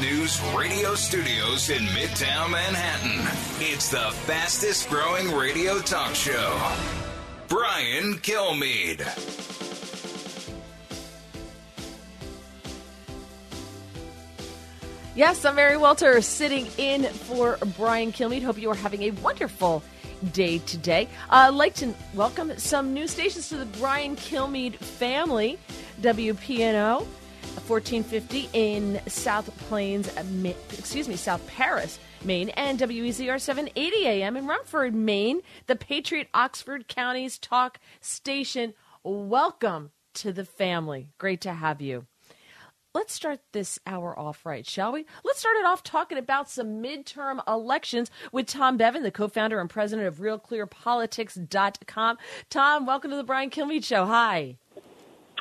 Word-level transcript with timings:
News 0.00 0.42
radio 0.54 0.94
studios 0.94 1.70
in 1.70 1.82
Midtown 1.86 2.50
Manhattan, 2.50 3.18
it's 3.60 3.88
the 3.88 4.10
fastest 4.26 4.90
growing 4.90 5.34
radio 5.34 5.78
talk 5.78 6.14
show. 6.14 6.74
Brian 7.48 8.18
Kilmeade. 8.18 9.06
Yes, 15.14 15.42
I'm 15.46 15.54
Mary 15.54 15.78
Walter 15.78 16.20
sitting 16.20 16.66
in 16.76 17.04
for 17.04 17.56
Brian 17.78 18.12
Kilmeade. 18.12 18.42
Hope 18.42 18.60
you 18.60 18.70
are 18.70 18.74
having 18.74 19.04
a 19.04 19.12
wonderful 19.12 19.82
day 20.34 20.58
today. 20.58 21.08
I'd 21.30 21.50
like 21.50 21.74
to 21.76 21.94
welcome 22.12 22.58
some 22.58 22.92
new 22.92 23.06
stations 23.06 23.48
to 23.48 23.56
the 23.56 23.66
Brian 23.78 24.14
Kilmeade 24.16 24.74
family. 24.76 25.58
WPNO 26.02 27.06
1450 27.68 28.48
in 28.52 29.00
South 29.06 29.56
Plains, 29.68 30.10
excuse 30.72 31.08
me, 31.08 31.16
South 31.16 31.46
Paris, 31.46 31.98
Maine, 32.24 32.50
and 32.50 32.78
WEZR 32.78 33.40
780 33.40 34.06
AM 34.06 34.36
in 34.36 34.46
Rumford, 34.46 34.94
Maine, 34.94 35.40
the 35.66 35.76
Patriot 35.76 36.28
Oxford 36.34 36.88
County's 36.88 37.38
talk 37.38 37.78
station. 38.00 38.74
Welcome 39.02 39.92
to 40.14 40.32
the 40.32 40.44
family. 40.44 41.10
Great 41.18 41.40
to 41.42 41.52
have 41.52 41.80
you 41.80 42.06
let's 42.96 43.12
start 43.12 43.40
this 43.52 43.78
hour 43.86 44.18
off 44.18 44.46
right, 44.46 44.66
shall 44.66 44.90
we? 44.90 45.04
Let's 45.22 45.40
start 45.40 45.58
it 45.58 45.66
off 45.66 45.82
talking 45.82 46.16
about 46.16 46.48
some 46.48 46.82
midterm 46.82 47.46
elections 47.46 48.10
with 48.32 48.46
Tom 48.46 48.78
Bevan, 48.78 49.02
the 49.02 49.10
co 49.10 49.28
founder 49.28 49.60
and 49.60 49.68
president 49.68 50.08
of 50.08 50.16
RealClearPolitics.com. 50.16 52.16
Tom, 52.48 52.86
welcome 52.86 53.10
to 53.10 53.18
the 53.18 53.22
Brian 53.22 53.50
Kilmeade 53.50 53.84
Show. 53.84 54.06
Hi. 54.06 54.56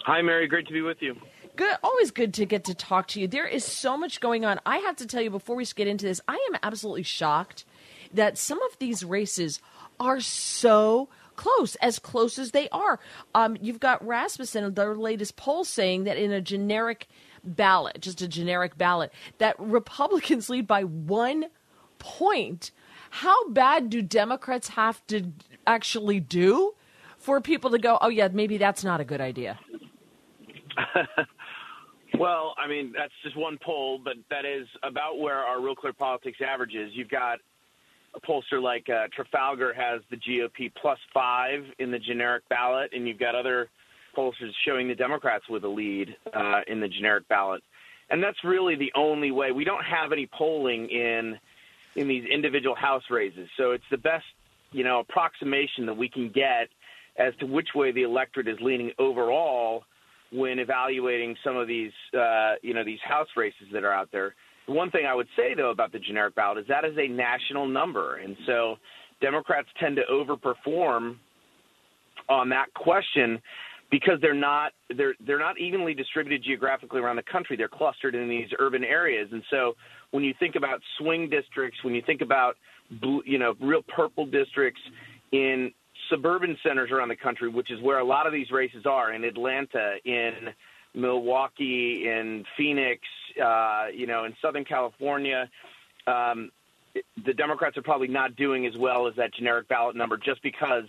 Hi, 0.03 0.21
Mary. 0.21 0.47
Great 0.47 0.67
to 0.67 0.73
be 0.73 0.81
with 0.81 1.01
you. 1.01 1.15
Good, 1.55 1.77
always 1.83 2.11
good 2.11 2.33
to 2.35 2.45
get 2.45 2.65
to 2.65 2.73
talk 2.73 3.07
to 3.09 3.21
you. 3.21 3.27
There 3.27 3.47
is 3.47 3.63
so 3.63 3.97
much 3.97 4.19
going 4.19 4.43
on. 4.43 4.59
I 4.65 4.77
have 4.79 4.97
to 4.97 5.07
tell 5.07 5.21
you 5.21 5.29
before 5.29 5.55
we 5.55 5.65
get 5.65 5.87
into 5.87 6.05
this, 6.05 6.19
I 6.27 6.35
am 6.51 6.59
absolutely 6.61 7.03
shocked 7.03 7.63
that 8.13 8.37
some 8.37 8.61
of 8.61 8.77
these 8.79 9.05
races 9.05 9.61
are 9.99 10.19
so 10.19 11.07
close, 11.35 11.75
as 11.75 11.99
close 11.99 12.37
as 12.37 12.51
they 12.51 12.67
are. 12.69 12.99
Um, 13.33 13.57
you've 13.61 13.79
got 13.79 14.05
Rasmussen, 14.05 14.73
their 14.73 14.95
latest 14.95 15.37
poll 15.37 15.63
saying 15.63 16.05
that 16.05 16.17
in 16.17 16.31
a 16.31 16.41
generic 16.41 17.07
ballot, 17.43 18.01
just 18.01 18.21
a 18.21 18.27
generic 18.27 18.77
ballot, 18.77 19.13
that 19.37 19.57
Republicans 19.59 20.49
lead 20.49 20.67
by 20.67 20.83
one 20.83 21.45
point. 21.99 22.71
How 23.09 23.49
bad 23.49 23.89
do 23.89 24.01
Democrats 24.01 24.69
have 24.69 25.05
to 25.07 25.31
actually 25.65 26.19
do 26.19 26.73
for 27.17 27.39
people 27.39 27.71
to 27.71 27.77
go, 27.77 27.97
oh, 28.01 28.09
yeah, 28.09 28.27
maybe 28.31 28.57
that's 28.57 28.83
not 28.83 28.99
a 28.99 29.05
good 29.05 29.21
idea? 29.21 29.57
well, 32.19 32.53
I 32.57 32.67
mean, 32.67 32.93
that's 32.97 33.13
just 33.23 33.35
one 33.37 33.57
poll, 33.63 33.99
but 34.03 34.15
that 34.29 34.45
is 34.45 34.67
about 34.83 35.19
where 35.19 35.37
our 35.37 35.61
Real 35.61 35.75
Clear 35.75 35.93
Politics 35.93 36.39
averages. 36.45 36.91
You've 36.93 37.09
got 37.09 37.39
a 38.13 38.19
pollster 38.21 38.61
like 38.61 38.89
uh, 38.89 39.07
Trafalgar 39.13 39.73
has 39.73 40.01
the 40.09 40.17
GOP 40.17 40.71
plus 40.73 40.99
five 41.13 41.65
in 41.79 41.91
the 41.91 41.99
generic 41.99 42.47
ballot, 42.49 42.91
and 42.93 43.07
you've 43.07 43.19
got 43.19 43.35
other– 43.35 43.69
pollsters 44.15 44.51
showing 44.65 44.87
the 44.87 44.95
Democrats 44.95 45.47
with 45.49 45.63
a 45.63 45.67
lead 45.67 46.15
uh, 46.33 46.61
in 46.67 46.79
the 46.79 46.87
generic 46.87 47.27
ballot, 47.27 47.61
and 48.09 48.23
that's 48.23 48.43
really 48.43 48.75
the 48.75 48.91
only 48.95 49.31
way. 49.31 49.51
We 49.51 49.63
don't 49.63 49.83
have 49.83 50.11
any 50.11 50.27
polling 50.27 50.89
in 50.89 51.37
in 51.95 52.07
these 52.07 52.25
individual 52.25 52.75
House 52.75 53.03
races, 53.09 53.49
so 53.57 53.71
it's 53.71 53.83
the 53.91 53.97
best 53.97 54.25
you 54.71 54.83
know 54.83 54.99
approximation 54.99 55.85
that 55.87 55.97
we 55.97 56.09
can 56.09 56.29
get 56.29 56.69
as 57.17 57.33
to 57.39 57.45
which 57.45 57.69
way 57.75 57.91
the 57.91 58.03
electorate 58.03 58.47
is 58.47 58.59
leaning 58.61 58.91
overall 58.99 59.83
when 60.31 60.59
evaluating 60.59 61.35
some 61.43 61.57
of 61.57 61.67
these 61.67 61.91
uh, 62.17 62.53
you 62.61 62.73
know 62.73 62.83
these 62.83 62.99
House 63.03 63.27
races 63.35 63.67
that 63.73 63.83
are 63.83 63.93
out 63.93 64.09
there. 64.11 64.35
The 64.67 64.73
one 64.73 64.89
thing 64.89 65.05
I 65.05 65.13
would 65.13 65.27
say 65.35 65.53
though 65.55 65.71
about 65.71 65.91
the 65.91 65.99
generic 65.99 66.35
ballot 66.35 66.59
is 66.59 66.65
that 66.67 66.85
is 66.85 66.97
a 66.97 67.07
national 67.07 67.67
number, 67.67 68.17
and 68.17 68.35
so 68.45 68.77
Democrats 69.21 69.67
tend 69.79 69.97
to 69.97 70.03
overperform 70.11 71.17
on 72.29 72.49
that 72.49 72.73
question 72.73 73.39
because 73.91 74.19
they're 74.21 74.33
not 74.33 74.73
they're 74.97 75.13
they're 75.25 75.39
not 75.39 75.59
evenly 75.59 75.93
distributed 75.93 76.43
geographically 76.43 76.99
around 76.99 77.15
the 77.15 77.23
country. 77.23 77.55
They're 77.55 77.67
clustered 77.67 78.15
in 78.15 78.27
these 78.27 78.47
urban 78.59 78.83
areas, 78.83 79.29
and 79.31 79.43
so 79.49 79.73
when 80.11 80.23
you 80.23 80.33
think 80.39 80.55
about 80.55 80.79
swing 80.97 81.29
districts, 81.29 81.83
when 81.83 81.93
you 81.93 82.01
think 82.05 82.21
about 82.21 82.55
blue, 83.01 83.21
you 83.25 83.37
know 83.37 83.53
real 83.61 83.81
purple 83.95 84.25
districts 84.25 84.81
in 85.31 85.71
suburban 86.09 86.57
centers 86.63 86.91
around 86.91 87.09
the 87.09 87.15
country, 87.15 87.49
which 87.49 87.71
is 87.71 87.81
where 87.81 87.99
a 87.99 88.03
lot 88.03 88.27
of 88.27 88.33
these 88.33 88.51
races 88.51 88.85
are 88.85 89.13
in 89.13 89.23
Atlanta, 89.23 89.95
in 90.03 90.53
Milwaukee, 90.93 92.07
in 92.07 92.45
Phoenix, 92.57 93.01
uh, 93.43 93.87
you 93.93 94.07
know, 94.07 94.25
in 94.25 94.35
Southern 94.41 94.65
California. 94.65 95.49
Um, 96.07 96.51
the 97.25 97.33
Democrats 97.33 97.77
are 97.77 97.81
probably 97.81 98.07
not 98.07 98.35
doing 98.35 98.65
as 98.65 98.77
well 98.77 99.07
as 99.07 99.15
that 99.15 99.33
generic 99.33 99.67
ballot 99.67 99.95
number 99.95 100.17
just 100.17 100.41
because 100.41 100.85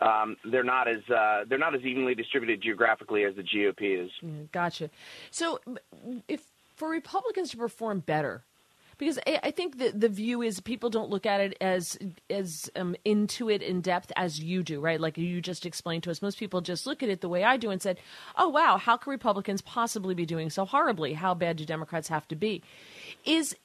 um, 0.00 0.36
they're 0.44 0.64
not 0.64 0.88
as 0.88 1.08
uh, 1.08 1.44
they're 1.48 1.58
not 1.58 1.74
as 1.74 1.82
evenly 1.82 2.14
distributed 2.14 2.62
geographically 2.62 3.24
as 3.24 3.34
the 3.36 3.42
GOP 3.42 4.04
is. 4.04 4.10
gotcha. 4.52 4.90
So, 5.30 5.60
if 6.28 6.42
for 6.74 6.90
Republicans 6.90 7.50
to 7.52 7.56
perform 7.56 8.00
better, 8.00 8.42
because 8.98 9.18
I 9.26 9.50
think 9.50 9.78
the 9.78 9.90
the 9.90 10.08
view 10.08 10.42
is 10.42 10.60
people 10.60 10.90
don't 10.90 11.10
look 11.10 11.26
at 11.26 11.40
it 11.40 11.56
as 11.60 11.98
as 12.30 12.70
um, 12.76 12.96
into 13.04 13.50
it 13.50 13.62
in 13.62 13.80
depth 13.80 14.12
as 14.16 14.40
you 14.40 14.62
do, 14.62 14.80
right? 14.80 15.00
Like 15.00 15.18
you 15.18 15.40
just 15.40 15.66
explained 15.66 16.02
to 16.04 16.10
us. 16.10 16.22
Most 16.22 16.38
people 16.38 16.60
just 16.60 16.86
look 16.86 17.02
at 17.02 17.08
it 17.08 17.20
the 17.20 17.28
way 17.28 17.44
I 17.44 17.56
do 17.56 17.70
and 17.70 17.82
said, 17.82 17.98
"Oh 18.36 18.48
wow, 18.48 18.78
how 18.78 18.96
can 18.96 19.10
Republicans 19.10 19.60
possibly 19.60 20.14
be 20.14 20.26
doing 20.26 20.50
so 20.50 20.64
horribly? 20.64 21.12
How 21.14 21.34
bad 21.34 21.56
do 21.56 21.64
Democrats 21.64 22.08
have 22.08 22.26
to 22.28 22.36
be?" 22.36 22.62
Is 23.24 23.56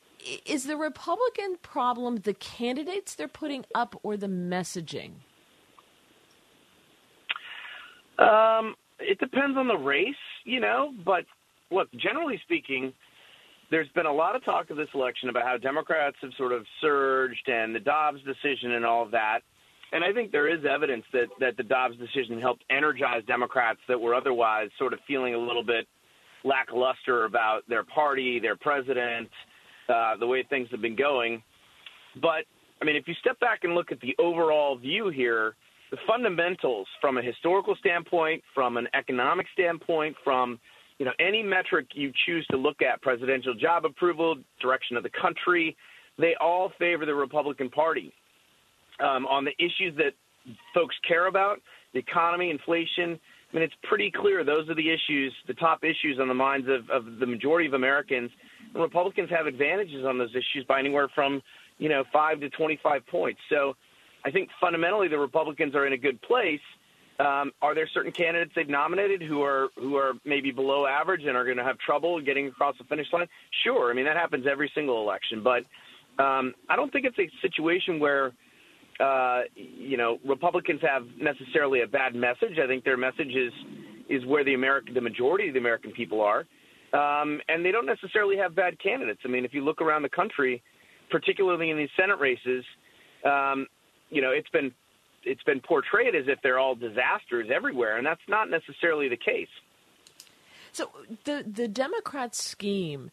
is 0.46 0.66
the 0.66 0.78
Republican 0.78 1.58
problem 1.62 2.18
the 2.18 2.34
candidates 2.34 3.16
they're 3.16 3.28
putting 3.28 3.66
up 3.74 4.00
or 4.04 4.18
the 4.18 4.28
messaging? 4.28 5.12
Um, 8.20 8.76
it 9.00 9.18
depends 9.20 9.58
on 9.58 9.68
the 9.68 9.78
race, 9.78 10.14
you 10.44 10.60
know, 10.60 10.94
but 11.04 11.26
look, 11.72 11.88
generally 11.94 12.40
speaking, 12.44 12.94
there's 13.72 13.88
been 13.96 14.06
a 14.06 14.14
lot 14.14 14.36
of 14.36 14.44
talk 14.44 14.70
of 14.70 14.78
this 14.78 14.90
election 14.94 15.30
about 15.30 15.44
how 15.44 15.58
Democrats 15.58 16.18
have 16.22 16.32
sort 16.38 16.52
of 16.52 16.66
surged 16.82 17.48
and 17.48 17.74
the 17.74 17.80
Dobbs 17.80 18.20
decision 18.24 18.74
and 18.74 18.86
all 18.86 19.02
of 19.04 19.12
that. 19.12 19.40
And 19.94 20.04
I 20.04 20.14
think 20.14 20.32
there 20.32 20.48
is 20.48 20.64
evidence 20.70 21.04
that, 21.14 21.28
that 21.40 21.58
the 21.58 21.64
Dobbs 21.64 21.96
decision 21.98 22.40
helped 22.40 22.64
energize 22.70 23.24
Democrats 23.28 23.80
that 23.88 24.00
were 24.00 24.14
otherwise 24.14 24.70
sort 24.78 24.94
of 24.94 25.00
feeling 25.08 25.34
a 25.36 25.38
little 25.38 25.64
bit 25.64 25.88
lackluster 26.44 27.26
about 27.26 27.62
their 27.70 27.84
party, 27.84 28.40
their 28.40 28.56
president, 28.58 29.30
uh, 29.90 30.18
the 30.18 30.28
way 30.28 30.44
things 30.50 30.68
have 30.72 30.82
been 30.82 30.96
going. 30.96 31.42
But, 32.22 32.46
I 32.82 32.86
mean, 32.86 32.98
if 32.98 33.08
you 33.08 33.14
step 33.22 33.40
back 33.40 33.60
and 33.64 33.74
look 33.74 33.92
at 33.92 34.02
the 34.02 34.16
overall 34.20 34.78
view 34.78 35.10
here, 35.10 35.56
the 35.92 35.98
fundamentals 36.08 36.88
from 37.00 37.18
a 37.18 37.22
historical 37.22 37.76
standpoint, 37.76 38.44
from 38.54 38.78
an 38.78 38.88
economic 38.94 39.46
standpoint, 39.54 40.16
from 40.24 40.60
you 41.02 41.06
know 41.06 41.14
any 41.20 41.42
metric 41.42 41.88
you 41.96 42.12
choose 42.28 42.46
to 42.52 42.58
look 42.58 42.84
at, 42.84 43.02
presidential 43.02 43.56
job 43.56 43.86
approval, 43.86 44.36
direction 44.62 44.96
of 44.98 45.02
the 45.02 45.10
country, 45.20 45.76
they 46.20 46.36
all 46.40 46.72
favor 46.78 47.08
the 47.08 47.16
Republican 47.16 47.72
Party 47.72 48.14
um, 49.00 49.26
on 49.26 49.44
the 49.44 49.52
issues 49.58 49.98
that 49.98 50.14
folks 50.76 50.96
care 51.08 51.26
about, 51.26 51.58
the 51.96 52.00
economy, 52.00 52.52
inflation. 52.52 53.20
I 53.52 53.56
mean, 53.56 53.64
it's 53.64 53.74
pretty 53.82 54.12
clear 54.16 54.44
those 54.44 54.70
are 54.70 54.76
the 54.76 54.92
issues, 54.92 55.34
the 55.48 55.56
top 55.56 55.84
issues 55.84 56.20
on 56.22 56.28
the 56.28 56.36
minds 56.36 56.68
of, 56.70 56.88
of 56.92 57.18
the 57.20 57.26
majority 57.26 57.68
of 57.68 57.74
Americans. 57.74 58.30
And 58.76 58.84
Republicans 58.84 59.32
have 59.32 59.48
advantages 59.48 60.06
on 60.06 60.20
those 60.20 60.36
issues 60.36 60.64
by 60.68 60.78
anywhere 60.78 61.10
from, 61.16 61.42
you 61.80 61.90
know, 61.90 62.04
five 62.14 62.42
to 62.42 62.50
25 62.52 63.08
points. 63.08 63.40
So 63.50 63.74
I 64.24 64.30
think 64.30 64.50
fundamentally 64.62 65.08
the 65.08 65.18
Republicans 65.18 65.74
are 65.74 65.88
in 65.88 65.94
a 65.94 65.98
good 65.98 66.22
place. 66.22 66.62
Um, 67.20 67.52
are 67.62 67.76
there 67.76 67.88
certain 67.94 68.12
candidates 68.12 68.52
they've 68.56 68.68
nominated 68.68 69.22
who 69.22 69.44
are 69.44 69.70
who 69.76 69.96
are 69.96 70.14
maybe 70.26 70.52
below 70.52 70.88
average 70.88 71.22
and 71.26 71.38
are 71.38 71.46
going 71.46 71.58
to 71.58 71.64
have 71.64 71.78
trouble 71.78 72.20
getting 72.22 72.48
across 72.48 72.76
the 72.78 72.84
finish 72.86 73.08
line? 73.14 73.28
Sure, 73.64 73.92
I 73.92 73.94
mean 73.94 74.06
that 74.06 74.18
happens 74.18 74.46
every 74.50 74.72
single 74.74 75.02
election, 75.02 75.44
but 75.44 75.64
um, 76.24 76.54
I 76.70 76.76
don't 76.76 76.92
think 76.92 77.06
it's 77.06 77.20
a 77.20 77.30
situation 77.42 78.00
where 78.00 78.32
uh, 79.00 79.42
you 79.56 79.98
know 79.98 80.20
Republicans 80.26 80.82
have 80.82 81.04
necessarily 81.20 81.82
a 81.82 81.88
bad 81.88 82.16
message. 82.16 82.58
I 82.64 82.68
think 82.68 82.84
their 82.84 82.98
message 82.98 83.36
is 83.36 83.54
is 84.10 84.26
where 84.26 84.44
the 84.44 84.56
American 84.56 84.94
the 84.96 85.02
majority 85.02 85.48
of 85.48 85.54
the 85.54 85.60
American 85.60 85.92
people 85.92 86.22
are. 86.22 86.46
um, 86.94 87.40
and 87.48 87.64
they 87.64 87.72
don't 87.72 87.86
necessarily 87.86 88.38
have 88.38 88.56
bad 88.56 88.78
candidates. 88.82 89.22
I 89.24 89.28
mean, 89.30 89.46
if 89.46 89.54
you 89.54 89.64
look 89.64 89.82
around 89.82 90.02
the 90.04 90.10
country, 90.10 90.62
particularly 91.10 91.70
in 91.70 91.78
these 91.78 91.90
Senate 91.98 92.20
races, 92.20 92.66
um, 93.26 93.68
you 94.10 94.22
know, 94.22 94.32
it's 94.32 94.50
been 94.50 94.72
it's 95.24 95.44
been 95.44 95.62
portrayed 95.62 96.16
as 96.16 96.26
if 96.28 96.40
they're 96.42 96.60
all 96.60 96.76
disasters 96.76 97.48
everywhere, 97.54 97.98
and 97.98 98.06
that's 98.06 98.22
not 98.28 98.50
necessarily 98.50 99.10
the 99.10 99.18
case. 99.18 99.50
So 100.74 100.90
the 101.26 101.44
the 101.46 101.68
Democrats' 101.68 102.42
scheme 102.42 103.12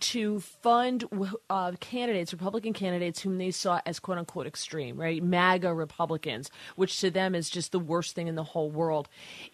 to 0.00 0.40
fund 0.40 1.04
uh, 1.48 1.72
candidates, 1.80 2.32
Republican 2.32 2.74
candidates, 2.74 3.20
whom 3.20 3.38
they 3.38 3.50
saw 3.50 3.80
as 3.86 3.98
"quote 3.98 4.18
unquote" 4.18 4.46
extreme, 4.46 5.00
right, 5.00 5.22
MAGA 5.22 5.72
Republicans, 5.72 6.50
which 6.76 7.00
to 7.00 7.10
them 7.10 7.34
is 7.34 7.48
just 7.48 7.72
the 7.72 7.78
worst 7.78 8.14
thing 8.14 8.28
in 8.28 8.34
the 8.34 8.44
whole 8.44 8.70
world. 8.70 9.08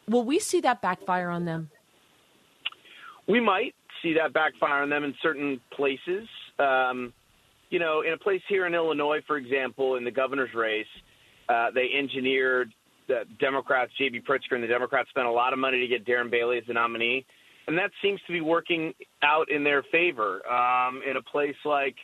Will 0.09 0.25
we 0.25 0.41
see 0.41 0.61
that 0.63 0.83
backfire 0.83 1.31
on 1.31 1.45
them? 1.45 1.71
We 3.29 3.41
might 3.41 3.75
see 4.03 4.15
that 4.15 4.33
backfire 4.33 4.83
on 4.83 4.91
them 4.91 5.05
in 5.05 5.15
certain 5.23 5.61
places. 5.71 6.29
Um, 6.59 7.13
you 7.71 7.79
know, 7.79 8.03
in 8.03 8.13
a 8.13 8.19
place 8.19 8.43
here 8.49 8.67
in 8.67 8.75
Illinois, 8.75 9.21
for 9.27 9.37
example, 9.37 9.97
in 9.97 10.05
the 10.05 10.11
governor's 10.11 10.55
race, 10.55 10.87
uh, 11.49 11.71
they 11.75 11.91
engineered 11.97 12.73
the 13.09 13.25
Democrats, 13.39 13.93
J.B. 13.99 14.23
Pritzker, 14.29 14.53
and 14.55 14.63
the 14.63 14.69
Democrats 14.69 15.11
spent 15.11 15.27
a 15.27 15.31
lot 15.31 15.53
of 15.53 15.59
money 15.59 15.81
to 15.81 15.87
get 15.87 16.07
Darren 16.07 16.31
Bailey 16.31 16.59
as 16.59 16.65
the 16.67 16.73
nominee 16.73 17.27
and 17.67 17.79
that 17.79 17.91
seems 18.03 18.21
to 18.27 18.33
be 18.33 18.41
working 18.41 18.93
out 19.23 19.51
in 19.51 19.65
their 19.65 19.83
favor. 19.91 20.47
Um, 20.47 21.01
in 21.09 21.17
a 21.17 21.23
place 21.23 21.55
like, 21.65 21.97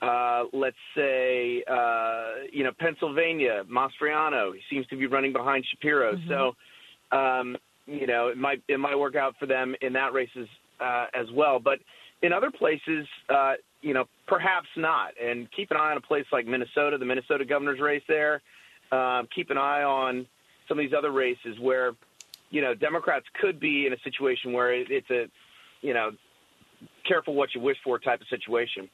uh, 0.00 0.44
let's 0.52 0.76
say, 0.96 1.62
uh, 1.70 2.46
you 2.52 2.64
know, 2.64 2.70
Pennsylvania, 2.78 3.62
Mastriano, 3.70 4.52
he 4.52 4.60
seems 4.70 4.86
to 4.88 4.96
be 4.96 5.06
running 5.06 5.32
behind 5.32 5.64
Shapiro. 5.70 6.14
Mm-hmm. 6.14 6.28
So, 6.30 7.16
um, 7.16 7.56
you 7.86 8.06
know, 8.06 8.28
it 8.28 8.36
might 8.36 8.62
it 8.68 8.78
might 8.78 8.96
work 8.96 9.16
out 9.16 9.34
for 9.38 9.46
them 9.46 9.74
in 9.80 9.92
that 9.94 10.12
race 10.12 10.30
as, 10.38 10.46
uh, 10.80 11.06
as 11.14 11.26
well. 11.34 11.58
But 11.58 11.78
in 12.22 12.32
other 12.32 12.50
places, 12.50 13.06
uh, 13.28 13.54
you 13.80 13.94
know, 13.94 14.04
perhaps 14.28 14.68
not. 14.76 15.10
And 15.20 15.48
keep 15.52 15.70
an 15.72 15.76
eye 15.76 15.90
on 15.90 15.96
a 15.96 16.00
place 16.00 16.24
like 16.30 16.46
Minnesota, 16.46 16.96
the 16.98 17.04
Minnesota 17.04 17.44
governor's 17.44 17.80
race 17.80 18.02
there. 18.06 18.40
Uh, 18.92 19.22
keep 19.34 19.50
an 19.50 19.58
eye 19.58 19.82
on 19.82 20.26
some 20.68 20.78
of 20.78 20.84
these 20.84 20.94
other 20.96 21.10
races 21.10 21.58
where 21.60 21.94
you 22.52 22.60
know, 22.60 22.74
Democrats 22.74 23.24
could 23.40 23.58
be 23.58 23.86
in 23.86 23.94
a 23.94 23.98
situation 24.04 24.52
where 24.52 24.72
it's 24.72 25.10
a, 25.10 25.24
you 25.80 25.94
know, 25.94 26.10
careful 27.08 27.34
what 27.34 27.48
you 27.54 27.60
wish 27.60 27.78
for 27.82 27.98
type 27.98 28.20
of 28.20 28.28
situation. 28.28 28.88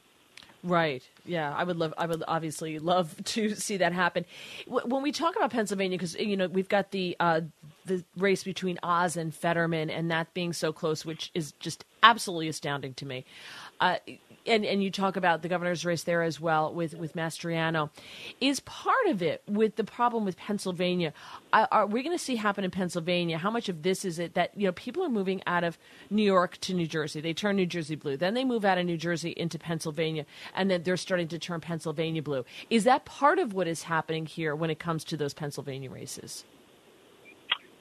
Right. 0.65 1.03
Yeah, 1.25 1.55
I 1.55 1.65
would 1.65 1.77
love. 1.77 1.93
I 1.99 2.07
would 2.07 2.23
obviously 2.27 2.79
love 2.79 3.15
to 3.25 3.55
see 3.55 3.77
that 3.77 3.93
happen. 3.93 4.25
When 4.67 5.03
we 5.03 5.13
talk 5.13 5.37
about 5.37 5.51
Pennsylvania, 5.51 5.99
because 5.99 6.15
you 6.17 6.37
know 6.37 6.49
we've 6.49 6.69
got 6.69 6.91
the 6.91 7.17
uh, 7.21 7.43
the 7.85 8.05
race 8.17 8.43
between 8.43 8.79
Oz 8.83 9.17
and 9.17 9.33
Fetterman, 9.33 9.89
and 9.89 10.11
that 10.11 10.35
being 10.35 10.53
so 10.53 10.73
close, 10.73 11.05
which 11.05 11.31
is 11.35 11.53
just 11.61 11.85
absolutely 12.03 12.49
astounding 12.49 12.95
to 12.95 13.07
me. 13.07 13.25
Uh, 13.81 13.97
and 14.47 14.65
and 14.65 14.83
you 14.83 14.91
talk 14.91 15.17
about 15.17 15.43
the 15.43 15.49
governor's 15.49 15.85
race 15.85 16.03
there 16.03 16.23
as 16.23 16.41
well 16.41 16.73
with 16.73 16.95
with 16.95 17.15
Mastriano. 17.15 17.91
Is 18.41 18.61
part 18.61 19.07
of 19.09 19.23
it 19.23 19.43
with 19.47 19.77
the 19.77 19.85
problem 19.85 20.25
with 20.25 20.37
Pennsylvania? 20.37 21.13
Are, 21.53 21.69
are 21.71 21.87
we 21.87 22.03
going 22.03 22.17
to 22.17 22.23
see 22.23 22.37
happen 22.37 22.65
in 22.65 22.71
Pennsylvania? 22.71 23.39
How 23.39 23.51
much 23.51 23.69
of 23.69 23.83
this 23.83 24.05
is 24.05 24.19
it 24.19 24.35
that 24.35 24.53
you 24.57 24.67
know 24.67 24.73
people 24.73 25.05
are 25.05 25.09
moving 25.09 25.43
out 25.47 25.65
of 25.65 25.79
New 26.11 26.23
York 26.23 26.59
to 26.59 26.75
New 26.75 26.87
Jersey? 26.87 27.21
They 27.21 27.35
turn 27.35 27.57
New 27.57 27.67
Jersey 27.67 27.95
blue, 27.95 28.17
then 28.17 28.35
they 28.35 28.45
move 28.45 28.65
out 28.65 28.79
of 28.79 28.87
New 28.87 28.97
Jersey 28.97 29.35
into 29.37 29.59
Pennsylvania, 29.59 30.27
and 30.55 30.71
then 30.71 30.83
they're 30.83 30.97
starting 30.97 31.29
to 31.29 31.39
turn 31.39 31.61
Pennsylvania 31.61 32.23
blue. 32.23 32.45
Is 32.71 32.85
that 32.85 33.05
part 33.05 33.39
of 33.39 33.53
what 33.53 33.67
is 33.67 33.85
happening 33.85 34.27
here 34.27 34.55
when 34.55 34.71
it 34.71 34.79
comes 34.79 35.05
to 35.05 35.17
those 35.17 35.35
Pennsylvania 35.35 35.91
races? 35.91 36.45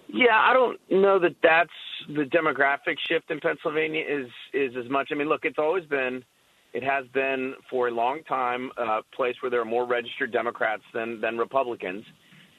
Yeah, 0.09 0.37
I 0.39 0.53
don't 0.53 0.79
know 0.89 1.19
that 1.19 1.35
that's 1.43 1.69
the 2.07 2.23
demographic 2.23 2.95
shift 3.09 3.29
in 3.29 3.39
Pennsylvania 3.39 4.03
is 4.07 4.27
is 4.53 4.73
as 4.77 4.89
much. 4.89 5.09
I 5.11 5.15
mean, 5.15 5.27
look, 5.27 5.41
it's 5.43 5.59
always 5.59 5.85
been 5.85 6.23
it 6.77 6.83
has 6.83 7.07
been 7.11 7.55
for 7.71 7.87
a 7.87 7.91
long 7.91 8.21
time 8.29 8.69
a 8.77 8.99
place 9.15 9.33
where 9.41 9.49
there 9.49 9.59
are 9.59 9.65
more 9.65 9.87
registered 9.87 10.31
Democrats 10.31 10.83
than 10.93 11.19
than 11.19 11.35
Republicans, 11.35 12.05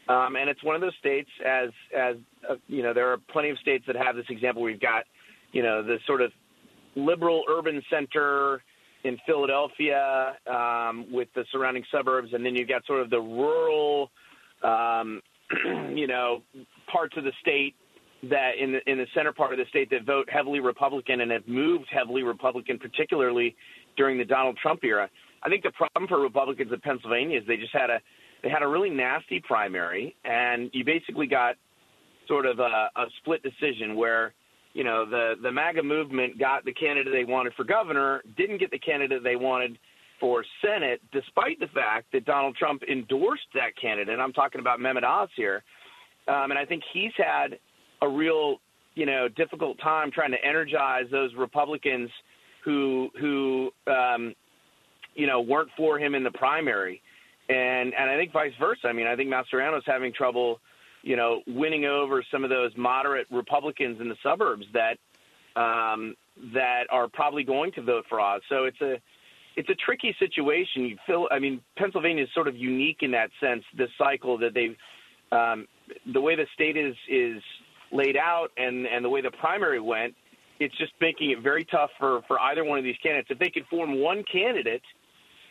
um, 0.09 0.35
and 0.35 0.51
it's 0.51 0.65
one 0.65 0.75
of 0.75 0.81
those 0.81 0.97
states 0.99 1.31
as 1.47 1.71
as 1.97 2.17
uh, 2.51 2.57
you 2.67 2.83
know 2.83 2.93
there 2.93 3.13
are 3.13 3.19
plenty 3.31 3.51
of 3.51 3.59
states 3.61 3.85
that 3.87 3.95
have 3.95 4.17
this 4.17 4.27
example. 4.29 4.61
We've 4.61 4.81
got 4.81 5.05
you 5.53 5.63
know 5.63 5.85
the 5.85 5.99
sort 6.05 6.21
of 6.21 6.33
liberal 6.97 7.45
urban 7.49 7.81
center 7.89 8.61
in 9.05 9.19
Philadelphia 9.25 10.33
um, 10.51 11.07
with 11.13 11.29
the 11.37 11.45
surrounding 11.53 11.85
suburbs, 11.93 12.31
and 12.33 12.45
then 12.45 12.57
you've 12.57 12.69
got 12.69 12.85
sort 12.87 13.01
of 13.01 13.11
the 13.11 13.21
rural, 13.21 14.11
um, 14.65 15.23
you 15.95 16.09
know, 16.09 16.43
parts 16.91 17.17
of 17.17 17.23
the 17.23 17.33
state 17.41 17.77
that 18.25 18.53
in 18.61 18.73
the 18.73 18.91
in 18.91 18.99
the 18.99 19.07
center 19.15 19.33
part 19.33 19.53
of 19.53 19.59
the 19.59 19.65
state 19.69 19.91
that 19.91 20.05
vote 20.05 20.29
heavily 20.31 20.61
Republican 20.61 21.21
and 21.21 21.31
have 21.31 21.47
moved 21.47 21.87
heavily 21.91 22.23
Republican, 22.23 22.79
particularly 22.79 23.55
during 23.97 24.19
the 24.19 24.25
Donald 24.25 24.59
Trump 24.61 24.83
era. 24.83 25.09
I 25.43 25.49
think 25.49 25.63
the 25.63 25.71
problem 25.71 26.09
for 26.09 26.21
Republicans 26.21 26.73
in 26.73 26.81
Pennsylvania 26.81 27.39
is 27.39 27.47
they 27.47 27.57
just 27.57 27.73
had 27.73 27.91
a 27.91 28.01
they 28.43 28.49
had 28.49 28.63
a 28.63 28.69
really 28.69 28.91
nasty 28.91 29.41
primary, 29.41 30.15
and 30.25 30.71
you 30.73 30.85
basically 30.85 31.27
got 31.27 31.57
sort 32.27 32.47
of 32.47 32.59
a, 32.59 32.91
a 32.97 33.05
split 33.19 33.43
decision 33.43 33.95
where 33.97 34.35
you 34.75 34.83
know 34.85 35.09
the 35.09 35.35
the 35.43 35.51
MAGA 35.51 35.83
movement 35.83 36.39
got 36.39 36.65
the 36.65 36.73
candidate 36.73 37.13
they 37.13 37.31
wanted 37.31 37.55
for 37.55 37.65
governor, 37.65 38.23
didn't 38.37 38.59
get 38.59 38.71
the 38.71 38.79
candidate 38.79 39.23
they 39.23 39.37
wanted 39.37 39.79
for 40.21 40.45
Senate, 40.61 41.01
despite 41.13 41.61
the 41.61 41.69
fact 41.69 42.07
that 42.13 42.25
Donald 42.25 42.57
Trump 42.57 42.83
endorsed 42.91 43.47
that 43.55 43.71
candidate. 43.81 44.19
I'm 44.19 44.33
talking 44.33 44.61
about 44.61 44.81
Mehmet 44.81 45.05
Oz 45.05 45.29
here, 45.37 45.63
um, 46.27 46.51
and 46.51 46.59
I 46.59 46.65
think 46.65 46.83
he's 46.93 47.13
had 47.17 47.59
a 48.03 48.09
real 48.09 48.61
you 48.95 49.07
know 49.07 49.29
difficult 49.29 49.79
time 49.81 50.11
trying 50.11 50.33
to 50.33 50.45
energize 50.45 51.05
those 51.11 51.35
Republicans 51.35 52.11
who 52.65 53.09
who 53.21 53.71
um, 53.87 54.35
you 55.15 55.27
know 55.27 55.41
weren't 55.41 55.71
for 55.77 55.99
him 55.99 56.15
in 56.15 56.23
the 56.23 56.31
primary, 56.31 57.01
and 57.49 57.95
and 57.95 58.11
I 58.11 58.17
think 58.17 58.33
vice 58.33 58.53
versa. 58.59 58.89
I 58.89 58.93
mean, 58.93 59.07
I 59.07 59.17
think 59.17 59.31
Mastriano's 59.31 59.85
having 59.87 60.13
trouble, 60.13 60.61
you 61.03 61.17
know, 61.17 61.43
winning 61.47 61.85
over 61.85 62.25
some 62.31 62.45
of 62.45 62.51
those 62.51 62.73
moderate 62.77 63.27
Republicans 63.31 64.01
in 64.01 64.09
the 64.09 64.17
suburbs 64.23 64.67
that 64.73 64.99
um, 65.61 66.15
that 66.55 66.85
are 66.91 67.09
probably 67.09 67.45
going 67.45 67.73
to 67.73 67.83
vote 67.83 68.05
for 68.09 68.21
Oz. 68.21 68.43
So 68.49 68.65
it's 68.65 68.81
a 68.81 69.01
it's 69.57 69.69
a 69.69 69.75
tricky 69.75 70.15
situation. 70.21 70.83
You 70.83 70.97
feel, 71.05 71.27
I 71.33 71.41
mean, 71.41 71.61
Pennsylvania 71.77 72.25
is 72.25 72.31
sort 72.33 72.47
of 72.47 72.57
unique 72.57 72.99
in 73.01 73.11
that 73.11 73.31
sense. 73.41 73.65
This 73.77 73.91
cycle 73.99 74.39
that 74.39 74.55
they've 74.55 74.77
um, 75.33 75.67
the 76.13 76.21
way 76.21 76.37
the 76.37 76.47
state 76.55 76.77
is 76.77 76.95
is 77.09 77.43
laid 77.91 78.17
out 78.17 78.51
and 78.57 78.87
and 78.87 79.05
the 79.05 79.09
way 79.09 79.21
the 79.21 79.31
primary 79.31 79.81
went 79.81 80.15
it's 80.61 80.77
just 80.77 80.93
making 81.01 81.31
it 81.31 81.41
very 81.41 81.65
tough 81.65 81.91
for, 81.99 82.23
for 82.27 82.41
either 82.41 82.65
one 82.65 82.79
of 82.79 82.85
these 82.85 82.97
candidates. 83.03 83.31
If 83.31 83.39
they 83.39 83.51
could 83.51 83.67
form 83.67 84.01
one 84.01 84.25
candidate 84.31 84.83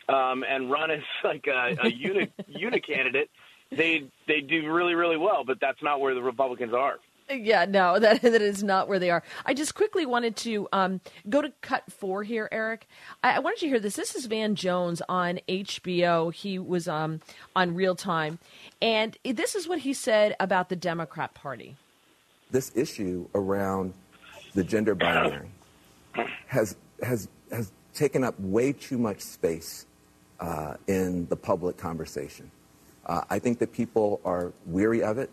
um, 0.08 0.44
and 0.48 0.70
run 0.70 0.90
as 0.90 1.00
like 1.24 1.46
a, 1.46 1.76
a 1.82 1.88
unit 1.94 2.32
unit 2.48 2.86
candidate, 2.86 3.30
they 3.70 4.10
they 4.26 4.40
do 4.40 4.70
really 4.72 4.94
really 4.94 5.16
well. 5.16 5.44
But 5.44 5.58
that's 5.60 5.82
not 5.82 6.00
where 6.00 6.14
the 6.14 6.22
Republicans 6.22 6.74
are. 6.74 6.96
Yeah, 7.30 7.66
no, 7.66 7.98
that 8.00 8.22
that 8.22 8.42
is 8.42 8.62
not 8.62 8.88
where 8.88 8.98
they 8.98 9.10
are. 9.10 9.22
I 9.44 9.54
just 9.54 9.74
quickly 9.74 10.06
wanted 10.06 10.36
to 10.36 10.68
um, 10.72 11.00
go 11.28 11.42
to 11.42 11.52
cut 11.60 11.90
four 11.92 12.22
here, 12.22 12.48
Eric. 12.50 12.86
I, 13.22 13.36
I, 13.36 13.38
wanted 13.40 13.62
you 13.62 13.68
to 13.68 13.72
hear 13.72 13.80
this. 13.80 13.96
This 13.96 14.14
is 14.14 14.26
Van 14.26 14.54
Jones 14.54 15.02
on 15.08 15.40
HBO. 15.48 16.32
He 16.32 16.58
was 16.58 16.88
um, 16.88 17.20
on 17.54 17.74
Real 17.74 17.94
Time, 17.94 18.38
and 18.80 19.16
this 19.24 19.54
is 19.54 19.68
what 19.68 19.80
he 19.80 19.92
said 19.92 20.36
about 20.40 20.70
the 20.70 20.76
Democrat 20.76 21.34
Party. 21.34 21.76
This 22.50 22.72
issue 22.74 23.28
around 23.34 23.94
the 24.54 24.64
gender 24.64 24.94
binary 24.94 25.48
has, 26.46 26.76
has, 27.02 27.28
has 27.50 27.72
taken 27.94 28.24
up 28.24 28.38
way 28.40 28.72
too 28.72 28.98
much 28.98 29.20
space 29.20 29.86
uh, 30.40 30.74
in 30.86 31.26
the 31.26 31.36
public 31.36 31.76
conversation. 31.76 32.50
Uh, 33.06 33.22
I 33.30 33.38
think 33.38 33.58
that 33.58 33.72
people 33.72 34.20
are 34.24 34.52
weary 34.66 35.02
of 35.02 35.18
it. 35.18 35.30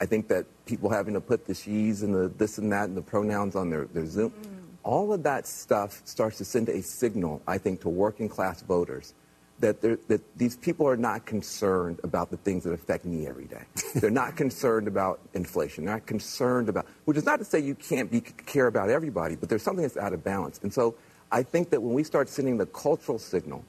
I 0.00 0.06
think 0.06 0.28
that 0.28 0.46
people 0.64 0.90
having 0.90 1.14
to 1.14 1.20
put 1.20 1.46
the 1.46 1.54
she's 1.54 2.02
and 2.02 2.14
the 2.14 2.28
this 2.28 2.58
and 2.58 2.70
that 2.72 2.84
and 2.84 2.96
the 2.96 3.02
pronouns 3.02 3.56
on 3.56 3.70
their, 3.70 3.86
their 3.86 4.06
Zoom, 4.06 4.30
mm. 4.30 4.46
all 4.84 5.12
of 5.12 5.22
that 5.24 5.46
stuff 5.46 6.00
starts 6.04 6.38
to 6.38 6.44
send 6.44 6.68
a 6.68 6.82
signal, 6.82 7.42
I 7.46 7.58
think, 7.58 7.80
to 7.80 7.88
working 7.88 8.28
class 8.28 8.62
voters 8.62 9.14
that, 9.60 9.80
that 9.80 10.20
these 10.36 10.56
people 10.56 10.86
are 10.86 10.96
not 10.96 11.26
concerned 11.26 12.00
about 12.04 12.30
the 12.30 12.36
things 12.38 12.64
that 12.64 12.72
affect 12.72 13.04
me 13.04 13.26
every 13.26 13.46
day. 13.46 13.62
They're 13.96 14.10
not 14.10 14.36
concerned 14.36 14.86
about 14.86 15.20
inflation. 15.34 15.84
They're 15.84 15.94
not 15.94 16.06
concerned 16.06 16.68
about, 16.68 16.86
which 17.04 17.16
is 17.16 17.24
not 17.24 17.38
to 17.38 17.44
say 17.44 17.58
you 17.58 17.74
can't 17.74 18.10
be, 18.10 18.20
care 18.20 18.68
about 18.68 18.88
everybody, 18.88 19.36
but 19.36 19.48
there's 19.48 19.62
something 19.62 19.82
that's 19.82 19.96
out 19.96 20.12
of 20.12 20.22
balance. 20.22 20.60
And 20.62 20.72
so 20.72 20.94
I 21.32 21.42
think 21.42 21.70
that 21.70 21.82
when 21.82 21.92
we 21.92 22.04
start 22.04 22.28
sending 22.28 22.56
the 22.56 22.66
cultural 22.66 23.18
signal 23.18 23.64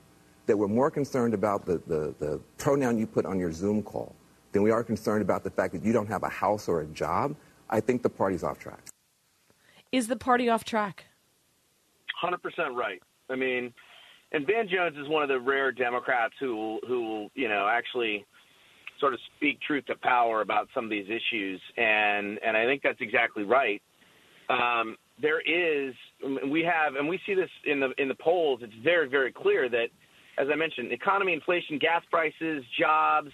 that 0.45 0.57
we're 0.57 0.67
more 0.67 0.91
concerned 0.91 1.33
about 1.33 1.65
the, 1.65 1.81
the, 1.87 2.13
the 2.19 2.39
pronoun 2.57 2.97
you 2.97 3.07
put 3.07 3.25
on 3.25 3.39
your 3.39 3.51
Zoom 3.51 3.83
call 3.83 4.15
than 4.51 4.63
we 4.63 4.71
are 4.71 4.83
concerned 4.83 5.21
about 5.21 5.43
the 5.43 5.49
fact 5.49 5.73
that 5.73 5.83
you 5.83 5.93
don't 5.93 6.07
have 6.07 6.23
a 6.23 6.29
house 6.29 6.67
or 6.67 6.81
a 6.81 6.85
job, 6.87 7.35
I 7.69 7.79
think 7.79 8.01
the 8.01 8.09
party's 8.09 8.43
off 8.43 8.59
track. 8.59 8.79
Is 9.91 10.07
the 10.07 10.15
party 10.15 10.49
off 10.49 10.63
track? 10.63 11.05
100% 12.23 12.75
right. 12.75 13.01
I 13.29 13.35
mean, 13.35 13.73
and 14.31 14.45
Van 14.45 14.67
Jones 14.67 14.95
is 14.97 15.07
one 15.07 15.23
of 15.23 15.29
the 15.29 15.39
rare 15.39 15.71
Democrats 15.71 16.33
who 16.39 16.79
who 16.87 17.03
will 17.03 17.31
you 17.35 17.47
know 17.47 17.67
actually 17.69 18.25
sort 18.99 19.13
of 19.13 19.19
speak 19.37 19.59
truth 19.61 19.85
to 19.85 19.95
power 19.95 20.41
about 20.41 20.67
some 20.73 20.83
of 20.83 20.89
these 20.89 21.07
issues, 21.07 21.61
and 21.77 22.39
and 22.45 22.55
I 22.55 22.65
think 22.65 22.81
that's 22.83 23.01
exactly 23.01 23.43
right. 23.43 23.81
Um, 24.49 24.97
there 25.21 25.41
is 25.41 25.93
we 26.49 26.61
have 26.63 26.95
and 26.95 27.07
we 27.07 27.19
see 27.25 27.33
this 27.33 27.49
in 27.65 27.79
the 27.79 27.89
in 27.97 28.07
the 28.07 28.15
polls 28.15 28.59
it's 28.63 28.73
very 28.83 29.07
very 29.07 29.31
clear 29.31 29.69
that 29.69 29.87
as 30.37 30.47
i 30.51 30.55
mentioned 30.55 30.91
economy 30.91 31.33
inflation 31.33 31.77
gas 31.77 32.03
prices 32.09 32.63
jobs 32.79 33.31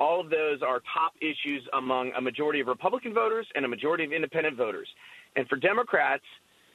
all 0.00 0.20
of 0.20 0.30
those 0.30 0.62
are 0.62 0.80
top 0.94 1.12
issues 1.20 1.62
among 1.74 2.12
a 2.16 2.20
majority 2.20 2.60
of 2.60 2.66
republican 2.66 3.12
voters 3.12 3.46
and 3.54 3.64
a 3.64 3.68
majority 3.68 4.04
of 4.04 4.12
independent 4.12 4.56
voters 4.56 4.88
and 5.36 5.46
for 5.48 5.56
democrats 5.56 6.24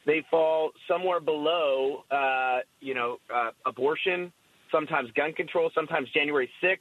they 0.05 0.23
fall 0.29 0.71
somewhere 0.87 1.19
below 1.19 2.03
uh, 2.11 2.59
you 2.79 2.93
know 2.93 3.17
uh, 3.33 3.51
abortion 3.65 4.31
sometimes 4.71 5.09
gun 5.15 5.33
control 5.33 5.69
sometimes 5.73 6.07
january 6.13 6.49
6th 6.63 6.77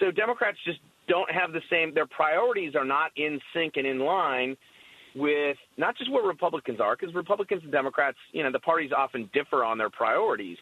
so 0.00 0.10
democrats 0.10 0.58
just 0.64 0.78
don't 1.08 1.30
have 1.30 1.52
the 1.52 1.62
same 1.70 1.94
their 1.94 2.06
priorities 2.06 2.74
are 2.74 2.84
not 2.84 3.10
in 3.16 3.40
sync 3.52 3.74
and 3.76 3.86
in 3.86 4.00
line 4.00 4.56
with 5.16 5.56
not 5.78 5.96
just 5.96 6.12
where 6.12 6.22
Republicans 6.22 6.78
are, 6.78 6.94
because 6.94 7.14
Republicans 7.14 7.62
and 7.62 7.72
Democrats, 7.72 8.18
you 8.32 8.42
know, 8.42 8.52
the 8.52 8.60
parties 8.60 8.90
often 8.96 9.28
differ 9.32 9.64
on 9.64 9.78
their 9.78 9.90
priorities, 9.90 10.58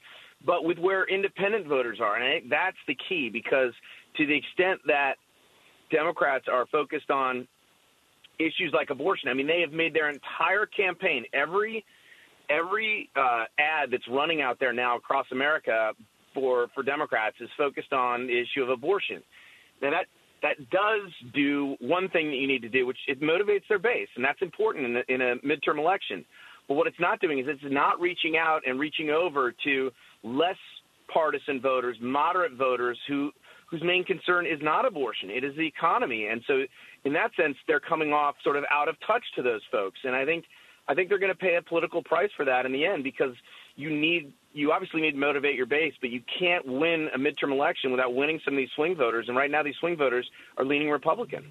but 0.47 0.65
with 0.65 0.79
where 0.79 1.05
independent 1.07 1.67
voters 1.67 1.99
are. 2.01 2.15
And 2.17 2.25
I 2.25 2.39
think 2.39 2.51
that's 2.51 2.77
the 2.87 2.97
key 3.09 3.29
because 3.33 3.73
to 4.17 4.27
the 4.27 4.37
extent 4.37 4.81
that 4.87 5.15
Democrats 5.91 6.47
are 6.51 6.67
focused 6.67 7.11
on 7.11 7.49
issues 8.39 8.73
like 8.73 8.91
abortion, 8.91 9.29
I 9.29 9.35
mean, 9.35 9.47
they 9.47 9.61
have 9.61 9.73
made 9.73 9.95
their 9.95 10.11
entire 10.11 10.67
campaign, 10.67 11.25
every 11.33 11.85
every 12.51 13.09
uh, 13.17 13.45
ad 13.59 13.91
that's 13.91 14.07
running 14.09 14.43
out 14.43 14.59
there 14.61 14.73
now 14.73 14.97
across 14.97 15.27
America 15.33 15.93
for 16.35 16.69
for 16.75 16.83
Democrats 16.83 17.37
is 17.41 17.49
focused 17.57 17.93
on 17.93 18.27
the 18.27 18.39
issue 18.39 18.63
of 18.63 18.69
abortion. 18.69 19.23
Now 19.81 19.91
that 19.91 20.07
that 20.43 20.71
does 20.71 21.11
do 21.33 21.77
one 21.81 22.09
thing 22.11 22.29
that 22.29 22.37
you 22.37 22.47
need 22.47 22.63
to 22.63 22.69
do, 22.69 22.87
which 22.87 22.99
it 23.09 23.23
motivates 23.23 23.63
their 23.69 23.79
base, 23.79 24.09
and 24.17 24.25
that's 24.25 24.43
important 24.43 24.85
in 24.85 24.97
a, 24.97 25.15
in 25.15 25.21
a 25.23 25.37
midterm 25.37 25.79
election. 25.79 26.25
But 26.69 26.75
what 26.75 26.87
it's 26.87 27.01
not 27.01 27.21
doing 27.21 27.39
is 27.39 27.47
it's 27.49 27.63
not 27.65 28.01
reaching 28.01 28.37
out 28.37 28.61
and 28.67 28.79
reaching 28.79 29.11
over 29.11 29.55
to 29.65 29.91
less 30.23 30.57
partisan 31.13 31.61
voters, 31.61 31.97
moderate 32.01 32.53
voters 32.55 32.99
who 33.09 33.31
whose 33.67 33.83
main 33.83 34.05
concern 34.05 34.47
is 34.47 34.61
not 34.63 34.87
abortion, 34.87 35.31
it 35.31 35.45
is 35.45 35.57
the 35.57 35.67
economy. 35.67 36.27
And 36.27 36.43
so 36.47 36.65
in 37.05 37.13
that 37.15 37.31
sense 37.37 37.57
they're 37.67 37.81
coming 37.81 38.13
off 38.13 38.37
sort 38.43 38.57
of 38.57 38.65
out 38.71 38.89
of 38.89 38.97
touch 39.07 39.25
to 39.37 39.43
those 39.43 39.63
folks. 39.71 39.99
And 40.05 40.15
I 40.15 40.25
think 40.25 40.45
I 40.87 40.95
think 40.95 41.09
they're 41.09 41.19
going 41.19 41.33
to 41.33 41.39
pay 41.39 41.57
a 41.57 41.63
political 41.63 42.03
price 42.03 42.31
for 42.37 42.45
that 42.45 42.67
in 42.67 42.73
the 42.73 42.85
end 42.85 43.05
because 43.05 43.35
you 43.77 43.91
need 43.91 44.33
you 44.53 44.71
obviously 44.71 45.01
need 45.01 45.13
to 45.13 45.19
motivate 45.19 45.57
your 45.57 45.67
base, 45.67 45.95
but 46.01 46.11
you 46.11 46.23
can't 46.39 46.65
win 46.65 47.09
a 47.13 47.19
midterm 47.19 47.51
election 47.51 47.91
without 47.91 48.15
winning 48.15 48.41
some 48.45 48.55
of 48.55 48.59
these 48.59 48.69
swing 48.77 48.95
voters. 48.95 49.27
And 49.27 49.37
right 49.37 49.51
now, 49.51 49.65
these 49.65 49.75
swing 49.81 49.97
voters 49.97 50.31
are 50.59 50.65
leaning 50.65 50.91
Republican. 50.91 51.45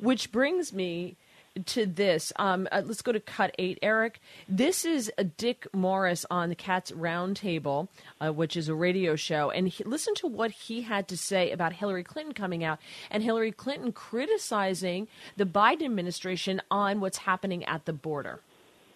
Which 0.00 0.32
brings 0.32 0.72
me 0.72 1.16
to 1.64 1.86
this. 1.86 2.32
Um, 2.36 2.68
uh, 2.70 2.82
let's 2.84 3.02
go 3.02 3.12
to 3.12 3.20
cut 3.20 3.54
eight, 3.58 3.78
Eric. 3.82 4.20
This 4.48 4.84
is 4.84 5.10
Dick 5.36 5.66
Morris 5.72 6.26
on 6.30 6.48
the 6.48 6.54
Cats 6.54 6.90
Roundtable, 6.92 7.88
uh, 8.20 8.32
which 8.32 8.56
is 8.56 8.68
a 8.68 8.74
radio 8.74 9.16
show, 9.16 9.50
and 9.50 9.68
he, 9.68 9.84
listen 9.84 10.14
to 10.16 10.26
what 10.26 10.50
he 10.50 10.82
had 10.82 11.08
to 11.08 11.16
say 11.16 11.50
about 11.50 11.72
Hillary 11.72 12.04
Clinton 12.04 12.34
coming 12.34 12.64
out 12.64 12.78
and 13.10 13.22
Hillary 13.22 13.52
Clinton 13.52 13.92
criticizing 13.92 15.08
the 15.36 15.44
Biden 15.44 15.84
administration 15.84 16.60
on 16.70 17.00
what's 17.00 17.18
happening 17.18 17.64
at 17.64 17.84
the 17.84 17.92
border. 17.92 18.40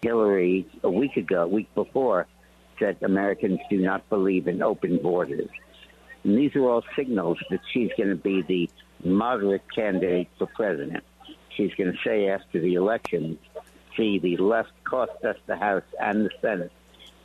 Hillary 0.01 0.67
a 0.83 0.89
week 0.89 1.17
ago, 1.17 1.43
a 1.43 1.47
week 1.47 1.73
before, 1.75 2.27
said 2.79 2.97
Americans 3.01 3.59
do 3.69 3.77
not 3.77 4.07
believe 4.09 4.47
in 4.47 4.61
open 4.61 4.97
borders. 4.97 5.49
And 6.23 6.37
these 6.37 6.55
are 6.55 6.67
all 6.69 6.83
signals 6.95 7.37
that 7.49 7.59
she's 7.71 7.89
going 7.97 8.09
to 8.09 8.15
be 8.15 8.41
the 8.41 8.69
moderate 9.07 9.63
candidate 9.73 10.29
for 10.37 10.47
president. 10.47 11.03
She's 11.55 11.73
going 11.75 11.91
to 11.91 11.97
say 12.03 12.29
after 12.29 12.59
the 12.59 12.75
election, 12.75 13.37
see, 13.97 14.19
the 14.19 14.37
left 14.37 14.71
cost 14.83 15.11
us 15.23 15.37
the 15.47 15.55
House 15.55 15.83
and 15.99 16.25
the 16.25 16.31
Senate. 16.41 16.71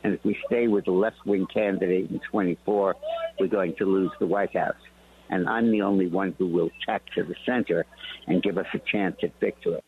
And 0.03 0.13
if 0.13 0.23
we 0.23 0.37
stay 0.45 0.67
with 0.67 0.85
the 0.85 0.91
left 0.91 1.25
wing 1.25 1.47
candidate 1.51 2.09
in 2.09 2.19
24, 2.19 2.95
we're 3.39 3.47
going 3.47 3.75
to 3.75 3.85
lose 3.85 4.11
the 4.19 4.27
White 4.27 4.55
House. 4.55 4.75
And 5.29 5.47
I'm 5.49 5.71
the 5.71 5.81
only 5.81 6.07
one 6.07 6.35
who 6.37 6.47
will 6.47 6.69
tack 6.85 7.03
to 7.15 7.23
the 7.23 7.35
center 7.45 7.85
and 8.27 8.41
give 8.41 8.57
us 8.57 8.67
a 8.73 8.79
chance 8.79 9.17
at 9.23 9.37
victory. 9.39 9.81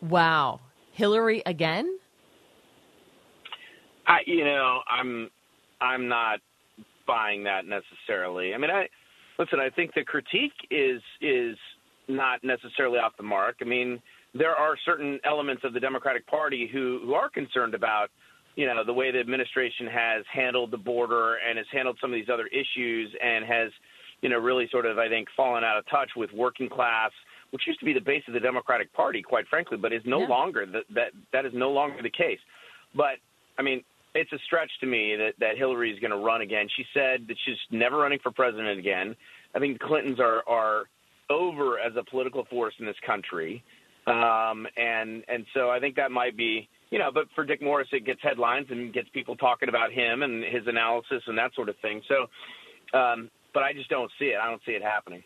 Wow. 0.00 0.60
Hillary 0.92 1.42
again? 1.46 1.98
I, 4.06 4.20
you 4.26 4.44
know, 4.44 4.80
I'm, 4.88 5.30
I'm 5.80 6.08
not 6.08 6.40
buying 7.06 7.44
that 7.44 7.64
necessarily. 7.66 8.54
I 8.54 8.58
mean, 8.58 8.70
I 8.70 8.88
listen. 9.38 9.58
I 9.58 9.70
think 9.70 9.94
the 9.94 10.04
critique 10.04 10.52
is 10.70 11.00
is 11.20 11.56
not 12.08 12.42
necessarily 12.42 12.98
off 12.98 13.12
the 13.16 13.22
mark. 13.22 13.56
I 13.60 13.64
mean, 13.64 14.00
there 14.34 14.54
are 14.54 14.76
certain 14.84 15.18
elements 15.24 15.62
of 15.64 15.72
the 15.72 15.80
Democratic 15.80 16.26
Party 16.26 16.68
who 16.70 17.00
who 17.04 17.14
are 17.14 17.28
concerned 17.28 17.74
about, 17.74 18.10
you 18.56 18.66
know, 18.66 18.84
the 18.84 18.92
way 18.92 19.10
the 19.10 19.20
administration 19.20 19.86
has 19.86 20.24
handled 20.32 20.70
the 20.70 20.78
border 20.78 21.36
and 21.36 21.58
has 21.58 21.66
handled 21.72 21.98
some 22.00 22.10
of 22.10 22.14
these 22.14 22.28
other 22.32 22.46
issues 22.46 23.14
and 23.22 23.44
has, 23.44 23.70
you 24.22 24.28
know, 24.28 24.38
really 24.38 24.68
sort 24.70 24.86
of 24.86 24.98
I 24.98 25.08
think 25.08 25.28
fallen 25.36 25.64
out 25.64 25.78
of 25.78 25.84
touch 25.88 26.10
with 26.16 26.32
working 26.32 26.68
class 26.68 27.12
which 27.50 27.62
used 27.66 27.78
to 27.80 27.86
be 27.86 27.92
the 27.92 28.00
base 28.00 28.22
of 28.28 28.34
the 28.34 28.40
Democratic 28.40 28.92
Party, 28.92 29.22
quite 29.22 29.46
frankly, 29.48 29.78
but 29.78 29.92
is 29.92 30.02
no 30.04 30.20
yeah. 30.20 30.28
longer 30.28 30.66
the, 30.66 30.80
that 30.94 31.12
that 31.32 31.46
is 31.46 31.52
no 31.54 31.70
longer 31.70 32.02
the 32.02 32.10
case. 32.10 32.38
But 32.94 33.16
I 33.58 33.62
mean, 33.62 33.82
it's 34.14 34.32
a 34.32 34.38
stretch 34.46 34.70
to 34.80 34.86
me 34.86 35.16
that, 35.16 35.34
that 35.38 35.56
Hillary 35.56 35.92
is 35.92 35.98
going 35.98 36.10
to 36.10 36.18
run 36.18 36.40
again. 36.42 36.68
She 36.76 36.84
said 36.92 37.26
that 37.28 37.36
she's 37.44 37.56
never 37.70 37.98
running 37.98 38.18
for 38.22 38.30
president 38.30 38.78
again. 38.78 39.16
I 39.54 39.58
think 39.58 39.78
the 39.78 39.86
Clintons 39.86 40.20
are 40.20 40.42
are 40.46 40.84
over 41.30 41.78
as 41.78 41.92
a 41.96 42.04
political 42.08 42.44
force 42.46 42.74
in 42.78 42.86
this 42.86 42.96
country, 43.06 43.62
um, 44.06 44.66
and 44.76 45.24
and 45.28 45.44
so 45.54 45.70
I 45.70 45.80
think 45.80 45.96
that 45.96 46.10
might 46.10 46.36
be 46.36 46.68
you 46.90 46.98
know. 46.98 47.10
But 47.12 47.24
for 47.34 47.44
Dick 47.44 47.62
Morris, 47.62 47.88
it 47.92 48.06
gets 48.06 48.20
headlines 48.22 48.66
and 48.70 48.92
gets 48.92 49.08
people 49.10 49.36
talking 49.36 49.68
about 49.68 49.92
him 49.92 50.22
and 50.22 50.44
his 50.44 50.66
analysis 50.66 51.22
and 51.26 51.36
that 51.38 51.54
sort 51.54 51.68
of 51.68 51.76
thing. 51.82 52.02
So, 52.08 52.98
um, 52.98 53.30
but 53.54 53.62
I 53.62 53.72
just 53.72 53.90
don't 53.90 54.10
see 54.18 54.26
it. 54.26 54.36
I 54.42 54.48
don't 54.48 54.62
see 54.64 54.72
it 54.72 54.82
happening. 54.82 55.22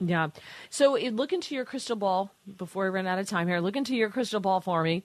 Yeah. 0.00 0.28
So 0.70 0.94
look 0.94 1.32
into 1.32 1.54
your 1.54 1.64
crystal 1.64 1.96
ball 1.96 2.30
before 2.56 2.84
we 2.84 2.90
run 2.90 3.06
out 3.06 3.18
of 3.18 3.28
time 3.28 3.46
here. 3.46 3.60
Look 3.60 3.76
into 3.76 3.94
your 3.94 4.10
crystal 4.10 4.40
ball 4.40 4.60
for 4.60 4.82
me. 4.82 5.02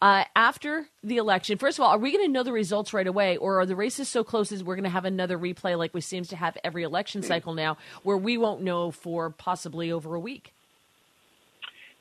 Uh, 0.00 0.24
after 0.34 0.86
the 1.04 1.18
election, 1.18 1.58
first 1.58 1.78
of 1.78 1.84
all, 1.84 1.90
are 1.90 1.98
we 1.98 2.10
going 2.10 2.24
to 2.24 2.32
know 2.32 2.42
the 2.42 2.52
results 2.52 2.92
right 2.92 3.06
away, 3.06 3.36
or 3.36 3.60
are 3.60 3.66
the 3.66 3.76
races 3.76 4.08
so 4.08 4.24
close 4.24 4.50
as 4.50 4.64
we're 4.64 4.76
going 4.76 4.84
to 4.84 4.90
have 4.90 5.04
another 5.04 5.38
replay 5.38 5.76
like 5.76 5.92
we 5.92 6.00
seems 6.00 6.28
to 6.28 6.36
have 6.36 6.56
every 6.64 6.82
election 6.82 7.22
cycle 7.22 7.54
now, 7.54 7.76
where 8.02 8.16
we 8.16 8.38
won't 8.38 8.62
know 8.62 8.90
for 8.90 9.30
possibly 9.30 9.92
over 9.92 10.14
a 10.14 10.20
week? 10.20 10.54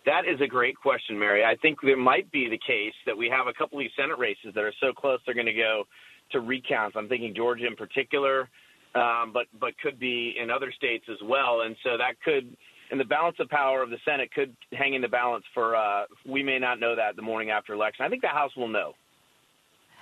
That 0.06 0.24
is 0.26 0.40
a 0.42 0.48
great 0.48 0.78
question, 0.78 1.20
Mary. 1.20 1.44
I 1.44 1.56
think 1.58 1.80
there 1.84 1.98
might 1.98 2.32
be 2.32 2.50
the 2.50 2.58
case 2.58 2.94
that 3.06 3.18
we 3.18 3.30
have 3.30 3.48
a 3.48 3.54
couple 3.54 3.78
of 3.78 3.84
these 3.84 3.92
Senate 3.98 4.18
races 4.18 4.54
that 4.56 4.64
are 4.64 4.74
so 4.80 4.94
close 4.94 5.20
they're 5.26 5.36
going 5.36 5.46
to 5.46 5.54
go 5.54 5.84
to 6.32 6.40
recounts. 6.40 6.96
I'm 6.96 7.10
thinking 7.10 7.36
Georgia 7.36 7.68
in 7.68 7.76
particular 7.76 8.50
um, 8.96 9.32
but 9.34 9.48
but 9.60 9.78
could 9.80 10.00
be 10.00 10.36
in 10.42 10.50
other 10.50 10.72
states 10.72 11.06
as 11.10 11.18
well. 11.24 11.62
And 11.62 11.76
so 11.84 11.98
that 11.98 12.22
could, 12.24 12.56
and 12.92 13.00
the 13.00 13.06
balance 13.06 13.38
of 13.40 13.50
power 13.50 13.82
of 13.82 13.90
the 13.90 13.98
Senate 14.06 14.32
could 14.34 14.56
hang 14.74 14.94
in 14.94 15.02
the 15.02 15.08
balance 15.08 15.46
for. 15.54 15.76
Uh, 15.76 16.04
we 16.26 16.44
may 16.44 16.60
not 16.60 16.80
know 16.80 16.96
that 16.96 17.16
the 17.16 17.22
morning 17.22 17.50
after 17.50 17.74
election. 17.74 18.06
I 18.06 18.10
think 18.10 18.22
the 18.22 18.28
House 18.30 18.56
will 18.56 18.68
know. 18.68 18.94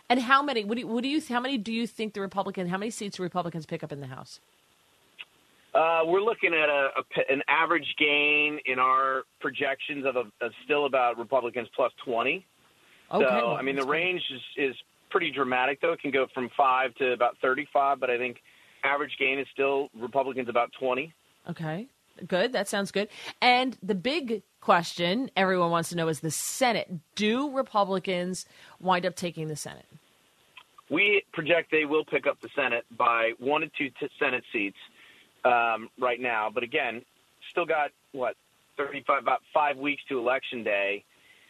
And 0.10 0.22
how 0.22 0.42
many? 0.42 0.64
What 0.64 0.76
do 0.76 0.82
you, 0.82 0.88
what 0.88 1.04
do 1.04 1.10
you? 1.10 1.22
How 1.28 1.42
many 1.42 1.58
do 1.58 1.74
you 1.74 1.86
think 1.86 2.14
the 2.14 2.22
Republican? 2.22 2.68
How 2.70 2.78
many 2.78 2.92
seats 2.92 3.18
do 3.18 3.24
Republicans 3.24 3.66
pick 3.66 3.84
up 3.84 3.92
in 3.92 4.00
the 4.00 4.08
House? 4.08 4.40
Uh, 5.76 6.02
we're 6.06 6.22
looking 6.22 6.54
at 6.54 6.70
a, 6.70 6.90
a, 6.98 7.32
an 7.32 7.44
average 7.48 7.94
gain 8.00 8.58
in 8.66 8.80
our 8.80 9.24
projections 9.42 10.06
of, 10.06 10.16
a, 10.16 10.24
of 10.44 10.52
still 10.64 10.86
about 10.86 11.20
Republicans 11.20 11.68
plus 11.76 11.92
twenty. 12.04 12.46
Okay, 13.12 13.26
so 13.26 13.48
well, 13.48 13.56
I 13.56 13.62
mean 13.62 13.76
the 13.76 13.86
range 13.86 14.24
is, 14.34 14.42
is 14.70 14.76
pretty 15.10 15.30
dramatic 15.30 15.82
though. 15.82 15.92
It 15.92 16.00
can 16.00 16.12
go 16.12 16.26
from 16.34 16.50
five 16.58 16.96
to 16.96 17.12
about 17.12 17.38
thirty-five, 17.42 18.00
but 18.00 18.10
I 18.10 18.18
think 18.18 18.38
average 18.84 19.16
gain 19.20 19.40
is 19.40 19.48
still 19.52 19.90
Republicans 20.00 20.50
about 20.50 20.72
20. 20.80 21.14
Okay. 21.50 21.88
Good. 22.28 22.54
That 22.54 22.68
sounds 22.68 22.92
good. 22.92 23.10
And 23.42 23.78
the 23.84 23.96
big 23.96 24.42
question 24.62 25.30
everyone 25.36 25.72
wants 25.72 25.90
to 25.90 25.96
know 25.96 26.08
is 26.08 26.20
the 26.20 26.32
Senate. 26.32 26.92
Do 27.16 27.52
Republicans 27.52 28.46
wind 28.80 29.06
up 29.06 29.16
taking 29.16 29.48
the 29.48 29.56
Senate? 29.56 29.86
We 30.90 31.24
project 31.34 31.70
they 31.72 31.86
will 31.86 32.06
pick 32.06 32.28
up 32.28 32.40
the 32.42 32.50
Senate 32.56 32.86
by 32.98 33.32
one 33.40 33.62
to 33.62 33.68
two 33.78 33.90
t- 34.00 34.10
Senate 34.20 34.44
seats 34.52 34.78
um, 35.46 35.90
right 36.00 36.20
now. 36.20 36.50
But 36.54 36.64
again, 36.64 37.02
still 37.52 37.66
got, 37.66 37.92
what, 38.14 38.36
35, 38.78 39.22
about 39.22 39.42
five 39.54 39.78
weeks 39.78 40.02
to 40.10 40.18
Election 40.18 40.64
Day. 40.64 41.04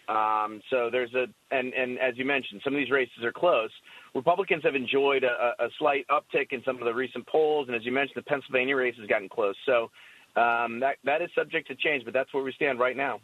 Um, 0.08 0.62
so 0.70 0.90
there's 0.92 1.14
a, 1.14 1.26
and, 1.52 1.74
and 1.74 2.00
as 2.00 2.18
you 2.18 2.26
mentioned, 2.26 2.62
some 2.64 2.74
of 2.74 2.78
these 2.78 2.92
races 2.92 3.24
are 3.24 3.34
close. 3.34 3.72
Republicans 4.18 4.64
have 4.64 4.74
enjoyed 4.74 5.24
a, 5.24 5.54
a 5.64 5.70
slight 5.78 6.04
uptick 6.10 6.52
in 6.52 6.64
some 6.66 6.78
of 6.80 6.86
the 6.86 6.94
recent 6.94 7.26
polls, 7.28 7.68
and 7.68 7.76
as 7.76 7.86
you 7.86 7.92
mentioned, 7.92 8.16
the 8.16 8.24
Pennsylvania 8.24 8.76
race 8.76 8.96
has 9.00 9.08
gotten 9.08 9.30
close. 9.30 9.56
So 9.64 9.92
um, 10.36 10.80
that 10.80 10.96
that 11.04 11.22
is 11.22 11.30
subject 11.36 11.68
to 11.68 11.76
change, 11.76 12.04
but 12.04 12.16
that's 12.16 12.34
where 12.34 12.44
we 12.44 12.52
stand 12.54 12.80
right 12.80 12.98
now. 12.98 13.20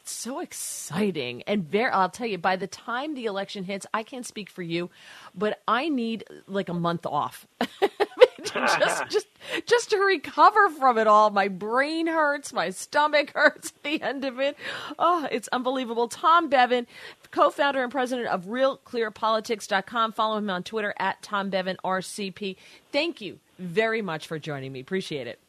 It's 0.00 0.12
so 0.12 0.40
exciting 0.40 1.42
and 1.46 1.64
very 1.64 1.90
i'll 1.90 2.10
tell 2.10 2.26
you 2.26 2.36
by 2.36 2.56
the 2.56 2.66
time 2.66 3.14
the 3.14 3.24
election 3.24 3.64
hits 3.64 3.86
i 3.94 4.02
can't 4.02 4.26
speak 4.26 4.50
for 4.50 4.60
you 4.60 4.90
but 5.34 5.62
i 5.66 5.88
need 5.88 6.24
like 6.46 6.68
a 6.68 6.74
month 6.74 7.06
off 7.06 7.46
just 8.44 9.04
just 9.10 9.26
just 9.66 9.90
to 9.90 9.98
recover 9.98 10.70
from 10.70 10.98
it 10.98 11.06
all. 11.06 11.30
My 11.30 11.48
brain 11.48 12.06
hurts, 12.06 12.52
my 12.52 12.70
stomach 12.70 13.32
hurts 13.34 13.72
at 13.76 13.82
the 13.82 14.02
end 14.02 14.24
of 14.24 14.40
it. 14.40 14.56
Oh, 14.98 15.28
it's 15.30 15.48
unbelievable. 15.48 16.08
Tom 16.08 16.48
Bevan, 16.48 16.86
co 17.34 17.50
founder 17.50 17.82
and 17.82 17.90
president 17.90 18.28
of 18.28 18.44
RealClearPolitics.com. 18.44 20.12
Follow 20.12 20.38
him 20.38 20.48
on 20.48 20.62
Twitter 20.62 20.94
at 20.98 21.20
Tom 21.20 21.50
Bevan 21.50 21.76
RCP. 21.84 22.54
Thank 22.92 23.20
you 23.20 23.40
very 23.58 24.02
much 24.02 24.28
for 24.28 24.38
joining 24.38 24.70
me. 24.72 24.78
Appreciate 24.80 25.26
it. 25.26 25.40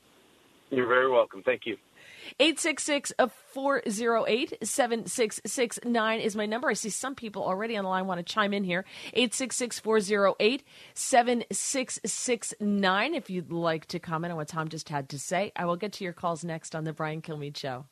You're 0.71 0.87
very 0.87 1.07
welcome. 1.09 1.43
Thank 1.43 1.67
you. 1.67 1.77
866 2.39 3.13
408 3.53 4.57
7669 4.63 6.19
is 6.19 6.35
my 6.35 6.47
number. 6.47 6.69
I 6.69 6.73
see 6.73 6.89
some 6.89 7.13
people 7.13 7.43
already 7.43 7.77
on 7.77 7.83
the 7.83 7.89
line 7.89 8.07
want 8.07 8.17
to 8.17 8.33
chime 8.33 8.51
in 8.51 8.63
here. 8.63 8.83
866 9.13 9.79
408 9.79 10.63
7669 10.95 13.13
if 13.13 13.29
you'd 13.29 13.51
like 13.51 13.85
to 13.87 13.99
comment 13.99 14.31
on 14.31 14.37
what 14.37 14.47
Tom 14.47 14.69
just 14.69 14.89
had 14.89 15.09
to 15.09 15.19
say. 15.19 15.51
I 15.55 15.65
will 15.65 15.75
get 15.75 15.93
to 15.93 16.03
your 16.03 16.13
calls 16.13 16.43
next 16.43 16.75
on 16.75 16.83
The 16.83 16.93
Brian 16.93 17.21
Kilmeade 17.21 17.57
Show. 17.57 17.85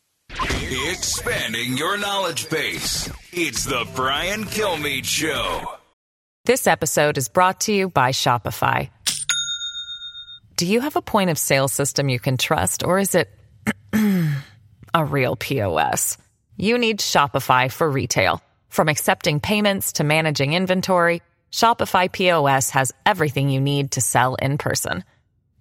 Expanding 0.43 1.77
your 1.77 1.97
knowledge 1.97 2.49
base. 2.49 3.09
It's 3.31 3.65
The 3.65 3.87
Brian 3.95 4.43
Kilmeade 4.43 5.05
Show. 5.05 5.61
This 6.45 6.67
episode 6.67 7.17
is 7.17 7.29
brought 7.29 7.61
to 7.61 7.73
you 7.73 7.89
by 7.89 8.11
Shopify. 8.11 8.89
Do 10.57 10.65
you 10.65 10.81
have 10.81 10.97
a 10.97 11.01
point 11.01 11.29
of 11.29 11.37
sale 11.37 11.67
system 11.69 12.09
you 12.09 12.19
can 12.19 12.37
trust, 12.37 12.83
or 12.83 12.99
is 12.99 13.15
it 13.15 13.29
a 14.93 15.05
real 15.05 15.35
POS? 15.37 16.17
You 16.57 16.77
need 16.77 16.99
Shopify 16.99 17.71
for 17.71 17.89
retail. 17.89 18.41
From 18.67 18.89
accepting 18.89 19.39
payments 19.39 19.93
to 19.93 20.03
managing 20.03 20.53
inventory, 20.53 21.21
Shopify 21.51 22.11
POS 22.11 22.71
has 22.71 22.93
everything 23.05 23.49
you 23.49 23.61
need 23.61 23.91
to 23.91 24.01
sell 24.01 24.35
in 24.35 24.57
person. 24.57 25.05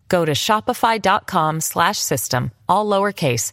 Go 0.08 0.24
to 0.24 0.32
shopify.com 0.32 1.60
slash 1.60 1.98
system, 1.98 2.50
all 2.68 2.86
lowercase, 2.86 3.52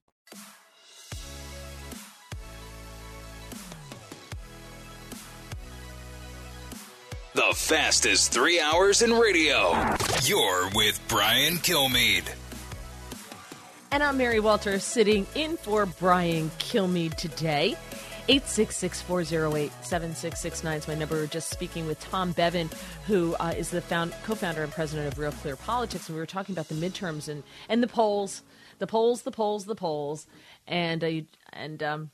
The 7.33 7.53
fastest 7.55 8.33
three 8.33 8.59
hours 8.59 9.01
in 9.01 9.13
radio. 9.13 9.71
You're 10.23 10.69
with 10.75 10.99
Brian 11.07 11.53
Kilmeade. 11.53 12.29
And 13.89 14.03
I'm 14.03 14.17
Mary 14.17 14.41
Walter 14.41 14.79
sitting 14.79 15.25
in 15.33 15.55
for 15.55 15.85
Brian 15.85 16.49
Kilmeade 16.59 17.15
today. 17.15 17.77
866 18.27 19.01
408 19.03 19.71
7669 19.81 20.77
is 20.77 20.87
my 20.89 20.95
number. 20.95 21.15
We're 21.15 21.27
just 21.27 21.49
speaking 21.49 21.87
with 21.87 22.01
Tom 22.01 22.33
Bevan, 22.33 22.69
who 23.07 23.33
uh, 23.35 23.53
is 23.57 23.69
the 23.69 23.79
found, 23.79 24.13
co 24.23 24.35
founder 24.35 24.63
and 24.63 24.71
president 24.73 25.13
of 25.13 25.17
Real 25.17 25.31
Clear 25.31 25.55
Politics. 25.55 26.09
And 26.09 26.17
we 26.17 26.19
were 26.19 26.25
talking 26.25 26.53
about 26.53 26.67
the 26.67 26.75
midterms 26.75 27.29
and, 27.29 27.43
and 27.69 27.81
the 27.81 27.87
polls, 27.87 28.43
the 28.79 28.87
polls, 28.87 29.21
the 29.21 29.31
polls, 29.31 29.63
the 29.63 29.75
polls. 29.75 30.27
And, 30.67 31.01
uh, 31.01 31.11
and 31.53 31.81
um, 31.81 32.11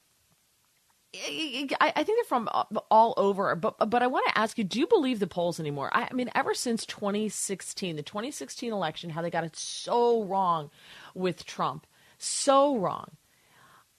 I, 1.80 2.04
think 2.04 2.08
they're 2.08 2.24
from 2.28 2.50
uh, 2.52 2.66
all 2.92 3.14
over, 3.18 3.56
but 3.56 3.90
but 3.90 4.04
I 4.04 4.08
want 4.08 4.28
to 4.28 4.38
ask 4.38 4.58
you: 4.58 4.64
Do 4.64 4.80
you 4.80 4.88
believe 4.88 5.20
the 5.20 5.28
polls 5.28 5.60
anymore? 5.60 5.90
I, 5.94 6.12
mean, 6.14 6.30
ever 6.36 6.54
since 6.54 6.86
2016, 6.86 7.96
the 7.96 8.04
2016 8.04 8.72
election, 8.72 9.10
how 9.10 9.22
they 9.22 9.30
got 9.30 9.44
it 9.44 9.56
so 9.56 10.24
wrong 10.24 10.70
with 11.14 11.46
Trump, 11.46 11.88
so 12.18 12.78
wrong, 12.78 13.12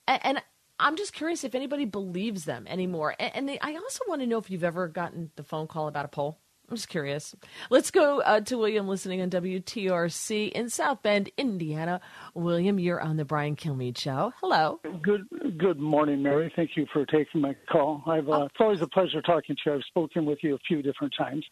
and, 0.06 0.42
I'm 0.80 0.94
just 0.94 1.12
curious 1.12 1.42
if 1.42 1.56
anybody 1.56 1.86
believes 1.86 2.44
them 2.44 2.64
anymore. 2.68 3.16
And, 3.18 3.50
I 3.60 3.74
also 3.74 4.04
want 4.06 4.20
to 4.20 4.28
know 4.28 4.38
if 4.38 4.48
you've 4.48 4.62
ever 4.62 4.86
gotten 4.86 5.32
the 5.34 5.42
phone 5.42 5.66
call 5.66 5.88
about 5.88 6.04
a 6.04 6.08
poll. 6.08 6.38
I'm 6.68 6.76
just 6.76 6.88
curious. 6.88 7.34
Let's 7.70 7.90
go 7.90 8.20
uh, 8.20 8.40
to 8.40 8.58
William 8.58 8.86
listening 8.86 9.22
on 9.22 9.30
WTRC 9.30 10.52
in 10.52 10.68
South 10.68 11.02
Bend, 11.02 11.30
Indiana. 11.38 12.00
William, 12.34 12.78
you're 12.78 13.00
on 13.00 13.16
the 13.16 13.24
Brian 13.24 13.56
Kilmeade 13.56 13.96
Show. 13.96 14.34
Hello. 14.40 14.78
Good 15.02 15.26
Good 15.56 15.80
morning, 15.80 16.22
Mary. 16.22 16.52
Thank 16.54 16.76
you 16.76 16.86
for 16.92 17.06
taking 17.06 17.40
my 17.40 17.56
call. 17.70 18.02
I've, 18.06 18.28
uh, 18.28 18.44
it's 18.44 18.54
always 18.60 18.82
a 18.82 18.86
pleasure 18.86 19.22
talking 19.22 19.56
to 19.56 19.70
you. 19.70 19.76
I've 19.76 19.82
spoken 19.88 20.26
with 20.26 20.38
you 20.42 20.54
a 20.54 20.58
few 20.68 20.82
different 20.82 21.14
times. 21.16 21.44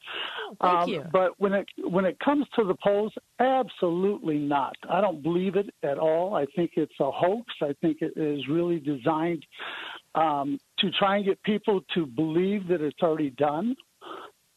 Oh, 0.50 0.56
thank 0.60 0.82
um, 0.82 0.88
you. 0.90 1.04
But 1.10 1.32
when 1.38 1.54
it 1.54 1.66
when 1.78 2.04
it 2.04 2.18
comes 2.20 2.46
to 2.56 2.64
the 2.64 2.74
polls, 2.84 3.12
absolutely 3.40 4.36
not. 4.36 4.76
I 4.88 5.00
don't 5.00 5.22
believe 5.22 5.56
it 5.56 5.70
at 5.82 5.98
all. 5.98 6.34
I 6.34 6.44
think 6.54 6.72
it's 6.76 6.92
a 7.00 7.10
hoax. 7.10 7.52
I 7.62 7.74
think 7.80 7.98
it 8.02 8.12
is 8.16 8.46
really 8.48 8.78
designed 8.78 9.46
um, 10.14 10.58
to 10.78 10.90
try 10.90 11.16
and 11.16 11.24
get 11.24 11.42
people 11.42 11.80
to 11.94 12.06
believe 12.06 12.68
that 12.68 12.80
it's 12.80 13.02
already 13.02 13.30
done 13.30 13.76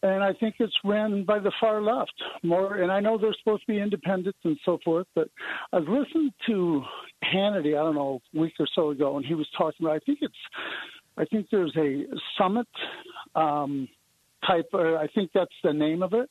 and 0.03 0.23
I 0.23 0.33
think 0.33 0.55
it's 0.59 0.75
ran 0.83 1.25
by 1.25 1.39
the 1.39 1.51
far 1.59 1.81
left 1.81 2.13
more. 2.43 2.77
And 2.77 2.91
I 2.91 2.99
know 2.99 3.17
they're 3.17 3.35
supposed 3.39 3.63
to 3.63 3.67
be 3.67 3.79
independent 3.79 4.35
and 4.43 4.57
so 4.65 4.79
forth, 4.83 5.07
but 5.15 5.29
I've 5.73 5.87
listened 5.87 6.31
to 6.47 6.83
Hannity. 7.23 7.77
I 7.77 7.83
don't 7.83 7.95
know 7.95 8.21
a 8.35 8.39
week 8.39 8.53
or 8.59 8.67
so 8.75 8.91
ago, 8.91 9.17
and 9.17 9.25
he 9.25 9.33
was 9.33 9.47
talking 9.57 9.85
about. 9.85 9.95
I 9.95 9.99
think 10.05 10.19
it's, 10.21 10.33
I 11.17 11.25
think 11.25 11.47
there's 11.51 11.75
a 11.77 12.03
summit. 12.37 12.67
Um, 13.35 13.87
type, 14.47 14.69
uh, 14.73 14.95
I 14.95 15.07
think 15.13 15.31
that's 15.33 15.51
the 15.63 15.73
name 15.73 16.01
of 16.01 16.13
it, 16.13 16.29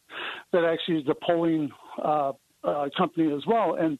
that 0.52 0.64
actually 0.64 0.98
is 0.98 1.06
the 1.06 1.14
polling 1.26 1.70
uh, 2.02 2.32
uh, 2.64 2.88
company 2.96 3.32
as 3.34 3.42
well. 3.46 3.76
And 3.78 3.98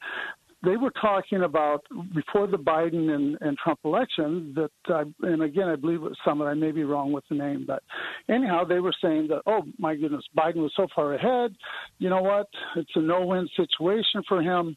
they 0.64 0.76
were 0.76 0.92
talking 1.00 1.42
about 1.42 1.84
before 2.14 2.48
the 2.48 2.56
Biden 2.56 3.10
and, 3.10 3.38
and 3.40 3.56
Trump 3.58 3.78
election 3.84 4.54
that, 4.56 4.92
uh, 4.92 5.04
and 5.22 5.42
again, 5.42 5.68
I 5.68 5.76
believe 5.76 6.02
it 6.02 6.10
was 6.10 6.18
Summit. 6.24 6.46
I 6.46 6.54
may 6.54 6.72
be 6.72 6.82
wrong 6.82 7.12
with 7.12 7.24
the 7.28 7.36
name, 7.36 7.64
but 7.66 7.82
anyhow, 8.28 8.64
they 8.64 8.80
were 8.80 8.94
saying 9.00 9.28
that, 9.28 9.42
oh 9.46 9.62
my 9.78 9.94
goodness, 9.94 10.24
Biden 10.36 10.56
was 10.56 10.72
so 10.76 10.88
far 10.94 11.14
ahead. 11.14 11.54
You 11.98 12.10
know 12.10 12.22
what? 12.22 12.48
It's 12.76 12.90
a 12.96 13.00
no-win 13.00 13.48
situation 13.56 14.22
for 14.26 14.42
him. 14.42 14.76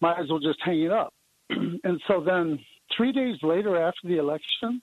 Might 0.00 0.20
as 0.20 0.28
well 0.28 0.40
just 0.40 0.58
hang 0.64 0.82
it 0.82 0.92
up. 0.92 1.14
and 1.50 2.00
so 2.08 2.22
then, 2.24 2.58
three 2.96 3.12
days 3.12 3.36
later, 3.42 3.80
after 3.80 4.08
the 4.08 4.18
election, 4.18 4.82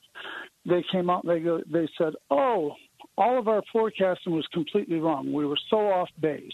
they 0.66 0.82
came 0.90 1.10
out. 1.10 1.26
They 1.26 1.40
go. 1.40 1.60
They 1.70 1.88
said, 1.98 2.14
oh, 2.30 2.72
all 3.18 3.38
of 3.38 3.48
our 3.48 3.62
forecasting 3.70 4.34
was 4.34 4.46
completely 4.52 5.00
wrong. 5.00 5.32
We 5.32 5.44
were 5.44 5.58
so 5.68 5.76
off 5.76 6.08
base 6.20 6.50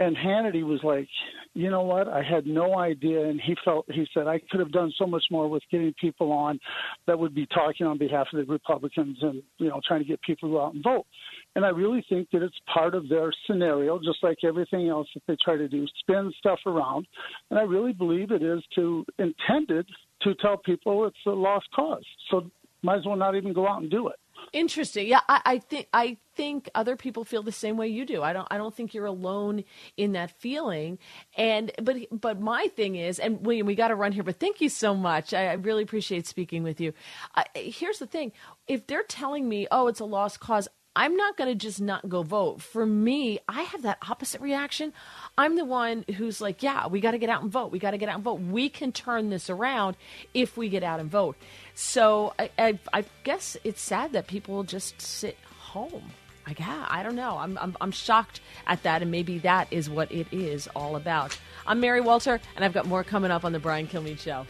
and 0.00 0.16
Hannity 0.16 0.64
was 0.64 0.80
like, 0.82 1.08
you 1.54 1.70
know 1.70 1.82
what? 1.82 2.08
I 2.08 2.22
had 2.22 2.46
no 2.46 2.78
idea. 2.78 3.28
And 3.28 3.40
he 3.40 3.54
felt, 3.64 3.86
he 3.88 4.06
said, 4.12 4.26
I 4.26 4.40
could 4.50 4.58
have 4.58 4.72
done 4.72 4.92
so 4.98 5.06
much 5.06 5.24
more 5.30 5.48
with 5.48 5.62
getting 5.70 5.94
people 6.00 6.32
on 6.32 6.58
that 7.06 7.18
would 7.18 7.34
be 7.34 7.46
talking 7.46 7.86
on 7.86 7.96
behalf 7.96 8.26
of 8.32 8.44
the 8.44 8.52
Republicans 8.52 9.18
and, 9.22 9.42
you 9.58 9.68
know, 9.68 9.80
trying 9.86 10.00
to 10.00 10.06
get 10.06 10.20
people 10.22 10.48
to 10.48 10.54
go 10.54 10.64
out 10.64 10.74
and 10.74 10.82
vote. 10.82 11.06
And 11.54 11.64
I 11.64 11.68
really 11.68 12.04
think 12.08 12.28
that 12.32 12.42
it's 12.42 12.58
part 12.72 12.94
of 12.94 13.08
their 13.08 13.30
scenario, 13.46 13.98
just 13.98 14.22
like 14.22 14.38
everything 14.42 14.88
else 14.88 15.06
that 15.14 15.22
they 15.28 15.36
try 15.44 15.56
to 15.56 15.68
do, 15.68 15.86
spin 16.00 16.32
stuff 16.38 16.58
around. 16.66 17.06
And 17.50 17.58
I 17.58 17.62
really 17.62 17.92
believe 17.92 18.32
it 18.32 18.42
is 18.42 18.62
to 18.74 19.04
intended 19.18 19.86
to 20.22 20.34
tell 20.36 20.56
people 20.56 21.06
it's 21.06 21.16
a 21.26 21.30
lost 21.30 21.66
cause. 21.74 22.04
So 22.30 22.50
might 22.82 22.98
as 22.98 23.06
well 23.06 23.16
not 23.16 23.36
even 23.36 23.52
go 23.52 23.68
out 23.68 23.80
and 23.80 23.90
do 23.90 24.08
it. 24.08 24.16
Interesting. 24.52 25.06
Yeah, 25.08 25.20
I, 25.28 25.40
I, 25.44 25.58
think 25.58 25.88
I 25.92 26.16
think 26.34 26.70
other 26.74 26.96
people 26.96 27.24
feel 27.24 27.42
the 27.42 27.52
same 27.52 27.76
way 27.76 27.88
you 27.88 28.04
do. 28.04 28.22
I 28.22 28.32
don't 28.32 28.48
I 28.50 28.56
don't 28.56 28.74
think 28.74 28.94
you're 28.94 29.06
alone 29.06 29.64
in 29.96 30.12
that 30.12 30.30
feeling. 30.40 30.98
And 31.36 31.72
but 31.82 31.96
but 32.10 32.40
my 32.40 32.68
thing 32.76 32.96
is, 32.96 33.18
and 33.18 33.44
William, 33.44 33.66
we 33.66 33.74
got 33.74 33.88
to 33.88 33.94
run 33.94 34.12
here. 34.12 34.22
But 34.22 34.40
thank 34.40 34.60
you 34.60 34.68
so 34.68 34.94
much. 34.94 35.34
I, 35.34 35.48
I 35.48 35.52
really 35.54 35.82
appreciate 35.82 36.26
speaking 36.26 36.62
with 36.62 36.80
you. 36.80 36.92
Uh, 37.34 37.44
here's 37.54 37.98
the 37.98 38.06
thing: 38.06 38.32
if 38.66 38.86
they're 38.86 39.04
telling 39.04 39.48
me, 39.48 39.66
oh, 39.70 39.88
it's 39.88 40.00
a 40.00 40.04
lost 40.04 40.40
cause, 40.40 40.68
I'm 40.96 41.16
not 41.16 41.36
going 41.36 41.50
to 41.50 41.56
just 41.56 41.80
not 41.80 42.08
go 42.08 42.22
vote. 42.22 42.62
For 42.62 42.86
me, 42.86 43.40
I 43.48 43.62
have 43.62 43.82
that 43.82 43.98
opposite 44.08 44.40
reaction. 44.40 44.92
I'm 45.36 45.56
the 45.56 45.64
one 45.64 46.04
who's 46.16 46.40
like, 46.40 46.62
yeah, 46.62 46.86
we 46.86 47.00
got 47.00 47.12
to 47.12 47.18
get 47.18 47.28
out 47.28 47.42
and 47.42 47.50
vote. 47.50 47.72
We 47.72 47.80
got 47.80 47.90
to 47.90 47.98
get 47.98 48.08
out 48.08 48.16
and 48.16 48.24
vote. 48.24 48.40
We 48.40 48.68
can 48.68 48.92
turn 48.92 49.28
this 49.30 49.50
around 49.50 49.96
if 50.34 50.56
we 50.56 50.68
get 50.68 50.84
out 50.84 51.00
and 51.00 51.10
vote. 51.10 51.36
So 51.74 52.32
I, 52.38 52.50
I, 52.58 52.78
I 52.92 53.04
guess 53.24 53.56
it's 53.64 53.80
sad 53.80 54.12
that 54.12 54.28
people 54.28 54.62
just 54.62 55.00
sit 55.00 55.36
home. 55.58 56.12
I 56.46 56.52
guess, 56.52 56.68
I 56.68 57.02
don't 57.02 57.16
know. 57.16 57.38
I'm, 57.38 57.58
I'm, 57.58 57.76
I'm 57.80 57.90
shocked 57.90 58.40
at 58.66 58.82
that, 58.82 59.02
and 59.02 59.10
maybe 59.10 59.38
that 59.38 59.66
is 59.70 59.88
what 59.88 60.12
it 60.12 60.26
is 60.30 60.68
all 60.76 60.94
about. 60.94 61.38
I'm 61.66 61.80
Mary 61.80 62.02
Walter, 62.02 62.38
and 62.54 62.64
I've 62.64 62.74
got 62.74 62.86
more 62.86 63.02
coming 63.02 63.30
up 63.30 63.44
on 63.44 63.52
the 63.52 63.58
Brian 63.58 63.86
Kilmeade 63.86 64.20
Show. 64.20 64.44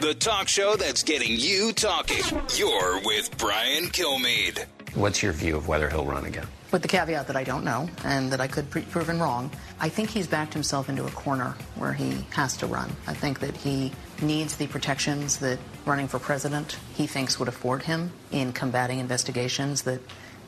The 0.00 0.14
talk 0.14 0.48
show 0.48 0.76
that's 0.76 1.02
getting 1.02 1.32
you 1.38 1.72
talking. 1.72 2.24
You're 2.56 3.00
with 3.04 3.36
Brian 3.36 3.84
Kilmeade. 3.84 4.64
What's 4.94 5.22
your 5.22 5.32
view 5.32 5.56
of 5.56 5.68
whether 5.68 5.90
he'll 5.90 6.06
run 6.06 6.24
again? 6.24 6.46
With 6.72 6.82
the 6.82 6.88
caveat 6.88 7.26
that 7.26 7.36
I 7.36 7.44
don't 7.44 7.64
know 7.64 7.88
and 8.04 8.32
that 8.32 8.40
I 8.40 8.46
could 8.46 8.70
be 8.70 8.80
proven 8.80 9.20
wrong, 9.20 9.50
I 9.78 9.88
think 9.88 10.08
he's 10.08 10.26
backed 10.26 10.54
himself 10.54 10.88
into 10.88 11.04
a 11.04 11.10
corner 11.10 11.54
where 11.74 11.92
he 11.92 12.24
has 12.30 12.56
to 12.58 12.66
run. 12.66 12.90
I 13.06 13.12
think 13.12 13.40
that 13.40 13.56
he 13.56 13.92
needs 14.22 14.56
the 14.56 14.66
protections 14.68 15.38
that 15.38 15.58
running 15.84 16.08
for 16.08 16.18
president 16.18 16.78
he 16.94 17.06
thinks 17.06 17.38
would 17.38 17.48
afford 17.48 17.82
him 17.82 18.12
in 18.32 18.52
combating 18.52 19.00
investigations 19.00 19.82
that 19.82 20.00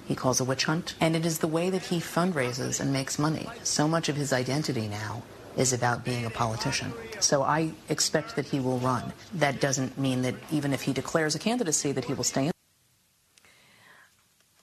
he 0.06 0.14
calls 0.14 0.40
a 0.40 0.44
witch 0.44 0.64
hunt. 0.64 0.94
And 1.00 1.14
it 1.14 1.26
is 1.26 1.40
the 1.40 1.48
way 1.48 1.68
that 1.70 1.82
he 1.82 1.98
fundraises 1.98 2.80
and 2.80 2.92
makes 2.92 3.18
money. 3.18 3.48
So 3.64 3.86
much 3.86 4.08
of 4.08 4.16
his 4.16 4.32
identity 4.32 4.88
now 4.88 5.22
is 5.56 5.72
about 5.72 6.04
being 6.04 6.24
a 6.24 6.30
politician. 6.30 6.92
So 7.20 7.42
I 7.42 7.72
expect 7.88 8.36
that 8.36 8.46
he 8.46 8.60
will 8.60 8.78
run. 8.78 9.12
That 9.34 9.60
doesn't 9.60 9.98
mean 9.98 10.22
that 10.22 10.34
even 10.50 10.72
if 10.72 10.82
he 10.82 10.92
declares 10.92 11.34
a 11.34 11.38
candidacy 11.38 11.92
that 11.92 12.04
he 12.04 12.14
will 12.14 12.24
stay 12.24 12.46
in. 12.46 12.52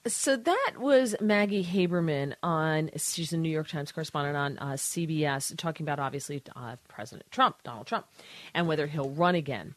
So 0.06 0.34
that 0.34 0.72
was 0.78 1.14
Maggie 1.20 1.62
Haberman 1.62 2.34
on, 2.42 2.90
she's 2.96 3.34
a 3.34 3.36
New 3.36 3.50
York 3.50 3.68
Times 3.68 3.92
correspondent 3.92 4.36
on 4.36 4.58
uh, 4.58 4.72
CBS, 4.72 5.54
talking 5.58 5.84
about 5.84 5.98
obviously 5.98 6.42
uh, 6.56 6.76
President 6.88 7.30
Trump, 7.30 7.62
Donald 7.64 7.86
Trump, 7.86 8.06
and 8.54 8.66
whether 8.66 8.86
he'll 8.86 9.10
run 9.10 9.34
again. 9.34 9.74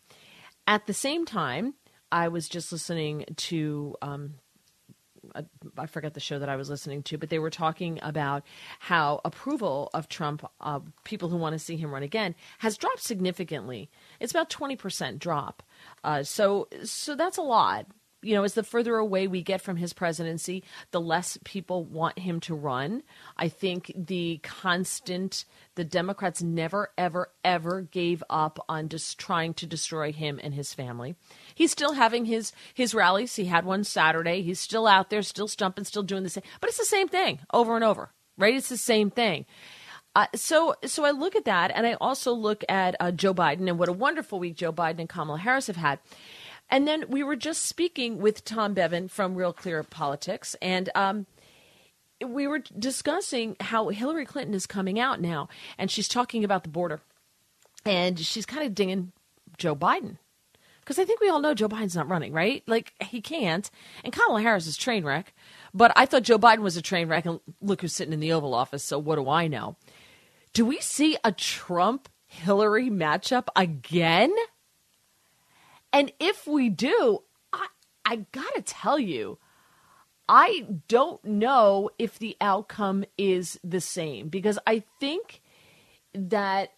At 0.66 0.88
the 0.88 0.94
same 0.94 1.26
time, 1.26 1.74
I 2.10 2.30
was 2.30 2.48
just 2.48 2.72
listening 2.72 3.26
to 3.36 3.96
um, 4.02 4.36
I 5.78 5.86
forget 5.86 6.14
the 6.14 6.20
show 6.20 6.40
that 6.40 6.50
I 6.50 6.56
was 6.56 6.70
listening 6.70 7.04
to, 7.04 7.18
but 7.18 7.30
they 7.30 7.40
were 7.40 7.50
talking 7.50 8.00
about 8.02 8.44
how 8.80 9.22
approval 9.26 9.90
of 9.94 10.08
Trump, 10.08 10.46
uh, 10.62 10.80
people 11.04 11.30
who 11.30 11.38
want 11.38 11.54
to 11.54 11.60
see 11.60 11.78
him 11.78 11.92
run 11.92 12.04
again, 12.04 12.36
has 12.60 12.78
dropped 12.78 13.02
significantly. 13.02 13.90
It's 14.20 14.32
about 14.32 14.50
twenty 14.50 14.76
percent 14.76 15.20
drop. 15.20 15.64
Uh, 16.04 16.24
so, 16.24 16.68
so 16.84 17.16
that's 17.16 17.38
a 17.38 17.42
lot 17.42 17.88
you 18.24 18.34
know, 18.34 18.44
as 18.44 18.54
the 18.54 18.64
further 18.64 18.96
away 18.96 19.28
we 19.28 19.42
get 19.42 19.62
from 19.62 19.78
his 19.78 19.94
presidency, 19.94 20.64
the 20.92 21.02
less 21.02 21.38
people 21.44 21.84
want 21.84 22.20
him 22.20 22.40
to 22.42 22.56
run. 22.56 23.04
I 23.38 23.50
think 23.50 23.92
the 23.96 24.40
constant, 24.44 25.46
the 25.76 25.84
Democrats 25.84 26.42
never, 26.42 26.92
ever, 26.98 27.30
ever 27.44 27.82
gave 27.82 28.24
up 28.30 28.64
on 28.70 28.90
just 28.90 29.20
trying 29.20 29.54
to 29.56 29.68
destroy 29.68 30.12
him 30.12 30.40
and 30.42 30.54
his 30.54 30.74
family. 30.74 31.16
He's 31.54 31.72
still 31.72 31.94
having 31.94 32.26
his 32.26 32.52
his 32.74 32.96
rallies. 32.96 33.36
He 33.36 33.46
had 33.46 33.66
one 33.66 33.84
Saturday. 33.84 34.42
He's 34.42 34.60
still 34.60 34.88
out 34.88 35.10
there, 35.10 35.22
still 35.22 35.48
stumping, 35.48 35.84
still 35.84 36.04
doing 36.04 36.24
the 36.24 36.30
same. 36.30 36.44
But 36.60 36.70
it's 36.70 36.80
the 36.80 36.86
same 36.86 37.08
thing 37.08 37.40
over 37.54 37.76
and 37.76 37.84
over, 37.84 38.12
right? 38.38 38.56
It's 38.56 38.70
the 38.70 38.78
same 38.78 39.12
thing. 39.12 39.46
Uh, 40.16 40.28
so, 40.36 40.76
so 40.86 41.04
I 41.06 41.12
look 41.12 41.36
at 41.36 41.46
that, 41.46 41.72
and 41.74 41.88
I 41.88 41.94
also 41.94 42.34
look 42.34 42.64
at 42.70 42.96
uh, 43.00 43.12
Joe 43.12 43.34
Biden 43.34 43.68
and 43.68 43.80
what 43.80 43.90
a 43.90 43.94
wonderful 43.94 44.38
week 44.38 44.56
Joe 44.56 44.72
Biden 44.72 45.00
and 45.00 45.10
Kamala 45.10 45.40
Harris 45.40 45.68
have 45.68 45.76
had. 45.76 46.00
And 46.74 46.88
then 46.88 47.06
we 47.08 47.22
were 47.22 47.36
just 47.36 47.68
speaking 47.68 48.18
with 48.18 48.44
Tom 48.44 48.74
Bevan 48.74 49.08
from 49.08 49.36
Real 49.36 49.54
Clear 49.54 49.84
Politics, 49.84 50.56
and 50.60 50.90
um, 50.96 51.28
we 52.26 52.48
were 52.48 52.64
discussing 52.80 53.56
how 53.60 53.90
Hillary 53.90 54.26
Clinton 54.26 54.56
is 54.56 54.66
coming 54.66 55.00
out 55.00 55.22
now, 55.22 55.50
and 55.78 55.92
she's 55.92 56.08
talking 56.08 56.44
about 56.44 56.64
the 56.64 56.70
border, 56.70 57.02
and 57.86 58.20
she's 58.20 58.48
kind 58.48 58.66
of 58.66 58.74
dinging 58.74 59.12
Joe 59.60 59.76
Biden. 59.76 60.18
Because 60.80 60.98
I 60.98 61.06
think 61.06 61.22
we 61.22 61.30
all 61.30 61.42
know 61.42 61.54
Joe 61.54 61.70
Biden's 61.70 61.96
not 61.96 62.10
running, 62.10 62.34
right? 62.34 62.64
Like, 62.66 62.94
he 63.04 63.22
can't. 63.22 63.70
And 64.04 64.12
Kamala 64.12 64.42
Harris 64.42 64.66
is 64.66 64.76
train 64.76 65.06
wreck. 65.06 65.36
But 65.76 65.94
I 65.96 66.08
thought 66.08 66.24
Joe 66.24 66.40
Biden 66.40 66.62
was 66.62 66.76
a 66.76 66.82
train 66.82 67.08
wreck, 67.08 67.28
and 67.28 67.40
look 67.62 67.82
who's 67.82 67.94
sitting 67.94 68.14
in 68.14 68.20
the 68.20 68.34
Oval 68.34 68.56
Office, 68.56 68.84
so 68.84 68.98
what 68.98 69.18
do 69.18 69.30
I 69.30 69.48
know? 69.48 69.76
Do 70.54 70.66
we 70.66 70.80
see 70.80 71.18
a 71.24 71.32
Trump 71.32 72.10
Hillary 72.26 72.90
matchup 72.90 73.46
again? 73.56 74.34
And 75.94 76.12
if 76.20 76.48
we 76.48 76.70
do, 76.70 77.22
I, 77.54 77.68
I 78.04 78.26
gotta 78.32 78.64
tell 78.64 79.00
you, 79.00 79.38
I 80.28 80.66
don't 80.88 81.24
know 81.24 81.92
if 82.00 82.18
the 82.18 82.36
outcome 82.42 83.06
is 83.18 83.60
the 83.64 83.82
same 83.82 84.30
because 84.30 84.58
I 84.66 84.84
think 85.00 85.42
that 86.16 86.72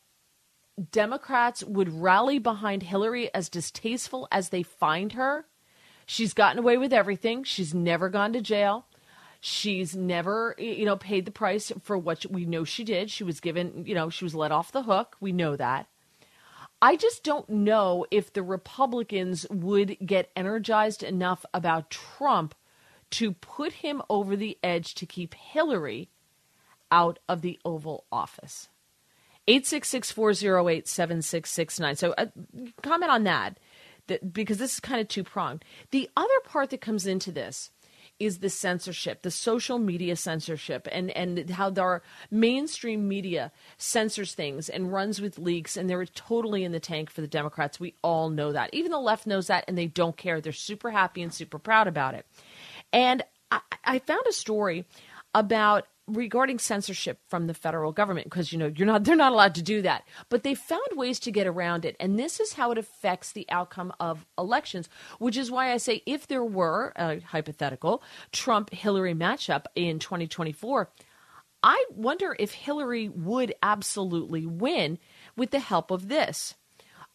Democrats 0.91 1.63
would 1.63 2.01
rally 2.01 2.39
behind 2.39 2.83
Hillary 2.83 3.33
as 3.33 3.47
distasteful 3.47 4.27
as 4.31 4.49
they 4.49 4.63
find 4.63 5.13
her. 5.13 5.45
She's 6.05 6.33
gotten 6.33 6.59
away 6.59 6.77
with 6.77 6.91
everything. 6.91 7.43
She's 7.43 7.73
never 7.73 8.09
gone 8.09 8.33
to 8.33 8.41
jail. 8.41 8.85
She's 9.39 9.95
never, 9.95 10.55
you 10.57 10.85
know, 10.85 10.97
paid 10.97 11.25
the 11.25 11.31
price 11.31 11.71
for 11.81 11.97
what 11.97 12.25
we 12.25 12.45
know 12.45 12.63
she 12.63 12.83
did. 12.83 13.09
She 13.09 13.23
was 13.23 13.39
given, 13.39 13.85
you 13.85 13.95
know, 13.95 14.09
she 14.09 14.25
was 14.25 14.35
let 14.35 14.51
off 14.51 14.71
the 14.71 14.83
hook. 14.83 15.15
We 15.19 15.31
know 15.31 15.55
that. 15.55 15.87
I 16.85 16.97
just 16.97 17.23
don't 17.23 17.49
know 17.49 18.05
if 18.11 18.31
the 18.31 18.43
Republicans 18.43 19.47
would 19.49 19.97
get 20.05 20.29
energized 20.35 21.01
enough 21.01 21.43
about 21.51 21.89
Trump 21.89 22.53
to 23.09 23.31
put 23.31 23.73
him 23.73 24.03
over 24.07 24.35
the 24.35 24.59
edge 24.61 24.93
to 24.95 25.07
keep 25.07 25.33
Hillary 25.33 26.09
out 26.91 27.17
of 27.27 27.41
the 27.41 27.59
Oval 27.65 28.05
Office. 28.11 28.69
866 29.47 30.11
408 30.11 30.87
7669. 30.87 31.95
So, 31.95 32.13
uh, 32.19 32.27
comment 32.83 33.11
on 33.11 33.23
that, 33.23 33.59
that 34.05 34.31
because 34.31 34.59
this 34.59 34.75
is 34.75 34.79
kind 34.79 35.01
of 35.01 35.07
two 35.07 35.23
pronged. 35.23 35.65
The 35.89 36.07
other 36.15 36.39
part 36.43 36.69
that 36.69 36.81
comes 36.81 37.07
into 37.07 37.31
this 37.31 37.71
is 38.19 38.39
the 38.39 38.49
censorship, 38.49 39.21
the 39.21 39.31
social 39.31 39.77
media 39.77 40.15
censorship, 40.15 40.87
and, 40.91 41.11
and 41.11 41.49
how 41.49 41.71
our 41.77 42.01
mainstream 42.31 43.07
media 43.07 43.51
censors 43.77 44.33
things 44.33 44.69
and 44.69 44.93
runs 44.93 45.21
with 45.21 45.37
leaks, 45.37 45.75
and 45.75 45.89
they're 45.89 46.05
totally 46.05 46.63
in 46.63 46.71
the 46.71 46.79
tank 46.79 47.09
for 47.09 47.21
the 47.21 47.27
Democrats. 47.27 47.79
We 47.79 47.95
all 48.01 48.29
know 48.29 48.51
that. 48.51 48.73
Even 48.73 48.91
the 48.91 48.99
left 48.99 49.27
knows 49.27 49.47
that, 49.47 49.65
and 49.67 49.77
they 49.77 49.87
don't 49.87 50.15
care. 50.15 50.39
They're 50.39 50.53
super 50.53 50.91
happy 50.91 51.21
and 51.21 51.33
super 51.33 51.59
proud 51.59 51.87
about 51.87 52.13
it. 52.13 52.25
And 52.93 53.23
I, 53.51 53.59
I 53.83 53.99
found 53.99 54.25
a 54.27 54.33
story 54.33 54.85
about 55.33 55.85
regarding 56.07 56.59
censorship 56.59 57.19
from 57.27 57.47
the 57.47 57.53
federal 57.53 57.91
government 57.91 58.25
because 58.27 58.51
you 58.51 58.59
know 58.59 58.71
you're 58.75 58.85
not 58.85 59.03
they're 59.03 59.15
not 59.15 59.31
allowed 59.31 59.55
to 59.55 59.61
do 59.61 59.81
that. 59.81 60.03
But 60.29 60.43
they 60.43 60.55
found 60.55 60.81
ways 60.93 61.19
to 61.21 61.31
get 61.31 61.47
around 61.47 61.85
it. 61.85 61.95
And 61.99 62.19
this 62.19 62.39
is 62.39 62.53
how 62.53 62.71
it 62.71 62.77
affects 62.77 63.31
the 63.31 63.45
outcome 63.49 63.93
of 63.99 64.25
elections 64.37 64.89
which 65.19 65.37
is 65.37 65.51
why 65.51 65.71
i 65.71 65.77
say 65.77 66.01
if 66.05 66.27
there 66.27 66.43
were 66.43 66.93
a 66.95 67.19
hypothetical 67.19 68.03
trump 68.31 68.71
hillary 68.71 69.13
matchup 69.13 69.65
in 69.75 69.99
2024 69.99 70.89
i 71.63 71.85
wonder 71.91 72.35
if 72.39 72.51
hillary 72.51 73.09
would 73.09 73.53
absolutely 73.63 74.45
win 74.45 74.97
with 75.35 75.51
the 75.51 75.59
help 75.59 75.91
of 75.91 76.07
this. 76.07 76.55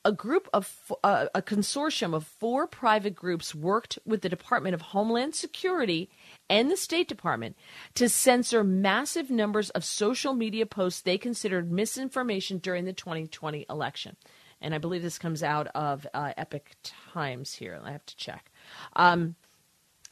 A 0.02 0.12
group 0.12 0.48
of 0.54 0.92
uh, 1.04 1.26
a 1.34 1.42
consortium 1.42 2.14
of 2.14 2.26
four 2.26 2.66
private 2.66 3.14
groups 3.14 3.54
worked 3.54 3.98
with 4.06 4.22
the 4.22 4.30
Department 4.30 4.74
of 4.74 4.80
Homeland 4.80 5.34
Security 5.34 6.08
and 6.50 6.70
the 6.70 6.76
State 6.76 7.08
Department 7.08 7.56
to 7.94 8.08
censor 8.08 8.62
massive 8.62 9.30
numbers 9.30 9.70
of 9.70 9.84
social 9.84 10.34
media 10.34 10.66
posts 10.66 11.00
they 11.00 11.16
considered 11.16 11.72
misinformation 11.72 12.58
during 12.58 12.84
the 12.84 12.92
2020 12.92 13.64
election. 13.70 14.16
And 14.60 14.74
I 14.74 14.78
believe 14.78 15.00
this 15.00 15.18
comes 15.18 15.42
out 15.42 15.68
of 15.68 16.06
uh, 16.12 16.32
Epoch 16.36 16.72
Times 16.82 17.54
here. 17.54 17.80
I 17.82 17.92
have 17.92 18.04
to 18.04 18.16
check. 18.16 18.50
Um, 18.94 19.36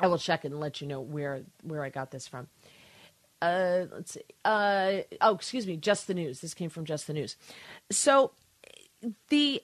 I 0.00 0.06
will 0.06 0.16
check 0.16 0.44
and 0.44 0.58
let 0.58 0.80
you 0.80 0.86
know 0.86 1.00
where 1.00 1.42
where 1.62 1.82
I 1.82 1.90
got 1.90 2.12
this 2.12 2.26
from. 2.26 2.46
Uh, 3.42 3.84
let's 3.92 4.12
see. 4.12 4.22
Uh, 4.44 4.98
oh, 5.20 5.34
excuse 5.34 5.66
me. 5.66 5.76
Just 5.76 6.06
the 6.06 6.14
news. 6.14 6.40
This 6.40 6.54
came 6.54 6.70
from 6.70 6.84
Just 6.86 7.06
the 7.06 7.12
News. 7.12 7.36
So 7.90 8.32
the 9.28 9.62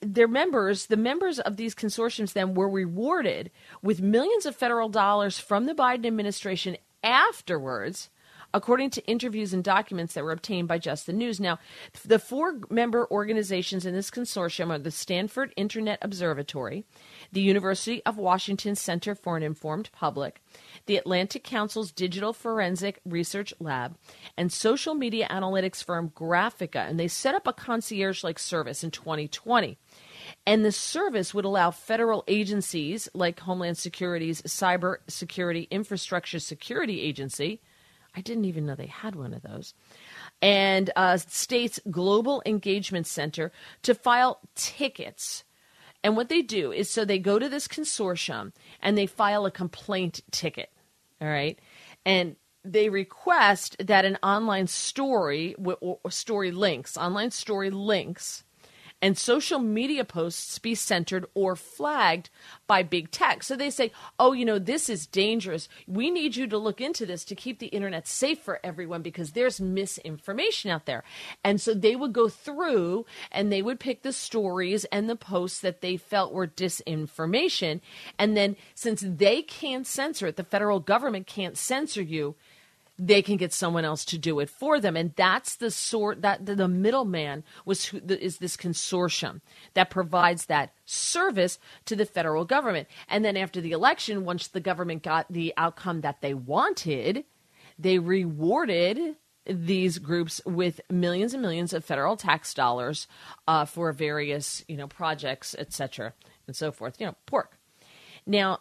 their 0.00 0.28
members, 0.28 0.86
the 0.86 0.96
members 0.96 1.38
of 1.40 1.56
these 1.56 1.74
consortiums, 1.74 2.32
then 2.32 2.54
were 2.54 2.68
rewarded 2.68 3.50
with 3.82 4.00
millions 4.00 4.46
of 4.46 4.56
federal 4.56 4.88
dollars 4.88 5.38
from 5.38 5.66
the 5.66 5.74
Biden 5.74 6.06
administration 6.06 6.76
afterwards, 7.02 8.10
according 8.54 8.90
to 8.90 9.06
interviews 9.06 9.52
and 9.52 9.62
documents 9.62 10.14
that 10.14 10.24
were 10.24 10.32
obtained 10.32 10.68
by 10.68 10.78
Just 10.78 11.06
the 11.06 11.12
News. 11.12 11.40
Now, 11.40 11.58
the 12.04 12.18
four 12.18 12.60
member 12.70 13.06
organizations 13.10 13.86
in 13.86 13.94
this 13.94 14.10
consortium 14.10 14.70
are 14.70 14.78
the 14.78 14.90
Stanford 14.90 15.52
Internet 15.56 15.98
Observatory, 16.02 16.84
the 17.32 17.40
University 17.40 18.04
of 18.04 18.16
Washington 18.16 18.74
Center 18.74 19.14
for 19.14 19.36
an 19.36 19.42
Informed 19.42 19.90
Public, 19.92 20.40
the 20.86 20.96
Atlantic 20.96 21.44
Council's 21.44 21.92
Digital 21.92 22.32
Forensic 22.32 23.00
Research 23.04 23.52
Lab, 23.60 23.96
and 24.36 24.52
social 24.52 24.94
media 24.94 25.28
analytics 25.30 25.82
firm 25.82 26.10
Graphika. 26.10 26.88
And 26.88 26.98
they 26.98 27.08
set 27.08 27.34
up 27.34 27.46
a 27.46 27.52
concierge 27.52 28.22
like 28.24 28.38
service 28.38 28.82
in 28.84 28.90
2020. 28.90 29.78
And 30.46 30.64
the 30.64 30.72
service 30.72 31.34
would 31.34 31.44
allow 31.44 31.70
federal 31.70 32.24
agencies 32.26 33.08
like 33.14 33.40
Homeland 33.40 33.78
Security's 33.78 34.42
Cyber 34.42 34.96
Security 35.08 35.68
Infrastructure 35.70 36.38
Security 36.38 37.00
Agency. 37.00 37.60
I 38.16 38.22
didn't 38.22 38.46
even 38.46 38.64
know 38.64 38.74
they 38.74 38.86
had 38.86 39.14
one 39.14 39.34
of 39.34 39.42
those. 39.42 39.74
And 40.40 40.90
uh, 40.96 41.18
state's 41.18 41.78
Global 41.90 42.42
Engagement 42.46 43.06
Center 43.06 43.52
to 43.82 43.94
file 43.94 44.40
tickets 44.54 45.44
and 46.06 46.16
what 46.16 46.28
they 46.28 46.40
do 46.40 46.70
is 46.70 46.88
so 46.88 47.04
they 47.04 47.18
go 47.18 47.36
to 47.36 47.48
this 47.48 47.66
consortium 47.66 48.52
and 48.80 48.96
they 48.96 49.06
file 49.06 49.44
a 49.44 49.50
complaint 49.50 50.20
ticket. 50.30 50.70
All 51.20 51.26
right. 51.26 51.58
And 52.04 52.36
they 52.64 52.90
request 52.90 53.76
that 53.80 54.04
an 54.04 54.16
online 54.22 54.68
story 54.68 55.56
or 55.56 55.98
story 56.10 56.52
links, 56.52 56.96
online 56.96 57.32
story 57.32 57.70
links, 57.70 58.44
and 59.02 59.18
social 59.18 59.58
media 59.58 60.04
posts 60.04 60.58
be 60.58 60.74
centered 60.74 61.26
or 61.34 61.54
flagged 61.54 62.30
by 62.66 62.82
big 62.82 63.10
tech. 63.10 63.42
So 63.42 63.54
they 63.54 63.68
say, 63.68 63.92
oh, 64.18 64.32
you 64.32 64.44
know, 64.44 64.58
this 64.58 64.88
is 64.88 65.06
dangerous. 65.06 65.68
We 65.86 66.10
need 66.10 66.36
you 66.36 66.46
to 66.46 66.58
look 66.58 66.80
into 66.80 67.04
this 67.04 67.24
to 67.26 67.34
keep 67.34 67.58
the 67.58 67.66
internet 67.66 68.08
safe 68.08 68.40
for 68.40 68.58
everyone 68.64 69.02
because 69.02 69.32
there's 69.32 69.60
misinformation 69.60 70.70
out 70.70 70.86
there. 70.86 71.04
And 71.44 71.60
so 71.60 71.74
they 71.74 71.94
would 71.94 72.14
go 72.14 72.28
through 72.28 73.04
and 73.30 73.52
they 73.52 73.62
would 73.62 73.80
pick 73.80 74.02
the 74.02 74.12
stories 74.12 74.84
and 74.86 75.10
the 75.10 75.16
posts 75.16 75.60
that 75.60 75.82
they 75.82 75.96
felt 75.96 76.32
were 76.32 76.46
disinformation. 76.46 77.80
And 78.18 78.36
then 78.36 78.56
since 78.74 79.04
they 79.06 79.42
can't 79.42 79.86
censor 79.86 80.28
it, 80.28 80.36
the 80.36 80.44
federal 80.44 80.80
government 80.80 81.26
can't 81.26 81.58
censor 81.58 82.02
you 82.02 82.34
they 82.98 83.22
can 83.22 83.36
get 83.36 83.52
someone 83.52 83.84
else 83.84 84.04
to 84.06 84.18
do 84.18 84.40
it 84.40 84.48
for 84.48 84.80
them. 84.80 84.96
And 84.96 85.12
that's 85.16 85.56
the 85.56 85.70
sort 85.70 86.22
that 86.22 86.46
the, 86.46 86.66
middleman 86.66 87.44
was 87.64 87.92
is 87.94 88.38
this 88.38 88.56
consortium 88.56 89.40
that 89.74 89.90
provides 89.90 90.46
that 90.46 90.72
service 90.84 91.58
to 91.84 91.94
the 91.94 92.06
federal 92.06 92.44
government. 92.44 92.88
And 93.08 93.24
then 93.24 93.36
after 93.36 93.60
the 93.60 93.72
election 93.72 94.24
once 94.24 94.48
the 94.48 94.60
government 94.60 95.02
got 95.02 95.26
the 95.30 95.52
outcome 95.56 96.00
that 96.00 96.20
they 96.20 96.34
wanted 96.34 97.24
they 97.78 97.98
rewarded 97.98 99.16
these 99.44 99.98
groups 99.98 100.40
with 100.44 100.80
millions 100.90 101.34
and 101.34 101.42
millions 101.42 101.72
of 101.72 101.84
federal 101.84 102.16
tax 102.16 102.52
dollars 102.54 103.06
uh, 103.46 103.64
for 103.64 103.92
various 103.92 104.64
you 104.66 104.76
know 104.76 104.86
projects 104.86 105.54
etc 105.58 106.12
and 106.46 106.56
so 106.56 106.72
forth. 106.72 107.00
You 107.00 107.06
know 107.06 107.16
pork. 107.26 107.58
Now 108.26 108.60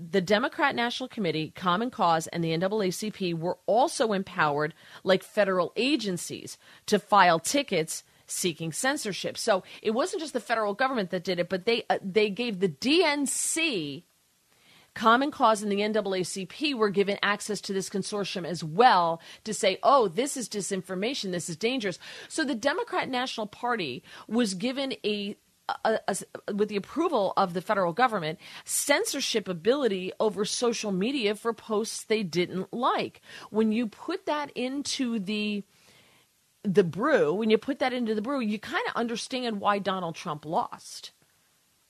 the 0.00 0.20
Democrat 0.20 0.74
National 0.74 1.08
Committee, 1.08 1.52
Common 1.54 1.90
Cause, 1.90 2.26
and 2.28 2.42
the 2.42 2.56
NAACP 2.56 3.38
were 3.38 3.58
also 3.66 4.12
empowered, 4.12 4.74
like 5.04 5.22
federal 5.22 5.72
agencies, 5.76 6.56
to 6.86 6.98
file 6.98 7.38
tickets 7.38 8.02
seeking 8.26 8.72
censorship. 8.72 9.36
So 9.36 9.64
it 9.82 9.90
wasn't 9.90 10.22
just 10.22 10.32
the 10.32 10.40
federal 10.40 10.74
government 10.74 11.10
that 11.10 11.24
did 11.24 11.38
it, 11.38 11.48
but 11.48 11.66
they 11.66 11.84
uh, 11.90 11.98
they 12.02 12.30
gave 12.30 12.60
the 12.60 12.68
DNC, 12.68 14.04
Common 14.94 15.30
Cause, 15.30 15.62
and 15.62 15.70
the 15.70 15.80
NAACP 15.80 16.74
were 16.74 16.90
given 16.90 17.18
access 17.22 17.60
to 17.62 17.72
this 17.72 17.90
consortium 17.90 18.44
as 18.44 18.64
well 18.64 19.20
to 19.44 19.52
say, 19.52 19.78
oh, 19.82 20.08
this 20.08 20.36
is 20.36 20.48
disinformation, 20.48 21.32
this 21.32 21.48
is 21.48 21.56
dangerous. 21.56 21.98
So 22.28 22.44
the 22.44 22.54
Democrat 22.54 23.08
National 23.08 23.46
Party 23.46 24.02
was 24.28 24.54
given 24.54 24.94
a 25.04 25.36
Uh, 25.70 25.74
uh, 25.84 25.98
a, 26.08 26.16
a, 26.48 26.54
with 26.54 26.68
the 26.68 26.76
approval 26.76 27.32
of 27.36 27.54
the 27.54 27.60
federal 27.60 27.92
government, 27.92 28.38
censorship 28.64 29.48
ability 29.48 30.12
over 30.18 30.44
social 30.44 30.92
media 30.92 31.34
for 31.34 31.52
posts 31.52 32.04
they 32.04 32.22
didn't 32.22 32.72
like. 32.72 33.20
When 33.50 33.72
you 33.72 33.86
put 33.86 34.26
that 34.26 34.50
into 34.52 35.18
the 35.18 35.64
the 36.62 36.84
brew, 36.84 37.32
when 37.32 37.48
you 37.48 37.56
put 37.56 37.78
that 37.78 37.92
into 37.92 38.14
the 38.14 38.20
brew, 38.20 38.40
you 38.40 38.58
kind 38.58 38.86
of 38.88 38.94
understand 38.94 39.60
why 39.60 39.78
Donald 39.78 40.14
Trump 40.14 40.44
lost 40.44 41.12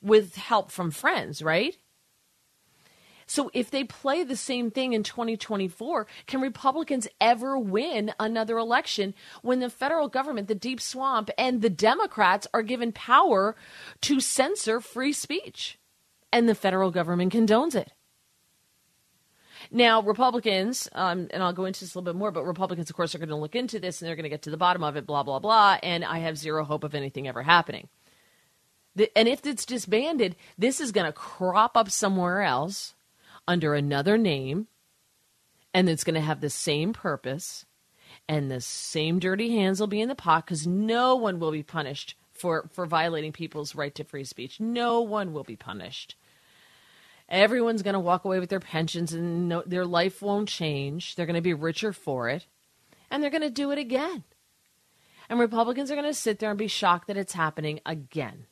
with 0.01 0.37
help 0.37 0.71
from 0.71 0.91
friends, 0.91 1.43
right? 1.43 1.77
So 3.31 3.49
if 3.55 3.71
they 3.71 3.85
play 3.85 4.25
the 4.25 4.35
same 4.35 4.73
thing 4.73 4.93
in 4.93 5.05
2024, 5.05 6.09
can 6.27 6.41
Republicans 6.41 7.07
ever 7.21 7.57
win 7.57 8.13
another 8.19 8.59
election 8.59 9.15
when 9.43 9.61
the 9.61 9.71
federal 9.71 10.09
government, 10.09 10.49
the 10.49 10.57
deep 10.57 10.81
swamp, 10.81 11.31
and 11.39 11.63
the 11.63 11.71
Democrats 11.71 12.49
are 12.53 12.63
given 12.63 12.91
power 12.91 13.55
to 14.01 14.19
censor 14.19 14.81
free 14.81 15.13
speech? 15.13 15.79
And 16.33 16.49
the 16.49 16.57
federal 16.57 16.91
government 16.91 17.33
condones 17.33 17.77
it. 17.77 17.93
Now, 19.71 20.03
Republicans, 20.03 20.89
um, 20.91 21.29
and 21.33 21.41
I'll 21.41 21.53
go 21.53 21.67
into 21.67 21.79
this 21.85 21.95
a 21.95 21.99
little 21.99 22.13
bit 22.13 22.19
more, 22.19 22.33
but 22.33 22.45
Republicans, 22.45 22.91
of 22.91 22.97
course, 22.97 23.15
are 23.15 23.19
going 23.19 23.29
to 23.29 23.37
look 23.37 23.55
into 23.55 23.79
this 23.79 24.03
and 24.03 24.09
they're 24.09 24.17
going 24.17 24.25
to 24.25 24.29
get 24.29 24.43
to 24.43 24.51
the 24.51 24.57
bottom 24.57 24.83
of 24.83 24.97
it, 24.97 25.07
blah, 25.07 25.23
blah, 25.23 25.39
blah. 25.39 25.79
And 25.85 26.05
I 26.05 26.19
have 26.19 26.37
zero 26.37 26.65
hope 26.65 26.83
of 26.83 26.97
anything 26.97 27.29
ever 27.29 27.45
happening. 27.45 27.91
The, 28.97 29.17
and 29.17 29.29
if 29.29 29.47
it's 29.47 29.65
disbanded, 29.65 30.35
this 30.59 30.81
is 30.81 30.91
going 30.91 31.07
to 31.07 31.13
crop 31.13 31.77
up 31.77 31.93
somewhere 31.93 32.43
else 32.43 32.95
under 33.51 33.75
another 33.75 34.17
name 34.17 34.69
and 35.75 35.89
it's 35.89 36.05
going 36.05 36.15
to 36.15 36.21
have 36.21 36.41
the 36.41 36.49
same 36.49 36.93
purpose 36.93 37.67
and 38.29 38.49
the 38.49 38.61
same 38.61 39.19
dirty 39.19 39.57
hands 39.57 39.81
will 39.81 39.89
be 39.89 40.01
in 40.01 40.09
the 40.09 40.15
pot 40.15 40.47
because 40.47 40.69
no 40.69 41.17
one 41.17 41.41
will 41.41 41.51
be 41.51 41.65
punished 41.65 42.15
for, 42.33 42.71
for 42.73 42.87
violating 42.87 43.33
people's 43.33 43.75
right 43.75 43.93
to 43.97 44.05
free 44.05 44.23
speech. 44.23 44.61
No 44.61 45.01
one 45.01 45.33
will 45.33 45.43
be 45.43 45.57
punished. 45.57 46.15
Everyone's 47.29 47.83
going 47.83 47.95
to 47.95 48.01
walk 48.01 48.25
away 48.25 48.39
with 48.39 48.51
their 48.51 48.61
pensions 48.61 49.13
and 49.13 49.49
no, 49.49 49.65
their 49.67 49.85
life 49.85 50.23
won't 50.23 50.49
change. 50.49 51.17
They're 51.17 51.27
going 51.27 51.35
to 51.35 51.41
be 51.41 51.53
richer 51.53 51.93
for 51.93 52.29
it. 52.29 52.47
And 53.11 53.21
they're 53.21 53.31
going 53.31 53.43
to 53.43 53.51
do 53.51 53.73
it 53.73 53.79
again. 53.79 54.23
And 55.29 55.41
Republicans 55.41 55.91
are 55.91 55.97
going 55.97 56.07
to 56.07 56.15
sit 56.15 56.39
there 56.39 56.51
and 56.51 56.59
be 56.59 56.69
shocked 56.69 57.09
that 57.09 57.17
it's 57.17 57.33
happening 57.33 57.81
again. 57.85 58.47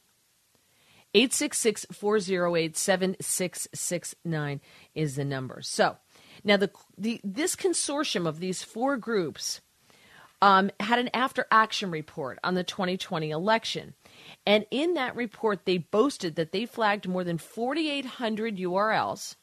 866 1.14 1.87
408 1.92 2.77
7669 2.77 4.61
is 4.94 5.16
the 5.16 5.25
number. 5.25 5.62
So 5.62 5.97
now 6.44 6.57
the, 6.57 6.71
the 6.97 7.21
this 7.25 7.57
consortium 7.57 8.27
of 8.27 8.40
these 8.40 8.62
four 8.62 8.97
groups 8.97 9.61
um, 10.40 10.71
had 10.79 10.99
an 10.99 11.11
after 11.12 11.47
action 11.51 11.90
report 11.90 12.38
on 12.44 12.55
the 12.55 12.62
2020 12.62 13.31
election. 13.31 13.94
And 14.47 14.66
in 14.71 14.94
that 14.94 15.16
report, 15.16 15.64
they 15.64 15.79
boasted 15.79 16.37
that 16.37 16.53
they 16.53 16.66
flagged 16.66 17.09
more 17.09 17.25
than 17.25 17.38
4,800 17.38 18.57
URLs 18.59 19.37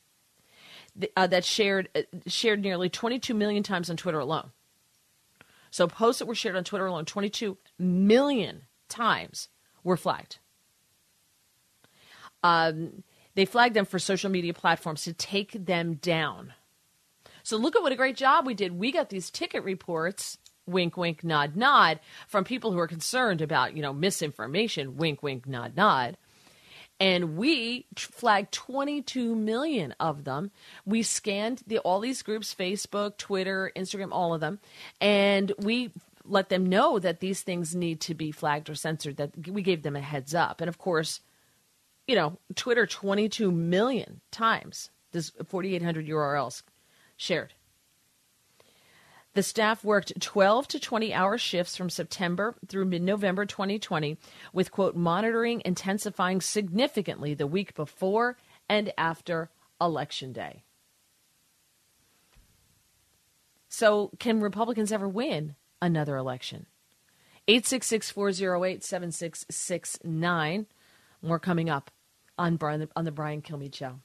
uh, 1.18 1.28
that 1.28 1.44
shared 1.44 1.90
uh, 1.96 2.02
shared 2.28 2.62
nearly 2.62 2.90
22 2.90 3.34
million 3.34 3.64
times 3.64 3.90
on 3.90 3.98
Twitter 3.98 4.20
alone. 4.20 4.52
So 5.72 5.88
posts 5.88 6.20
that 6.20 6.28
were 6.28 6.36
shared 6.36 6.56
on 6.56 6.64
Twitter 6.64 6.86
alone, 6.86 7.04
22 7.04 7.58
million 7.78 8.64
times 8.88 9.50
were 9.84 9.98
flagged. 9.98 10.40
Um, 12.46 13.04
they 13.34 13.46
flagged 13.46 13.76
them 13.76 13.86
for 13.86 13.98
social 13.98 14.30
media 14.30 14.54
platforms 14.54 15.04
to 15.04 15.14
take 15.14 15.66
them 15.66 15.96
down. 15.96 16.54
So 17.44 17.58
look 17.58 17.76
at 17.76 17.82
what 17.82 17.92
a 17.92 17.96
great 17.98 18.16
job 18.16 18.46
we 18.46 18.54
did. 18.54 18.78
We 18.78 18.92
got 18.92 19.10
these 19.10 19.32
ticket 19.32 19.64
reports, 19.64 20.38
wink, 20.68 20.96
wink, 20.96 21.24
nod, 21.24 21.56
nod, 21.56 22.00
from 22.28 22.44
people 22.44 22.72
who 22.72 22.80
are 22.80 22.88
concerned 22.88 23.42
about, 23.42 23.76
you 23.76 23.82
know, 23.82 23.94
misinformation, 23.94 24.98
wink, 24.98 25.24
wink, 25.24 25.48
nod, 25.48 25.76
nod. 25.76 26.18
And 27.00 27.36
we 27.36 27.88
flagged 27.98 28.54
22 28.54 29.36
million 29.36 29.94
of 30.00 30.24
them. 30.24 30.52
We 30.86 31.04
scanned 31.04 31.62
the, 31.68 31.80
all 31.80 32.00
these 32.00 32.22
groups 32.22 32.56
Facebook, 32.58 33.18
Twitter, 33.18 33.72
Instagram, 33.76 34.10
all 34.12 34.34
of 34.34 34.40
them. 34.40 34.60
And 35.02 35.52
we 35.60 35.92
let 36.24 36.50
them 36.50 36.66
know 36.66 37.00
that 37.00 37.20
these 37.20 37.42
things 37.42 37.76
need 37.76 38.02
to 38.02 38.14
be 38.14 38.32
flagged 38.32 38.70
or 38.70 38.76
censored, 38.76 39.18
that 39.18 39.48
we 39.48 39.62
gave 39.62 39.84
them 39.84 39.96
a 39.96 40.02
heads 40.02 40.34
up. 40.34 40.62
And 40.62 40.70
of 40.70 40.78
course, 40.78 41.20
you 42.08 42.16
know, 42.16 42.38
Twitter 42.56 42.86
22 42.86 43.52
million 43.52 44.22
times. 44.32 44.90
This 45.12 45.32
4,800 45.48 46.08
URLs 46.08 46.64
shared. 47.18 47.54
The 49.34 49.44
staff 49.44 49.84
worked 49.84 50.20
12 50.22 50.68
to 50.70 50.80
20 50.80 51.14
hour 51.14 51.38
shifts 51.38 51.76
from 51.76 51.90
September 51.90 52.56
through 52.68 52.86
mid 52.86 53.02
November 53.02 53.46
2020, 53.46 54.18
with, 54.54 54.72
quote, 54.72 54.96
monitoring 54.96 55.62
intensifying 55.66 56.40
significantly 56.40 57.34
the 57.34 57.48
week 57.48 57.76
before 57.76 58.38
and 58.70 58.94
after 58.98 59.50
Election 59.82 60.32
Day. 60.32 60.64
So, 63.68 64.12
can 64.20 64.40
Republicans 64.40 64.94
ever 64.94 65.08
win 65.08 65.56
another 65.82 66.16
election? 66.16 66.66
866 67.50 68.12
408 68.12 68.86
7669. 68.86 70.66
More 71.22 71.40
coming 71.40 71.70
up 71.70 71.92
on 72.38 72.58
Brian 72.58 72.88
on 72.96 73.06
the 73.06 73.12
Brian 73.12 73.42
Kilmeade 73.42 73.76
Show. 73.76 74.00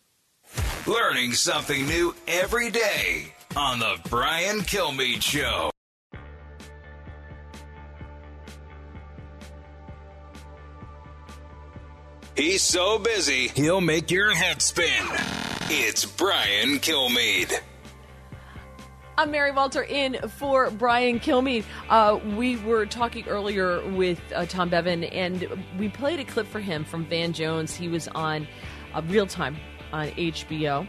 Learning 0.87 1.33
something 1.33 1.87
new 1.87 2.15
every 2.27 2.71
day 2.71 3.35
on 3.57 3.79
the 3.79 3.97
Brian 4.09 4.61
Kilmeade 4.61 5.23
Show. 5.23 5.71
He's 12.37 12.63
so 12.63 12.99
busy, 12.99 13.49
he'll 13.49 13.83
make 13.83 14.11
your 14.11 14.35
head 14.35 14.63
spin. 14.63 15.05
It's 15.69 16.07
Brian 16.07 16.79
Kilmeade. 16.79 17.61
I'm 19.21 19.33
Mary 19.33 19.53
Walter 19.53 19.83
in 19.83 20.17
for 20.39 20.71
Brian 20.71 21.21
Kilmeade. 21.21 21.65
Uh, 21.91 22.19
we 22.39 22.57
were 22.57 22.87
talking 22.87 23.29
earlier 23.29 23.87
with 23.91 24.19
uh, 24.35 24.47
Tom 24.47 24.71
Bevan, 24.71 25.05
and 25.05 25.47
we 25.79 25.91
played 25.91 26.21
a 26.21 26.25
clip 26.25 26.47
for 26.47 26.59
him 26.59 26.87
from 26.87 27.05
Van 27.05 27.35
Jones. 27.35 27.77
He 27.77 27.87
was 27.87 28.09
on 28.09 28.49
uh, 28.95 29.03
Real 29.09 29.27
Time 29.27 29.59
on 29.93 30.09
HBO. 30.13 30.89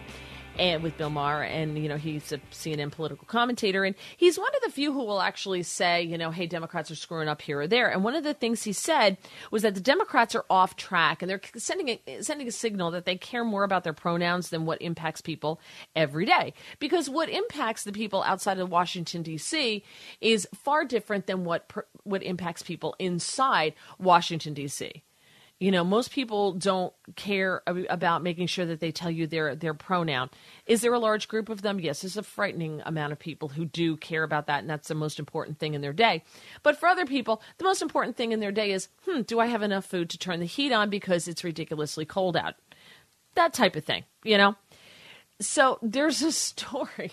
And 0.62 0.84
with 0.84 0.95
Bill 0.95 1.10
Maher, 1.10 1.41
and 1.41 1.76
you 1.76 1.89
know 1.89 1.97
he's 1.97 2.32
a 2.32 2.38
CNN 2.52 2.91
political 2.91 3.26
commentator, 3.26 3.84
and 3.84 3.95
he's 4.15 4.38
one 4.38 4.54
of 4.56 4.62
the 4.62 4.69
few 4.69 4.93
who 4.93 5.04
will 5.04 5.19
actually 5.19 5.63
say, 5.63 6.04
you 6.04 6.19
know, 6.19 6.30
hey, 6.30 6.45
Democrats 6.45 6.91
are 6.91 6.95
screwing 6.95 7.28
up 7.28 7.41
here 7.41 7.62
or 7.62 7.67
there. 7.67 7.89
And 7.89 8.04
one 8.04 8.13
of 8.13 8.24
the 8.24 8.36
things 8.36 8.62
he 8.62 8.71
said 8.71 9.17
was 9.50 9.63
that 9.63 9.74
the 9.74 9.82
Democrats 9.82 10.36
are 10.36 10.45
off 10.52 10.76
track, 10.76 11.24
and 11.24 11.30
they're 11.30 11.41
sending 11.58 12.00
a, 12.08 12.21
sending 12.21 12.47
a 12.47 12.52
signal 12.52 12.91
that 12.91 13.06
they 13.06 13.15
care 13.15 13.43
more 13.43 13.63
about 13.63 13.84
their 13.84 13.91
pronouns 13.91 14.50
than 14.50 14.67
what 14.67 14.80
impacts 14.84 15.19
people 15.19 15.60
every 15.95 16.26
day. 16.26 16.54
Because 16.78 17.10
what 17.10 17.28
impacts 17.28 17.84
the 17.84 17.91
people 17.91 18.21
outside 18.21 18.60
of 18.60 18.69
Washington 18.69 19.24
D.C. 19.24 19.84
is 20.21 20.47
far 20.54 20.86
different 20.86 21.26
than 21.26 21.43
what 21.43 21.71
what 22.04 22.21
impacts 22.21 22.62
people 22.62 22.95
inside 23.00 23.74
Washington 23.97 24.54
D.C. 24.54 25.02
You 25.62 25.69
know, 25.69 25.84
most 25.84 26.10
people 26.10 26.54
don't 26.54 26.91
care 27.15 27.62
about 27.67 28.24
making 28.24 28.47
sure 28.47 28.65
that 28.65 28.80
they 28.80 28.91
tell 28.91 29.12
you 29.12 29.28
their 29.28 29.56
their 29.56 29.76
pronoun. 29.76 30.32
Is 30.65 30.82
there 30.82 30.91
a 30.91 30.97
large 30.97 31.28
group 31.28 31.50
of 31.50 31.62
them? 31.62 31.80
Yes, 31.80 32.02
there's 32.02 32.17
a 32.17 32.24
frightening 32.24 32.82
amount 32.84 33.12
of 33.12 33.19
people 33.19 33.50
who 33.50 33.65
do 33.65 33.95
care 33.95 34.24
about 34.24 34.47
that, 34.47 34.62
and 34.62 34.69
that's 34.69 34.88
the 34.88 34.95
most 34.95 35.19
important 35.19 35.60
thing 35.60 35.76
in 35.76 35.82
their 35.82 35.93
day. 35.93 36.24
But 36.63 36.80
for 36.80 36.89
other 36.89 37.06
people, 37.06 37.43
the 37.60 37.63
most 37.63 37.84
important 37.84 38.17
thing 38.17 38.32
in 38.32 38.39
their 38.39 38.52
day 38.52 38.71
is, 38.71 38.89
hmm, 39.06 39.21
do 39.21 39.39
I 39.39 39.45
have 39.45 39.62
enough 39.62 39.86
food 39.86 40.10
to 40.10 40.17
turn 40.17 40.39
the 40.39 40.47
heat 40.47 40.71
on 40.71 40.89
because 40.89 41.28
it's 41.28 41.43
ridiculously 41.43 42.06
cold 42.06 42.36
out? 42.36 42.56
That 43.36 43.54
type 43.54 43.76
of 43.76 43.86
thing, 43.86 44.06
you 44.24 44.39
know. 44.39 44.56
So 45.39 45.78
there's 45.84 46.24
a 46.24 46.32
story 46.32 47.12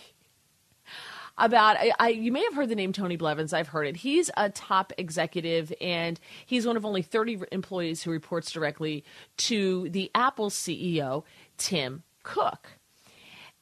about 1.39 1.77
I, 1.79 1.93
I, 1.99 2.09
you 2.09 2.33
may 2.33 2.43
have 2.45 2.55
heard 2.55 2.69
the 2.69 2.75
name 2.75 2.93
Tony 2.93 3.17
Blevins. 3.17 3.53
I've 3.53 3.69
heard 3.69 3.87
it. 3.87 3.97
He's 3.97 4.31
a 4.37 4.51
top 4.51 4.93
executive 4.99 5.73
and 5.81 6.19
he's 6.47 6.67
one 6.67 6.77
of 6.77 6.85
only 6.85 7.03
30 7.03 7.43
employees 7.53 8.03
who 8.03 8.11
reports 8.11 8.51
directly 8.51 9.05
to 9.39 9.89
the 9.91 10.11
Apple 10.15 10.51
CEO 10.51 11.25
Tim 11.57 12.03
Cook. 12.23 12.79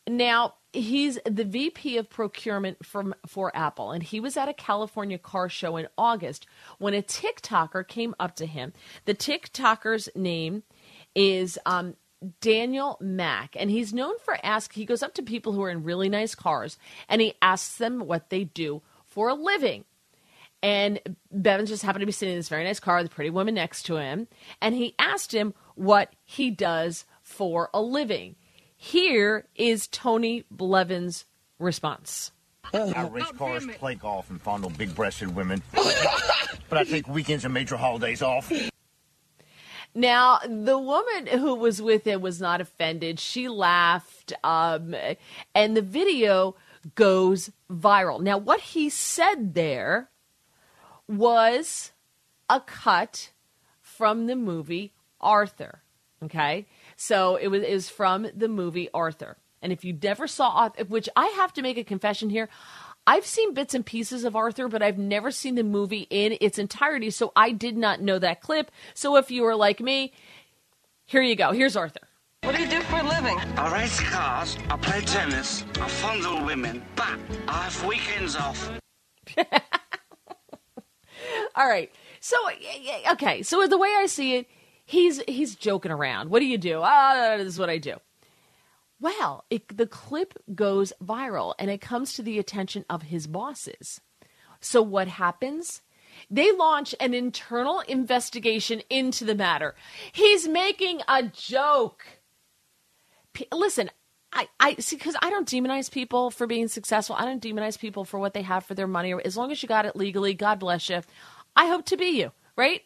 Now, 0.08 0.54
he's 0.72 1.18
the 1.24 1.44
VP 1.44 1.96
of 1.96 2.08
procurement 2.10 2.84
from 2.84 3.14
for 3.26 3.54
Apple 3.56 3.90
and 3.92 4.02
he 4.02 4.20
was 4.20 4.36
at 4.36 4.48
a 4.48 4.54
California 4.54 5.18
car 5.18 5.48
show 5.48 5.76
in 5.76 5.88
August 5.96 6.46
when 6.78 6.94
a 6.94 7.02
TikToker 7.02 7.86
came 7.86 8.14
up 8.20 8.36
to 8.36 8.46
him. 8.46 8.72
The 9.04 9.14
TikToker's 9.14 10.08
name 10.14 10.62
is 11.14 11.58
um, 11.66 11.96
Daniel 12.40 12.96
Mack, 13.00 13.56
and 13.58 13.70
he's 13.70 13.92
known 13.92 14.18
for 14.18 14.38
ask. 14.42 14.72
He 14.72 14.84
goes 14.84 15.02
up 15.02 15.14
to 15.14 15.22
people 15.22 15.52
who 15.52 15.62
are 15.62 15.70
in 15.70 15.84
really 15.84 16.08
nice 16.08 16.34
cars, 16.34 16.78
and 17.08 17.20
he 17.20 17.34
asks 17.42 17.76
them 17.76 18.00
what 18.00 18.30
they 18.30 18.44
do 18.44 18.82
for 19.04 19.28
a 19.28 19.34
living. 19.34 19.84
And 20.62 21.00
Blevins 21.30 21.68
just 21.68 21.82
happened 21.82 22.00
to 22.00 22.06
be 22.06 22.12
sitting 22.12 22.32
in 22.32 22.38
this 22.38 22.48
very 22.48 22.64
nice 22.64 22.80
car 22.80 22.96
with 22.96 23.06
a 23.06 23.14
pretty 23.14 23.30
woman 23.30 23.54
next 23.54 23.84
to 23.84 23.96
him, 23.96 24.28
and 24.60 24.74
he 24.74 24.94
asked 24.98 25.32
him 25.34 25.54
what 25.74 26.14
he 26.24 26.50
does 26.50 27.04
for 27.22 27.70
a 27.74 27.80
living. 27.80 28.36
Here 28.76 29.46
is 29.54 29.86
Tony 29.86 30.44
Blevins' 30.50 31.24
response. 31.58 32.32
I 32.72 33.06
race 33.08 33.30
cars, 33.36 33.66
play 33.78 33.94
golf, 33.94 34.28
and 34.28 34.40
fondle 34.40 34.70
big-breasted 34.70 35.34
women. 35.34 35.62
but 36.68 36.78
I 36.78 36.84
take 36.84 37.06
weekends 37.08 37.44
and 37.44 37.54
major 37.54 37.76
holidays 37.76 38.22
off. 38.22 38.50
Now, 39.96 40.40
the 40.46 40.78
woman 40.78 41.26
who 41.26 41.54
was 41.54 41.80
with 41.80 42.06
him 42.06 42.20
was 42.20 42.38
not 42.38 42.60
offended. 42.60 43.18
She 43.18 43.48
laughed, 43.48 44.34
um, 44.44 44.94
and 45.54 45.74
the 45.74 45.80
video 45.80 46.54
goes 46.94 47.50
viral. 47.70 48.20
Now, 48.20 48.36
what 48.36 48.60
he 48.60 48.90
said 48.90 49.54
there 49.54 50.10
was 51.08 51.92
a 52.50 52.60
cut 52.60 53.30
from 53.80 54.26
the 54.26 54.36
movie 54.36 54.92
Arthur. 55.18 55.80
Okay, 56.22 56.66
so 56.96 57.36
it 57.36 57.48
was 57.48 57.62
was 57.62 57.88
from 57.88 58.28
the 58.34 58.48
movie 58.48 58.90
Arthur. 58.92 59.38
And 59.62 59.72
if 59.72 59.82
you 59.82 59.98
never 60.00 60.26
saw, 60.26 60.68
which 60.88 61.08
I 61.16 61.26
have 61.36 61.54
to 61.54 61.62
make 61.62 61.78
a 61.78 61.84
confession 61.84 62.28
here, 62.28 62.50
I've 63.06 63.24
seen 63.24 63.54
bits 63.54 63.72
and 63.74 63.86
pieces 63.86 64.24
of 64.24 64.34
Arthur, 64.34 64.66
but 64.68 64.82
I've 64.82 64.98
never 64.98 65.30
seen 65.30 65.54
the 65.54 65.62
movie 65.62 66.08
in 66.10 66.36
its 66.40 66.58
entirety, 66.58 67.10
so 67.10 67.32
I 67.36 67.52
did 67.52 67.76
not 67.76 68.00
know 68.00 68.18
that 68.18 68.40
clip. 68.40 68.70
So 68.94 69.16
if 69.16 69.30
you 69.30 69.42
were 69.42 69.54
like 69.54 69.80
me, 69.80 70.12
here 71.04 71.22
you 71.22 71.36
go. 71.36 71.52
Here's 71.52 71.76
Arthur. 71.76 72.00
What 72.42 72.56
do 72.56 72.62
you 72.62 72.68
do 72.68 72.80
for 72.82 72.96
a 72.96 73.02
living? 73.02 73.38
I 73.56 73.72
race 73.72 74.00
cars, 74.00 74.58
I 74.70 74.76
play 74.76 75.00
tennis, 75.02 75.64
I 75.80 75.88
fondle 75.88 76.44
women, 76.44 76.82
but 76.94 77.18
I 77.48 77.62
have 77.64 77.84
weekends 77.84 78.36
off. 78.36 78.70
All 81.54 81.68
right. 81.68 81.90
So 82.20 82.36
okay, 83.12 83.42
so 83.42 83.66
the 83.66 83.78
way 83.78 83.94
I 83.98 84.06
see 84.06 84.36
it, 84.36 84.46
he's 84.84 85.20
he's 85.26 85.54
joking 85.54 85.92
around. 85.92 86.30
What 86.30 86.40
do 86.40 86.46
you 86.46 86.58
do? 86.58 86.80
Ah, 86.82 87.36
this 87.36 87.46
is 87.46 87.58
what 87.58 87.70
I 87.70 87.78
do. 87.78 87.96
Well, 89.00 89.44
it, 89.50 89.76
the 89.76 89.86
clip 89.86 90.34
goes 90.54 90.92
viral 91.02 91.54
and 91.58 91.70
it 91.70 91.80
comes 91.80 92.14
to 92.14 92.22
the 92.22 92.38
attention 92.38 92.84
of 92.88 93.02
his 93.02 93.26
bosses. 93.26 94.00
So, 94.60 94.80
what 94.80 95.08
happens? 95.08 95.82
They 96.30 96.50
launch 96.52 96.94
an 96.98 97.12
internal 97.12 97.80
investigation 97.80 98.82
into 98.88 99.24
the 99.24 99.34
matter. 99.34 99.74
He's 100.12 100.48
making 100.48 101.02
a 101.08 101.24
joke. 101.24 102.04
P- 103.34 103.48
listen, 103.52 103.90
I, 104.32 104.48
I 104.58 104.74
see 104.76 104.96
because 104.96 105.16
I 105.20 105.30
don't 105.30 105.48
demonize 105.48 105.90
people 105.90 106.30
for 106.30 106.46
being 106.46 106.68
successful. 106.68 107.16
I 107.16 107.26
don't 107.26 107.42
demonize 107.42 107.78
people 107.78 108.04
for 108.04 108.18
what 108.18 108.34
they 108.34 108.42
have 108.42 108.64
for 108.64 108.74
their 108.74 108.86
money. 108.86 109.14
As 109.24 109.36
long 109.36 109.52
as 109.52 109.62
you 109.62 109.68
got 109.68 109.86
it 109.86 109.96
legally, 109.96 110.34
God 110.34 110.58
bless 110.58 110.88
you. 110.88 111.02
I 111.54 111.66
hope 111.66 111.84
to 111.86 111.96
be 111.96 112.18
you, 112.18 112.32
right? 112.56 112.82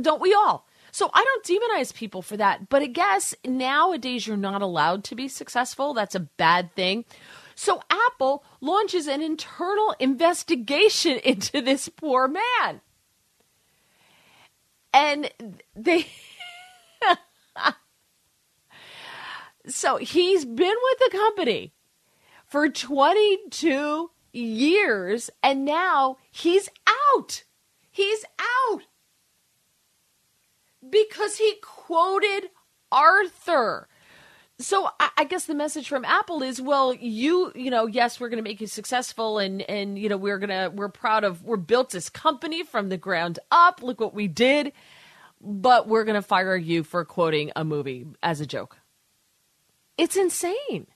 Don't 0.00 0.20
we 0.20 0.34
all? 0.34 0.66
So 0.94 1.10
I 1.12 1.24
don't 1.24 1.44
demonize 1.44 1.92
people 1.92 2.22
for 2.22 2.36
that. 2.36 2.68
But 2.68 2.82
I 2.82 2.86
guess 2.86 3.34
nowadays 3.44 4.28
you're 4.28 4.36
not 4.36 4.62
allowed 4.62 5.02
to 5.04 5.16
be 5.16 5.26
successful. 5.26 5.92
That's 5.92 6.14
a 6.14 6.20
bad 6.20 6.72
thing. 6.76 7.04
So 7.56 7.82
Apple 7.90 8.44
launches 8.60 9.08
an 9.08 9.20
internal 9.20 9.96
investigation 9.98 11.18
into 11.24 11.60
this 11.60 11.88
poor 11.88 12.28
man. 12.28 12.80
And 14.92 15.32
they. 15.74 16.06
so 19.66 19.96
he's 19.96 20.44
been 20.44 20.76
with 20.80 20.98
the 21.00 21.10
company 21.10 21.72
for 22.46 22.68
22 22.68 24.12
years 24.32 25.28
and 25.42 25.64
now 25.64 26.18
he's 26.30 26.68
out. 27.16 27.42
He's 27.90 28.24
out 28.38 28.82
because 30.90 31.36
he 31.36 31.54
quoted 31.62 32.50
Arthur. 32.90 33.88
So 34.58 34.88
I, 35.00 35.10
I 35.18 35.24
guess 35.24 35.46
the 35.46 35.54
message 35.54 35.88
from 35.88 36.04
Apple 36.04 36.42
is, 36.42 36.60
well, 36.60 36.94
you, 36.94 37.50
you 37.56 37.70
know, 37.70 37.86
yes, 37.86 38.20
we're 38.20 38.28
going 38.28 38.42
to 38.42 38.48
make 38.48 38.60
you 38.60 38.68
successful, 38.68 39.38
and 39.38 39.62
and 39.62 39.98
you 39.98 40.08
know, 40.08 40.16
we're 40.16 40.38
gonna, 40.38 40.70
we're 40.70 40.88
proud 40.88 41.24
of, 41.24 41.42
we're 41.42 41.56
built 41.56 41.90
this 41.90 42.08
company 42.08 42.62
from 42.62 42.88
the 42.88 42.96
ground 42.96 43.40
up. 43.50 43.82
Look 43.82 44.00
what 44.00 44.14
we 44.14 44.28
did, 44.28 44.72
but 45.40 45.88
we're 45.88 46.04
to 46.04 46.22
fire 46.22 46.56
you 46.56 46.84
for 46.84 47.04
quoting 47.04 47.50
a 47.56 47.64
movie 47.64 48.06
as 48.22 48.40
a 48.40 48.46
joke. 48.46 48.78
It's 49.98 50.16
insane. 50.16 50.86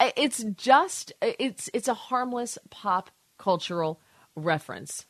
It's 0.00 0.44
just, 0.44 1.12
it's 1.20 1.68
it's 1.74 1.88
a 1.88 1.94
harmless 1.94 2.58
pop 2.70 3.10
cultural 3.38 4.00
reference. 4.36 5.06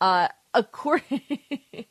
Uh, 0.00 0.28
according 0.54 1.20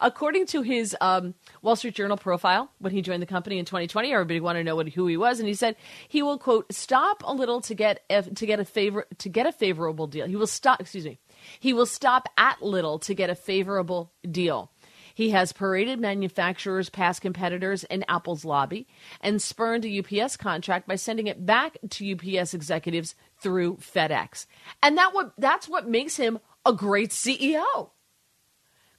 according 0.00 0.46
to 0.46 0.62
his 0.62 0.96
um, 1.00 1.34
Wall 1.62 1.76
Street 1.76 1.94
Journal 1.94 2.16
profile 2.16 2.70
when 2.78 2.92
he 2.92 3.02
joined 3.02 3.22
the 3.22 3.26
company 3.26 3.58
in 3.58 3.64
2020, 3.64 4.12
everybody 4.12 4.40
wanted 4.40 4.60
to 4.60 4.64
know 4.64 4.76
what, 4.76 4.88
who 4.88 5.06
he 5.06 5.16
was, 5.16 5.38
and 5.38 5.48
he 5.48 5.54
said 5.54 5.76
he 6.08 6.22
will 6.22 6.38
quote 6.38 6.72
stop 6.72 7.22
a 7.26 7.32
little 7.32 7.60
to 7.62 7.74
get 7.74 8.02
a, 8.10 8.22
to 8.22 8.46
get 8.46 8.60
a 8.60 8.64
favor 8.64 9.06
to 9.18 9.28
get 9.28 9.46
a 9.46 9.52
favorable 9.52 10.06
deal. 10.06 10.26
He 10.26 10.36
will 10.36 10.46
stop. 10.46 10.80
Excuse 10.80 11.04
me. 11.04 11.18
He 11.60 11.72
will 11.72 11.86
stop 11.86 12.28
at 12.38 12.62
little 12.62 12.98
to 13.00 13.14
get 13.14 13.30
a 13.30 13.34
favorable 13.34 14.12
deal. 14.28 14.70
He 15.16 15.30
has 15.30 15.50
paraded 15.50 15.98
manufacturers 15.98 16.90
past 16.90 17.22
competitors 17.22 17.84
in 17.84 18.04
Apple's 18.06 18.44
lobby 18.44 18.86
and 19.22 19.40
spurned 19.40 19.86
a 19.86 19.98
UPS 20.00 20.36
contract 20.36 20.86
by 20.86 20.96
sending 20.96 21.26
it 21.26 21.46
back 21.46 21.78
to 21.88 22.12
UPS 22.12 22.52
executives 22.52 23.14
through 23.40 23.76
FedEx. 23.76 24.44
And 24.82 24.98
that 24.98 25.14
what 25.14 25.32
that's 25.38 25.70
what 25.70 25.88
makes 25.88 26.16
him 26.16 26.38
a 26.66 26.72
great 26.72 27.10
CEO. 27.10 27.90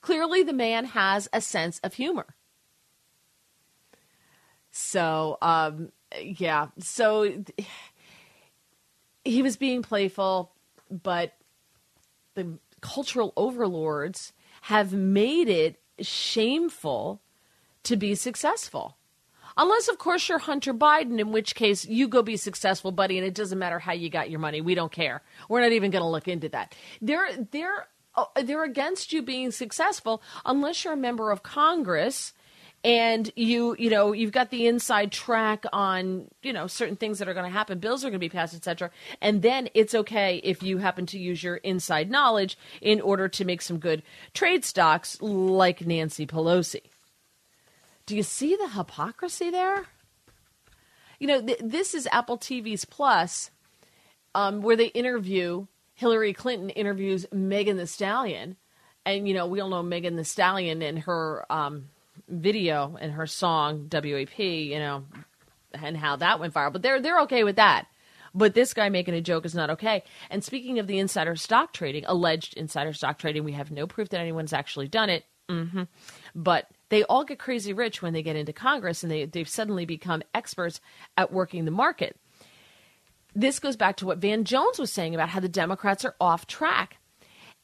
Clearly, 0.01 0.41
the 0.41 0.53
man 0.53 0.85
has 0.85 1.27
a 1.33 1.41
sense 1.41 1.79
of 1.83 1.95
humor. 1.95 2.35
So, 4.71 5.37
um, 5.41 5.91
yeah, 6.21 6.67
so 6.79 7.43
he 9.25 9.41
was 9.41 9.57
being 9.57 9.81
playful, 9.81 10.53
but 10.89 11.33
the 12.35 12.59
cultural 12.79 13.33
overlords 13.35 14.33
have 14.61 14.93
made 14.93 15.49
it 15.49 15.81
shameful 15.99 17.21
to 17.83 17.97
be 17.97 18.15
successful. 18.15 18.97
Unless, 19.57 19.87
of 19.87 19.97
course, 19.97 20.29
you're 20.29 20.37
Hunter 20.37 20.73
Biden, 20.73 21.19
in 21.19 21.31
which 21.31 21.55
case 21.55 21.85
you 21.85 22.07
go 22.07 22.21
be 22.21 22.37
successful, 22.37 22.91
buddy, 22.91 23.17
and 23.17 23.25
it 23.25 23.33
doesn't 23.33 23.57
matter 23.57 23.79
how 23.79 23.93
you 23.93 24.09
got 24.09 24.29
your 24.29 24.39
money. 24.39 24.61
We 24.61 24.75
don't 24.75 24.91
care. 24.91 25.23
We're 25.49 25.61
not 25.61 25.71
even 25.71 25.91
going 25.91 26.03
to 26.03 26.09
look 26.09 26.27
into 26.27 26.49
that. 26.49 26.75
They're 27.01 27.29
they're 27.51 27.87
uh, 28.15 28.25
they're 28.43 28.63
against 28.63 29.13
you 29.13 29.21
being 29.21 29.51
successful 29.51 30.21
unless 30.45 30.83
you're 30.83 30.93
a 30.93 30.97
member 30.97 31.31
of 31.31 31.43
Congress 31.43 32.33
and 32.83 33.31
you 33.35 33.75
you 33.79 33.89
know 33.89 34.11
you've 34.11 34.31
got 34.31 34.49
the 34.49 34.67
inside 34.67 35.11
track 35.11 35.65
on 35.73 36.27
you 36.43 36.53
know 36.53 36.67
certain 36.67 36.95
things 36.95 37.19
that 37.19 37.27
are 37.27 37.33
going 37.33 37.45
to 37.45 37.51
happen 37.51 37.79
bills 37.79 38.03
are 38.03 38.09
going 38.09 38.19
to 38.19 38.19
be 38.19 38.29
passed 38.29 38.55
etc 38.55 38.91
and 39.21 39.41
then 39.41 39.67
it's 39.73 39.95
okay 39.95 40.39
if 40.43 40.61
you 40.61 40.77
happen 40.77 41.05
to 41.05 41.17
use 41.17 41.41
your 41.41 41.57
inside 41.57 42.09
knowledge 42.09 42.57
in 42.81 43.01
order 43.01 43.27
to 43.27 43.45
make 43.45 43.61
some 43.61 43.79
good 43.79 44.03
trade 44.33 44.63
stocks 44.63 45.19
like 45.21 45.85
Nancy 45.85 46.27
Pelosi 46.27 46.81
do 48.07 48.15
you 48.15 48.23
see 48.23 48.55
the 48.55 48.69
hypocrisy 48.69 49.51
there 49.51 49.85
you 51.19 51.27
know 51.27 51.41
th- 51.41 51.61
this 51.63 51.93
is 51.93 52.07
Apple 52.11 52.39
TV's 52.39 52.85
Plus 52.85 53.51
um, 54.33 54.61
where 54.61 54.75
they 54.75 54.87
interview 54.87 55.67
Hillary 55.93 56.33
Clinton 56.33 56.71
interviews 56.71 57.27
Megan 57.31 57.77
Thee 57.77 57.85
Stallion 57.85 58.57
and 59.05 59.27
you 59.27 59.35
know 59.35 59.45
we 59.45 59.59
all 59.59 59.69
know 59.69 59.83
Megan 59.83 60.15
Thee 60.15 60.23
Stallion 60.23 60.81
and 60.81 60.99
her 60.99 61.45
um, 61.51 61.89
video 62.27 62.97
and 62.99 63.13
her 63.13 63.27
song 63.27 63.89
WAP, 63.91 64.39
you 64.39 64.79
know, 64.79 65.05
and 65.73 65.97
how 65.97 66.17
that 66.17 66.39
went 66.39 66.53
viral. 66.53 66.73
But 66.73 66.81
they're 66.81 67.01
they're 67.01 67.21
okay 67.21 67.43
with 67.43 67.55
that. 67.55 67.87
But 68.33 68.53
this 68.53 68.73
guy 68.73 68.89
making 68.89 69.15
a 69.15 69.21
joke 69.21 69.45
is 69.45 69.55
not 69.55 69.71
okay. 69.71 70.03
And 70.29 70.43
speaking 70.43 70.77
of 70.79 70.87
the 70.87 70.99
insider 70.99 71.35
stock 71.35 71.73
trading, 71.73 72.03
alleged 72.05 72.55
insider 72.55 72.93
stock 72.93 73.17
trading, 73.17 73.43
we 73.43 73.53
have 73.53 73.71
no 73.71 73.87
proof 73.87 74.09
that 74.09 74.19
anyone's 74.19 74.53
actually 74.53 74.87
done 74.87 75.09
it. 75.09 75.25
Mm-hmm. 75.49 75.83
But 76.35 76.69
they 76.89 77.03
all 77.03 77.23
get 77.23 77.39
crazy 77.39 77.73
rich 77.73 78.01
when 78.01 78.13
they 78.13 78.23
get 78.23 78.35
into 78.35 78.53
Congress 78.53 79.03
and 79.03 79.11
they, 79.11 79.25
they've 79.25 79.47
suddenly 79.47 79.85
become 79.85 80.23
experts 80.33 80.79
at 81.15 81.31
working 81.31 81.65
the 81.65 81.71
market. 81.71 82.17
This 83.35 83.59
goes 83.59 83.75
back 83.75 83.97
to 83.97 84.05
what 84.05 84.17
Van 84.17 84.45
Jones 84.45 84.79
was 84.79 84.91
saying 84.91 85.13
about 85.13 85.29
how 85.29 85.39
the 85.39 85.49
Democrats 85.49 86.05
are 86.05 86.15
off 86.19 86.47
track. 86.47 86.97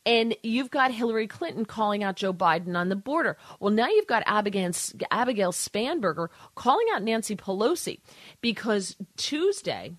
And 0.05 0.35
you've 0.43 0.69
got 0.69 0.91
Hillary 0.91 1.27
Clinton 1.27 1.65
calling 1.65 2.03
out 2.03 2.17
Joe 2.17 2.33
Biden 2.33 2.75
on 2.75 2.89
the 2.89 2.95
border. 2.95 3.37
Well, 3.59 3.71
now 3.71 3.87
you've 3.87 4.07
got 4.07 4.23
Abigail, 4.25 4.71
Abigail 5.09 5.53
Spanberger 5.53 6.27
calling 6.55 6.85
out 6.93 7.03
Nancy 7.03 7.37
Pelosi 7.37 8.01
because 8.41 8.97
Tuesday, 9.15 9.93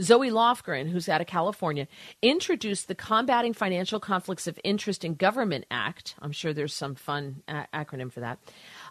Zoe 0.00 0.30
Lofgren, 0.30 0.90
who's 0.90 1.08
out 1.08 1.20
of 1.20 1.26
California, 1.26 1.88
introduced 2.20 2.88
the 2.88 2.94
Combating 2.94 3.54
Financial 3.54 3.98
Conflicts 3.98 4.46
of 4.46 4.58
Interest 4.62 5.04
in 5.04 5.14
Government 5.14 5.64
Act. 5.70 6.14
I'm 6.20 6.32
sure 6.32 6.52
there's 6.52 6.74
some 6.74 6.94
fun 6.94 7.42
acronym 7.48 8.12
for 8.12 8.20
that. 8.20 8.38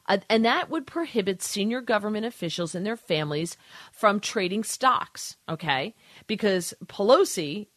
Uh, 0.07 0.17
and 0.29 0.43
that 0.45 0.69
would 0.69 0.87
prohibit 0.87 1.41
senior 1.41 1.81
government 1.81 2.25
officials 2.25 2.73
and 2.73 2.85
their 2.85 2.97
families 2.97 3.57
from 3.91 4.19
trading 4.19 4.63
stocks, 4.63 5.37
okay? 5.47 5.93
Because 6.27 6.73
Pelosi 6.85 7.67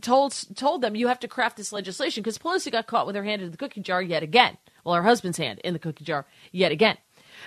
told 0.00 0.34
told 0.56 0.82
them 0.82 0.96
you 0.96 1.08
have 1.08 1.20
to 1.20 1.28
craft 1.28 1.56
this 1.56 1.72
legislation 1.72 2.22
because 2.22 2.38
Pelosi 2.38 2.72
got 2.72 2.86
caught 2.86 3.06
with 3.06 3.14
her 3.14 3.24
hand 3.24 3.40
in 3.40 3.50
the 3.50 3.56
cookie 3.56 3.80
jar 3.80 4.02
yet 4.02 4.22
again. 4.22 4.58
Well, 4.84 4.96
her 4.96 5.02
husband's 5.02 5.38
hand 5.38 5.60
in 5.60 5.72
the 5.72 5.78
cookie 5.78 6.04
jar 6.04 6.26
yet 6.52 6.72
again. 6.72 6.98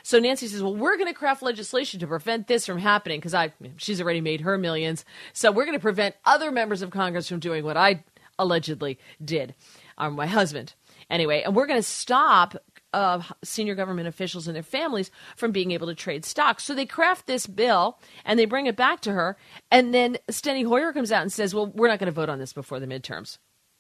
So 0.04 0.20
Nancy 0.20 0.48
says, 0.48 0.64
"Well, 0.64 0.76
we're 0.76 0.98
going 0.98 1.12
to 1.12 1.18
craft 1.18 1.42
legislation 1.42 2.00
to 2.00 2.08
prevent 2.08 2.48
this 2.48 2.66
from 2.66 2.80
happening 2.80 3.20
because 3.20 3.34
I 3.34 3.54
she's 3.78 4.02
already 4.02 4.22
made 4.22 4.42
her 4.42 4.58
millions. 4.58 5.06
So 5.34 5.52
we're 5.52 5.66
going 5.66 5.78
to 5.78 5.82
prevent 5.82 6.16
other 6.26 6.52
members 6.52 6.82
of 6.82 6.92
Congress 6.92 7.28
from 7.28 7.40
doing 7.40 7.64
what 7.64 7.78
I 7.78 8.04
allegedly 8.38 9.00
did, 9.24 9.56
um, 9.98 10.16
my 10.16 10.28
husband." 10.28 10.74
Anyway, 11.10 11.42
and 11.42 11.56
we're 11.56 11.66
going 11.66 11.80
to 11.80 11.84
stop 11.84 12.56
of 12.94 13.32
senior 13.44 13.76
government 13.76 14.08
officials 14.08 14.48
and 14.48 14.56
their 14.56 14.64
families 14.64 15.12
from 15.36 15.52
being 15.52 15.72
able 15.72 15.88
to 15.88 15.96
trade 15.96 16.26
stocks. 16.26 16.64
So 16.64 16.74
they 16.74 16.86
craft 16.86 17.28
this 17.28 17.48
bill 17.48 18.00
and 18.26 18.40
they 18.40 18.46
bring 18.46 18.66
it 18.66 18.76
back 18.76 19.02
to 19.02 19.12
her. 19.12 19.38
And 19.72 19.94
then 19.94 20.18
Steny 20.30 20.66
Hoyer 20.66 20.94
comes 20.94 21.12
out 21.12 21.22
and 21.22 21.32
says, 21.32 21.54
Well, 21.54 21.68
we're 21.68 21.88
not 21.88 22.00
going 22.00 22.08
to 22.08 22.12
vote 22.12 22.30
on 22.30 22.40
this 22.40 22.54
before 22.54 22.80
the 22.80 22.88
midterms. 22.88 23.38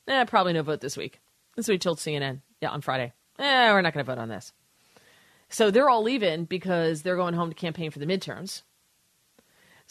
Eh, 0.07 0.24
probably 0.26 0.53
no 0.53 0.63
vote 0.63 0.82
this 0.82 0.97
week. 0.97 1.20
That's 1.55 1.67
what 1.67 1.74
he 1.74 1.80
told 1.80 1.97
CNN 1.97 2.41
yeah, 2.61 2.70
on 2.70 2.82
Friday. 2.82 3.13
Eh, 3.38 3.72
we're 3.72 3.82
not 3.82 3.93
going 3.93 4.05
to 4.05 4.11
vote 4.11 4.22
on 4.22 4.30
this. 4.30 4.53
So 5.49 5.71
they're 5.71 5.89
all 5.89 6.03
leaving 6.03 6.45
because 6.45 7.01
they're 7.01 7.15
going 7.15 7.33
home 7.33 7.49
to 7.49 7.55
campaign 7.55 7.91
for 7.91 7.99
the 7.99 8.05
midterms. 8.05 8.61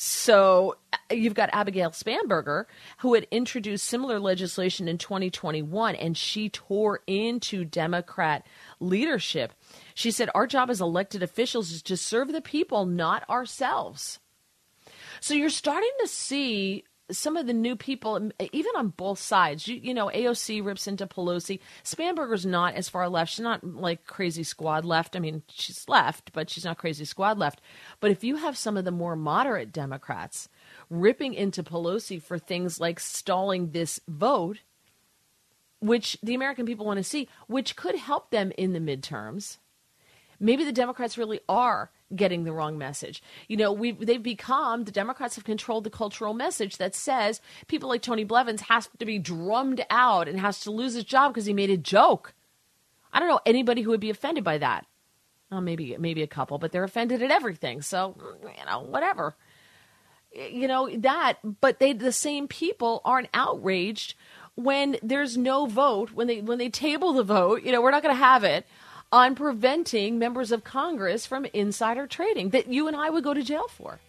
So 0.00 0.76
uh, 0.92 1.14
you've 1.14 1.34
got 1.34 1.50
Abigail 1.52 1.90
Spanberger, 1.90 2.66
who 2.98 3.14
had 3.14 3.26
introduced 3.32 3.84
similar 3.84 4.20
legislation 4.20 4.86
in 4.86 4.96
2021, 4.96 5.96
and 5.96 6.16
she 6.16 6.48
tore 6.48 7.00
into 7.08 7.64
Democrat 7.64 8.46
leadership. 8.78 9.52
She 9.94 10.12
said, 10.12 10.30
Our 10.36 10.46
job 10.46 10.70
as 10.70 10.80
elected 10.80 11.24
officials 11.24 11.72
is 11.72 11.82
to 11.82 11.96
serve 11.96 12.30
the 12.30 12.40
people, 12.40 12.86
not 12.86 13.28
ourselves. 13.28 14.20
So 15.20 15.34
you're 15.34 15.50
starting 15.50 15.90
to 16.00 16.06
see 16.06 16.84
some 17.10 17.36
of 17.36 17.46
the 17.46 17.52
new 17.52 17.74
people, 17.76 18.30
even 18.52 18.72
on 18.76 18.88
both 18.88 19.18
sides, 19.18 19.66
you, 19.66 19.76
you, 19.76 19.94
know, 19.94 20.10
AOC 20.14 20.64
rips 20.64 20.86
into 20.86 21.06
Pelosi. 21.06 21.60
Spanberger's 21.82 22.44
not 22.44 22.74
as 22.74 22.88
far 22.88 23.08
left. 23.08 23.32
She's 23.32 23.40
not 23.40 23.64
like 23.64 24.06
crazy 24.06 24.42
squad 24.42 24.84
left. 24.84 25.16
I 25.16 25.18
mean, 25.18 25.42
she's 25.48 25.88
left, 25.88 26.32
but 26.32 26.50
she's 26.50 26.64
not 26.64 26.78
crazy 26.78 27.04
squad 27.04 27.38
left. 27.38 27.60
But 28.00 28.10
if 28.10 28.22
you 28.24 28.36
have 28.36 28.56
some 28.56 28.76
of 28.76 28.84
the 28.84 28.90
more 28.90 29.16
moderate 29.16 29.72
Democrats 29.72 30.48
ripping 30.90 31.34
into 31.34 31.62
Pelosi 31.62 32.20
for 32.20 32.38
things 32.38 32.78
like 32.80 33.00
stalling 33.00 33.70
this 33.70 34.00
vote, 34.06 34.58
which 35.80 36.18
the 36.22 36.34
American 36.34 36.66
people 36.66 36.84
want 36.84 36.98
to 36.98 37.04
see, 37.04 37.28
which 37.46 37.76
could 37.76 37.96
help 37.96 38.30
them 38.30 38.52
in 38.58 38.72
the 38.72 38.80
midterms, 38.80 39.58
maybe 40.40 40.64
the 40.64 40.72
Democrats 40.72 41.18
really 41.18 41.40
are 41.48 41.90
getting 42.14 42.44
the 42.44 42.52
wrong 42.52 42.78
message. 42.78 43.22
You 43.48 43.56
know, 43.56 43.72
we 43.72 43.92
they've 43.92 44.22
become 44.22 44.84
the 44.84 44.92
Democrats 44.92 45.36
have 45.36 45.44
controlled 45.44 45.84
the 45.84 45.90
cultural 45.90 46.34
message 46.34 46.78
that 46.78 46.94
says 46.94 47.40
people 47.66 47.88
like 47.88 48.02
Tony 48.02 48.24
Blevins 48.24 48.62
has 48.62 48.88
to 48.98 49.06
be 49.06 49.18
drummed 49.18 49.84
out 49.90 50.28
and 50.28 50.40
has 50.40 50.60
to 50.60 50.70
lose 50.70 50.94
his 50.94 51.04
job 51.04 51.32
because 51.32 51.46
he 51.46 51.52
made 51.52 51.70
a 51.70 51.76
joke. 51.76 52.34
I 53.12 53.20
don't 53.20 53.28
know 53.28 53.40
anybody 53.46 53.82
who 53.82 53.90
would 53.90 54.00
be 54.00 54.10
offended 54.10 54.44
by 54.44 54.58
that. 54.58 54.86
Well, 55.50 55.60
maybe 55.60 55.96
maybe 55.98 56.22
a 56.22 56.26
couple, 56.26 56.58
but 56.58 56.72
they're 56.72 56.84
offended 56.84 57.22
at 57.22 57.30
everything. 57.30 57.82
So 57.82 58.16
you 58.42 58.64
know, 58.66 58.80
whatever. 58.80 59.36
You 60.34 60.68
know 60.68 60.90
that, 60.98 61.38
but 61.60 61.78
they 61.78 61.92
the 61.94 62.12
same 62.12 62.48
people 62.48 63.00
aren't 63.04 63.30
outraged 63.32 64.14
when 64.56 64.96
there's 65.02 65.38
no 65.38 65.66
vote 65.66 66.12
when 66.12 66.26
they 66.26 66.40
when 66.42 66.58
they 66.58 66.68
table 66.68 67.12
the 67.12 67.22
vote. 67.22 67.62
You 67.62 67.72
know, 67.72 67.80
we're 67.80 67.90
not 67.90 68.02
going 68.02 68.14
to 68.14 68.18
have 68.18 68.44
it 68.44 68.66
on 69.10 69.34
preventing 69.34 70.18
members 70.18 70.52
of 70.52 70.64
Congress 70.64 71.26
from 71.26 71.46
insider 71.46 72.06
trading 72.06 72.50
that 72.50 72.68
you 72.68 72.86
and 72.88 72.96
I 72.96 73.10
would 73.10 73.24
go 73.24 73.34
to 73.34 73.42
jail 73.42 73.68
for. 73.68 74.00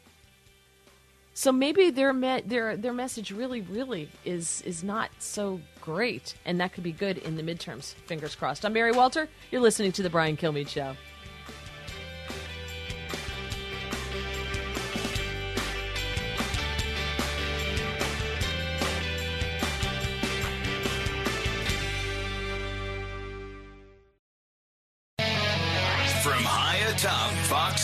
So 1.33 1.53
maybe 1.53 1.89
their 1.89 2.11
me- 2.11 2.41
their 2.45 2.75
their 2.75 2.91
message 2.91 3.31
really 3.31 3.61
really 3.61 4.09
is 4.25 4.61
is 4.63 4.83
not 4.83 5.09
so 5.19 5.61
great, 5.79 6.35
and 6.45 6.59
that 6.59 6.73
could 6.73 6.83
be 6.83 6.91
good 6.91 7.17
in 7.19 7.37
the 7.37 7.43
midterms. 7.43 7.93
Fingers 8.07 8.35
crossed. 8.35 8.65
I'm 8.65 8.73
Mary 8.73 8.91
Walter. 8.91 9.29
You're 9.49 9.61
listening 9.61 9.93
to 9.93 10.03
the 10.03 10.09
Brian 10.09 10.35
Kilmeade 10.35 10.67
Show. 10.67 10.95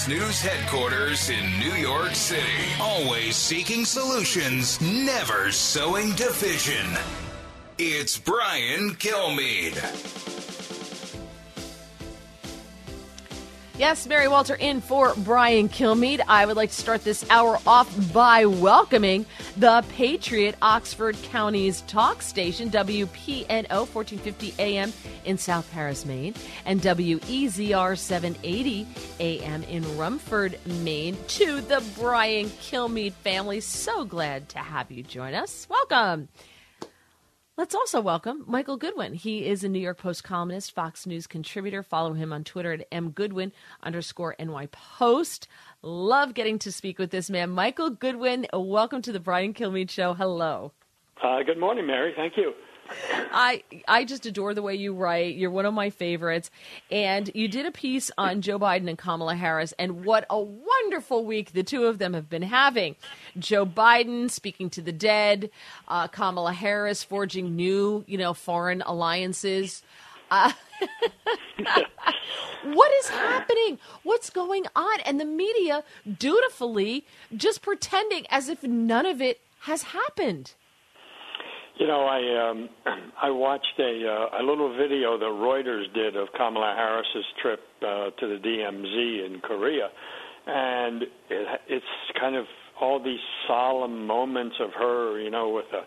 News 0.07 0.39
headquarters 0.39 1.31
in 1.31 1.59
New 1.59 1.73
York 1.73 2.13
City. 2.13 2.43
Always 2.79 3.35
seeking 3.35 3.85
solutions, 3.85 4.79
never 4.79 5.51
sowing 5.51 6.11
division. 6.11 6.85
It's 7.79 8.15
Brian 8.15 8.91
Kilmeade. 8.91 10.44
Yes, 13.77 14.07
Mary 14.07 14.29
Walter 14.29 14.55
in 14.55 14.79
for 14.79 15.13
Brian 15.17 15.67
Kilmeade. 15.67 16.21
I 16.29 16.45
would 16.45 16.55
like 16.55 16.69
to 16.69 16.75
start 16.75 17.03
this 17.03 17.29
hour 17.29 17.59
off 17.67 18.13
by 18.13 18.45
welcoming 18.45 19.25
the 19.57 19.83
Patriot 19.89 20.55
Oxford 20.61 21.17
County's 21.23 21.81
talk 21.81 22.21
station, 22.21 22.69
WPNO 22.69 23.69
1450 23.93 24.53
AM 24.59 24.93
in 25.25 25.37
South 25.37 25.69
Paris, 25.73 26.05
Maine, 26.05 26.33
and 26.65 26.81
WEZR 26.81 27.97
780 27.97 28.87
AM 29.19 29.63
in 29.63 29.97
Rumford, 29.97 30.57
Maine, 30.65 31.17
to 31.27 31.59
the 31.59 31.83
Brian 31.99 32.45
Kilmeade 32.45 33.11
family. 33.11 33.59
So 33.59 34.05
glad 34.05 34.47
to 34.49 34.59
have 34.59 34.89
you 34.89 35.03
join 35.03 35.33
us. 35.33 35.67
Welcome. 35.69 36.29
Let's 37.57 37.73
also 37.73 38.01
welcome 38.01 38.43
Michael 38.47 38.75
Goodwin. 38.75 39.13
He 39.13 39.45
is 39.45 39.63
a 39.63 39.69
New 39.69 39.79
York 39.79 39.97
Post 39.97 40.25
columnist, 40.25 40.75
Fox 40.75 41.05
News 41.05 41.25
contributor. 41.25 41.83
Follow 41.83 42.11
him 42.11 42.33
on 42.33 42.43
Twitter 42.43 42.73
at 42.73 42.91
mgoodwin 42.91 43.53
underscore 43.81 44.35
NY 44.37 44.67
Post. 44.73 45.47
Love 45.81 46.33
getting 46.33 46.59
to 46.59 46.69
speak 46.69 46.99
with 46.99 47.11
this 47.11 47.29
man. 47.29 47.51
Michael 47.51 47.91
Goodwin, 47.91 48.45
welcome 48.53 49.01
to 49.03 49.13
the 49.13 49.21
Brian 49.21 49.53
Kilmeade 49.53 49.89
Show. 49.89 50.13
Hello. 50.13 50.73
Uh, 51.23 51.43
good 51.43 51.57
morning, 51.57 51.87
Mary. 51.87 52.11
Thank 52.13 52.33
you. 52.35 52.51
I 52.87 53.63
I 53.87 54.05
just 54.05 54.25
adore 54.25 54.53
the 54.53 54.61
way 54.61 54.75
you 54.75 54.93
write. 54.93 55.35
You're 55.35 55.51
one 55.51 55.65
of 55.65 55.73
my 55.73 55.89
favorites. 55.89 56.51
And 56.91 57.29
you 57.33 57.47
did 57.47 57.65
a 57.65 57.71
piece 57.71 58.11
on 58.17 58.41
Joe 58.41 58.59
Biden 58.59 58.87
and 58.87 58.97
Kamala 58.97 59.35
Harris 59.35 59.73
and 59.77 60.05
what 60.05 60.25
a 60.29 60.39
wonderful 60.39 61.25
week 61.25 61.53
the 61.53 61.63
two 61.63 61.85
of 61.85 61.97
them 61.97 62.13
have 62.13 62.29
been 62.29 62.43
having. 62.43 62.95
Joe 63.37 63.65
Biden 63.65 64.29
speaking 64.29 64.69
to 64.71 64.81
the 64.81 64.91
dead, 64.91 65.49
uh, 65.87 66.07
Kamala 66.07 66.53
Harris 66.53 67.03
forging 67.03 67.55
new, 67.55 68.03
you 68.07 68.17
know, 68.17 68.33
foreign 68.33 68.81
alliances. 68.83 69.83
Uh, 70.31 70.51
what 72.63 72.91
is 72.99 73.09
happening? 73.09 73.79
What's 74.03 74.29
going 74.29 74.65
on? 74.75 74.99
And 75.01 75.19
the 75.19 75.25
media 75.25 75.83
dutifully 76.17 77.05
just 77.35 77.61
pretending 77.61 78.25
as 78.29 78.49
if 78.49 78.63
none 78.63 79.05
of 79.05 79.21
it 79.21 79.41
has 79.61 79.83
happened. 79.83 80.53
You 81.77 81.87
know, 81.87 82.05
I 82.05 82.49
um, 82.49 82.69
I 83.21 83.29
watched 83.29 83.79
a 83.79 83.83
uh, 84.07 84.41
a 84.41 84.43
little 84.43 84.75
video 84.77 85.17
that 85.17 85.25
Reuters 85.25 85.93
did 85.93 86.15
of 86.15 86.29
Kamala 86.37 86.73
Harris's 86.77 87.25
trip 87.41 87.59
uh, 87.81 88.11
to 88.11 88.27
the 88.27 88.39
DMZ 88.43 89.25
in 89.25 89.41
Korea, 89.41 89.89
and 90.47 91.03
it, 91.03 91.61
it's 91.67 91.85
kind 92.19 92.35
of 92.35 92.45
all 92.79 93.01
these 93.01 93.19
solemn 93.47 94.05
moments 94.05 94.55
of 94.59 94.69
her, 94.77 95.19
you 95.19 95.29
know, 95.29 95.49
with 95.49 95.65
the 95.71 95.81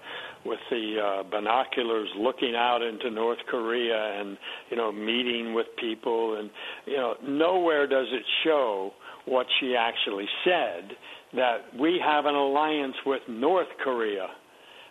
with 0.48 0.58
the 0.70 0.96
uh, 1.00 1.22
binoculars 1.30 2.08
looking 2.18 2.54
out 2.54 2.80
into 2.82 3.10
North 3.10 3.38
Korea 3.50 4.20
and 4.20 4.36
you 4.70 4.76
know 4.76 4.92
meeting 4.92 5.54
with 5.54 5.66
people 5.80 6.38
and 6.38 6.50
you 6.86 6.96
know 6.96 7.14
nowhere 7.26 7.86
does 7.86 8.06
it 8.12 8.22
show 8.44 8.92
what 9.26 9.46
she 9.60 9.74
actually 9.76 10.26
said 10.44 10.90
that 11.34 11.58
we 11.78 12.00
have 12.02 12.24
an 12.24 12.34
alliance 12.34 12.94
with 13.04 13.20
North 13.28 13.68
Korea. 13.82 14.28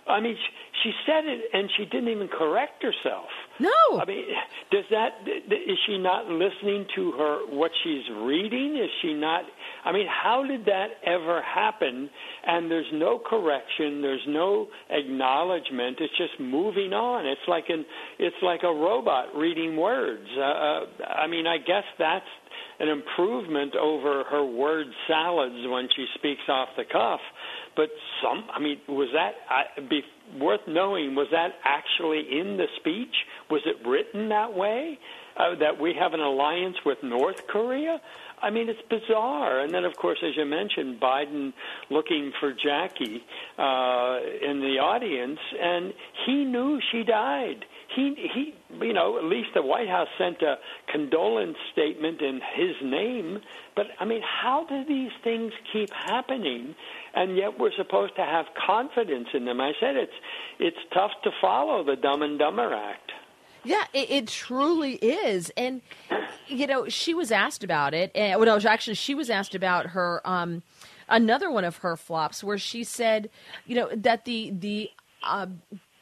I 0.07 0.19
mean, 0.19 0.35
she 0.83 0.91
said 1.05 1.25
it 1.25 1.41
and 1.53 1.69
she 1.77 1.85
didn't 1.85 2.09
even 2.09 2.27
correct 2.27 2.83
herself. 2.83 3.27
No. 3.59 3.99
I 3.99 4.05
mean, 4.05 4.25
does 4.71 4.85
that 4.91 5.27
is 5.27 5.77
she 5.85 5.97
not 5.97 6.27
listening 6.27 6.85
to 6.95 7.11
her 7.13 7.39
what 7.49 7.71
she's 7.83 8.03
reading? 8.21 8.77
Is 8.77 8.89
she 9.01 9.13
not 9.13 9.43
I 9.83 9.91
mean, 9.91 10.07
how 10.07 10.45
did 10.47 10.65
that 10.65 10.87
ever 11.05 11.41
happen? 11.41 12.09
And 12.45 12.69
there's 12.69 12.91
no 12.93 13.19
correction, 13.19 14.01
there's 14.01 14.25
no 14.27 14.67
acknowledgement. 14.89 15.97
It's 15.99 16.15
just 16.17 16.39
moving 16.39 16.93
on. 16.93 17.25
It's 17.25 17.47
like 17.47 17.65
an 17.69 17.85
it's 18.19 18.35
like 18.41 18.61
a 18.63 18.73
robot 18.73 19.35
reading 19.35 19.77
words. 19.77 20.27
Uh, 20.37 20.41
uh, 20.41 20.85
I 21.05 21.27
mean, 21.27 21.47
I 21.47 21.57
guess 21.57 21.83
that's 21.97 22.25
an 22.79 22.89
improvement 22.89 23.75
over 23.75 24.23
her 24.29 24.45
word 24.45 24.87
salads 25.07 25.55
when 25.67 25.87
she 25.95 26.05
speaks 26.15 26.41
off 26.47 26.69
the 26.77 26.83
cuff. 26.91 27.19
But 27.77 27.89
some, 28.23 28.43
I 28.51 28.59
mean, 28.59 28.79
was 28.89 29.09
that 29.13 29.35
I, 29.49 29.79
be 29.87 30.01
worth 30.41 30.61
knowing? 30.67 31.13
Was 31.15 31.27
that 31.31 31.51
actually 31.63 32.25
in 32.37 32.57
the 32.57 32.65
speech? 32.79 33.15
Was 33.51 33.61
it 33.65 33.87
written 33.87 34.29
that 34.29 34.53
way? 34.53 34.97
Uh, 35.37 35.53
that 35.59 35.79
we 35.79 35.93
have 35.93 36.15
an 36.15 36.19
alliance 36.19 36.77
with 36.83 36.97
North 37.03 37.45
Korea? 37.47 38.01
I 38.41 38.49
mean, 38.49 38.69
it's 38.69 38.81
bizarre. 38.89 39.59
And 39.59 39.71
then, 39.71 39.85
of 39.85 39.95
course, 39.95 40.17
as 40.27 40.35
you 40.35 40.45
mentioned, 40.45 40.99
Biden 40.99 41.53
looking 41.91 42.31
for 42.39 42.51
Jackie 42.51 43.23
uh, 43.59 44.17
in 44.41 44.59
the 44.59 44.79
audience, 44.81 45.39
and 45.61 45.93
he 46.25 46.43
knew 46.43 46.79
she 46.91 47.03
died. 47.03 47.65
He, 47.95 48.15
he, 48.33 48.53
you 48.85 48.93
know, 48.93 49.17
at 49.17 49.23
least 49.23 49.49
the 49.55 49.61
White 49.61 49.87
House 49.87 50.07
sent 50.17 50.41
a 50.41 50.55
condolence 50.91 51.57
statement 51.71 52.21
in 52.21 52.41
his 52.55 52.75
name. 52.83 53.39
But 53.75 53.85
I 53.99 54.05
mean, 54.05 54.21
how 54.21 54.65
do 54.67 54.83
these 54.85 55.11
things 55.23 55.51
keep 55.71 55.89
happening? 55.91 56.75
And 57.17 57.35
yet 57.35 57.59
we're 57.59 57.71
supposed 57.75 58.15
to 58.17 58.21
have 58.21 58.45
confidence 58.67 59.29
in 59.33 59.45
them. 59.45 59.59
I 59.59 59.71
said 59.79 59.95
it's 59.95 60.13
it's 60.59 60.77
tough 60.93 61.09
to 61.23 61.31
follow 61.41 61.83
the 61.83 61.95
Dumb 61.95 62.21
and 62.21 62.37
Dumber 62.37 62.71
Act. 62.71 63.11
Yeah, 63.63 63.85
it, 63.91 64.09
it, 64.11 64.27
truly 64.27 64.93
is. 64.93 65.51
And, 65.57 65.81
you 66.47 66.67
know, 66.67 66.87
she 66.87 67.13
was 67.15 67.31
asked 67.31 67.63
about 67.63 67.93
it. 67.93 68.11
And, 68.15 68.39
well, 68.39 68.59
no, 68.59 68.69
actually, 68.69 68.93
she 68.93 69.15
was 69.15 69.29
asked 69.29 69.55
about 69.55 69.87
her, 69.87 70.21
um, 70.23 70.63
another 71.09 71.51
one 71.51 71.65
of 71.65 71.77
her 71.77 71.97
flops 71.97 72.43
where 72.43 72.57
she 72.57 72.85
said, 72.85 73.29
you 73.65 73.75
know, 73.75 73.89
that 73.93 74.23
the, 74.23 74.51
the, 74.51 74.91
uh, 75.23 75.47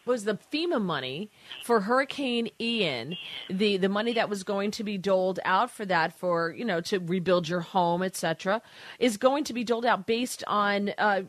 was 0.06 0.24
the 0.24 0.38
FEMA 0.52 0.82
money 0.82 1.30
for 1.64 1.82
Hurricane 1.82 2.50
Ian, 2.60 3.16
the 3.50 3.78
the 3.78 3.90
money 3.90 4.14
that 4.14 4.30
was 4.30 4.44
going 4.44 4.72
to 4.72 4.84
be 4.84 4.98
doled 4.98 5.40
out 5.46 5.72
for 5.72 5.86
that 5.86 6.18
for 6.18 6.54
you 6.58 6.66
know 6.66 6.82
to 6.82 7.00
rebuild 7.00 7.48
your 7.48 7.62
home, 7.62 8.04
etc., 8.04 8.62
is 9.00 9.18
going 9.18 9.44
to 9.46 9.54
be 9.54 9.64
doled 9.64 9.86
out 9.86 10.06
based 10.06 10.44
on 10.48 10.92
uh, 10.98 11.24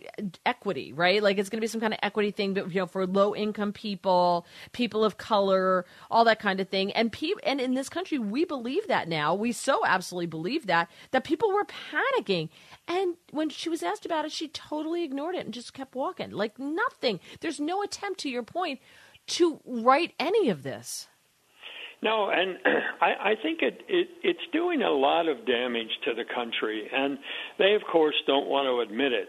equity, 0.44 0.92
right? 0.92 1.22
Like 1.22 1.38
it's 1.38 1.48
going 1.48 1.58
to 1.58 1.64
be 1.64 1.68
some 1.68 1.80
kind 1.80 1.92
of 1.92 2.00
equity 2.02 2.30
thing, 2.30 2.54
but 2.54 2.72
you 2.72 2.80
know 2.80 2.86
for 2.86 3.06
low 3.06 3.34
income 3.34 3.72
people, 3.72 4.46
people 4.72 5.04
of 5.04 5.16
color, 5.18 5.84
all 6.10 6.24
that 6.24 6.38
kind 6.38 6.60
of 6.60 6.68
thing. 6.68 6.92
And 6.92 7.12
pe- 7.12 7.32
and 7.44 7.60
in 7.60 7.74
this 7.74 7.88
country, 7.88 8.18
we 8.18 8.44
believe 8.44 8.86
that 8.88 9.08
now. 9.08 9.34
We 9.34 9.52
so 9.52 9.84
absolutely 9.86 10.26
believe 10.26 10.66
that 10.66 10.90
that 11.10 11.24
people 11.24 11.52
were 11.52 11.64
panicking. 11.64 12.48
And 12.88 13.16
when 13.30 13.48
she 13.48 13.68
was 13.68 13.82
asked 13.82 14.06
about 14.06 14.24
it, 14.24 14.32
she 14.32 14.48
totally 14.48 15.02
ignored 15.02 15.34
it 15.34 15.44
and 15.44 15.52
just 15.54 15.74
kept 15.74 15.94
walking 15.94 16.30
like 16.30 16.58
nothing. 16.58 17.20
There's 17.40 17.60
no 17.60 17.82
attempt, 17.82 18.20
to 18.20 18.30
your 18.30 18.42
point, 18.42 18.80
to 19.28 19.60
write 19.64 20.12
any 20.20 20.48
of 20.50 20.62
this. 20.62 21.08
No, 22.02 22.30
and 22.30 22.58
I, 23.00 23.30
I 23.30 23.34
think 23.42 23.62
it, 23.62 23.80
it 23.88 24.08
it's 24.22 24.40
doing 24.52 24.82
a 24.82 24.90
lot 24.90 25.28
of 25.28 25.46
damage 25.46 25.90
to 26.04 26.14
the 26.14 26.24
country, 26.34 26.88
and 26.92 27.18
they 27.58 27.74
of 27.74 27.82
course 27.90 28.14
don't 28.26 28.46
want 28.46 28.66
to 28.66 28.80
admit 28.80 29.12
it, 29.12 29.28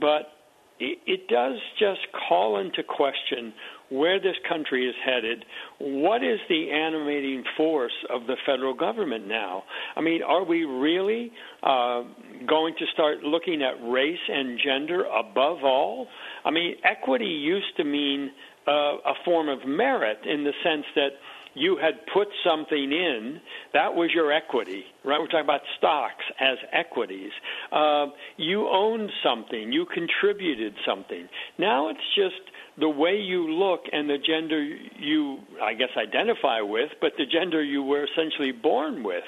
but 0.00 0.32
it, 0.78 0.98
it 1.06 1.28
does 1.28 1.58
just 1.78 2.00
call 2.28 2.58
into 2.58 2.82
question 2.82 3.52
where 3.88 4.18
this 4.20 4.36
country 4.48 4.88
is 4.88 4.94
headed. 5.04 5.44
What 5.78 6.22
is 6.24 6.38
the 6.48 6.70
animating 6.70 7.44
force 7.56 7.92
of 8.10 8.26
the 8.26 8.36
federal 8.44 8.74
government 8.74 9.28
now? 9.28 9.64
I 9.94 10.00
mean, 10.00 10.22
are 10.22 10.44
we 10.44 10.64
really 10.64 11.32
uh, 11.62 12.02
going 12.46 12.74
to 12.78 12.86
start 12.92 13.22
looking 13.22 13.62
at 13.62 13.74
race 13.88 14.18
and 14.28 14.58
gender 14.62 15.04
above 15.04 15.58
all? 15.62 16.08
I 16.44 16.50
mean, 16.50 16.76
equity 16.84 17.26
used 17.26 17.76
to 17.76 17.84
mean 17.84 18.30
uh, 18.66 18.72
a 18.72 19.14
form 19.24 19.48
of 19.48 19.66
merit 19.66 20.18
in 20.24 20.44
the 20.44 20.52
sense 20.64 20.84
that 20.96 21.10
you 21.56 21.78
had 21.80 21.94
put 22.12 22.28
something 22.44 22.92
in, 22.92 23.40
that 23.72 23.94
was 23.94 24.10
your 24.14 24.30
equity, 24.30 24.84
right? 25.04 25.18
We're 25.18 25.26
talking 25.26 25.40
about 25.40 25.62
stocks 25.78 26.24
as 26.38 26.58
equities. 26.70 27.32
Uh, 27.72 28.06
you 28.36 28.68
owned 28.68 29.10
something, 29.24 29.72
you 29.72 29.86
contributed 29.86 30.74
something. 30.86 31.26
Now 31.58 31.88
it's 31.88 31.98
just 32.14 32.42
the 32.78 32.88
way 32.88 33.16
you 33.16 33.50
look 33.50 33.80
and 33.92 34.08
the 34.08 34.18
gender 34.18 34.62
you, 34.62 35.38
I 35.62 35.74
guess, 35.74 35.88
identify 35.96 36.60
with, 36.60 36.90
but 37.00 37.12
the 37.16 37.24
gender 37.26 37.62
you 37.62 37.82
were 37.82 38.04
essentially 38.04 38.52
born 38.52 39.02
with. 39.02 39.24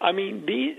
I 0.00 0.12
mean, 0.12 0.44
these, 0.46 0.76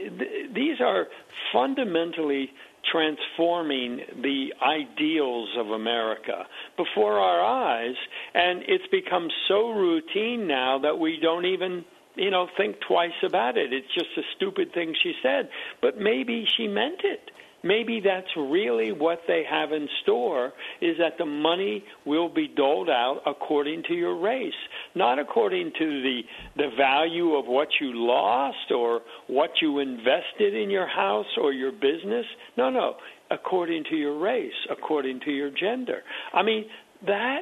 these 0.53 0.82
are 0.82 1.07
fundamentally 1.53 2.51
transforming 2.91 4.01
the 4.22 4.53
ideals 4.61 5.49
of 5.57 5.67
America 5.72 6.45
before 6.78 7.20
our 7.20 7.41
eyes, 7.41 7.95
and 8.34 8.63
it's 8.67 8.88
become 8.88 9.30
so 9.47 9.72
routine 9.72 10.47
now 10.47 10.80
that 10.80 10.97
we 10.97 11.20
don't 11.22 11.45
even 11.45 11.86
you 12.15 12.32
know 12.32 12.47
think 12.57 12.76
twice 12.86 13.11
about 13.24 13.57
it 13.57 13.72
it's 13.72 13.88
just 13.93 14.09
a 14.17 14.22
stupid 14.36 14.74
thing 14.74 14.95
she 15.03 15.13
said 15.22 15.47
but 15.82 15.99
maybe 15.99 16.45
she 16.57 16.67
meant 16.67 17.01
it 17.03 17.32
maybe 17.64 18.01
that's 18.03 18.28
really 18.38 18.91
what 18.91 19.20
they 19.28 19.43
have 19.49 19.72
in 19.72 19.88
store 20.03 20.53
is 20.82 20.97
that 20.99 21.18
the 21.18 21.26
money 21.26 21.84
will 22.05 22.30
be 22.30 22.47
doled 22.47 22.89
out 22.89 23.22
according 23.26 23.84
to 23.88 23.93
your 23.93 24.20
race 24.20 24.53
not 24.95 25.20
according 25.20 25.72
to 25.78 26.01
the 26.01 26.22
the 26.57 26.70
value 26.78 27.36
of 27.36 27.45
what 27.45 27.68
you 27.80 27.91
lost 27.93 28.72
or 28.72 29.01
what 29.28 29.49
you 29.62 29.80
invested 29.80 30.55
in 30.55 30.70
your 30.70 30.88
house 30.88 31.26
or 31.41 31.53
your 31.53 31.72
business. 31.72 32.26
No 32.57 32.70
no 32.70 32.95
according 33.32 33.84
to 33.89 33.95
your 33.95 34.18
race 34.20 34.51
according 34.70 35.20
to 35.22 35.32
your 35.32 35.51
gender. 35.51 36.01
I 36.34 36.43
mean 36.43 36.66
that 37.05 37.41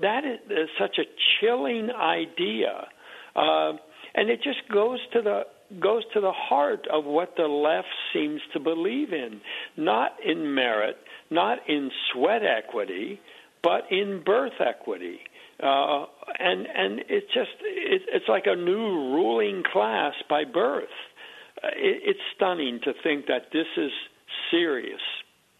that 0.00 0.24
is, 0.24 0.38
is 0.50 0.68
such 0.78 0.98
a 0.98 1.04
chilling 1.40 1.90
idea. 1.90 2.86
Uh, 3.34 3.72
and 4.14 4.30
it 4.30 4.40
just 4.42 4.60
goes 4.72 4.98
to 5.12 5.22
the 5.22 5.42
goes 5.80 6.02
to 6.14 6.20
the 6.20 6.32
heart 6.32 6.86
of 6.92 7.04
what 7.04 7.34
the 7.36 7.46
left 7.48 7.88
seems 8.12 8.40
to 8.52 8.60
believe 8.60 9.12
in, 9.12 9.40
not 9.76 10.12
in 10.24 10.54
merit, 10.54 10.96
not 11.30 11.58
in 11.68 11.90
sweat 12.12 12.42
equity, 12.44 13.20
but 13.62 13.82
in 13.90 14.22
birth 14.24 14.60
equity. 14.60 15.18
Uh, 15.62 16.04
and 16.38 16.66
and 16.66 17.00
it's 17.08 17.26
just 17.32 17.50
it, 17.62 18.02
it's 18.12 18.28
like 18.28 18.44
a 18.46 18.54
new 18.54 19.14
ruling 19.14 19.62
class 19.72 20.12
by 20.28 20.44
birth. 20.44 20.84
Uh, 21.62 21.68
it, 21.68 22.02
it's 22.04 22.20
stunning 22.36 22.78
to 22.84 22.92
think 23.02 23.26
that 23.26 23.46
this 23.52 23.66
is 23.76 23.90
serious, 24.50 25.00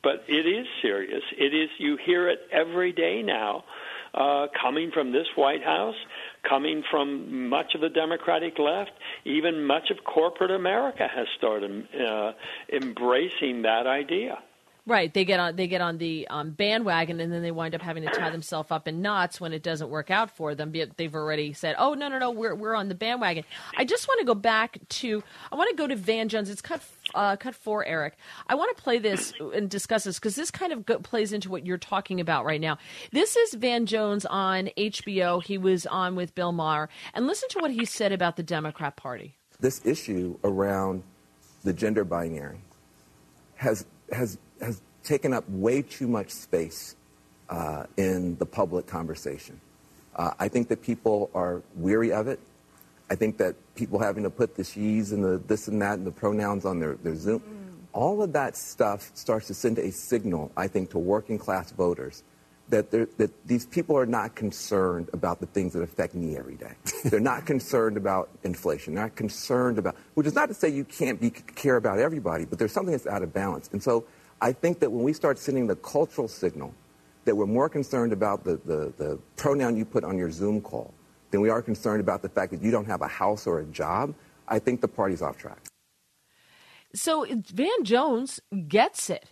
but 0.03 0.25
it 0.29 0.47
is 0.47 0.67
serious. 0.83 1.23
It 1.39 1.55
is. 1.55 1.71
You 1.79 1.97
hear 2.05 2.29
it 2.29 2.41
every 2.53 2.93
day 2.93 3.23
now, 3.23 3.65
uh, 4.13 4.49
coming 4.61 4.91
from 4.93 5.13
this 5.13 5.27
White 5.35 5.65
House, 5.65 5.97
coming 6.49 6.83
from 6.91 7.49
much 7.49 7.75
of 7.75 7.81
the 7.81 7.89
Democratic 7.89 8.59
left, 8.59 8.93
even 9.25 9.65
much 9.65 9.91
of 9.91 10.05
corporate 10.05 10.51
America 10.51 11.07
has 11.09 11.27
started 11.37 11.89
uh, 11.95 12.33
embracing 12.73 13.63
that 13.63 13.87
idea. 13.87 14.39
Right, 14.89 15.13
they 15.13 15.25
get 15.25 15.41
on 15.41 15.57
they 15.57 15.67
get 15.67 15.81
on 15.81 15.99
the 15.99 16.29
um, 16.29 16.53
bandwagon, 16.53 17.19
and 17.19 17.33
then 17.33 17.43
they 17.43 17.51
wind 17.51 17.75
up 17.75 17.83
having 17.83 18.05
to 18.05 18.09
tie 18.11 18.31
themselves 18.31 18.71
up 18.71 18.87
in 18.87 19.03
knots 19.03 19.41
when 19.41 19.53
it 19.53 19.65
doesn't 19.65 19.91
work 19.91 20.13
out 20.13 20.31
for 20.31 20.55
them. 20.55 20.71
But 20.71 20.97
They've 20.97 21.13
already 21.13 21.55
said, 21.55 21.75
"Oh 21.77 21.95
no, 21.95 22.09
no, 22.09 22.21
no, 22.21 22.31
we're 22.31 22.55
we're 22.55 22.77
on 22.77 22.89
the 22.89 22.95
bandwagon." 22.95 23.43
I 23.77 23.85
just 23.85 24.07
want 24.07 24.21
to 24.21 24.25
go 24.25 24.35
back 24.35 24.79
to 24.89 25.25
I 25.51 25.57
want 25.57 25.71
to 25.71 25.77
go 25.77 25.89
to 25.89 25.97
Van 25.97 26.29
Jones. 26.29 26.49
It's 26.51 26.61
cut 26.61 26.83
uh, 27.17 27.35
cut 27.35 27.57
four, 27.57 27.85
Eric. 27.85 28.17
I 28.47 28.55
want 28.55 28.77
to 28.77 28.81
play 28.81 29.01
this 29.01 29.33
and 29.41 29.69
discuss 29.69 30.05
this 30.05 30.21
because 30.21 30.37
this 30.37 30.53
kind 30.53 30.73
of 30.73 30.87
go, 30.87 31.01
plays 31.01 31.33
into 31.33 31.51
what 31.51 31.67
you're 31.67 31.79
talking 31.79 32.21
about 32.21 32.45
right 32.45 32.61
now. 32.61 32.79
This 33.11 33.35
is 33.35 33.55
Van 33.55 33.87
Jones 33.87 34.25
on 34.27 34.71
HBO. 34.79 35.43
He 35.43 35.59
was 35.59 35.87
on 35.87 36.15
with 36.15 36.33
Bill 36.37 36.53
Maher, 36.53 36.89
and 37.13 37.27
listen 37.27 37.49
to 37.51 37.59
what 37.59 37.73
he 37.73 37.85
said 37.85 38.13
about 38.13 38.37
the 38.37 38.45
Democrat 38.45 38.95
Party. 38.95 39.35
This 39.59 39.85
issue 39.85 40.39
around 40.45 41.03
the 41.65 41.73
gender 41.73 42.05
binary 42.05 42.61
has 43.57 43.85
has 44.13 44.39
has 44.61 44.81
taken 45.03 45.33
up 45.33 45.49
way 45.49 45.83
too 45.83 46.09
much 46.09 46.31
space 46.31 46.97
uh, 47.49 47.85
in 47.97 48.37
the 48.39 48.47
public 48.47 48.87
conversation. 48.87 49.61
Uh, 50.15 50.33
I 50.39 50.49
think 50.49 50.69
that 50.69 50.83
people 50.83 51.31
are 51.35 51.63
weary 51.75 52.13
of 52.13 52.27
it. 52.27 52.41
I 53.11 53.15
think 53.15 53.39
that 53.39 53.55
people 53.75 53.99
having 53.99 54.25
to 54.25 54.31
put 54.31 54.57
the 54.57 54.65
she's 54.65 55.13
and 55.13 55.23
the 55.23 55.39
this 55.47 55.69
and 55.69 55.81
that 55.83 55.99
and 55.99 56.07
the 56.07 56.11
pronouns 56.11 56.65
on 56.65 56.81
their, 56.81 56.95
their 56.95 57.15
Zoom, 57.15 57.41
mm. 57.41 57.85
all 57.93 58.23
of 58.23 58.33
that 58.33 58.57
stuff 58.57 59.11
starts 59.15 59.47
to 59.47 59.55
send 59.55 59.79
a 59.79 59.93
signal, 59.93 60.51
I 60.57 60.67
think, 60.67 60.91
to 60.91 60.99
working 60.99 61.39
class 61.39 61.71
voters 61.71 62.25
that, 62.69 62.91
that 62.91 63.31
these 63.47 63.67
people 63.67 63.97
are 63.97 64.07
not 64.07 64.35
concerned 64.35 65.09
about 65.13 65.41
the 65.41 65.47
things 65.47 65.73
that 65.75 65.83
affect 65.83 66.15
me 66.15 66.37
every 66.37 66.57
day. 66.57 66.73
They're 67.05 67.21
not 67.21 67.47
concerned 67.47 67.97
about 67.97 68.29
inflation. 68.43 68.95
They're 68.95 69.05
not 69.05 69.15
concerned 69.15 69.79
about, 69.79 69.97
which 70.15 70.27
is 70.27 70.35
not 70.35 70.49
to 70.49 70.55
say 70.55 70.69
you 70.69 70.85
can't 70.85 71.21
be, 71.21 71.31
care 71.31 71.77
about 71.77 71.99
everybody, 71.99 72.45
but 72.45 72.59
there's 72.59 72.73
something 72.73 72.93
that's 72.93 73.07
out 73.07 73.23
of 73.23 73.33
balance. 73.33 73.71
And 73.73 73.83
so 73.83 74.05
I 74.41 74.53
think 74.53 74.81
that 74.81 74.91
when 74.91 75.03
we 75.03 75.13
start 75.13 75.39
sending 75.39 75.67
the 75.67 75.77
cultural 75.77 76.29
signal 76.29 76.75
that 77.25 77.35
we're 77.35 77.47
more 77.47 77.69
concerned 77.69 78.13
about 78.13 78.45
the, 78.45 78.57
the, 78.65 78.93
the 78.97 79.19
pronoun 79.37 79.77
you 79.77 79.85
put 79.85 80.05
on 80.05 80.17
your 80.17 80.31
Zoom 80.31 80.61
call 80.61 80.93
than 81.31 81.41
we 81.41 81.51
are 81.51 81.63
concerned 81.63 82.01
about 82.01 82.23
the 82.23 82.29
fact 82.29 82.53
that 82.53 82.63
you 82.63 82.71
don't 82.71 82.87
have 82.87 83.03
a 83.03 83.09
house 83.09 83.47
or 83.47 83.61
a 83.61 83.65
job, 83.65 84.15
I 84.49 84.59
think 84.59 84.81
the 84.81 84.89
party's 84.89 85.23
off 85.23 85.37
track. 85.37 85.59
So 86.95 87.27
Van 87.29 87.85
Jones 87.85 88.41
gets 88.69 89.11
it. 89.11 89.27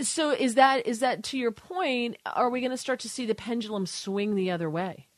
So 0.00 0.30
is 0.30 0.54
that 0.54 0.86
is 0.86 1.00
that 1.00 1.22
to 1.24 1.38
your 1.38 1.52
point? 1.52 2.16
Are 2.24 2.48
we 2.48 2.60
going 2.60 2.70
to 2.70 2.76
start 2.76 3.00
to 3.00 3.08
see 3.08 3.26
the 3.26 3.34
pendulum 3.34 3.84
swing 3.84 4.34
the 4.34 4.50
other 4.50 4.70
way? 4.70 5.08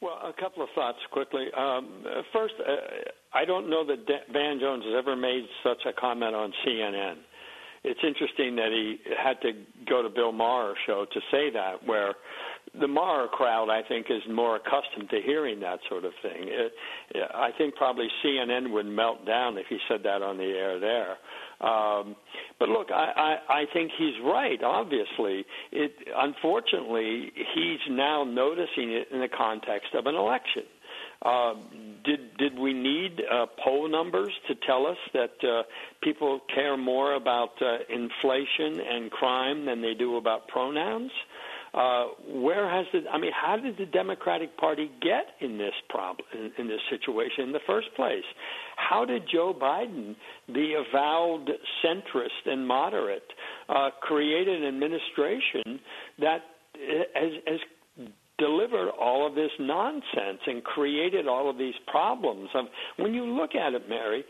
Well, 0.00 0.14
a 0.22 0.32
couple 0.40 0.62
of 0.62 0.68
thoughts 0.76 0.98
quickly. 1.10 1.46
Um, 1.56 2.04
first, 2.32 2.54
uh, 2.60 2.72
I 3.34 3.44
don't 3.44 3.68
know 3.68 3.84
that 3.84 4.06
Van 4.32 4.60
Jones 4.60 4.84
has 4.84 4.94
ever 4.96 5.16
made 5.16 5.42
such 5.64 5.82
a 5.86 5.92
comment 5.92 6.36
on 6.36 6.52
CNN 6.64 7.16
it's 7.84 8.00
interesting 8.06 8.56
that 8.56 8.70
he 8.72 8.98
had 9.16 9.40
to 9.42 9.52
go 9.88 10.02
to 10.02 10.08
Bill 10.08 10.32
Maher's 10.32 10.76
show 10.86 11.06
to 11.12 11.20
say 11.30 11.50
that, 11.50 11.86
where 11.86 12.14
the 12.78 12.88
Maher 12.88 13.28
crowd, 13.28 13.70
I 13.70 13.82
think, 13.86 14.06
is 14.10 14.22
more 14.30 14.56
accustomed 14.56 15.10
to 15.10 15.20
hearing 15.24 15.60
that 15.60 15.78
sort 15.88 16.04
of 16.04 16.12
thing. 16.22 16.48
It, 16.48 16.72
I 17.34 17.50
think 17.56 17.74
probably 17.76 18.08
CNN 18.24 18.72
would 18.72 18.86
melt 18.86 19.26
down 19.26 19.56
if 19.58 19.66
he 19.68 19.78
said 19.88 20.00
that 20.04 20.22
on 20.22 20.36
the 20.36 20.44
air 20.44 20.78
there. 20.78 21.16
Um, 21.60 22.14
but 22.58 22.68
look, 22.68 22.88
I, 22.92 23.38
I, 23.48 23.60
I 23.60 23.64
think 23.72 23.90
he's 23.98 24.14
right. 24.24 24.62
Obviously, 24.62 25.44
it 25.72 25.92
unfortunately 26.16 27.32
he's 27.34 27.80
now 27.90 28.22
noticing 28.24 28.92
it 28.92 29.08
in 29.12 29.20
the 29.20 29.28
context 29.28 29.88
of 29.94 30.06
an 30.06 30.14
election. 30.14 30.62
Uh, 31.24 31.54
did 32.04 32.36
did 32.38 32.58
we 32.58 32.72
need 32.72 33.20
uh, 33.30 33.46
poll 33.64 33.88
numbers 33.88 34.30
to 34.46 34.54
tell 34.66 34.86
us 34.86 34.96
that 35.12 35.32
uh, 35.42 35.62
people 36.00 36.40
care 36.54 36.76
more 36.76 37.14
about 37.14 37.50
uh, 37.60 37.78
inflation 37.92 38.80
and 38.80 39.10
crime 39.10 39.66
than 39.66 39.82
they 39.82 39.94
do 39.94 40.16
about 40.16 40.46
pronouns? 40.46 41.10
Uh, 41.74 42.06
where 42.28 42.70
has 42.70 42.86
the 42.92 43.00
I 43.10 43.18
mean, 43.18 43.32
how 43.34 43.56
did 43.56 43.76
the 43.78 43.86
Democratic 43.86 44.56
Party 44.56 44.90
get 45.02 45.26
in 45.40 45.58
this 45.58 45.74
problem 45.88 46.24
in, 46.32 46.52
in 46.56 46.68
this 46.68 46.80
situation 46.88 47.44
in 47.44 47.52
the 47.52 47.60
first 47.66 47.88
place? 47.96 48.24
How 48.76 49.04
did 49.04 49.24
Joe 49.30 49.52
Biden, 49.60 50.14
the 50.46 50.84
avowed 50.86 51.50
centrist 51.84 52.46
and 52.46 52.66
moderate, 52.66 53.32
create 54.02 54.46
an 54.46 54.64
administration 54.64 55.80
that 56.20 56.42
has, 57.14 57.32
has 57.46 57.60
delivered 58.38 58.90
all 58.90 59.26
of 59.26 59.34
this 59.34 59.50
nonsense 59.58 60.40
and 60.46 60.62
created 60.64 61.26
all 61.26 61.50
of 61.50 61.58
these 61.58 61.74
problems. 61.86 62.48
When 62.96 63.14
you 63.14 63.24
look 63.24 63.54
at 63.54 63.74
it, 63.74 63.88
Mary, 63.88 64.24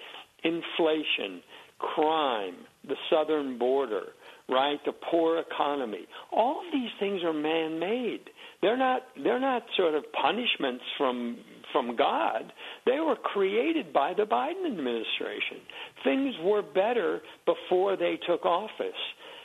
inflation, 0.44 1.42
crime, 1.78 2.54
the 2.86 2.96
southern 3.11 3.59
border, 3.59 4.04
right, 4.48 4.78
the 4.86 4.92
poor 5.11 5.38
economy, 5.38 6.06
all 6.32 6.61
of 6.66 6.72
these 6.72 6.90
things 6.98 7.22
are 7.22 7.32
man-made. 7.32 8.30
They're 8.61 8.76
not 8.76 9.02
they're 9.22 9.40
not 9.40 9.62
sort 9.76 9.94
of 9.94 10.04
punishments 10.20 10.82
from 10.96 11.38
from 11.72 11.96
God. 11.96 12.52
They 12.86 12.98
were 12.98 13.16
created 13.16 13.92
by 13.92 14.14
the 14.14 14.24
Biden 14.24 14.66
administration. 14.66 15.59
Things 16.02 16.34
were 16.42 16.62
better 16.62 17.20
before 17.46 17.96
they 17.96 18.18
took 18.26 18.44
office. 18.44 19.00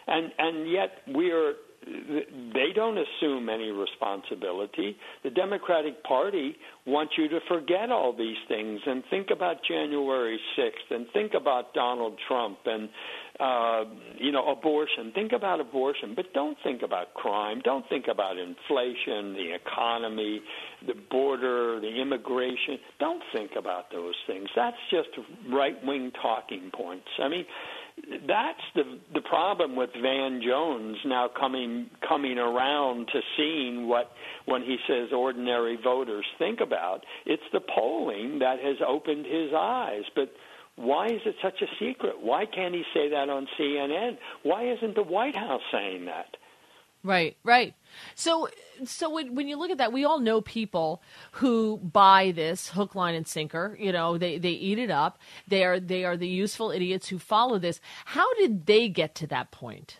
And 0.07 0.31
and 0.39 0.71
yet 0.71 0.89
we 1.13 1.31
are 1.31 1.53
they 2.53 2.71
don't 2.73 2.97
assume 2.97 3.49
any 3.49 3.71
responsibility. 3.71 4.95
The 5.23 5.29
Democratic 5.29 6.03
Party 6.03 6.55
wants 6.85 7.13
you 7.17 7.27
to 7.29 7.39
forget 7.47 7.91
all 7.91 8.15
these 8.15 8.37
things 8.47 8.79
and 8.85 9.03
think 9.09 9.29
about 9.31 9.57
January 9.67 10.39
6th 10.57 10.95
and 10.95 11.05
think 11.13 11.33
about 11.33 11.73
Donald 11.73 12.17
Trump 12.27 12.59
and 12.65 12.89
uh, 13.39 13.83
you 14.17 14.31
know 14.31 14.51
abortion. 14.51 15.11
Think 15.15 15.31
about 15.31 15.59
abortion, 15.59 16.13
but 16.15 16.25
don't 16.33 16.57
think 16.63 16.83
about 16.83 17.13
crime. 17.15 17.61
Don't 17.63 17.87
think 17.89 18.05
about 18.09 18.37
inflation, 18.37 19.33
the 19.33 19.55
economy, 19.55 20.41
the 20.85 20.93
border, 21.09 21.79
the 21.79 22.01
immigration. 22.01 22.77
Don't 22.99 23.23
think 23.33 23.51
about 23.57 23.91
those 23.91 24.15
things. 24.27 24.47
That's 24.55 24.77
just 24.91 25.09
right-wing 25.51 26.11
talking 26.21 26.71
points. 26.73 27.07
I 27.19 27.27
mean 27.27 27.45
that's 28.27 28.59
the 28.75 28.99
the 29.13 29.21
problem 29.21 29.75
with 29.75 29.91
Van 30.01 30.41
Jones 30.45 30.97
now 31.05 31.27
coming 31.27 31.89
coming 32.07 32.37
around 32.37 33.07
to 33.13 33.21
seeing 33.37 33.87
what 33.87 34.11
when 34.45 34.61
he 34.61 34.77
says 34.87 35.09
ordinary 35.15 35.77
voters 35.81 36.25
think 36.37 36.59
about. 36.59 37.05
It's 37.25 37.43
the 37.51 37.61
polling 37.61 38.39
that 38.39 38.59
has 38.59 38.77
opened 38.85 39.25
his 39.25 39.51
eyes, 39.55 40.03
but. 40.15 40.31
Why 40.75 41.05
is 41.05 41.21
it 41.27 41.35
such 41.39 41.61
a 41.61 41.67
secret? 41.79 42.15
Why 42.19 42.47
can't 42.47 42.73
he 42.73 42.81
say 42.95 43.07
that 43.11 43.29
on 43.29 43.47
CNN? 43.59 44.17
Why 44.41 44.71
isn't 44.71 44.95
the 44.95 45.03
White 45.03 45.35
House 45.35 45.61
saying 45.71 46.05
that? 46.05 46.35
Right, 47.03 47.37
right. 47.43 47.75
So, 48.15 48.47
so 48.83 49.09
when, 49.09 49.35
when 49.35 49.47
you 49.47 49.57
look 49.57 49.71
at 49.71 49.77
that, 49.77 49.93
we 49.93 50.05
all 50.05 50.19
know 50.19 50.41
people 50.41 51.01
who 51.33 51.77
buy 51.77 52.31
this 52.35 52.69
hook, 52.69 52.95
line, 52.95 53.15
and 53.15 53.27
sinker. 53.27 53.77
You 53.79 53.91
know, 53.91 54.17
they 54.17 54.37
they 54.37 54.51
eat 54.51 54.79
it 54.79 54.89
up. 54.89 55.19
They 55.47 55.63
are 55.63 55.79
they 55.79 56.05
are 56.05 56.17
the 56.17 56.27
useful 56.27 56.71
idiots 56.71 57.09
who 57.09 57.19
follow 57.19 57.59
this. 57.59 57.79
How 58.05 58.33
did 58.35 58.65
they 58.65 58.89
get 58.89 59.15
to 59.15 59.27
that 59.27 59.51
point? 59.51 59.99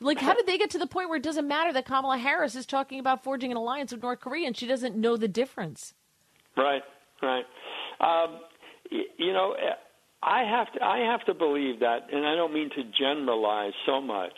Like, 0.00 0.18
how 0.18 0.34
did 0.34 0.46
they 0.46 0.58
get 0.58 0.70
to 0.70 0.78
the 0.78 0.86
point 0.86 1.08
where 1.08 1.16
it 1.16 1.22
doesn't 1.22 1.48
matter 1.48 1.72
that 1.72 1.86
Kamala 1.86 2.18
Harris 2.18 2.54
is 2.56 2.66
talking 2.66 2.98
about 2.98 3.24
forging 3.24 3.50
an 3.50 3.56
alliance 3.56 3.90
with 3.90 4.02
North 4.02 4.20
Korea 4.20 4.46
and 4.46 4.56
she 4.56 4.66
doesn't 4.66 4.96
know 4.96 5.16
the 5.16 5.28
difference? 5.28 5.94
Right, 6.56 6.82
right. 7.22 7.44
Um, 8.00 8.40
you 8.90 9.32
know, 9.32 9.54
I 10.22 10.42
have 10.44 10.72
to 10.72 10.84
I 10.84 10.98
have 11.10 11.24
to 11.26 11.34
believe 11.34 11.80
that, 11.80 12.08
and 12.12 12.26
I 12.26 12.34
don't 12.34 12.52
mean 12.52 12.70
to 12.70 12.82
generalize 12.98 13.72
so 13.86 14.00
much, 14.00 14.32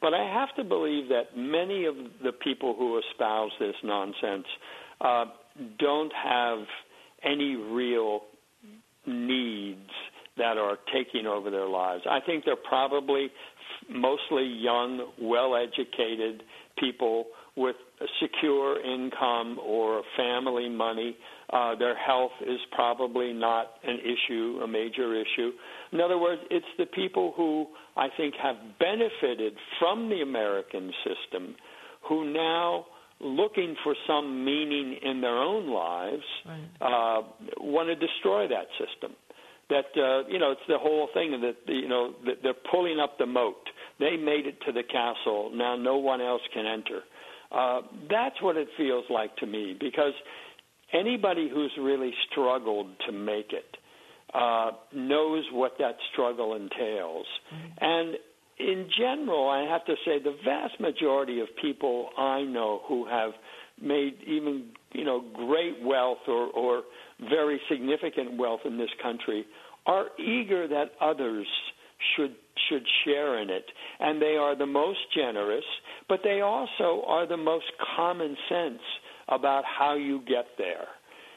but 0.00 0.14
I 0.14 0.24
have 0.24 0.54
to 0.56 0.64
believe 0.64 1.08
that 1.08 1.36
many 1.36 1.84
of 1.84 1.94
the 2.24 2.32
people 2.32 2.74
who 2.78 2.98
espouse 2.98 3.50
this 3.58 3.74
nonsense 3.84 4.46
uh, 5.00 5.24
don't 5.78 6.12
have 6.12 6.58
any 7.22 7.56
real 7.56 8.22
needs 9.06 9.90
that 10.36 10.56
are 10.56 10.78
taking 10.92 11.26
over 11.26 11.50
their 11.50 11.66
lives. 11.66 12.02
I 12.08 12.20
think 12.24 12.44
they're 12.44 12.56
probably 12.56 13.30
mostly 13.90 14.44
young, 14.44 15.12
well 15.20 15.56
educated 15.56 16.42
people 16.78 17.26
with 17.56 17.76
a 18.00 18.06
secure 18.22 18.80
income 18.80 19.58
or 19.62 20.02
family 20.16 20.68
money. 20.68 21.16
Uh, 21.52 21.74
their 21.74 21.96
health 21.96 22.30
is 22.42 22.60
probably 22.72 23.32
not 23.32 23.72
an 23.82 23.98
issue, 23.98 24.60
a 24.62 24.68
major 24.68 25.14
issue. 25.14 25.50
In 25.92 26.00
other 26.00 26.16
words, 26.18 26.40
it's 26.50 26.66
the 26.78 26.86
people 26.86 27.32
who 27.36 27.66
I 27.96 28.06
think 28.16 28.34
have 28.40 28.56
benefited 28.78 29.54
from 29.80 30.08
the 30.08 30.22
American 30.22 30.92
system 31.04 31.56
who 32.08 32.32
now 32.32 32.86
looking 33.20 33.76
for 33.84 33.94
some 34.06 34.44
meaning 34.44 34.96
in 35.02 35.20
their 35.20 35.36
own 35.36 35.70
lives 35.70 36.22
right. 36.46 36.60
uh, 36.80 37.22
want 37.58 37.88
to 37.88 37.94
destroy 37.94 38.48
that 38.48 38.66
system 38.78 39.14
that 39.68 39.86
uh, 39.96 40.26
you 40.28 40.38
know 40.38 40.52
it's 40.52 40.60
the 40.68 40.78
whole 40.78 41.08
thing 41.12 41.40
that 41.40 41.56
you 41.72 41.88
know 41.88 42.14
that 42.24 42.36
they're 42.42 42.54
pulling 42.70 42.98
up 42.98 43.18
the 43.18 43.26
moat 43.26 43.68
they 43.98 44.16
made 44.16 44.46
it 44.46 44.56
to 44.66 44.72
the 44.72 44.82
castle 44.82 45.50
now 45.54 45.76
no 45.76 45.96
one 45.96 46.20
else 46.20 46.40
can 46.52 46.66
enter 46.66 47.02
uh, 47.52 47.80
that's 48.08 48.40
what 48.40 48.56
it 48.56 48.68
feels 48.76 49.04
like 49.10 49.36
to 49.36 49.46
me 49.46 49.76
because 49.78 50.14
anybody 50.92 51.48
who's 51.52 51.72
really 51.80 52.12
struggled 52.30 52.88
to 53.06 53.12
make 53.12 53.52
it 53.52 53.76
uh, 54.34 54.70
knows 54.94 55.44
what 55.52 55.72
that 55.78 55.96
struggle 56.12 56.54
entails. 56.54 57.26
Mm-hmm. 57.52 57.66
And 57.80 58.16
in 58.58 58.88
general, 58.96 59.48
I 59.48 59.62
have 59.70 59.84
to 59.86 59.94
say 60.04 60.22
the 60.22 60.36
vast 60.44 60.78
majority 60.80 61.40
of 61.40 61.48
people 61.60 62.10
I 62.16 62.42
know 62.42 62.82
who 62.86 63.06
have 63.06 63.32
made 63.80 64.14
even 64.26 64.66
you 64.92 65.04
know 65.04 65.24
great 65.34 65.82
wealth 65.82 66.18
or, 66.28 66.48
or 66.50 66.82
very 67.20 67.60
significant 67.70 68.36
wealth 68.36 68.60
in 68.64 68.76
this 68.76 68.90
country 69.02 69.46
are 69.86 70.06
eager 70.18 70.68
that 70.68 70.92
others 71.00 71.46
should 72.14 72.34
should 72.68 72.82
share 73.04 73.40
in 73.40 73.48
it 73.50 73.64
and 74.00 74.20
they 74.20 74.36
are 74.36 74.56
the 74.56 74.66
most 74.66 74.98
generous 75.14 75.64
but 76.08 76.20
they 76.22 76.40
also 76.40 77.02
are 77.06 77.26
the 77.26 77.36
most 77.36 77.64
common 77.96 78.36
sense 78.48 78.82
about 79.30 79.64
how 79.64 79.94
you 79.94 80.20
get 80.26 80.46
there 80.58 80.86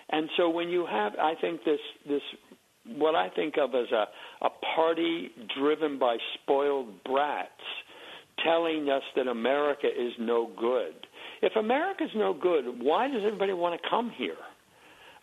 and 0.09 0.29
so 0.37 0.49
when 0.49 0.69
you 0.69 0.85
have 0.89 1.13
i 1.19 1.33
think 1.39 1.63
this 1.63 1.79
this 2.07 2.21
what 2.97 3.15
i 3.15 3.29
think 3.29 3.55
of 3.57 3.73
as 3.75 3.91
a 3.91 4.45
a 4.45 4.49
party 4.75 5.29
driven 5.57 5.97
by 5.99 6.17
spoiled 6.35 7.03
brats 7.03 7.49
telling 8.43 8.89
us 8.89 9.03
that 9.15 9.27
america 9.27 9.87
is 9.87 10.13
no 10.19 10.49
good 10.59 10.93
if 11.41 11.55
america's 11.55 12.11
no 12.15 12.33
good 12.33 12.65
why 12.81 13.07
does 13.07 13.21
everybody 13.25 13.53
want 13.53 13.79
to 13.79 13.89
come 13.89 14.11
here 14.17 14.35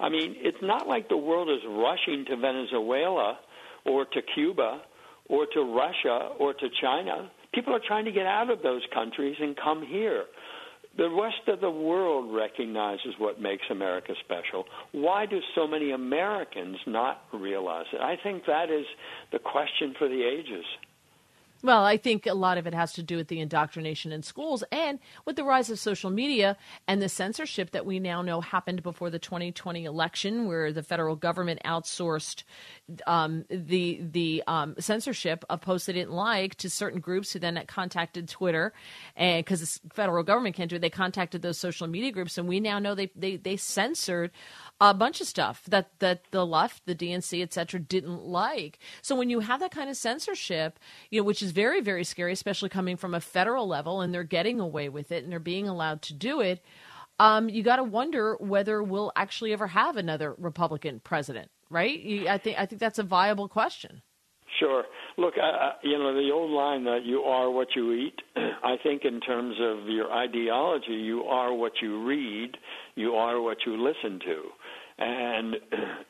I 0.01 0.09
mean, 0.09 0.35
it's 0.39 0.63
not 0.63 0.89
like 0.89 1.09
the 1.09 1.17
world 1.17 1.51
is 1.51 1.63
rushing 1.69 2.25
to 2.31 2.37
Venezuela 2.37 3.39
or 3.85 4.07
to 4.07 4.23
Cuba 4.35 4.81
or 5.29 5.47
to 5.53 5.61
Russia 5.63 6.31
or 6.39 6.55
to 6.55 6.69
China. 6.81 7.31
People 7.55 7.75
are 7.75 7.83
trying 7.87 8.07
to 8.07 8.13
get 8.13 8.27
out 8.27 8.51
of 8.51 8.63
those 8.63 8.81
countries 8.95 9.37
and 9.41 9.55
come 9.57 9.85
here. 9.87 10.25
The 11.01 11.09
rest 11.09 11.49
of 11.49 11.63
the 11.63 11.71
world 11.71 12.31
recognizes 12.31 13.15
what 13.17 13.41
makes 13.41 13.63
America 13.71 14.13
special. 14.23 14.67
Why 14.93 15.25
do 15.25 15.41
so 15.55 15.67
many 15.67 15.93
Americans 15.93 16.77
not 16.87 17.23
realize 17.33 17.87
it? 17.95 18.03
I 18.03 18.17
think 18.23 18.45
that 18.47 18.71
is 18.71 18.85
the 19.33 19.39
question 19.39 19.95
for 19.99 20.09
the 20.09 20.23
ages. 20.23 20.67
Well, 21.63 21.85
I 21.85 21.99
think 21.99 22.27
a 22.27 22.33
lot 22.33 22.57
of 22.57 22.67
it 22.67 22.73
has 22.73 22.95
to 22.95 23.03
do 23.03 23.17
with 23.17 23.29
the 23.29 23.39
indoctrination 23.41 24.13
in 24.13 24.23
schools 24.23 24.65
and 24.73 24.99
with 25.27 25.37
the 25.37 25.45
rise 25.45 25.69
of 25.69 25.79
social 25.79 26.09
media 26.09 26.57
and 26.89 27.03
the 27.03 27.09
censorship 27.09 27.73
that 27.73 27.85
we 27.85 28.01
now 28.01 28.23
know 28.23 28.41
happened 28.41 28.83
before 28.83 29.11
the 29.11 29.19
2020 29.19 29.85
election, 29.85 30.47
where 30.47 30.73
the 30.73 30.83
federal 30.83 31.17
government 31.17 31.61
outsourced 31.65 32.45
um, 33.07 33.45
the 33.51 34.01
the 34.11 34.43
um, 34.47 34.75
censorship 34.79 35.45
of 35.51 35.61
posts 35.61 35.87
they 35.87 35.93
didn't 35.93 36.13
like 36.13 36.55
to 36.57 36.71
certain 36.71 37.01
groups 37.01 37.33
who 37.33 37.39
then 37.39 37.63
contacted 37.67 38.29
Twitter, 38.29 38.73
and 39.15 39.45
because 39.45 39.61
the 39.61 39.89
federal 39.93 40.23
government 40.25 40.57
can't 40.57 40.71
do 40.71 40.77
it, 40.77 40.81
they 40.81 40.91
contacted 40.91 41.43
those 41.43 41.59
social 41.59 41.87
media 41.87 42.11
groups, 42.11 42.39
and 42.39 42.49
we 42.49 42.59
now 42.59 42.79
know 42.79 42.95
they 42.95 43.11
they, 43.15 43.37
they 43.37 43.57
censored 43.57 44.31
a 44.81 44.95
bunch 44.95 45.21
of 45.21 45.27
stuff 45.27 45.63
that 45.69 45.91
that 45.99 46.23
the 46.31 46.47
left, 46.47 46.87
the 46.87 46.95
DNC, 46.95 47.43
et 47.43 47.53
cetera, 47.53 47.79
didn't 47.79 48.25
like. 48.25 48.79
So 49.03 49.15
when 49.15 49.29
you 49.29 49.41
have 49.41 49.61
that 49.61 49.73
kind 49.73 49.91
of 49.91 49.97
censorship, 49.97 50.79
you 51.11 51.21
know, 51.21 51.25
which 51.25 51.43
is 51.43 51.50
very 51.51 51.81
very 51.81 52.05
scary, 52.05 52.33
especially 52.33 52.69
coming 52.69 52.97
from 52.97 53.15
a 53.15 53.21
federal 53.21 53.67
level, 53.67 54.01
and 54.01 54.13
they're 54.13 54.25
getting 54.25 54.61
away 54.61 54.89
with 54.89 55.13
it 55.13 55.23
and 55.23 55.33
they're 55.33 55.39
being 55.39 55.69
allowed 55.69 56.03
to 56.03 56.15
do 56.15 56.41
it. 56.41 56.63
Um, 57.19 57.49
you 57.49 57.63
got 57.63 57.77
to 57.77 57.85
wonder 57.85 58.37
whether 58.37 58.83
we'll 58.83 59.13
actually 59.15 59.53
ever 59.53 59.67
have 59.67 59.97
another 59.97 60.35
Republican 60.39 61.01
president, 61.01 61.51
right? 61.69 61.99
You, 62.01 62.29
I 62.29 62.39
think 62.39 62.59
I 62.59 62.67
think 62.67 62.81
that's 62.81 62.99
a 62.99 63.03
viable 63.05 63.49
question. 63.49 64.03
Sure. 64.59 64.85
Look, 65.17 65.35
uh, 65.37 65.73
you 65.83 65.99
know 65.99 66.15
the 66.15 66.31
old 66.33 66.51
line 66.51 66.85
that 66.85 67.05
you 67.05 67.21
are 67.21 67.51
what 67.51 67.69
you 67.77 67.93
eat. 67.93 68.21
I 68.37 68.77
think 68.83 69.05
in 69.05 69.21
terms 69.21 69.57
of 69.61 69.89
your 69.89 70.11
ideology, 70.13 70.93
you 70.93 71.23
are 71.25 71.55
what 71.55 71.73
you 71.83 72.05
read, 72.05 72.57
you 72.95 73.15
are 73.15 73.41
what 73.41 73.59
you 73.67 73.77
listen 73.77 74.19
to 74.21 74.43
and 75.01 75.57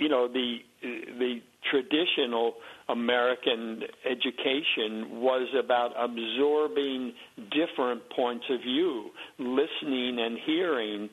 you 0.00 0.08
know 0.08 0.26
the 0.26 0.56
the 0.82 1.40
traditional 1.70 2.54
American 2.88 3.82
education 4.04 5.20
was 5.20 5.48
about 5.62 5.92
absorbing 5.96 7.12
different 7.50 8.02
points 8.16 8.44
of 8.50 8.60
view, 8.60 9.10
listening 9.38 10.18
and 10.20 10.38
hearing, 10.44 11.08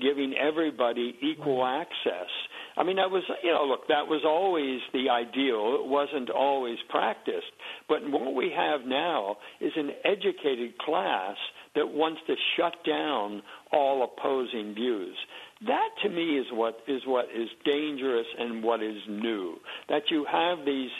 giving 0.00 0.34
everybody 0.40 1.16
equal 1.22 1.64
access. 1.64 2.28
I 2.76 2.84
mean, 2.84 2.96
that 2.96 3.10
was, 3.10 3.22
you 3.42 3.50
know, 3.52 3.64
look, 3.64 3.88
that 3.88 4.06
was 4.06 4.22
always 4.24 4.80
the 4.92 5.10
ideal. 5.10 5.78
It 5.80 5.88
wasn't 5.88 6.30
always 6.30 6.76
practiced. 6.90 7.46
But 7.88 8.08
what 8.08 8.34
we 8.34 8.52
have 8.54 8.82
now 8.86 9.36
is 9.60 9.72
an 9.76 9.90
educated 10.04 10.76
class 10.78 11.36
that 11.74 11.88
wants 11.88 12.20
to 12.26 12.34
shut 12.56 12.74
down 12.86 13.42
all 13.72 14.04
opposing 14.04 14.74
views. 14.74 15.16
That 15.64 15.88
to 16.02 16.10
me 16.10 16.38
is 16.38 16.46
what 16.52 16.80
is 16.86 17.00
what 17.06 17.26
is 17.34 17.48
dangerous 17.64 18.26
and 18.38 18.62
what 18.62 18.82
is 18.82 18.98
new. 19.08 19.56
That 19.88 20.02
you 20.10 20.26
have 20.30 20.58
these 20.66 20.90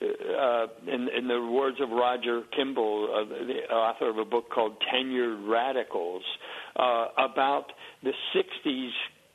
uh, 0.00 0.66
in, 0.86 1.08
in 1.16 1.28
the 1.28 1.50
words 1.52 1.76
of 1.80 1.90
Roger 1.90 2.42
Kimball, 2.54 3.08
uh, 3.12 3.24
the 3.46 3.74
author 3.74 4.10
of 4.10 4.18
a 4.18 4.24
book 4.24 4.50
called 4.50 4.76
Tenured 4.92 5.48
Radicals, 5.48 6.22
uh, 6.76 7.06
about 7.16 7.66
the 8.02 8.12
60s, 8.34 8.90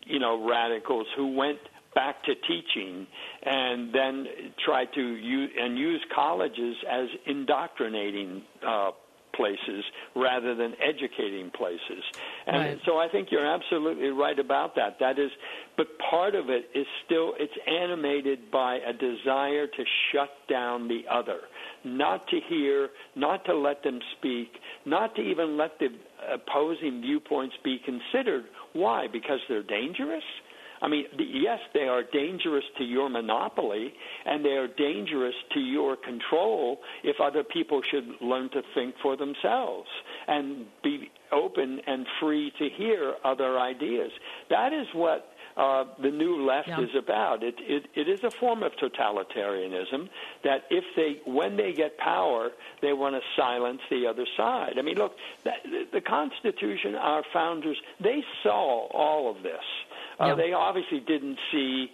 you 0.05 0.19
know, 0.19 0.45
radicals 0.47 1.07
who 1.15 1.35
went 1.35 1.59
back 1.95 2.23
to 2.25 2.33
teaching 2.35 3.07
and 3.43 3.93
then 3.93 4.25
tried 4.65 4.87
to 4.95 5.01
use 5.01 5.49
and 5.59 5.77
use 5.77 6.01
colleges 6.13 6.75
as 6.89 7.07
indoctrinating 7.25 8.43
uh, 8.65 8.91
places 9.39 9.85
rather 10.17 10.53
than 10.53 10.73
educating 10.83 11.49
places. 11.49 12.03
And 12.45 12.57
right. 12.57 12.77
so 12.85 12.97
I 12.97 13.07
think 13.09 13.29
you're 13.31 13.47
absolutely 13.47 14.09
right 14.09 14.37
about 14.37 14.75
that. 14.75 14.97
That 14.99 15.17
is, 15.17 15.31
but 15.77 15.87
part 16.09 16.35
of 16.35 16.49
it 16.49 16.65
is 16.75 16.85
still, 17.05 17.33
it's 17.39 17.53
animated 17.65 18.51
by 18.51 18.79
a 18.85 18.91
desire 18.91 19.65
to 19.67 19.83
shut 20.11 20.29
down 20.49 20.89
the 20.89 21.03
other, 21.09 21.39
not 21.85 22.27
to 22.27 22.39
hear, 22.49 22.89
not 23.15 23.45
to 23.45 23.55
let 23.55 23.81
them 23.83 23.99
speak, 24.17 24.49
not 24.85 25.15
to 25.15 25.21
even 25.21 25.57
let 25.57 25.79
the 25.79 25.87
opposing 26.33 26.99
viewpoints 27.01 27.55
be 27.63 27.79
considered. 27.85 28.43
Why? 28.73 29.07
Because 29.11 29.39
they're 29.47 29.63
dangerous? 29.63 30.23
I 30.81 30.87
mean, 30.87 31.05
yes, 31.17 31.59
they 31.73 31.87
are 31.87 32.03
dangerous 32.03 32.63
to 32.77 32.83
your 32.83 33.09
monopoly 33.09 33.93
and 34.25 34.43
they 34.43 34.51
are 34.51 34.67
dangerous 34.67 35.35
to 35.53 35.59
your 35.59 35.95
control 35.95 36.79
if 37.03 37.19
other 37.19 37.43
people 37.43 37.81
should 37.89 38.07
learn 38.21 38.49
to 38.51 38.61
think 38.73 38.95
for 39.01 39.17
themselves 39.17 39.89
and 40.27 40.65
be 40.83 41.11
open 41.31 41.81
and 41.85 42.05
free 42.19 42.51
to 42.59 42.69
hear 42.69 43.15
other 43.23 43.59
ideas. 43.59 44.11
That 44.49 44.73
is 44.73 44.87
what 44.93 45.29
uh, 45.57 45.83
the 46.01 46.09
new 46.09 46.45
left 46.45 46.69
yeah. 46.69 46.81
is 46.81 46.89
about. 46.97 47.43
It, 47.43 47.55
it, 47.59 47.83
it 47.93 48.07
is 48.07 48.23
a 48.23 48.31
form 48.31 48.63
of 48.63 48.71
totalitarianism 48.81 50.09
that 50.43 50.63
if 50.69 50.85
they, 50.95 51.19
when 51.29 51.57
they 51.57 51.73
get 51.73 51.97
power, 51.97 52.51
they 52.81 52.93
want 52.93 53.15
to 53.15 53.21
silence 53.35 53.81
the 53.89 54.07
other 54.07 54.25
side. 54.37 54.75
I 54.77 54.81
mean, 54.81 54.95
look, 54.95 55.15
the, 55.43 55.51
the 55.91 56.01
Constitution, 56.01 56.95
our 56.95 57.23
founders, 57.33 57.77
they 57.99 58.23
saw 58.41 58.87
all 58.87 59.29
of 59.29 59.43
this. 59.43 59.63
Uh, 60.19 60.35
They 60.35 60.53
obviously 60.53 60.99
didn't 60.99 61.37
see 61.51 61.87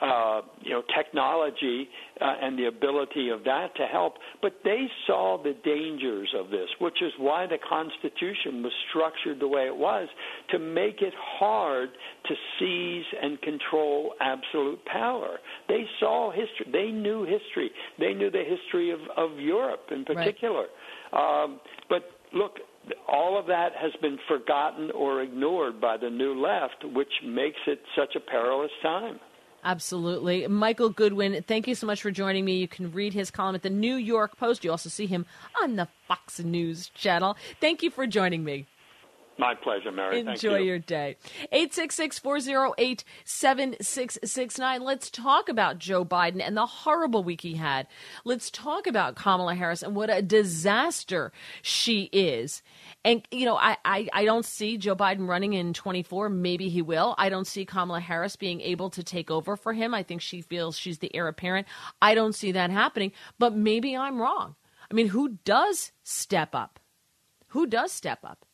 uh, 0.00 0.40
you 0.62 0.70
know 0.70 0.82
technology 0.96 1.88
uh, 2.20 2.34
and 2.42 2.58
the 2.58 2.66
ability 2.66 3.28
of 3.28 3.44
that 3.44 3.74
to 3.76 3.86
help, 3.86 4.14
but 4.40 4.54
they 4.64 4.86
saw 5.06 5.40
the 5.42 5.54
dangers 5.64 6.34
of 6.38 6.50
this, 6.50 6.68
which 6.80 7.02
is 7.02 7.12
why 7.18 7.46
the 7.46 7.58
Constitution 7.68 8.62
was 8.62 8.72
structured 8.88 9.38
the 9.38 9.46
way 9.46 9.66
it 9.66 9.76
was 9.76 10.08
to 10.50 10.58
make 10.58 11.02
it 11.02 11.14
hard 11.38 11.90
to 12.26 12.34
seize 12.58 13.04
and 13.22 13.40
control 13.42 14.14
absolute 14.20 14.84
power. 14.86 15.38
They 15.68 15.84
saw 16.00 16.32
history. 16.32 16.66
They 16.72 16.90
knew 16.90 17.24
history. 17.24 17.70
They 17.98 18.12
knew 18.14 18.30
the 18.30 18.44
history 18.44 18.90
of, 18.90 19.00
of 19.16 19.38
Europe 19.38 19.86
in 19.90 20.04
particular. 20.04 20.66
Right. 21.12 21.44
Um, 21.44 21.60
but 21.88 22.02
look, 22.32 22.56
all 23.08 23.38
of 23.38 23.46
that 23.46 23.72
has 23.76 23.92
been 24.00 24.18
forgotten 24.28 24.90
or 24.90 25.22
ignored 25.22 25.80
by 25.80 25.96
the 25.96 26.10
new 26.10 26.40
left, 26.40 26.84
which 26.84 27.12
makes 27.24 27.60
it 27.66 27.80
such 27.96 28.16
a 28.16 28.20
perilous 28.20 28.70
time. 28.82 29.20
Absolutely. 29.64 30.46
Michael 30.48 30.88
Goodwin, 30.88 31.44
thank 31.46 31.68
you 31.68 31.76
so 31.76 31.86
much 31.86 32.02
for 32.02 32.10
joining 32.10 32.44
me. 32.44 32.56
You 32.56 32.66
can 32.66 32.90
read 32.90 33.14
his 33.14 33.30
column 33.30 33.54
at 33.54 33.62
the 33.62 33.70
New 33.70 33.94
York 33.94 34.36
Post. 34.36 34.64
You 34.64 34.72
also 34.72 34.88
see 34.88 35.06
him 35.06 35.24
on 35.62 35.76
the 35.76 35.86
Fox 36.08 36.40
News 36.40 36.88
channel. 36.88 37.36
Thank 37.60 37.82
you 37.82 37.90
for 37.90 38.06
joining 38.06 38.42
me. 38.42 38.66
My 39.38 39.54
pleasure, 39.54 39.90
Mary. 39.90 40.20
Enjoy 40.20 40.30
you. 40.30 40.32
Enjoy 40.32 40.56
your 40.58 40.78
day. 40.78 41.16
866 41.50 42.18
408 42.18 43.04
7669. 43.24 44.82
Let's 44.82 45.10
talk 45.10 45.48
about 45.48 45.78
Joe 45.78 46.04
Biden 46.04 46.40
and 46.44 46.56
the 46.56 46.66
horrible 46.66 47.24
week 47.24 47.40
he 47.40 47.54
had. 47.54 47.86
Let's 48.24 48.50
talk 48.50 48.86
about 48.86 49.16
Kamala 49.16 49.54
Harris 49.54 49.82
and 49.82 49.96
what 49.96 50.10
a 50.10 50.22
disaster 50.22 51.32
she 51.62 52.10
is. 52.12 52.62
And, 53.04 53.26
you 53.30 53.46
know, 53.46 53.56
I, 53.56 53.76
I, 53.84 54.08
I 54.12 54.24
don't 54.24 54.44
see 54.44 54.76
Joe 54.76 54.94
Biden 54.94 55.26
running 55.26 55.54
in 55.54 55.72
24. 55.72 56.28
Maybe 56.28 56.68
he 56.68 56.82
will. 56.82 57.14
I 57.18 57.28
don't 57.28 57.46
see 57.46 57.64
Kamala 57.64 58.00
Harris 58.00 58.36
being 58.36 58.60
able 58.60 58.90
to 58.90 59.02
take 59.02 59.30
over 59.30 59.56
for 59.56 59.72
him. 59.72 59.94
I 59.94 60.02
think 60.02 60.20
she 60.20 60.42
feels 60.42 60.78
she's 60.78 60.98
the 60.98 61.14
heir 61.14 61.26
apparent. 61.26 61.66
I 62.00 62.14
don't 62.14 62.34
see 62.34 62.52
that 62.52 62.70
happening, 62.70 63.12
but 63.38 63.54
maybe 63.54 63.96
I'm 63.96 64.20
wrong. 64.20 64.56
I 64.90 64.94
mean, 64.94 65.08
who 65.08 65.38
does 65.44 65.92
step 66.02 66.54
up? 66.54 66.78
Who 67.48 67.66
does 67.66 67.92
step 67.92 68.20
up? 68.24 68.44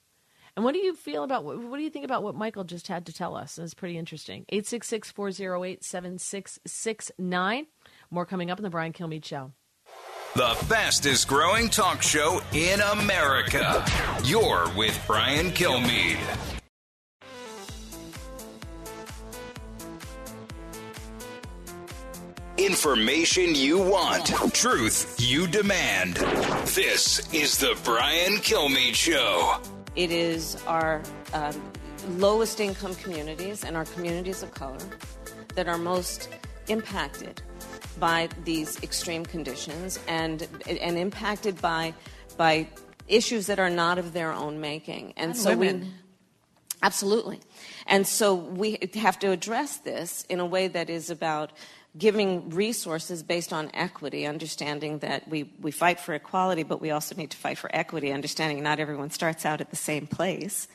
And 0.58 0.64
what 0.64 0.74
do 0.74 0.80
you 0.80 0.92
feel 0.96 1.22
about 1.22 1.44
what, 1.44 1.56
what 1.62 1.76
do 1.76 1.84
you 1.84 1.88
think 1.88 2.04
about 2.04 2.24
what 2.24 2.34
Michael 2.34 2.64
just 2.64 2.88
had 2.88 3.06
to 3.06 3.12
tell 3.12 3.36
us? 3.36 3.58
It's 3.58 3.74
pretty 3.74 3.96
interesting. 3.96 4.44
866 4.48 5.12
408 5.12 5.84
7669. 5.84 7.66
More 8.10 8.26
coming 8.26 8.50
up 8.50 8.58
in 8.58 8.64
the 8.64 8.68
Brian 8.68 8.92
Kilmeade 8.92 9.24
Show. 9.24 9.52
the 10.34 10.48
fastest 10.66 11.28
growing 11.28 11.68
talk 11.68 12.02
show 12.02 12.40
in 12.52 12.80
America. 12.80 13.84
You're 14.24 14.66
with 14.76 15.00
Brian 15.06 15.52
Kilmeade. 15.52 16.18
Information 22.56 23.54
you 23.54 23.78
want, 23.78 24.26
truth 24.52 25.14
you 25.20 25.46
demand. 25.46 26.16
This 26.74 27.32
is 27.32 27.58
the 27.58 27.78
Brian 27.84 28.38
Kilmeade 28.38 28.94
Show. 28.94 29.60
It 29.98 30.12
is 30.12 30.56
our 30.68 31.02
um, 31.34 31.60
lowest 32.10 32.60
income 32.60 32.94
communities 32.94 33.64
and 33.64 33.76
our 33.76 33.84
communities 33.84 34.44
of 34.44 34.52
color 34.52 34.78
that 35.56 35.66
are 35.66 35.76
most 35.76 36.28
impacted 36.68 37.42
by 37.98 38.28
these 38.44 38.80
extreme 38.84 39.26
conditions 39.26 39.98
and 40.06 40.46
and 40.68 40.96
impacted 40.96 41.60
by 41.60 41.94
by 42.36 42.68
issues 43.08 43.46
that 43.48 43.58
are 43.58 43.70
not 43.70 43.98
of 43.98 44.12
their 44.12 44.32
own 44.32 44.60
making. 44.60 45.14
And, 45.16 45.30
And 45.30 45.36
so 45.36 45.50
women. 45.50 45.80
we 45.80 45.88
absolutely. 46.80 47.40
And 47.88 48.06
so 48.06 48.36
we 48.36 48.78
have 48.94 49.18
to 49.18 49.32
address 49.32 49.78
this 49.78 50.24
in 50.28 50.38
a 50.38 50.46
way 50.46 50.68
that 50.68 50.88
is 50.88 51.10
about 51.10 51.50
giving 51.98 52.50
resources 52.50 53.22
based 53.22 53.52
on 53.52 53.70
equity, 53.74 54.26
understanding 54.26 54.98
that 55.00 55.28
we, 55.28 55.50
we 55.60 55.70
fight 55.70 55.98
for 55.98 56.14
equality, 56.14 56.62
but 56.62 56.80
we 56.80 56.90
also 56.90 57.14
need 57.14 57.30
to 57.30 57.36
fight 57.36 57.58
for 57.58 57.68
equity, 57.74 58.12
understanding 58.12 58.62
not 58.62 58.78
everyone 58.78 59.10
starts 59.10 59.44
out 59.44 59.60
at 59.60 59.70
the 59.70 59.76
same 59.76 60.06
place. 60.06 60.68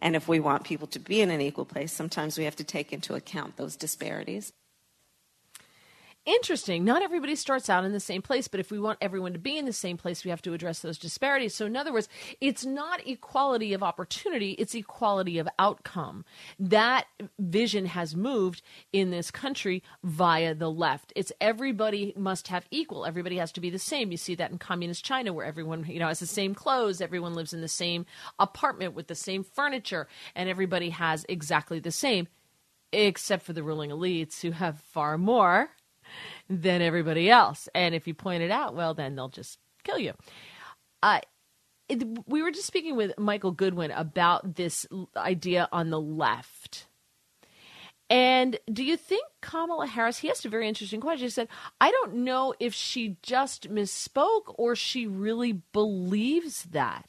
And 0.00 0.16
if 0.16 0.28
we 0.28 0.40
want 0.40 0.64
people 0.64 0.86
to 0.88 0.98
be 0.98 1.20
in 1.20 1.30
an 1.30 1.40
equal 1.40 1.64
place, 1.66 1.92
sometimes 1.92 2.38
we 2.38 2.44
have 2.44 2.56
to 2.56 2.64
take 2.64 2.92
into 2.92 3.14
account 3.14 3.56
those 3.56 3.76
disparities. 3.76 4.52
Interesting. 6.26 6.84
Not 6.84 7.00
everybody 7.00 7.34
starts 7.34 7.70
out 7.70 7.84
in 7.84 7.92
the 7.92 7.98
same 7.98 8.20
place, 8.20 8.46
but 8.46 8.60
if 8.60 8.70
we 8.70 8.78
want 8.78 8.98
everyone 9.00 9.32
to 9.32 9.38
be 9.38 9.56
in 9.56 9.64
the 9.64 9.72
same 9.72 9.96
place, 9.96 10.22
we 10.22 10.30
have 10.30 10.42
to 10.42 10.52
address 10.52 10.80
those 10.80 10.98
disparities. 10.98 11.54
So, 11.54 11.64
in 11.64 11.76
other 11.76 11.94
words, 11.94 12.10
it's 12.42 12.64
not 12.64 13.06
equality 13.06 13.72
of 13.72 13.82
opportunity, 13.82 14.52
it's 14.52 14.74
equality 14.74 15.38
of 15.38 15.48
outcome. 15.58 16.26
That 16.58 17.06
vision 17.38 17.86
has 17.86 18.14
moved 18.14 18.60
in 18.92 19.10
this 19.10 19.30
country 19.30 19.82
via 20.04 20.54
the 20.54 20.70
left. 20.70 21.10
It's 21.16 21.32
everybody 21.40 22.12
must 22.16 22.48
have 22.48 22.66
equal, 22.70 23.06
everybody 23.06 23.38
has 23.38 23.50
to 23.52 23.60
be 23.60 23.70
the 23.70 23.78
same. 23.78 24.10
You 24.10 24.18
see 24.18 24.34
that 24.34 24.50
in 24.50 24.58
communist 24.58 25.02
China, 25.02 25.32
where 25.32 25.46
everyone 25.46 25.86
you 25.88 25.98
know 25.98 26.08
has 26.08 26.20
the 26.20 26.26
same 26.26 26.54
clothes, 26.54 27.00
everyone 27.00 27.32
lives 27.32 27.54
in 27.54 27.62
the 27.62 27.68
same 27.68 28.04
apartment 28.38 28.94
with 28.94 29.06
the 29.06 29.14
same 29.14 29.42
furniture, 29.42 30.06
and 30.34 30.50
everybody 30.50 30.90
has 30.90 31.24
exactly 31.30 31.80
the 31.80 31.90
same, 31.90 32.28
except 32.92 33.42
for 33.42 33.54
the 33.54 33.62
ruling 33.62 33.88
elites 33.88 34.42
who 34.42 34.50
have 34.50 34.78
far 34.80 35.16
more 35.16 35.70
than 36.48 36.82
everybody 36.82 37.30
else. 37.30 37.68
And 37.74 37.94
if 37.94 38.06
you 38.06 38.14
point 38.14 38.42
it 38.42 38.50
out, 38.50 38.74
well, 38.74 38.94
then 38.94 39.14
they'll 39.14 39.28
just 39.28 39.58
kill 39.84 39.98
you. 39.98 40.14
Uh, 41.02 41.20
it, 41.88 42.04
we 42.26 42.42
were 42.42 42.50
just 42.50 42.66
speaking 42.66 42.96
with 42.96 43.18
Michael 43.18 43.52
Goodwin 43.52 43.90
about 43.90 44.54
this 44.54 44.86
idea 45.16 45.68
on 45.72 45.90
the 45.90 46.00
left. 46.00 46.86
And 48.08 48.58
do 48.70 48.82
you 48.82 48.96
think 48.96 49.24
Kamala 49.40 49.86
Harris, 49.86 50.18
he 50.18 50.30
asked 50.30 50.44
a 50.44 50.48
very 50.48 50.66
interesting 50.66 51.00
question. 51.00 51.26
He 51.26 51.30
said, 51.30 51.48
I 51.80 51.92
don't 51.92 52.16
know 52.16 52.54
if 52.58 52.74
she 52.74 53.16
just 53.22 53.70
misspoke 53.72 54.52
or 54.56 54.74
she 54.74 55.06
really 55.06 55.62
believes 55.72 56.64
that. 56.64 57.06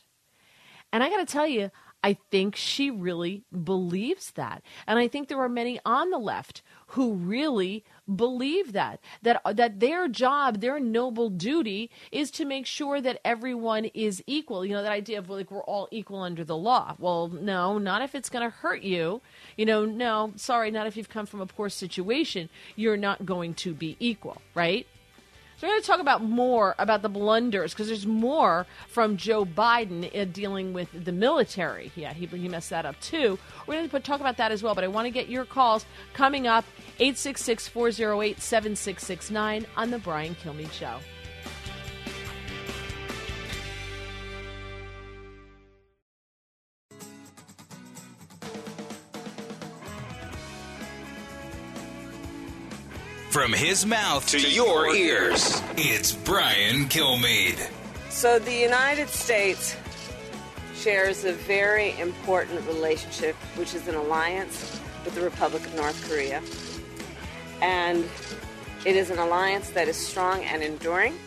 And 0.93 1.03
I 1.03 1.09
got 1.09 1.17
to 1.17 1.31
tell 1.31 1.47
you, 1.47 1.71
I 2.03 2.17
think 2.29 2.55
she 2.55 2.91
really 2.91 3.43
believes 3.51 4.31
that. 4.31 4.63
And 4.87 4.99
I 4.99 5.07
think 5.07 5.27
there 5.27 5.41
are 5.41 5.49
many 5.49 5.79
on 5.85 6.09
the 6.09 6.17
left 6.17 6.61
who 6.87 7.13
really 7.13 7.83
believe 8.15 8.73
that 8.73 8.99
that 9.21 9.41
that 9.55 9.79
their 9.79 10.07
job, 10.07 10.61
their 10.61 10.79
noble 10.79 11.29
duty 11.29 11.89
is 12.11 12.31
to 12.31 12.45
make 12.45 12.65
sure 12.65 13.01
that 13.01 13.19
everyone 13.23 13.85
is 13.85 14.23
equal. 14.27 14.65
You 14.65 14.73
know, 14.73 14.83
that 14.83 14.91
idea 14.91 15.19
of 15.19 15.29
like 15.29 15.51
we're 15.51 15.63
all 15.63 15.87
equal 15.91 16.21
under 16.21 16.43
the 16.43 16.57
law. 16.57 16.95
Well, 16.99 17.27
no, 17.27 17.77
not 17.77 18.01
if 18.01 18.15
it's 18.15 18.29
going 18.29 18.49
to 18.49 18.55
hurt 18.55 18.81
you. 18.83 19.21
You 19.57 19.65
know, 19.65 19.85
no, 19.85 20.33
sorry, 20.35 20.71
not 20.71 20.87
if 20.87 20.97
you've 20.97 21.09
come 21.09 21.25
from 21.25 21.41
a 21.41 21.45
poor 21.45 21.69
situation. 21.69 22.49
You're 22.75 22.97
not 22.97 23.25
going 23.25 23.53
to 23.55 23.73
be 23.73 23.97
equal, 23.99 24.41
right? 24.55 24.87
So 25.61 25.67
we're 25.67 25.73
going 25.73 25.81
to 25.81 25.87
talk 25.87 25.99
about 25.99 26.23
more 26.23 26.73
about 26.79 27.03
the 27.03 27.07
blunders 27.07 27.71
because 27.71 27.85
there's 27.85 28.07
more 28.07 28.65
from 28.87 29.15
Joe 29.15 29.45
Biden 29.45 30.33
dealing 30.33 30.73
with 30.73 30.87
the 30.91 31.11
military. 31.11 31.91
Yeah, 31.95 32.13
he, 32.13 32.25
he 32.25 32.49
messed 32.49 32.71
that 32.71 32.83
up 32.83 32.99
too. 32.99 33.37
We're 33.67 33.75
going 33.75 33.87
to 33.87 33.99
talk 33.99 34.21
about 34.21 34.37
that 34.37 34.51
as 34.51 34.63
well, 34.63 34.73
but 34.73 34.83
I 34.83 34.87
want 34.87 35.05
to 35.05 35.11
get 35.11 35.29
your 35.29 35.45
calls 35.45 35.85
coming 36.13 36.47
up 36.47 36.65
866 36.95 37.67
408 37.67 38.41
7669 38.41 39.67
on 39.77 39.91
The 39.91 39.99
Brian 39.99 40.33
Kilmeade 40.33 40.71
Show. 40.71 40.97
From 53.31 53.53
his 53.53 53.85
mouth 53.85 54.27
to 54.27 54.39
your 54.41 54.93
ears, 54.93 55.61
it's 55.77 56.11
Brian 56.11 56.83
Kilmeade. 56.89 57.65
So 58.09 58.39
the 58.39 58.53
United 58.53 59.07
States 59.07 59.77
shares 60.75 61.23
a 61.23 61.31
very 61.31 61.97
important 61.97 62.67
relationship, 62.67 63.35
which 63.55 63.73
is 63.73 63.87
an 63.87 63.95
alliance 63.95 64.77
with 65.05 65.15
the 65.15 65.21
Republic 65.21 65.65
of 65.65 65.73
North 65.75 66.09
Korea. 66.09 66.41
And 67.61 68.03
it 68.85 68.97
is 68.97 69.09
an 69.09 69.17
alliance 69.17 69.69
that 69.69 69.87
is 69.87 69.95
strong 69.95 70.43
and 70.43 70.61
enduring. 70.61 71.17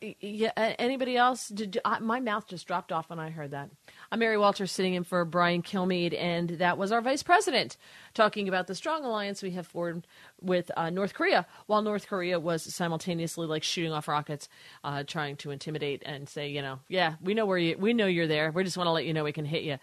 Yeah, 0.00 0.52
uh, 0.56 0.72
anybody 0.78 1.18
else? 1.18 1.48
Did 1.48 1.78
I, 1.84 1.98
my 1.98 2.20
mouth 2.20 2.48
just 2.48 2.66
dropped 2.66 2.90
off 2.90 3.10
when 3.10 3.18
I 3.18 3.28
heard 3.28 3.50
that. 3.50 3.68
I'm 4.10 4.20
Mary 4.20 4.38
Walters 4.38 4.72
sitting 4.72 4.94
in 4.94 5.04
for 5.04 5.22
Brian 5.26 5.62
Kilmeade, 5.62 6.18
and 6.18 6.48
that 6.48 6.78
was 6.78 6.92
our 6.92 7.02
vice 7.02 7.22
president 7.22 7.76
talking 8.14 8.48
about 8.48 8.66
the 8.66 8.74
strong 8.74 9.04
alliance 9.04 9.42
we 9.42 9.50
have 9.50 9.66
formed 9.66 10.06
with 10.40 10.70
uh, 10.78 10.88
North 10.88 11.12
Korea, 11.12 11.46
while 11.66 11.82
North 11.82 12.06
Korea 12.06 12.40
was 12.40 12.62
simultaneously 12.62 13.46
like 13.46 13.62
shooting 13.62 13.92
off 13.92 14.08
rockets, 14.08 14.48
uh, 14.82 15.02
trying 15.06 15.36
to 15.36 15.50
intimidate 15.50 16.02
and 16.06 16.26
say, 16.26 16.48
you 16.48 16.62
know, 16.62 16.78
yeah, 16.88 17.16
we 17.22 17.34
know 17.34 17.44
where 17.44 17.58
you, 17.58 17.76
we 17.76 17.92
know 17.92 18.06
you're 18.06 18.26
there. 18.26 18.50
We 18.50 18.64
just 18.64 18.78
want 18.78 18.86
to 18.86 18.92
let 18.92 19.04
you 19.04 19.12
know 19.12 19.24
we 19.24 19.32
can 19.32 19.44
hit 19.44 19.62
you. 19.62 19.76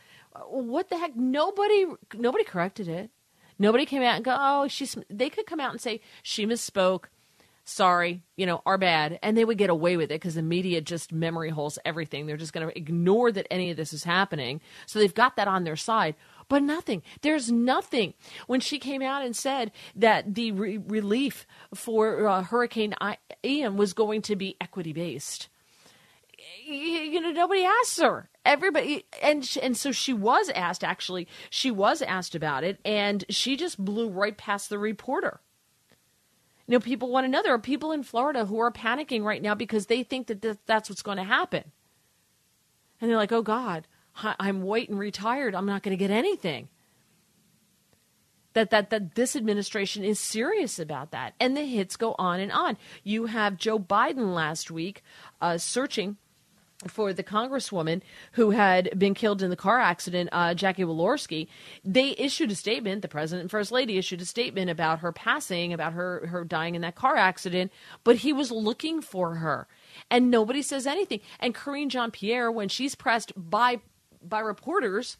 What 0.49 0.89
the 0.89 0.97
heck? 0.97 1.15
Nobody, 1.15 1.85
nobody 2.15 2.43
corrected 2.45 2.87
it. 2.87 3.11
Nobody 3.59 3.85
came 3.85 4.01
out 4.01 4.15
and 4.15 4.25
go, 4.25 4.35
oh, 4.37 4.67
she's. 4.67 4.97
They 5.07 5.29
could 5.29 5.45
come 5.45 5.59
out 5.59 5.71
and 5.71 5.79
say 5.79 6.01
she 6.23 6.45
misspoke 6.45 7.05
sorry, 7.65 8.21
you 8.37 8.45
know, 8.45 8.61
our 8.65 8.77
bad. 8.77 9.19
And 9.21 9.35
they 9.35 9.43
would 9.43 9.57
get 9.57 9.69
away 9.69 9.97
with 9.97 10.11
it 10.11 10.21
because 10.21 10.35
the 10.35 10.41
media 10.41 10.81
just 10.81 11.11
memory 11.11 11.49
holes 11.49 11.79
everything. 11.83 12.25
They're 12.25 12.37
just 12.37 12.53
going 12.53 12.67
to 12.67 12.77
ignore 12.77 13.31
that 13.31 13.51
any 13.51 13.71
of 13.71 13.77
this 13.77 13.91
is 13.91 14.03
happening. 14.03 14.61
So 14.85 14.99
they've 14.99 15.13
got 15.13 15.35
that 15.35 15.47
on 15.47 15.63
their 15.63 15.75
side. 15.75 16.15
But 16.47 16.61
nothing. 16.61 17.01
There's 17.21 17.51
nothing. 17.51 18.13
When 18.45 18.59
she 18.59 18.77
came 18.77 19.01
out 19.01 19.25
and 19.25 19.35
said 19.35 19.71
that 19.95 20.35
the 20.35 20.51
re- 20.51 20.77
relief 20.77 21.47
for 21.73 22.27
uh, 22.27 22.43
Hurricane 22.43 22.93
I- 23.01 23.17
Ian 23.43 23.77
was 23.77 23.93
going 23.93 24.21
to 24.23 24.35
be 24.35 24.55
equity 24.61 24.93
based, 24.93 25.49
you 26.67 27.19
know 27.21 27.31
nobody 27.31 27.63
asked 27.63 27.99
her 27.99 28.29
everybody 28.45 29.05
and 29.21 29.57
and 29.61 29.75
so 29.75 29.91
she 29.91 30.13
was 30.13 30.49
asked 30.49 30.83
actually 30.83 31.27
she 31.49 31.71
was 31.71 32.01
asked 32.01 32.35
about 32.35 32.63
it 32.63 32.79
and 32.85 33.23
she 33.29 33.55
just 33.55 33.83
blew 33.83 34.09
right 34.09 34.37
past 34.37 34.69
the 34.69 34.77
reporter 34.77 35.39
you 36.67 36.73
know 36.73 36.79
people 36.79 37.11
there 37.11 37.53
are 37.53 37.59
people 37.59 37.91
in 37.91 38.03
florida 38.03 38.45
who 38.45 38.59
are 38.59 38.71
panicking 38.71 39.23
right 39.23 39.41
now 39.41 39.55
because 39.55 39.85
they 39.85 40.03
think 40.03 40.27
that 40.27 40.41
th- 40.41 40.57
that's 40.65 40.89
what's 40.89 41.01
going 41.01 41.17
to 41.17 41.23
happen. 41.23 41.63
And 42.99 43.09
they're 43.09 43.17
like 43.17 43.31
oh 43.31 43.41
god 43.41 43.87
i'm 44.21 44.61
white 44.61 44.89
and 44.89 44.97
retired. 44.97 45.55
I'm 45.55 45.65
not 45.65 45.83
going 45.83 45.91
to 45.91 46.01
get 46.01 46.11
anything. 46.11 46.69
That, 48.53 48.69
that 48.69 48.89
that 48.89 49.15
this 49.15 49.35
administration 49.35 50.05
is 50.05 50.17
serious 50.17 50.79
about 50.79 51.11
that. 51.11 51.33
And 51.41 51.57
the 51.57 51.63
hits 51.63 51.97
go 51.97 52.15
on 52.17 52.39
and 52.39 52.53
on. 52.53 52.77
You 53.03 53.25
have 53.25 53.57
joe 53.57 53.77
biden 53.77 54.33
last 54.33 54.71
week 54.71 55.03
uh, 55.41 55.57
searching 55.57 56.17
for 56.87 57.13
the 57.13 57.23
congresswoman 57.23 58.01
who 58.33 58.51
had 58.51 58.97
been 58.97 59.13
killed 59.13 59.41
in 59.41 59.49
the 59.49 59.55
car 59.55 59.79
accident, 59.79 60.29
uh, 60.31 60.53
Jackie 60.53 60.83
Walorski, 60.83 61.47
they 61.83 62.15
issued 62.17 62.51
a 62.51 62.55
statement. 62.55 63.01
The 63.01 63.07
president 63.07 63.43
and 63.43 63.51
first 63.51 63.71
lady 63.71 63.97
issued 63.97 64.21
a 64.21 64.25
statement 64.25 64.69
about 64.69 64.99
her 64.99 65.11
passing, 65.11 65.73
about 65.73 65.93
her 65.93 66.27
her 66.27 66.43
dying 66.43 66.75
in 66.75 66.81
that 66.81 66.95
car 66.95 67.15
accident. 67.15 67.71
But 68.03 68.17
he 68.17 68.33
was 68.33 68.51
looking 68.51 69.01
for 69.01 69.35
her, 69.35 69.67
and 70.09 70.29
nobody 70.31 70.61
says 70.61 70.87
anything. 70.87 71.21
And 71.39 71.55
Karine 71.55 71.89
Jean 71.89 72.11
Pierre, 72.11 72.51
when 72.51 72.69
she's 72.69 72.95
pressed 72.95 73.33
by 73.35 73.81
by 74.21 74.39
reporters 74.39 75.17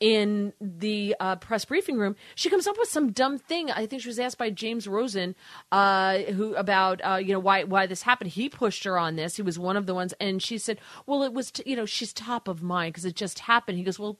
in 0.00 0.52
the 0.60 1.14
uh, 1.20 1.36
press 1.36 1.64
briefing 1.64 1.96
room, 1.96 2.16
she 2.34 2.50
comes 2.50 2.66
up 2.66 2.76
with 2.78 2.88
some 2.88 3.12
dumb 3.12 3.38
thing. 3.38 3.70
I 3.70 3.86
think 3.86 4.02
she 4.02 4.08
was 4.08 4.18
asked 4.18 4.38
by 4.38 4.50
James 4.50 4.86
Rosen, 4.86 5.34
uh, 5.72 6.18
who 6.18 6.54
about 6.56 7.00
uh, 7.04 7.16
you 7.16 7.32
know 7.32 7.38
why 7.38 7.64
why 7.64 7.86
this 7.86 8.02
happened. 8.02 8.32
He 8.32 8.48
pushed 8.48 8.84
her 8.84 8.98
on 8.98 9.16
this. 9.16 9.36
He 9.36 9.42
was 9.42 9.58
one 9.58 9.76
of 9.76 9.86
the 9.86 9.94
ones, 9.94 10.12
and 10.20 10.42
she 10.42 10.58
said, 10.58 10.78
"Well, 11.06 11.22
it 11.22 11.32
was 11.32 11.50
t- 11.50 11.62
you 11.66 11.76
know 11.76 11.86
she's 11.86 12.12
top 12.12 12.48
of 12.48 12.62
mind 12.62 12.94
because 12.94 13.04
it 13.04 13.16
just 13.16 13.40
happened." 13.40 13.78
He 13.78 13.84
goes, 13.84 13.98
"Well." 13.98 14.18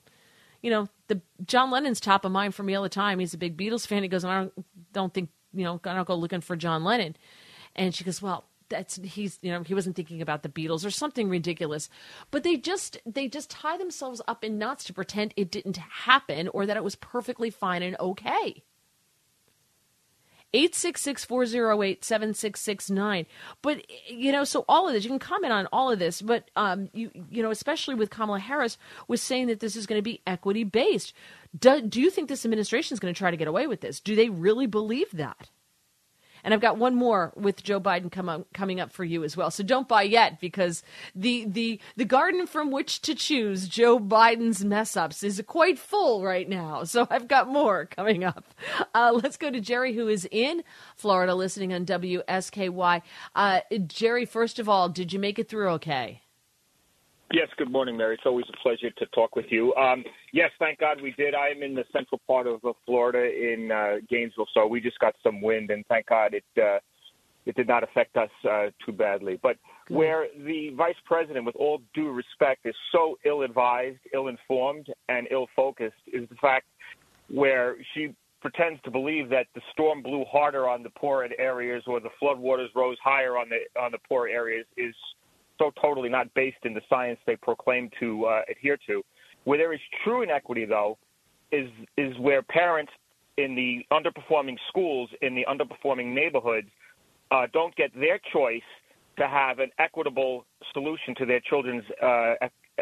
You 0.62 0.70
know, 0.70 0.88
the 1.08 1.20
John 1.44 1.70
Lennon's 1.70 2.00
top 2.00 2.24
of 2.24 2.32
mind 2.32 2.54
for 2.54 2.62
me 2.62 2.74
all 2.74 2.82
the 2.82 2.88
time. 2.88 3.18
He's 3.18 3.34
a 3.34 3.36
big 3.36 3.54
Beatles 3.54 3.86
fan. 3.86 4.02
He 4.02 4.08
goes, 4.08 4.24
I 4.24 4.40
don't, 4.40 4.66
don't 4.94 5.12
think, 5.12 5.28
you 5.52 5.62
know, 5.62 5.78
I 5.84 5.92
don't 5.92 6.08
go 6.08 6.14
looking 6.14 6.40
for 6.40 6.56
John 6.56 6.84
Lennon. 6.84 7.16
And 7.76 7.94
she 7.94 8.02
goes, 8.02 8.22
well, 8.22 8.46
that's 8.68 8.96
he's 8.96 9.38
you 9.42 9.52
know 9.52 9.62
he 9.62 9.74
wasn't 9.74 9.96
thinking 9.96 10.22
about 10.22 10.42
the 10.42 10.48
Beatles 10.48 10.84
or 10.84 10.90
something 10.90 11.28
ridiculous, 11.28 11.88
but 12.30 12.42
they 12.42 12.56
just 12.56 12.98
they 13.06 13.28
just 13.28 13.50
tie 13.50 13.78
themselves 13.78 14.20
up 14.26 14.42
in 14.44 14.58
knots 14.58 14.84
to 14.84 14.92
pretend 14.92 15.32
it 15.36 15.50
didn't 15.50 15.76
happen 15.76 16.48
or 16.48 16.66
that 16.66 16.76
it 16.76 16.84
was 16.84 16.96
perfectly 16.96 17.50
fine 17.50 17.82
and 17.82 17.96
okay. 17.98 18.62
866-408-7669 20.54 23.26
but 23.60 23.84
you 24.08 24.30
know 24.30 24.44
so 24.44 24.64
all 24.68 24.86
of 24.86 24.94
this 24.94 25.02
you 25.02 25.10
can 25.10 25.18
comment 25.18 25.52
on 25.52 25.66
all 25.72 25.90
of 25.90 25.98
this 25.98 26.22
but 26.22 26.48
um 26.54 26.88
you 26.92 27.10
you 27.28 27.42
know 27.42 27.50
especially 27.50 27.96
with 27.96 28.08
kamala 28.08 28.38
harris 28.38 28.78
was 29.08 29.20
saying 29.20 29.48
that 29.48 29.58
this 29.58 29.74
is 29.74 29.84
going 29.84 29.98
to 29.98 30.02
be 30.02 30.20
equity 30.28 30.62
based 30.62 31.12
do, 31.58 31.80
do 31.80 32.00
you 32.00 32.10
think 32.10 32.28
this 32.28 32.44
administration 32.44 32.94
is 32.94 33.00
going 33.00 33.14
to 33.14 33.18
try 33.18 33.30
to 33.30 33.36
get 33.36 33.48
away 33.48 33.66
with 33.66 33.80
this? 33.80 34.00
Do 34.00 34.16
they 34.16 34.28
really 34.28 34.66
believe 34.66 35.10
that 35.12 35.50
and 36.44 36.54
I've 36.54 36.60
got 36.60 36.76
one 36.76 36.94
more 36.94 37.32
with 37.34 37.62
Joe 37.62 37.80
Biden 37.80 38.12
come 38.12 38.28
up, 38.28 38.46
coming 38.52 38.78
up 38.78 38.92
for 38.92 39.02
you 39.02 39.24
as 39.24 39.36
well. 39.36 39.50
So 39.50 39.64
don't 39.64 39.88
buy 39.88 40.02
yet 40.02 40.40
because 40.40 40.82
the 41.14 41.46
the 41.46 41.80
the 41.96 42.04
garden 42.04 42.46
from 42.46 42.70
which 42.70 43.00
to 43.02 43.14
choose 43.14 43.66
Joe 43.66 43.98
Biden's 43.98 44.64
mess 44.64 44.96
ups 44.96 45.22
is 45.22 45.42
quite 45.46 45.78
full 45.78 46.22
right 46.22 46.48
now. 46.48 46.84
So 46.84 47.06
I've 47.10 47.26
got 47.26 47.48
more 47.48 47.86
coming 47.86 48.22
up. 48.22 48.44
Uh, 48.94 49.18
let's 49.22 49.36
go 49.36 49.50
to 49.50 49.60
Jerry, 49.60 49.94
who 49.94 50.06
is 50.06 50.28
in 50.30 50.62
Florida, 50.96 51.34
listening 51.34 51.72
on 51.72 51.86
WSKY. 51.86 53.02
Uh, 53.34 53.60
Jerry, 53.86 54.26
first 54.26 54.58
of 54.58 54.68
all, 54.68 54.88
did 54.88 55.12
you 55.12 55.18
make 55.18 55.38
it 55.38 55.48
through 55.48 55.70
okay? 55.70 56.20
Yes, 57.34 57.48
good 57.58 57.72
morning, 57.72 57.96
Mary. 57.96 58.14
It's 58.14 58.22
always 58.26 58.44
a 58.48 58.62
pleasure 58.62 58.90
to 58.90 59.06
talk 59.06 59.34
with 59.34 59.46
you. 59.48 59.74
Um, 59.74 60.04
yes, 60.32 60.52
thank 60.60 60.78
God 60.78 61.00
we 61.02 61.10
did. 61.18 61.34
I 61.34 61.48
am 61.48 61.64
in 61.64 61.74
the 61.74 61.82
central 61.92 62.20
part 62.28 62.46
of 62.46 62.60
Florida 62.86 63.24
in 63.24 63.72
uh, 63.72 63.94
Gainesville, 64.08 64.46
so 64.54 64.68
we 64.68 64.80
just 64.80 65.00
got 65.00 65.16
some 65.20 65.42
wind, 65.42 65.72
and 65.72 65.84
thank 65.88 66.06
God 66.06 66.32
it 66.32 66.44
uh, 66.56 66.78
it 67.44 67.56
did 67.56 67.66
not 67.66 67.82
affect 67.82 68.16
us 68.16 68.30
uh, 68.48 68.66
too 68.86 68.92
badly. 68.92 69.40
But 69.42 69.56
good. 69.88 69.96
where 69.96 70.26
the 70.46 70.70
vice 70.76 70.94
president, 71.06 71.44
with 71.44 71.56
all 71.56 71.80
due 71.92 72.12
respect, 72.12 72.66
is 72.66 72.74
so 72.92 73.18
ill-advised, 73.24 73.98
ill-informed, 74.14 74.86
and 75.08 75.26
ill-focused, 75.28 75.96
is 76.06 76.28
the 76.28 76.36
fact 76.36 76.66
where 77.28 77.74
she 77.94 78.14
pretends 78.42 78.80
to 78.84 78.92
believe 78.92 79.28
that 79.30 79.48
the 79.56 79.60
storm 79.72 80.02
blew 80.02 80.24
harder 80.30 80.68
on 80.68 80.84
the 80.84 80.90
poor 80.90 81.28
areas 81.36 81.82
or 81.88 81.98
the 81.98 82.10
floodwaters 82.22 82.68
rose 82.76 82.96
higher 83.02 83.36
on 83.36 83.48
the 83.48 83.80
on 83.80 83.90
the 83.90 83.98
poor 84.08 84.28
areas 84.28 84.66
is 84.76 84.94
so 85.58 85.72
totally 85.80 86.08
not 86.08 86.32
based 86.34 86.58
in 86.64 86.74
the 86.74 86.80
science 86.88 87.18
they 87.26 87.36
proclaim 87.36 87.90
to 88.00 88.26
uh, 88.26 88.40
adhere 88.50 88.78
to. 88.86 89.02
Where 89.44 89.58
there 89.58 89.72
is 89.72 89.80
true 90.02 90.22
inequity, 90.22 90.64
though, 90.64 90.98
is 91.52 91.68
is 91.96 92.16
where 92.18 92.42
parents 92.42 92.92
in 93.36 93.54
the 93.54 93.84
underperforming 93.92 94.56
schools 94.68 95.10
in 95.22 95.34
the 95.34 95.44
underperforming 95.48 96.14
neighborhoods 96.14 96.68
uh, 97.30 97.46
don't 97.52 97.74
get 97.76 97.90
their 97.98 98.18
choice 98.32 98.62
to 99.18 99.28
have 99.28 99.58
an 99.58 99.70
equitable 99.78 100.44
solution 100.72 101.14
to 101.16 101.26
their 101.26 101.40
children's 101.40 101.84
uh, 102.02 102.34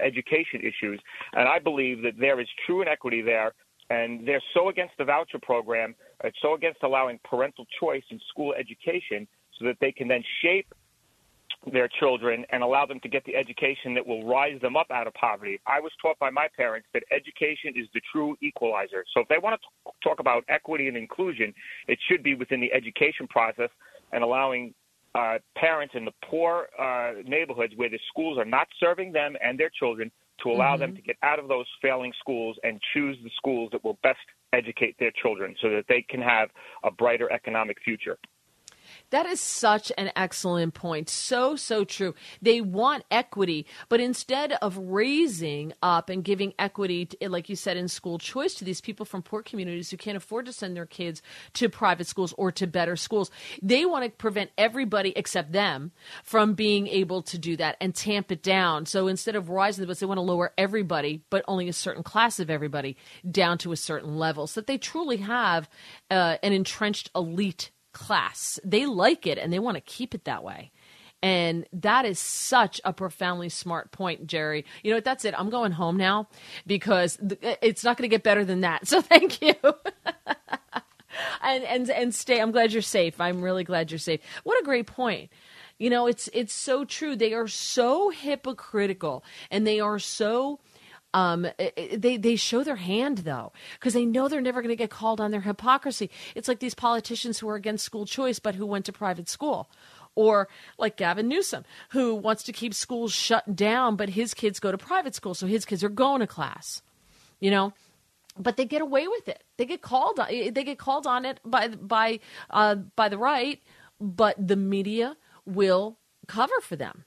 education 0.02 0.60
issues. 0.60 1.00
And 1.34 1.48
I 1.48 1.58
believe 1.58 2.02
that 2.02 2.14
there 2.18 2.40
is 2.40 2.46
true 2.66 2.82
inequity 2.82 3.22
there. 3.22 3.52
And 3.90 4.26
they're 4.26 4.42
so 4.54 4.68
against 4.68 4.94
the 4.96 5.04
voucher 5.04 5.38
program, 5.42 5.94
it's 6.24 6.36
so 6.40 6.54
against 6.54 6.82
allowing 6.82 7.18
parental 7.24 7.66
choice 7.78 8.04
in 8.10 8.18
school 8.30 8.54
education 8.58 9.26
so 9.58 9.66
that 9.66 9.76
they 9.80 9.92
can 9.92 10.08
then 10.08 10.22
shape 10.40 10.72
their 11.70 11.88
children 12.00 12.44
and 12.50 12.62
allow 12.62 12.86
them 12.86 12.98
to 13.00 13.08
get 13.08 13.24
the 13.24 13.36
education 13.36 13.94
that 13.94 14.06
will 14.06 14.26
rise 14.26 14.60
them 14.60 14.76
up 14.76 14.90
out 14.90 15.06
of 15.06 15.14
poverty. 15.14 15.60
I 15.66 15.80
was 15.80 15.92
taught 16.00 16.18
by 16.18 16.30
my 16.30 16.48
parents 16.56 16.88
that 16.92 17.04
education 17.12 17.74
is 17.76 17.86
the 17.94 18.00
true 18.12 18.36
equalizer. 18.42 19.04
So 19.14 19.20
if 19.20 19.28
they 19.28 19.38
want 19.38 19.60
to 19.60 19.92
talk 20.02 20.18
about 20.18 20.44
equity 20.48 20.88
and 20.88 20.96
inclusion, 20.96 21.54
it 21.86 21.98
should 22.08 22.22
be 22.22 22.34
within 22.34 22.60
the 22.60 22.72
education 22.72 23.28
process 23.28 23.70
and 24.12 24.24
allowing 24.24 24.74
uh, 25.14 25.38
parents 25.56 25.94
in 25.96 26.04
the 26.04 26.12
poor 26.28 26.68
uh, 26.80 27.12
neighborhoods 27.24 27.74
where 27.76 27.90
the 27.90 28.00
schools 28.08 28.38
are 28.38 28.44
not 28.44 28.66
serving 28.80 29.12
them 29.12 29.34
and 29.42 29.58
their 29.58 29.70
children 29.78 30.10
to 30.42 30.50
allow 30.50 30.72
mm-hmm. 30.72 30.80
them 30.80 30.96
to 30.96 31.02
get 31.02 31.16
out 31.22 31.38
of 31.38 31.48
those 31.48 31.66
failing 31.80 32.12
schools 32.18 32.56
and 32.64 32.80
choose 32.94 33.16
the 33.22 33.30
schools 33.36 33.68
that 33.72 33.84
will 33.84 33.98
best 34.02 34.18
educate 34.52 34.96
their 34.98 35.12
children 35.22 35.54
so 35.60 35.70
that 35.70 35.84
they 35.88 36.04
can 36.08 36.20
have 36.20 36.48
a 36.84 36.90
brighter 36.90 37.30
economic 37.30 37.76
future. 37.84 38.18
That 39.12 39.26
is 39.26 39.40
such 39.40 39.92
an 39.98 40.10
excellent 40.16 40.72
point. 40.72 41.10
So, 41.10 41.54
so 41.54 41.84
true. 41.84 42.14
They 42.40 42.62
want 42.62 43.04
equity, 43.10 43.66
but 43.90 44.00
instead 44.00 44.52
of 44.62 44.78
raising 44.78 45.74
up 45.82 46.08
and 46.08 46.24
giving 46.24 46.54
equity, 46.58 47.10
like 47.20 47.50
you 47.50 47.54
said, 47.54 47.76
in 47.76 47.88
school 47.88 48.18
choice 48.18 48.54
to 48.54 48.64
these 48.64 48.80
people 48.80 49.04
from 49.04 49.20
poor 49.20 49.42
communities 49.42 49.90
who 49.90 49.98
can't 49.98 50.16
afford 50.16 50.46
to 50.46 50.52
send 50.52 50.74
their 50.74 50.86
kids 50.86 51.20
to 51.52 51.68
private 51.68 52.06
schools 52.06 52.32
or 52.38 52.50
to 52.52 52.66
better 52.66 52.96
schools, 52.96 53.30
they 53.60 53.84
want 53.84 54.02
to 54.02 54.10
prevent 54.10 54.50
everybody 54.56 55.12
except 55.14 55.52
them 55.52 55.92
from 56.24 56.54
being 56.54 56.86
able 56.86 57.20
to 57.20 57.36
do 57.36 57.54
that 57.58 57.76
and 57.82 57.94
tamp 57.94 58.32
it 58.32 58.42
down. 58.42 58.86
So 58.86 59.08
instead 59.08 59.36
of 59.36 59.50
rising 59.50 59.82
the 59.82 59.88
bus, 59.88 60.00
they 60.00 60.06
want 60.06 60.18
to 60.18 60.22
lower 60.22 60.54
everybody, 60.56 61.22
but 61.28 61.44
only 61.46 61.68
a 61.68 61.74
certain 61.74 62.02
class 62.02 62.40
of 62.40 62.48
everybody 62.48 62.96
down 63.30 63.58
to 63.58 63.72
a 63.72 63.76
certain 63.76 64.16
level 64.16 64.46
so 64.46 64.62
that 64.62 64.66
they 64.66 64.78
truly 64.78 65.18
have 65.18 65.68
uh, 66.10 66.38
an 66.42 66.54
entrenched 66.54 67.10
elite 67.14 67.70
class. 67.92 68.58
They 68.64 68.86
like 68.86 69.26
it 69.26 69.38
and 69.38 69.52
they 69.52 69.58
want 69.58 69.76
to 69.76 69.80
keep 69.80 70.14
it 70.14 70.24
that 70.24 70.44
way. 70.44 70.72
And 71.22 71.66
that 71.72 72.04
is 72.04 72.18
such 72.18 72.80
a 72.84 72.92
profoundly 72.92 73.48
smart 73.48 73.92
point, 73.92 74.26
Jerry. 74.26 74.64
You 74.82 74.90
know 74.90 74.96
what? 74.96 75.04
That's 75.04 75.24
it. 75.24 75.34
I'm 75.38 75.50
going 75.50 75.72
home 75.72 75.96
now 75.96 76.28
because 76.66 77.16
it's 77.40 77.84
not 77.84 77.96
going 77.96 78.08
to 78.10 78.14
get 78.14 78.24
better 78.24 78.44
than 78.44 78.62
that. 78.62 78.82
So 78.88 79.00
thank 79.00 79.40
you. 79.40 79.54
and 81.42 81.64
and 81.64 81.90
and 81.90 82.14
stay. 82.14 82.40
I'm 82.40 82.52
glad 82.52 82.72
you're 82.72 82.82
safe. 82.82 83.20
I'm 83.20 83.42
really 83.42 83.64
glad 83.64 83.90
you're 83.90 83.98
safe. 83.98 84.20
What 84.44 84.60
a 84.60 84.64
great 84.64 84.86
point. 84.86 85.30
You 85.78 85.90
know, 85.90 86.06
it's 86.06 86.28
it's 86.32 86.52
so 86.52 86.84
true. 86.84 87.16
They 87.16 87.34
are 87.34 87.48
so 87.48 88.10
hypocritical 88.10 89.24
and 89.50 89.66
they 89.66 89.80
are 89.80 89.98
so 89.98 90.60
um, 91.14 91.46
they 91.58 92.16
they 92.16 92.36
show 92.36 92.64
their 92.64 92.76
hand 92.76 93.18
though 93.18 93.52
because 93.74 93.94
they 93.94 94.06
know 94.06 94.28
they're 94.28 94.40
never 94.40 94.62
going 94.62 94.70
to 94.72 94.76
get 94.76 94.90
called 94.90 95.20
on 95.20 95.30
their 95.30 95.40
hypocrisy. 95.42 96.10
It's 96.34 96.48
like 96.48 96.60
these 96.60 96.74
politicians 96.74 97.38
who 97.38 97.48
are 97.48 97.56
against 97.56 97.84
school 97.84 98.06
choice 98.06 98.38
but 98.38 98.54
who 98.54 98.66
went 98.66 98.86
to 98.86 98.92
private 98.92 99.28
school, 99.28 99.70
or 100.14 100.48
like 100.78 100.96
Gavin 100.96 101.28
Newsom 101.28 101.64
who 101.90 102.14
wants 102.14 102.42
to 102.44 102.52
keep 102.52 102.74
schools 102.74 103.12
shut 103.12 103.54
down 103.54 103.96
but 103.96 104.10
his 104.10 104.34
kids 104.34 104.60
go 104.60 104.72
to 104.72 104.78
private 104.78 105.14
school 105.14 105.34
so 105.34 105.46
his 105.46 105.64
kids 105.64 105.84
are 105.84 105.90
going 105.90 106.20
to 106.20 106.26
class. 106.26 106.82
You 107.40 107.50
know, 107.50 107.72
but 108.38 108.56
they 108.56 108.64
get 108.64 108.82
away 108.82 109.08
with 109.08 109.28
it. 109.28 109.42
They 109.56 109.66
get 109.66 109.82
called 109.82 110.18
on. 110.18 110.28
They 110.28 110.64
get 110.64 110.78
called 110.78 111.06
on 111.06 111.24
it 111.24 111.40
by 111.44 111.68
by 111.68 112.20
uh, 112.50 112.76
by 112.76 113.08
the 113.08 113.18
right, 113.18 113.60
but 114.00 114.36
the 114.38 114.56
media 114.56 115.16
will 115.44 115.98
cover 116.26 116.60
for 116.62 116.76
them. 116.76 117.04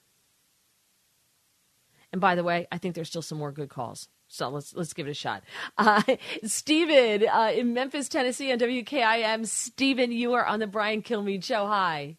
And 2.16 2.22
by 2.22 2.36
the 2.36 2.46
way, 2.46 2.66
I 2.72 2.78
think 2.78 2.96
there's 2.96 3.10
still 3.10 3.22
some 3.22 3.38
more 3.38 3.52
good 3.52 3.68
calls. 3.68 4.08
So 4.30 4.48
let's 4.48 4.74
let's 4.74 4.94
give 4.94 5.06
it 5.06 5.12
a 5.12 5.14
shot. 5.14 5.44
Uh, 5.78 6.02
Stephen 6.46 7.28
uh, 7.28 7.52
in 7.54 7.74
Memphis, 7.74 8.08
Tennessee, 8.08 8.54
on 8.54 8.58
WKIM. 8.58 9.46
Stephen, 9.46 10.14
you 10.14 10.32
are 10.32 10.46
on 10.46 10.62
the 10.62 10.66
Brian 10.66 11.02
Kilmeade 11.02 11.44
Show. 11.44 11.68
Hi. 11.68 12.16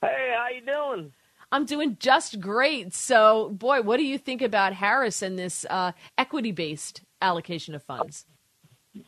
Hey, 0.00 0.34
how 0.34 0.46
you 0.48 0.64
doing? 0.64 1.12
I'm 1.52 1.66
doing 1.66 1.98
just 2.00 2.40
great. 2.40 2.94
So, 2.94 3.50
boy, 3.50 3.82
what 3.82 3.98
do 3.98 4.02
you 4.02 4.16
think 4.16 4.40
about 4.40 4.72
Harris 4.72 5.20
and 5.20 5.38
this 5.38 5.66
uh, 5.68 5.92
equity-based 6.16 7.02
allocation 7.20 7.74
of 7.74 7.82
funds? 7.82 8.24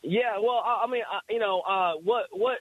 Yeah, 0.03 0.39
well, 0.39 0.63
I, 0.67 0.83
I 0.85 0.91
mean, 0.91 1.03
I, 1.11 1.21
you 1.33 1.39
know, 1.39 1.61
uh, 1.61 1.93
what 1.95 2.27
what 2.31 2.59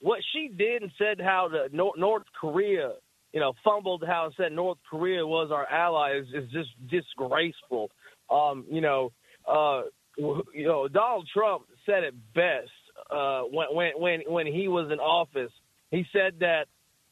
what 0.00 0.20
she 0.32 0.48
did 0.48 0.80
and 0.80 0.90
said 0.96 1.20
how 1.20 1.46
the 1.46 1.68
North, 1.76 1.98
North 1.98 2.24
Korea 2.40 2.92
you 3.34 3.40
know, 3.40 3.52
fumbled 3.64 4.04
how 4.06 4.26
it 4.26 4.34
said 4.36 4.52
North 4.52 4.78
Korea 4.88 5.26
was 5.26 5.50
our 5.50 5.66
ally 5.66 6.20
is, 6.20 6.26
is 6.32 6.48
just 6.52 6.70
disgraceful. 6.88 7.90
Um, 8.30 8.64
you 8.70 8.80
know, 8.80 9.10
uh, 9.46 9.82
you 10.16 10.68
know, 10.68 10.86
Donald 10.86 11.28
Trump 11.34 11.64
said 11.84 12.04
it 12.04 12.14
best 12.32 12.70
uh, 13.10 13.42
when 13.42 13.66
when 13.72 13.90
when 13.98 14.20
when 14.28 14.46
he 14.46 14.68
was 14.68 14.90
in 14.92 15.00
office. 15.00 15.50
He 15.90 16.06
said 16.12 16.40
that 16.40 16.66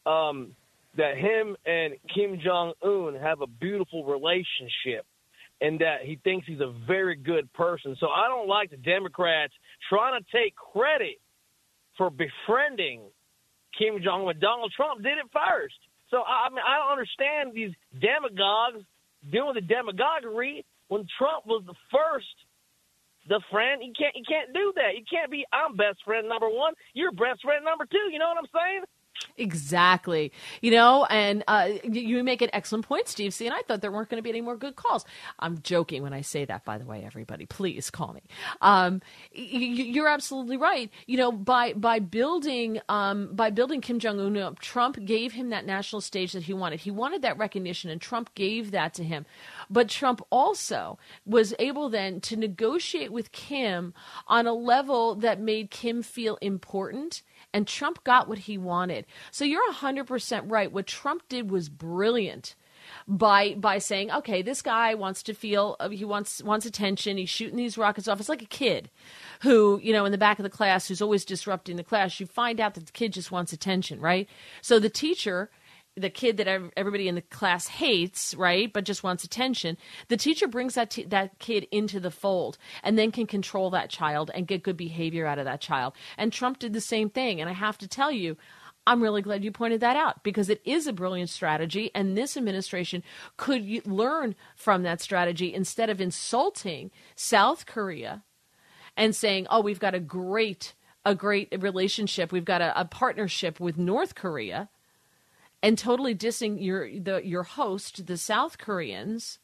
um, 0.08 0.54
that 0.96 1.16
him 1.16 1.56
and 1.66 1.94
Kim 2.14 2.38
Jong 2.42 2.72
Un 2.84 3.20
have 3.20 3.40
a 3.40 3.48
beautiful 3.48 4.04
relationship, 4.04 5.04
and 5.60 5.80
that 5.80 6.02
he 6.04 6.20
thinks 6.22 6.46
he's 6.46 6.60
a 6.60 6.72
very 6.86 7.16
good 7.16 7.52
person. 7.52 7.96
So 7.98 8.06
I 8.06 8.28
don't 8.28 8.48
like 8.48 8.70
the 8.70 8.76
Democrats 8.76 9.54
trying 9.88 10.22
to 10.22 10.26
take 10.30 10.54
credit 10.54 11.20
for 11.98 12.10
befriending 12.10 13.00
Kim 13.76 14.00
Jong 14.04 14.28
Un. 14.28 14.38
Donald 14.40 14.72
Trump 14.76 15.02
did 15.02 15.18
it 15.18 15.26
first. 15.32 15.74
So 16.12 16.20
I 16.22 16.52
mean, 16.52 16.60
I 16.60 16.76
don't 16.76 16.92
understand 16.92 17.56
these 17.56 17.72
demagogues 17.96 18.84
doing 19.32 19.56
the 19.56 19.64
demagoguery 19.64 20.64
when 20.92 21.08
Trump 21.16 21.48
was 21.48 21.64
the 21.64 21.74
first, 21.88 22.36
the 23.32 23.40
friend. 23.50 23.80
You 23.80 23.96
can't, 23.96 24.12
you 24.12 24.22
can't 24.28 24.52
do 24.52 24.76
that. 24.76 24.92
You 24.92 25.08
can't 25.08 25.32
be. 25.32 25.48
I'm 25.56 25.74
best 25.74 26.04
friend 26.04 26.28
number 26.28 26.52
one. 26.52 26.74
You're 26.92 27.16
best 27.16 27.40
friend 27.40 27.64
number 27.64 27.88
two. 27.88 28.12
You 28.12 28.20
know 28.20 28.28
what 28.28 28.44
I'm 28.44 28.52
saying? 28.52 28.84
Exactly. 29.36 30.32
You 30.60 30.70
know, 30.72 31.04
and 31.06 31.44
uh, 31.48 31.68
you 31.84 32.22
make 32.22 32.42
an 32.42 32.50
excellent 32.52 32.86
point, 32.86 33.08
Steve. 33.08 33.34
See, 33.34 33.46
and 33.46 33.54
I 33.54 33.62
thought 33.62 33.80
there 33.80 33.92
weren't 33.92 34.08
going 34.08 34.18
to 34.18 34.22
be 34.22 34.30
any 34.30 34.40
more 34.40 34.56
good 34.56 34.76
calls. 34.76 35.04
I'm 35.38 35.60
joking 35.62 36.02
when 36.02 36.12
I 36.12 36.20
say 36.20 36.44
that, 36.44 36.64
by 36.64 36.78
the 36.78 36.84
way, 36.84 37.02
everybody. 37.04 37.46
Please 37.46 37.90
call 37.90 38.12
me. 38.12 38.22
Um, 38.60 39.00
you're 39.32 40.08
absolutely 40.08 40.56
right. 40.56 40.90
You 41.06 41.16
know, 41.16 41.32
by 41.32 41.72
by 41.74 41.98
building 41.98 42.80
um, 42.88 43.34
by 43.34 43.50
building 43.50 43.80
Kim 43.80 43.98
Jong 43.98 44.20
Un, 44.20 44.36
up, 44.38 44.58
Trump 44.60 45.02
gave 45.04 45.32
him 45.32 45.50
that 45.50 45.66
national 45.66 46.00
stage 46.00 46.32
that 46.32 46.44
he 46.44 46.52
wanted. 46.54 46.80
He 46.80 46.90
wanted 46.90 47.22
that 47.22 47.38
recognition, 47.38 47.90
and 47.90 48.00
Trump 48.00 48.34
gave 48.34 48.70
that 48.70 48.94
to 48.94 49.04
him. 49.04 49.26
But 49.70 49.88
Trump 49.88 50.22
also 50.30 50.98
was 51.24 51.54
able 51.58 51.88
then 51.88 52.20
to 52.22 52.36
negotiate 52.36 53.12
with 53.12 53.32
Kim 53.32 53.94
on 54.26 54.46
a 54.46 54.52
level 54.52 55.14
that 55.16 55.40
made 55.40 55.70
Kim 55.70 56.02
feel 56.02 56.36
important 56.40 57.22
and 57.52 57.66
Trump 57.66 58.02
got 58.04 58.28
what 58.28 58.38
he 58.38 58.58
wanted. 58.58 59.06
So 59.30 59.44
you're 59.44 59.72
100% 59.72 60.50
right. 60.50 60.72
What 60.72 60.86
Trump 60.86 61.22
did 61.28 61.50
was 61.50 61.68
brilliant 61.68 62.54
by 63.06 63.54
by 63.54 63.78
saying, 63.78 64.10
okay, 64.10 64.42
this 64.42 64.62
guy 64.62 64.94
wants 64.94 65.22
to 65.24 65.34
feel 65.34 65.76
uh, 65.80 65.88
he 65.88 66.04
wants 66.04 66.42
wants 66.42 66.66
attention. 66.66 67.16
He's 67.16 67.30
shooting 67.30 67.56
these 67.56 67.78
rockets 67.78 68.08
off. 68.08 68.20
It's 68.20 68.28
like 68.28 68.42
a 68.42 68.46
kid 68.46 68.90
who, 69.42 69.80
you 69.82 69.92
know, 69.92 70.04
in 70.04 70.12
the 70.12 70.18
back 70.18 70.38
of 70.38 70.42
the 70.42 70.50
class 70.50 70.88
who's 70.88 71.02
always 71.02 71.24
disrupting 71.24 71.76
the 71.76 71.84
class. 71.84 72.18
You 72.20 72.26
find 72.26 72.60
out 72.60 72.74
that 72.74 72.86
the 72.86 72.92
kid 72.92 73.12
just 73.12 73.30
wants 73.30 73.52
attention, 73.52 74.00
right? 74.00 74.28
So 74.60 74.78
the 74.78 74.90
teacher 74.90 75.50
the 75.96 76.10
kid 76.10 76.38
that 76.38 76.48
everybody 76.76 77.06
in 77.06 77.14
the 77.14 77.22
class 77.22 77.66
hates, 77.66 78.34
right, 78.34 78.72
but 78.72 78.84
just 78.84 79.02
wants 79.02 79.24
attention, 79.24 79.76
the 80.08 80.16
teacher 80.16 80.48
brings 80.48 80.74
that 80.74 80.90
t- 80.90 81.04
that 81.04 81.38
kid 81.38 81.66
into 81.70 82.00
the 82.00 82.10
fold 82.10 82.56
and 82.82 82.98
then 82.98 83.12
can 83.12 83.26
control 83.26 83.70
that 83.70 83.90
child 83.90 84.30
and 84.34 84.46
get 84.46 84.62
good 84.62 84.76
behavior 84.76 85.26
out 85.26 85.38
of 85.38 85.44
that 85.44 85.60
child. 85.60 85.92
And 86.16 86.32
Trump 86.32 86.58
did 86.58 86.72
the 86.72 86.80
same 86.80 87.10
thing. 87.10 87.40
And 87.40 87.50
I 87.50 87.52
have 87.52 87.76
to 87.78 87.88
tell 87.88 88.10
you, 88.10 88.36
I'm 88.86 89.02
really 89.02 89.22
glad 89.22 89.44
you 89.44 89.52
pointed 89.52 89.80
that 89.80 89.96
out 89.96 90.24
because 90.24 90.48
it 90.48 90.60
is 90.64 90.86
a 90.86 90.92
brilliant 90.92 91.30
strategy, 91.30 91.90
and 91.94 92.16
this 92.16 92.36
administration 92.36 93.04
could 93.36 93.86
learn 93.86 94.34
from 94.56 94.82
that 94.82 95.00
strategy 95.00 95.54
instead 95.54 95.88
of 95.88 96.00
insulting 96.00 96.90
South 97.14 97.66
Korea 97.66 98.24
and 98.96 99.14
saying, 99.14 99.46
"Oh, 99.50 99.60
we've 99.60 99.80
got 99.80 99.94
a 99.94 100.00
great." 100.00 100.74
A 101.04 101.16
great 101.16 101.52
relationship. 101.58 102.30
We've 102.30 102.44
got 102.44 102.60
a, 102.60 102.80
a 102.80 102.84
partnership 102.84 103.58
with 103.58 103.76
North 103.76 104.14
Korea 104.14 104.68
and 105.62 105.78
totally 105.78 106.14
dissing 106.14 106.62
your 106.62 106.88
the 106.98 107.24
your 107.24 107.44
host, 107.44 108.06
the 108.06 108.16
South 108.16 108.58
Koreans, 108.58 109.38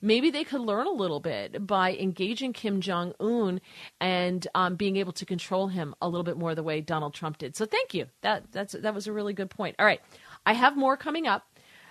maybe 0.00 0.30
they 0.30 0.44
could 0.44 0.60
learn 0.60 0.86
a 0.86 0.92
little 0.92 1.20
bit 1.20 1.66
by 1.66 1.94
engaging 1.94 2.52
Kim 2.52 2.80
Jong 2.80 3.12
Un 3.20 3.60
and 4.00 4.46
um, 4.54 4.76
being 4.76 4.96
able 4.96 5.12
to 5.12 5.26
control 5.26 5.68
him 5.68 5.94
a 6.00 6.08
little 6.08 6.24
bit 6.24 6.38
more 6.38 6.54
the 6.54 6.62
way 6.62 6.80
Donald 6.80 7.14
Trump 7.14 7.38
did. 7.38 7.56
So 7.56 7.66
thank 7.66 7.94
you. 7.94 8.06
That 8.22 8.50
that's 8.52 8.72
that 8.72 8.94
was 8.94 9.06
a 9.06 9.12
really 9.12 9.34
good 9.34 9.50
point. 9.50 9.76
All 9.78 9.86
right, 9.86 10.00
I 10.46 10.54
have 10.54 10.76
more 10.76 10.96
coming 10.96 11.26
up, 11.26 11.46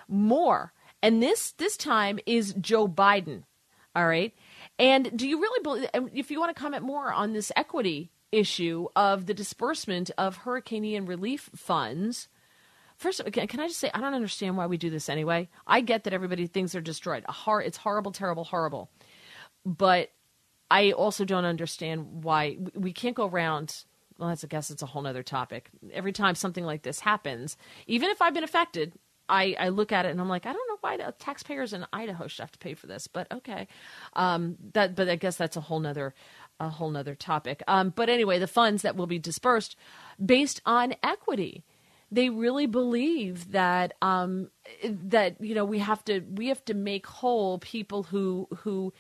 more, 0.08 0.74
and 1.02 1.22
this 1.22 1.52
this 1.52 1.78
time 1.78 2.20
is 2.26 2.54
Joe 2.60 2.88
Biden. 2.88 3.44
All 3.96 4.08
right, 4.08 4.34
and 4.78 5.18
do 5.18 5.28
you 5.28 5.42
really 5.42 5.64
believe? 5.64 5.90
If 6.14 6.32
you 6.32 6.40
want 6.40 6.56
to 6.56 6.60
comment 6.60 6.84
more 6.84 7.12
on 7.12 7.34
this 7.34 7.52
equity 7.56 8.12
issue 8.32 8.88
of 8.96 9.26
the 9.26 9.34
disbursement 9.34 10.12
of 10.18 10.38
Hurricane 10.38 10.84
Ian 10.84 11.06
relief 11.06 11.50
funds 11.56 12.28
First, 12.98 13.22
can 13.32 13.60
I 13.60 13.68
just 13.68 13.80
say 13.80 13.92
I 13.94 14.02
don't 14.02 14.16
understand 14.16 14.58
why 14.58 14.66
we 14.66 14.78
do 14.78 14.90
this 14.90 15.08
anyway. 15.08 15.50
I 15.68 15.82
get 15.82 16.04
that 16.04 16.14
everybody 16.14 16.48
thinks 16.48 16.72
they're 16.72 16.82
destroyed. 16.82 17.24
Hor- 17.30 17.62
it's 17.62 17.78
horrible, 17.78 18.12
terrible, 18.12 18.44
horrible. 18.44 18.90
But 19.66 20.10
I 20.72 20.92
also 20.92 21.24
don't 21.24 21.46
understand 21.46 22.24
why 22.24 22.58
we 22.74 22.92
can't 22.92 23.16
go 23.16 23.28
around. 23.28 23.84
Well, 24.18 24.30
that's 24.30 24.44
I 24.44 24.48
guess 24.48 24.72
it's 24.72 24.82
a 24.82 24.88
whole 24.88 25.06
other 25.06 25.22
topic. 25.22 25.70
Every 25.94 26.12
time 26.12 26.34
something 26.34 26.66
like 26.66 26.82
this 26.82 27.00
happens, 27.00 27.56
even 27.86 28.10
if 28.10 28.20
I've 28.20 28.34
been 28.34 28.44
affected, 28.44 28.94
I, 29.30 29.56
I 29.60 29.70
look 29.70 29.92
at 29.92 30.06
it 30.06 30.10
and 30.10 30.20
I'm 30.20 30.30
like, 30.30 30.48
I 30.48 30.54
don't 30.54 30.68
know 30.68 30.78
why 30.82 30.98
the 30.98 31.14
taxpayers 31.20 31.74
in 31.74 31.86
Idaho 31.94 32.28
should 32.28 32.42
have 32.42 32.52
to 32.54 32.60
pay 32.60 32.74
for 32.74 32.88
this, 32.88 33.08
but 33.08 33.32
okay. 33.32 33.68
Um, 34.14 34.56
that, 34.74 34.96
but 34.96 35.08
I 35.08 35.18
guess 35.18 35.36
that's 35.36 35.58
a 35.58 35.62
whole 35.62 35.80
nother, 35.80 36.16
a 36.60 36.70
whole 36.70 36.90
nother 36.90 37.14
topic. 37.14 37.62
Um, 37.68 37.94
but 37.96 38.10
anyway, 38.10 38.40
the 38.40 38.48
funds 38.48 38.82
that 38.82 38.96
will 38.96 39.08
be 39.08 39.20
dispersed 39.20 39.76
based 40.24 40.62
on 40.66 40.96
equity 41.04 41.64
they 42.12 42.30
really 42.30 42.68
believe 42.68 43.52
that 43.52 43.94
um, 44.02 44.50
that 44.84 45.42
you 45.42 45.56
know 45.56 45.66
we 45.66 45.80
have 45.80 46.06
to 46.06 46.22
we 46.22 46.48
have 46.48 46.64
to 46.66 46.74
make 46.74 47.06
whole 47.06 47.60
people 47.60 48.04
who 48.04 48.48
who 48.60 48.94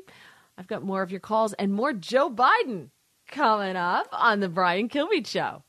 i've 0.59 0.67
got 0.67 0.83
more 0.83 1.03
of 1.03 1.13
your 1.13 1.21
calls 1.21 1.53
and 1.53 1.73
more 1.73 1.93
joe 1.93 2.29
biden 2.29 2.89
coming 3.33 3.77
up 3.77 4.07
on 4.13 4.41
The 4.41 4.49
Brian 4.49 4.89
Kilmeade 4.89 5.27
Show. 5.27 5.65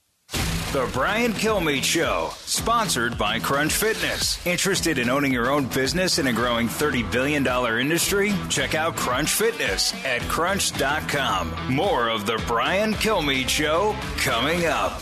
The 0.74 0.90
Brian 0.92 1.34
Kilmeade 1.34 1.84
Show, 1.84 2.32
sponsored 2.38 3.16
by 3.18 3.40
Crunch 3.40 3.74
Fitness. 3.74 4.44
Interested 4.46 4.98
in 4.98 5.10
owning 5.10 5.32
your 5.32 5.52
own 5.52 5.68
business 5.68 6.18
in 6.18 6.28
a 6.28 6.34
growing 6.34 6.68
$30 6.68 7.12
billion 7.12 7.46
industry? 7.80 8.34
Check 8.50 8.74
out 8.74 8.96
Crunch 8.96 9.30
Fitness 9.30 9.94
at 10.04 10.22
crunch.com. 10.24 11.74
More 11.74 12.10
of 12.10 12.26
The 12.26 12.44
Brian 12.48 12.94
Kilmeade 12.94 13.50
Show 13.50 13.96
coming 14.18 14.66
up. 14.66 15.02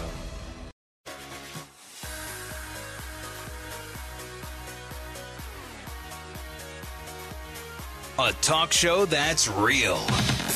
A 8.19 8.33
talk 8.33 8.71
show 8.71 9.05
that's 9.05 9.47
real. 9.47 9.99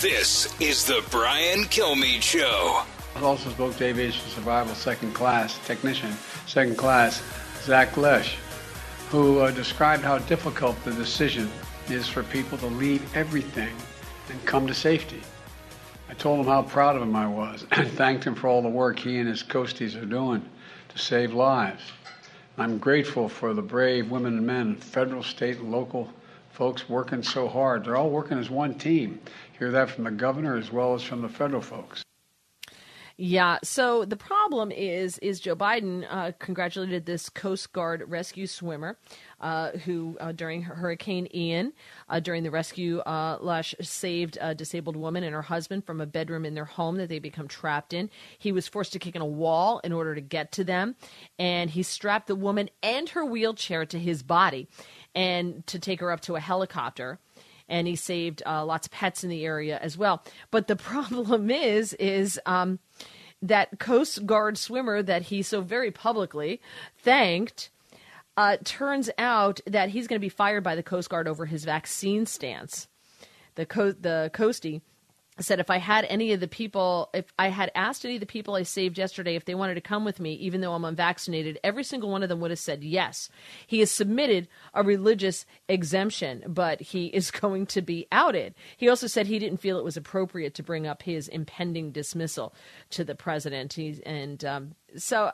This 0.01 0.53
is 0.59 0.85
the 0.85 1.03
Brian 1.09 1.63
Kilmeade 1.63 2.21
Show. 2.21 2.83
I 3.15 3.21
also 3.21 3.49
spoke 3.49 3.77
to 3.77 3.85
aviation 3.85 4.27
survival 4.29 4.75
second 4.75 5.13
class 5.13 5.57
technician, 5.65 6.11
second 6.47 6.77
class 6.77 7.23
Zach 7.61 7.91
Loesch, 7.91 8.35
who 9.09 9.39
uh, 9.39 9.51
described 9.51 10.03
how 10.03 10.17
difficult 10.17 10.75
the 10.83 10.91
decision 10.91 11.49
is 11.89 12.09
for 12.09 12.23
people 12.23 12.57
to 12.57 12.65
leave 12.65 13.15
everything 13.15 13.73
and 14.29 14.45
come 14.45 14.67
to 14.67 14.73
safety. 14.73 15.21
I 16.09 16.13
told 16.13 16.41
him 16.41 16.47
how 16.47 16.63
proud 16.63 16.97
of 16.97 17.01
him 17.01 17.15
I 17.15 17.27
was 17.27 17.65
and 17.71 17.89
thanked 17.91 18.25
him 18.25 18.35
for 18.35 18.49
all 18.49 18.61
the 18.61 18.67
work 18.67 18.99
he 18.99 19.19
and 19.19 19.29
his 19.29 19.43
coasties 19.43 19.95
are 19.95 20.05
doing 20.05 20.43
to 20.89 20.97
save 20.97 21.33
lives. 21.33 21.83
I'm 22.57 22.79
grateful 22.79 23.29
for 23.29 23.53
the 23.53 23.61
brave 23.61 24.11
women 24.11 24.39
and 24.39 24.45
men, 24.45 24.75
federal, 24.75 25.23
state, 25.23 25.57
and 25.59 25.71
local 25.71 26.09
folks 26.55 26.87
working 26.87 27.21
so 27.21 27.47
hard. 27.47 27.83
They're 27.83 27.97
all 27.97 28.09
working 28.09 28.39
as 28.39 28.49
one 28.49 28.75
team. 28.75 29.19
Hear 29.59 29.71
that 29.71 29.89
from 29.89 30.05
the 30.05 30.11
governor 30.11 30.57
as 30.57 30.71
well 30.71 30.95
as 30.95 31.03
from 31.03 31.21
the 31.21 31.29
federal 31.29 31.61
folks. 31.61 32.03
Yeah. 33.17 33.59
So 33.63 34.03
the 34.03 34.17
problem 34.17 34.71
is, 34.71 35.17
is 35.19 35.39
Joe 35.39 35.55
Biden 35.55 36.05
uh, 36.09 36.33
congratulated 36.37 37.05
this 37.05 37.29
Coast 37.29 37.71
Guard 37.71 38.03
rescue 38.07 38.45
swimmer 38.45 38.97
uh, 39.39 39.71
who, 39.71 40.17
uh, 40.19 40.33
during 40.33 40.63
Hurricane 40.63 41.29
Ian, 41.33 41.71
uh, 42.09 42.19
during 42.19 42.43
the 42.43 42.51
rescue, 42.51 42.99
uh, 42.99 43.39
Loesch 43.39 43.73
saved 43.85 44.37
a 44.41 44.53
disabled 44.53 44.97
woman 44.97 45.23
and 45.23 45.33
her 45.33 45.41
husband 45.41 45.85
from 45.85 46.01
a 46.01 46.05
bedroom 46.05 46.45
in 46.45 46.55
their 46.55 46.65
home 46.65 46.97
that 46.97 47.07
they 47.07 47.19
become 47.19 47.47
trapped 47.47 47.93
in. 47.93 48.09
He 48.37 48.51
was 48.51 48.67
forced 48.67 48.91
to 48.93 48.99
kick 48.99 49.15
in 49.15 49.21
a 49.21 49.25
wall 49.25 49.79
in 49.85 49.93
order 49.93 50.13
to 50.13 50.21
get 50.21 50.51
to 50.53 50.65
them, 50.65 50.95
and 51.39 51.69
he 51.69 51.83
strapped 51.83 52.27
the 52.27 52.35
woman 52.35 52.69
and 52.83 53.07
her 53.09 53.23
wheelchair 53.23 53.85
to 53.85 53.97
his 53.97 54.23
body 54.23 54.67
and 55.15 55.65
to 55.67 55.79
take 55.79 56.01
her 56.01 56.11
up 56.11 56.21
to 56.21 56.35
a 56.35 56.39
helicopter 56.39 57.19
and 57.67 57.87
he 57.87 57.95
saved 57.95 58.43
uh, 58.45 58.63
lots 58.63 58.87
of 58.87 58.91
pets 58.91 59.23
in 59.23 59.29
the 59.29 59.43
area 59.43 59.79
as 59.81 59.97
well. 59.97 60.23
But 60.51 60.67
the 60.67 60.75
problem 60.75 61.49
is, 61.49 61.93
is 61.93 62.39
um, 62.45 62.79
that 63.41 63.79
Coast 63.79 64.25
Guard 64.25 64.57
swimmer 64.57 65.01
that 65.01 65.23
he 65.23 65.41
so 65.41 65.61
very 65.61 65.91
publicly 65.91 66.61
thanked. 66.97 67.69
Uh, 68.37 68.57
turns 68.65 69.09
out 69.17 69.61
that 69.65 69.89
he's 69.89 70.07
going 70.07 70.19
to 70.19 70.25
be 70.25 70.29
fired 70.29 70.61
by 70.61 70.75
the 70.75 70.83
Coast 70.83 71.09
Guard 71.09 71.25
over 71.25 71.45
his 71.45 71.63
vaccine 71.63 72.25
stance. 72.25 72.89
The 73.55 73.65
co- 73.65 73.93
the 73.93 74.29
coastie 74.33 74.81
said 75.41 75.59
if 75.59 75.69
I 75.69 75.77
had 75.77 76.05
any 76.05 76.31
of 76.31 76.39
the 76.39 76.47
people, 76.47 77.09
if 77.13 77.33
I 77.37 77.49
had 77.49 77.71
asked 77.75 78.05
any 78.05 78.15
of 78.15 78.19
the 78.21 78.25
people 78.25 78.55
I 78.55 78.63
saved 78.63 78.97
yesterday 78.97 79.35
if 79.35 79.45
they 79.45 79.55
wanted 79.55 79.75
to 79.75 79.81
come 79.81 80.05
with 80.05 80.19
me, 80.19 80.33
even 80.35 80.61
though 80.61 80.73
I'm 80.73 80.85
unvaccinated, 80.85 81.59
every 81.63 81.83
single 81.83 82.09
one 82.09 82.23
of 82.23 82.29
them 82.29 82.39
would 82.39 82.51
have 82.51 82.59
said 82.59 82.83
yes. 82.83 83.29
He 83.67 83.79
has 83.79 83.91
submitted 83.91 84.47
a 84.73 84.83
religious 84.83 85.45
exemption, 85.67 86.43
but 86.47 86.79
he 86.79 87.07
is 87.13 87.31
going 87.31 87.65
to 87.67 87.81
be 87.81 88.07
outed. 88.11 88.55
He 88.77 88.87
also 88.87 89.07
said 89.07 89.27
he 89.27 89.39
didn't 89.39 89.59
feel 89.59 89.77
it 89.77 89.83
was 89.83 89.97
appropriate 89.97 90.53
to 90.55 90.63
bring 90.63 90.87
up 90.87 91.03
his 91.03 91.27
impending 91.27 91.91
dismissal 91.91 92.53
to 92.91 93.03
the 93.03 93.15
president. 93.15 93.77
And 93.77 94.45
um, 94.45 94.75
so 94.95 95.31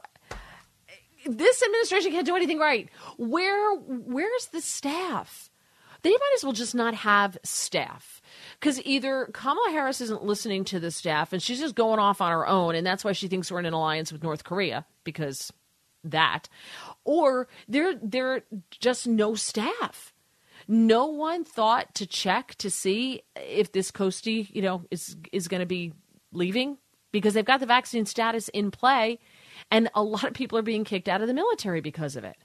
this 1.26 1.61
administration 1.61 2.11
can't 2.11 2.26
do 2.26 2.36
anything 2.36 2.60
right. 2.60 2.90
Where 3.18 3.76
where's 3.76 4.48
the 4.48 4.61
staff? 4.61 5.49
They 6.03 6.10
might 6.10 6.34
as 6.36 6.44
well 6.44 6.53
just 6.53 6.73
not 6.73 6.95
have 6.95 7.38
staff 7.44 8.20
Because 8.60 8.82
either 8.84 9.30
Kamala 9.34 9.72
Harris 9.72 10.02
isn't 10.02 10.24
listening 10.24 10.64
to 10.66 10.80
the 10.80 10.91
staff 10.91 11.34
and 11.34 11.41
she's 11.41 11.60
just 11.60 11.76
going 11.76 11.99
off 11.99 12.22
on 12.22 12.32
her 12.32 12.48
own, 12.48 12.76
and 12.76 12.86
that's 12.86 13.03
why 13.03 13.12
she 13.12 13.28
thinks 13.28 13.52
we're 13.52 13.60
in 13.60 13.66
an 13.66 13.74
alliance 13.74 14.12
with 14.12 14.24
North 14.24 14.44
Korea 14.44 14.86
because 15.03 15.52
that, 16.03 16.49
or 17.03 17.48
there 17.68 17.95
there 18.02 18.44
just 18.70 19.08
no 19.08 19.36
staff. 19.36 20.14
No 20.68 21.08
one 21.08 21.44
thought 21.44 21.95
to 21.95 22.06
check 22.06 22.56
to 22.56 22.70
see 22.70 23.24
if 23.36 23.72
this 23.72 23.91
Coastie, 23.91 24.48
you 24.53 24.62
know, 24.62 24.84
is 24.91 25.16
is 25.32 25.48
going 25.48 25.60
to 25.60 25.66
be 25.66 25.94
leaving 26.32 26.78
because 27.12 27.34
they've 27.34 27.45
got 27.45 27.60
the 27.60 27.66
vaccine 27.66 28.06
status 28.06 28.48
in 28.49 28.72
play, 28.72 29.20
and 29.70 29.90
a 29.94 30.03
lot 30.03 30.24
of 30.24 30.34
people 30.34 30.58
are 30.58 30.64
being 30.64 30.84
kicked 30.84 31.10
out 31.10 31.22
of 31.22 31.28
the 31.28 31.34
military 31.34 31.82
because 31.82 32.16
of 32.16 32.24
it. 32.24 32.38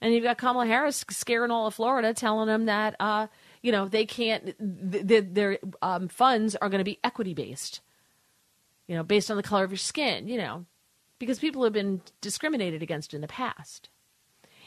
And 0.00 0.12
you've 0.12 0.24
got 0.24 0.36
Kamala 0.36 0.66
Harris 0.66 1.04
scaring 1.10 1.50
all 1.50 1.66
of 1.66 1.74
Florida, 1.74 2.12
telling 2.12 2.46
them 2.46 2.66
that 2.66 2.94
uh, 3.00 3.28
you 3.64 3.72
know 3.72 3.88
they 3.88 4.04
can't, 4.04 4.54
th- 4.92 5.08
th- 5.08 5.24
their 5.30 5.58
um, 5.80 6.08
funds 6.08 6.54
are 6.54 6.68
going 6.68 6.80
to 6.80 6.84
be 6.84 7.00
equity 7.02 7.32
based, 7.32 7.80
you 8.86 8.94
know, 8.94 9.02
based 9.02 9.30
on 9.30 9.38
the 9.38 9.42
color 9.42 9.64
of 9.64 9.70
your 9.70 9.78
skin, 9.78 10.28
you 10.28 10.36
know, 10.36 10.66
because 11.18 11.38
people 11.38 11.64
have 11.64 11.72
been 11.72 12.02
discriminated 12.20 12.82
against 12.82 13.14
in 13.14 13.22
the 13.22 13.26
past. 13.26 13.88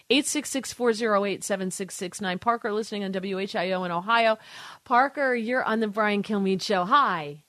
866-408-7669. 0.10 2.42
Parker 2.42 2.74
listening 2.74 3.04
on 3.04 3.12
WHIO 3.12 3.86
in 3.86 3.92
Ohio. 3.92 4.40
Parker, 4.84 5.36
you're 5.36 5.64
on 5.64 5.80
the 5.80 5.88
Brian 5.88 6.24
Kilmeade 6.24 6.64
show. 6.64 6.86
Hi. 6.86 7.44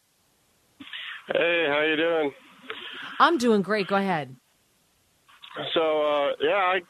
Hey, 1.28 1.66
how 1.68 1.80
you 1.82 1.96
doing? 1.96 2.32
I'm 3.20 3.38
doing 3.38 3.62
great. 3.62 3.86
Go 3.86 3.96
ahead. 3.96 4.36
So, 5.72 5.80
uh, 5.80 6.32
yeah, 6.40 6.56
I 6.56 6.82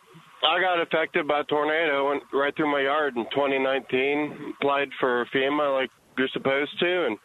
I 0.43 0.61
got 0.61 0.81
affected 0.81 1.27
by 1.27 1.41
a 1.41 1.45
tornado 1.45 2.09
went 2.11 2.23
right 2.33 2.55
through 2.57 2.71
my 2.71 2.83
yard 2.83 3.17
in 3.17 3.25
2019. 3.35 4.55
Applied 4.61 4.89
for 5.01 5.27
FEMA 5.35 5.75
like 5.75 5.91
you're 6.17 6.29
supposed 6.33 6.79
to, 6.81 7.07
and 7.07 7.19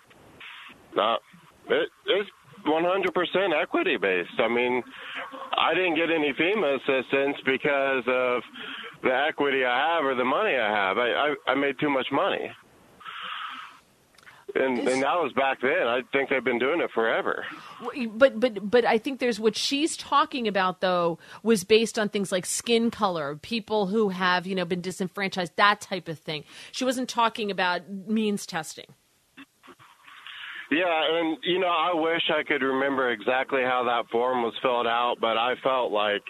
uh, 1.00 1.16
it, 1.70 1.90
it's 2.08 2.30
100% 2.66 3.62
equity 3.62 3.98
based. 3.98 4.40
I 4.40 4.48
mean, 4.48 4.84
I 5.58 5.74
didn't 5.74 5.96
get 5.96 6.10
any 6.10 6.34
FEMA 6.34 6.76
assistance 6.78 7.38
because 7.46 8.04
of 8.08 8.42
the 9.04 9.26
equity 9.28 9.66
I 9.66 9.96
have 9.96 10.06
or 10.06 10.16
the 10.16 10.26
money 10.26 10.56
I 10.56 10.72
have. 10.72 10.98
I 10.98 11.10
I, 11.10 11.52
I 11.52 11.56
made 11.56 11.80
too 11.80 11.90
much 11.90 12.08
money. 12.12 12.50
And, 14.56 14.78
and 14.80 15.02
that 15.02 15.16
was 15.16 15.34
back 15.34 15.62
then. 15.62 15.88
I 15.88 16.02
think 16.12 16.30
they've 16.30 16.44
been 16.44 16.60
doing 16.60 16.80
it 16.80 16.92
forever. 16.92 17.44
But 18.14 18.40
but 18.40 18.70
but 18.70 18.86
I 18.86 19.00
think 19.00 19.20
there's 19.20 19.40
what 19.40 19.56
she's 19.56 19.98
talking 19.98 20.48
about 20.48 20.80
though 20.80 21.18
was 21.42 21.64
based 21.64 21.98
on 21.98 22.10
things 22.10 22.32
like 22.32 22.46
skin 22.46 22.92
color, 22.92 23.36
people 23.36 23.88
who 23.88 24.10
have 24.10 24.46
you 24.46 24.54
know 24.54 24.66
been 24.66 24.82
disenfranchised, 24.82 25.56
that 25.56 25.82
type 25.82 26.08
of 26.08 26.20
thing. 26.20 26.44
She 26.72 26.86
wasn't 26.86 27.10
talking 27.10 27.50
about 27.50 27.90
means 27.90 28.46
testing. 28.46 28.86
Yeah, 30.70 31.20
and 31.20 31.38
you 31.44 31.60
know, 31.60 31.68
I 31.68 31.94
wish 31.94 32.22
I 32.30 32.44
could 32.44 32.62
remember 32.62 33.12
exactly 33.12 33.62
how 33.62 33.84
that 33.86 34.10
form 34.12 34.44
was 34.44 34.54
filled 34.62 34.88
out, 34.88 35.16
but 35.20 35.38
I 35.38 35.56
felt 35.64 35.92
like 35.92 36.24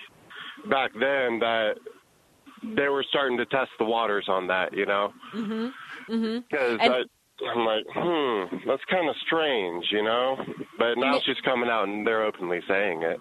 back 0.69 0.91
then 0.93 1.39
that 1.39 1.73
they 2.63 2.87
were 2.87 3.05
starting 3.09 3.37
to 3.37 3.45
test 3.45 3.71
the 3.79 3.85
waters 3.85 4.25
on 4.29 4.47
that, 4.47 4.73
you 4.73 4.85
know. 4.85 5.13
Mhm. 5.33 5.73
Mhm. 6.09 6.43
Because 6.49 7.05
I'm 7.53 7.65
like, 7.65 7.85
hmm, 7.93 8.67
that's 8.67 8.83
kind 8.89 9.09
of 9.09 9.15
strange, 9.25 9.85
you 9.91 10.03
know. 10.03 10.37
But 10.77 10.95
now 10.97 11.19
she's 11.25 11.39
coming 11.43 11.69
out 11.69 11.87
and 11.87 12.05
they're 12.05 12.23
openly 12.23 12.61
saying 12.67 13.03
it. 13.03 13.19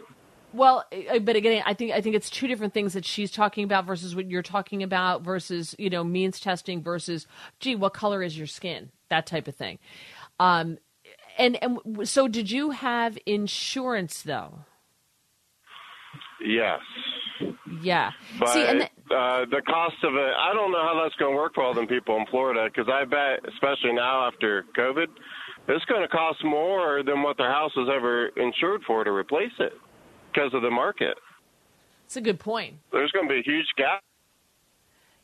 Well, 0.52 0.84
but 1.22 1.34
again, 1.36 1.62
I 1.64 1.72
think 1.74 1.92
I 1.92 2.00
think 2.00 2.14
it's 2.14 2.28
two 2.28 2.46
different 2.46 2.74
things 2.74 2.92
that 2.92 3.06
she's 3.06 3.30
talking 3.30 3.64
about 3.64 3.86
versus 3.86 4.14
what 4.14 4.30
you're 4.30 4.42
talking 4.42 4.82
about 4.82 5.22
versus 5.22 5.74
you 5.78 5.88
know 5.88 6.04
means 6.04 6.40
testing 6.40 6.82
versus 6.82 7.26
gee, 7.60 7.74
what 7.74 7.94
color 7.94 8.22
is 8.22 8.36
your 8.36 8.46
skin? 8.46 8.90
That 9.08 9.26
type 9.26 9.48
of 9.48 9.54
thing. 9.54 9.78
Um, 10.38 10.78
and 11.38 11.58
and 11.62 12.06
so 12.08 12.28
did 12.28 12.50
you 12.50 12.70
have 12.70 13.18
insurance 13.24 14.22
though? 14.22 14.64
Yes. 16.44 16.80
Yeah. 17.82 18.10
But 18.38 18.48
See, 18.50 18.64
and 18.64 18.80
th- 18.80 18.90
uh, 19.10 19.44
the 19.50 19.62
cost 19.66 19.96
of 20.04 20.14
it, 20.14 20.32
I 20.38 20.52
don't 20.54 20.70
know 20.72 20.82
how 20.82 21.00
that's 21.02 21.14
going 21.16 21.32
to 21.32 21.36
work 21.36 21.54
for 21.54 21.62
all 21.64 21.74
them 21.74 21.86
people 21.86 22.16
in 22.16 22.26
Florida 22.26 22.68
because 22.72 22.90
I 22.92 23.04
bet, 23.04 23.48
especially 23.52 23.92
now 23.92 24.26
after 24.28 24.64
COVID, 24.76 25.06
it's 25.68 25.84
going 25.86 26.02
to 26.02 26.08
cost 26.08 26.44
more 26.44 27.02
than 27.04 27.22
what 27.22 27.36
their 27.36 27.50
house 27.50 27.72
was 27.76 27.88
ever 27.94 28.28
insured 28.36 28.82
for 28.86 29.04
to 29.04 29.10
replace 29.10 29.52
it 29.58 29.72
because 30.32 30.52
of 30.54 30.62
the 30.62 30.70
market. 30.70 31.16
it's 32.06 32.16
a 32.16 32.20
good 32.20 32.38
point. 32.40 32.74
There's 32.92 33.10
going 33.12 33.26
to 33.28 33.32
be 33.32 33.40
a 33.40 33.42
huge 33.42 33.66
gap. 33.76 34.02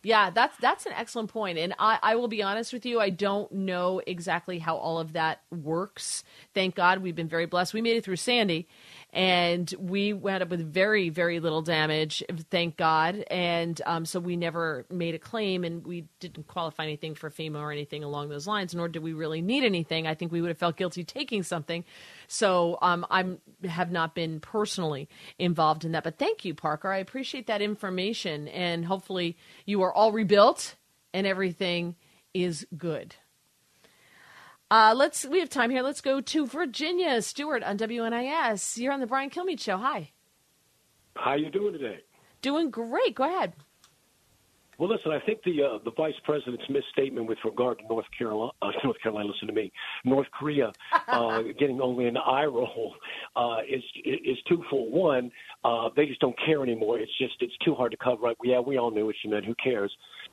Yeah, 0.05 0.31
that's 0.31 0.57
that's 0.59 0.87
an 0.87 0.93
excellent 0.95 1.29
point, 1.29 1.59
and 1.59 1.75
I, 1.77 1.99
I 2.01 2.15
will 2.15 2.29
be 2.29 2.41
honest 2.41 2.73
with 2.73 2.87
you. 2.87 3.01
I 3.01 3.11
don't 3.11 3.51
know 3.51 4.01
exactly 4.07 4.61
how 4.61 4.77
all 4.77 5.01
of 5.01 5.15
that 5.15 5.43
works. 5.51 6.23
Thank 6.55 6.77
God 6.77 7.03
we've 7.03 7.17
been 7.17 7.29
very 7.29 7.47
blessed. 7.47 7.75
We 7.75 7.83
made 7.83 7.97
it 7.97 8.05
through 8.05 8.17
Sandy, 8.17 8.69
and 9.11 9.73
we 9.79 10.13
wound 10.13 10.43
up 10.43 10.51
with 10.51 10.61
very 10.73 11.09
very 11.09 11.41
little 11.41 11.63
damage. 11.63 12.23
Thank 12.51 12.77
God, 12.77 13.25
and 13.31 13.81
um, 13.87 14.05
so 14.05 14.21
we 14.21 14.37
never 14.37 14.87
made 14.91 15.15
a 15.15 15.19
claim, 15.19 15.65
and 15.65 15.87
we 15.87 16.07
didn't 16.21 16.47
qualify 16.47 16.85
anything 16.85 17.15
for 17.15 17.31
FEMA 17.31 17.61
or 17.61 17.73
anything 17.73 18.05
along 18.05 18.29
those 18.29 18.47
lines. 18.47 18.75
Nor 18.75 18.89
did 18.89 19.03
we 19.03 19.13
really 19.13 19.43
need 19.43 19.65
anything. 19.65 20.07
I 20.07 20.15
think 20.15 20.33
we 20.33 20.41
would 20.41 20.49
have 20.49 20.59
felt 20.59 20.77
guilty 20.77 21.05
taking 21.05 21.43
something. 21.43 21.85
So 22.27 22.79
um, 22.83 23.07
I'm 23.11 23.39
have 23.65 23.91
not 23.91 24.15
been 24.15 24.41
personally 24.41 25.09
involved 25.39 25.85
in 25.85 25.93
that. 25.93 26.05
But 26.05 26.19
thank 26.19 26.45
you, 26.45 26.55
Parker. 26.55 26.91
I 26.91 26.99
appreciate 26.99 27.47
that 27.47 27.63
information, 27.63 28.49
and 28.49 28.85
hopefully 28.85 29.37
you 29.67 29.83
are 29.83 29.93
all 29.93 30.13
rebuilt 30.13 30.77
and 31.13 31.27
everything 31.27 31.97
is 32.35 32.67
good. 32.77 33.17
Uh, 34.71 34.93
let's 34.95 35.25
we 35.25 35.41
have 35.41 35.49
time 35.49 35.71
here. 35.71 35.83
Let's 35.83 36.03
go 36.03 36.21
to 36.21 36.47
Virginia 36.47 37.23
Stewart 37.23 37.63
on 37.63 37.79
WNIS. 37.79 38.77
You're 38.77 38.93
on 38.93 39.01
the 39.01 39.07
Brian 39.07 39.31
Kilmeade 39.31 39.61
show. 39.61 39.79
Hi. 39.79 40.11
How 41.17 41.35
you 41.35 41.51
doing 41.51 41.73
today? 41.73 42.01
Doing 42.43 42.71
great. 42.71 43.15
Go 43.15 43.25
ahead. 43.25 43.55
Well, 44.79 44.89
listen, 44.89 45.11
I 45.11 45.19
think 45.25 45.43
the 45.43 45.63
uh, 45.63 45.79
the 45.85 45.91
vice 45.97 46.15
president's 46.23 46.65
misstatement 46.69 47.27
with 47.27 47.39
regard 47.45 47.79
to 47.79 47.87
North 47.89 48.05
Carolina, 48.17 48.53
uh, 48.61 48.71
North 48.85 49.01
Carolina, 49.03 49.29
listen 49.29 49.49
to 49.49 49.55
me, 49.55 49.73
North 50.05 50.29
Korea, 50.39 50.71
uh, 51.09 51.43
getting 51.59 51.81
only 51.81 52.07
an 52.07 52.19
eye 52.19 52.45
roll 52.45 52.95
uh, 53.37 53.59
is 53.69 53.83
is 54.05 54.37
twofold. 54.49 54.93
One, 54.93 55.33
uh, 55.65 55.89
they 55.97 56.07
just 56.07 56.21
don't 56.21 56.39
care 56.45 56.63
anymore. 56.63 56.99
It's 57.01 57.17
just 57.19 57.35
it's 57.41 57.57
too 57.65 57.75
hard 57.75 57.91
to 57.93 57.97
cover 57.97 58.29
up. 58.29 58.37
Yeah, 58.45 58.61
we 58.61 58.77
all 58.77 58.91
knew 58.91 59.07
what 59.07 59.17
she 59.21 59.29
meant. 59.29 59.47
Who 59.47 59.55
cares? 59.55 59.93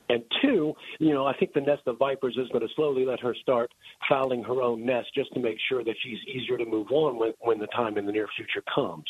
And 0.09 0.23
two, 0.41 0.73
you 0.99 1.13
know, 1.13 1.25
I 1.25 1.35
think 1.37 1.53
the 1.53 1.61
nest 1.61 1.83
of 1.87 1.97
vipers 1.97 2.37
is 2.37 2.47
going 2.49 2.67
to 2.67 2.73
slowly 2.75 3.05
let 3.05 3.19
her 3.21 3.35
start 3.41 3.71
fouling 4.07 4.43
her 4.43 4.61
own 4.61 4.85
nest 4.85 5.07
just 5.15 5.33
to 5.33 5.39
make 5.39 5.57
sure 5.67 5.83
that 5.83 5.95
she's 6.03 6.19
easier 6.27 6.57
to 6.57 6.65
move 6.65 6.87
on 6.91 7.17
when, 7.17 7.33
when 7.39 7.59
the 7.59 7.67
time 7.67 7.97
in 7.97 8.05
the 8.05 8.11
near 8.11 8.27
future 8.35 8.63
comes. 8.73 9.05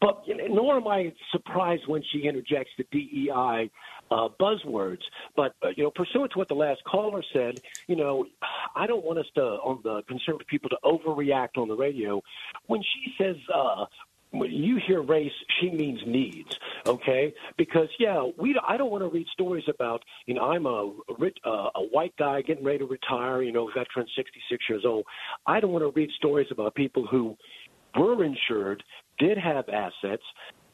But 0.00 0.22
you 0.26 0.36
know, 0.36 0.46
nor 0.48 0.76
am 0.76 0.88
I 0.88 1.12
surprised 1.32 1.82
when 1.86 2.02
she 2.12 2.26
interjects 2.26 2.72
the 2.76 2.86
DEI 2.90 3.70
uh, 4.10 4.28
buzzwords. 4.40 5.02
But 5.36 5.54
uh, 5.62 5.68
you 5.76 5.84
know, 5.84 5.90
pursuant 5.90 6.32
to 6.32 6.38
what 6.38 6.48
the 6.48 6.54
last 6.54 6.82
caller 6.84 7.22
said, 7.32 7.60
you 7.86 7.96
know, 7.96 8.26
I 8.74 8.86
don't 8.86 9.04
want 9.04 9.18
us 9.18 9.26
to, 9.34 9.42
on 9.42 9.80
the 9.82 10.02
conservative 10.08 10.46
people, 10.46 10.70
to 10.70 10.78
overreact 10.84 11.56
on 11.56 11.68
the 11.68 11.76
radio 11.76 12.20
when 12.66 12.82
she 12.82 13.14
says. 13.22 13.36
Uh, 13.52 13.86
when 14.30 14.50
you 14.50 14.78
hear 14.86 15.02
race, 15.02 15.32
she 15.60 15.70
means 15.70 16.00
needs, 16.06 16.58
okay? 16.86 17.32
Because 17.56 17.88
yeah, 17.98 18.26
we 18.36 18.58
I 18.66 18.76
don't 18.76 18.90
want 18.90 19.02
to 19.02 19.08
read 19.08 19.26
stories 19.32 19.64
about 19.68 20.02
you 20.26 20.34
know 20.34 20.42
I'm 20.42 20.66
a 20.66 20.92
rich, 21.18 21.36
uh, 21.46 21.70
a 21.74 21.82
white 21.92 22.14
guy 22.18 22.42
getting 22.42 22.64
ready 22.64 22.78
to 22.78 22.86
retire, 22.86 23.42
you 23.42 23.52
know, 23.52 23.68
veteran, 23.68 24.06
66 24.16 24.64
years 24.68 24.82
old. 24.84 25.04
I 25.46 25.60
don't 25.60 25.72
want 25.72 25.82
to 25.84 25.98
read 25.98 26.10
stories 26.16 26.48
about 26.50 26.74
people 26.74 27.06
who 27.06 27.36
were 27.96 28.22
insured, 28.24 28.82
did 29.18 29.38
have 29.38 29.68
assets, 29.68 30.22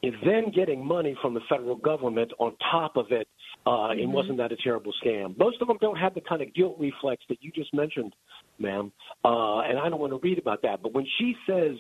and 0.02 0.14
then 0.24 0.50
getting 0.54 0.84
money 0.84 1.16
from 1.22 1.32
the 1.34 1.40
federal 1.48 1.76
government 1.76 2.32
on 2.38 2.56
top 2.70 2.96
of 2.96 3.06
it. 3.10 3.28
Uh, 3.66 3.90
And 3.90 4.12
wasn't 4.12 4.36
that 4.38 4.52
a 4.52 4.56
terrible 4.56 4.92
scam? 5.02 5.38
Most 5.38 5.62
of 5.62 5.68
them 5.68 5.78
don't 5.80 5.96
have 5.96 6.14
the 6.14 6.20
kind 6.20 6.42
of 6.42 6.52
guilt 6.54 6.76
reflex 6.78 7.22
that 7.30 7.38
you 7.40 7.50
just 7.50 7.72
mentioned, 7.72 8.14
ma'am. 8.58 8.92
Uh, 9.24 9.60
and 9.60 9.78
I 9.78 9.88
don't 9.88 10.00
want 10.00 10.12
to 10.12 10.18
read 10.18 10.38
about 10.38 10.60
that. 10.62 10.82
But 10.82 10.92
when 10.92 11.06
she 11.18 11.34
says 11.46 11.76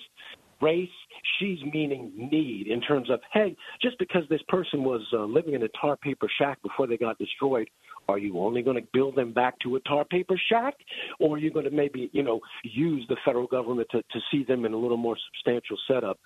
race, 0.64 0.98
she's 1.38 1.58
meaning 1.72 2.28
need 2.32 2.66
in 2.74 2.80
terms 2.80 3.08
of, 3.10 3.20
hey, 3.32 3.56
just 3.80 3.98
because 3.98 4.24
this 4.28 4.42
person 4.48 4.78
was 4.82 5.02
uh, 5.12 5.24
living 5.24 5.54
in 5.54 5.62
a 5.62 5.68
tar 5.80 5.96
paper 5.96 6.28
shack 6.38 6.56
before 6.62 6.86
they 6.86 6.96
got 6.96 7.18
destroyed, 7.18 7.68
are 8.08 8.18
you 8.18 8.38
only 8.38 8.62
going 8.62 8.80
to 8.80 8.86
build 8.92 9.16
them 9.16 9.32
back 9.32 9.54
to 9.60 9.76
a 9.76 9.80
tar 9.80 10.04
paper 10.04 10.38
shack, 10.50 10.74
or 11.20 11.36
are 11.36 11.38
you 11.38 11.50
going 11.50 11.64
to 11.64 11.70
maybe, 11.70 12.10
you 12.12 12.22
know, 12.22 12.40
use 12.62 13.04
the 13.08 13.16
federal 13.24 13.46
government 13.46 13.88
to, 13.92 14.02
to 14.02 14.20
see 14.30 14.44
them 14.44 14.64
in 14.64 14.72
a 14.72 14.76
little 14.76 14.96
more 14.96 15.16
substantial 15.26 15.78
setup? 15.88 16.18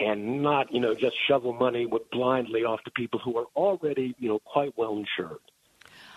And 0.00 0.42
not, 0.42 0.72
you 0.72 0.80
know, 0.80 0.94
just 0.94 1.16
shovel 1.26 1.52
money 1.52 1.84
with 1.84 2.02
blindly 2.12 2.62
off 2.62 2.80
to 2.84 2.90
people 2.92 3.20
who 3.24 3.36
are 3.36 3.46
already, 3.56 4.14
you 4.18 4.28
know, 4.28 4.38
quite 4.44 4.72
well 4.76 4.96
insured. 5.02 5.40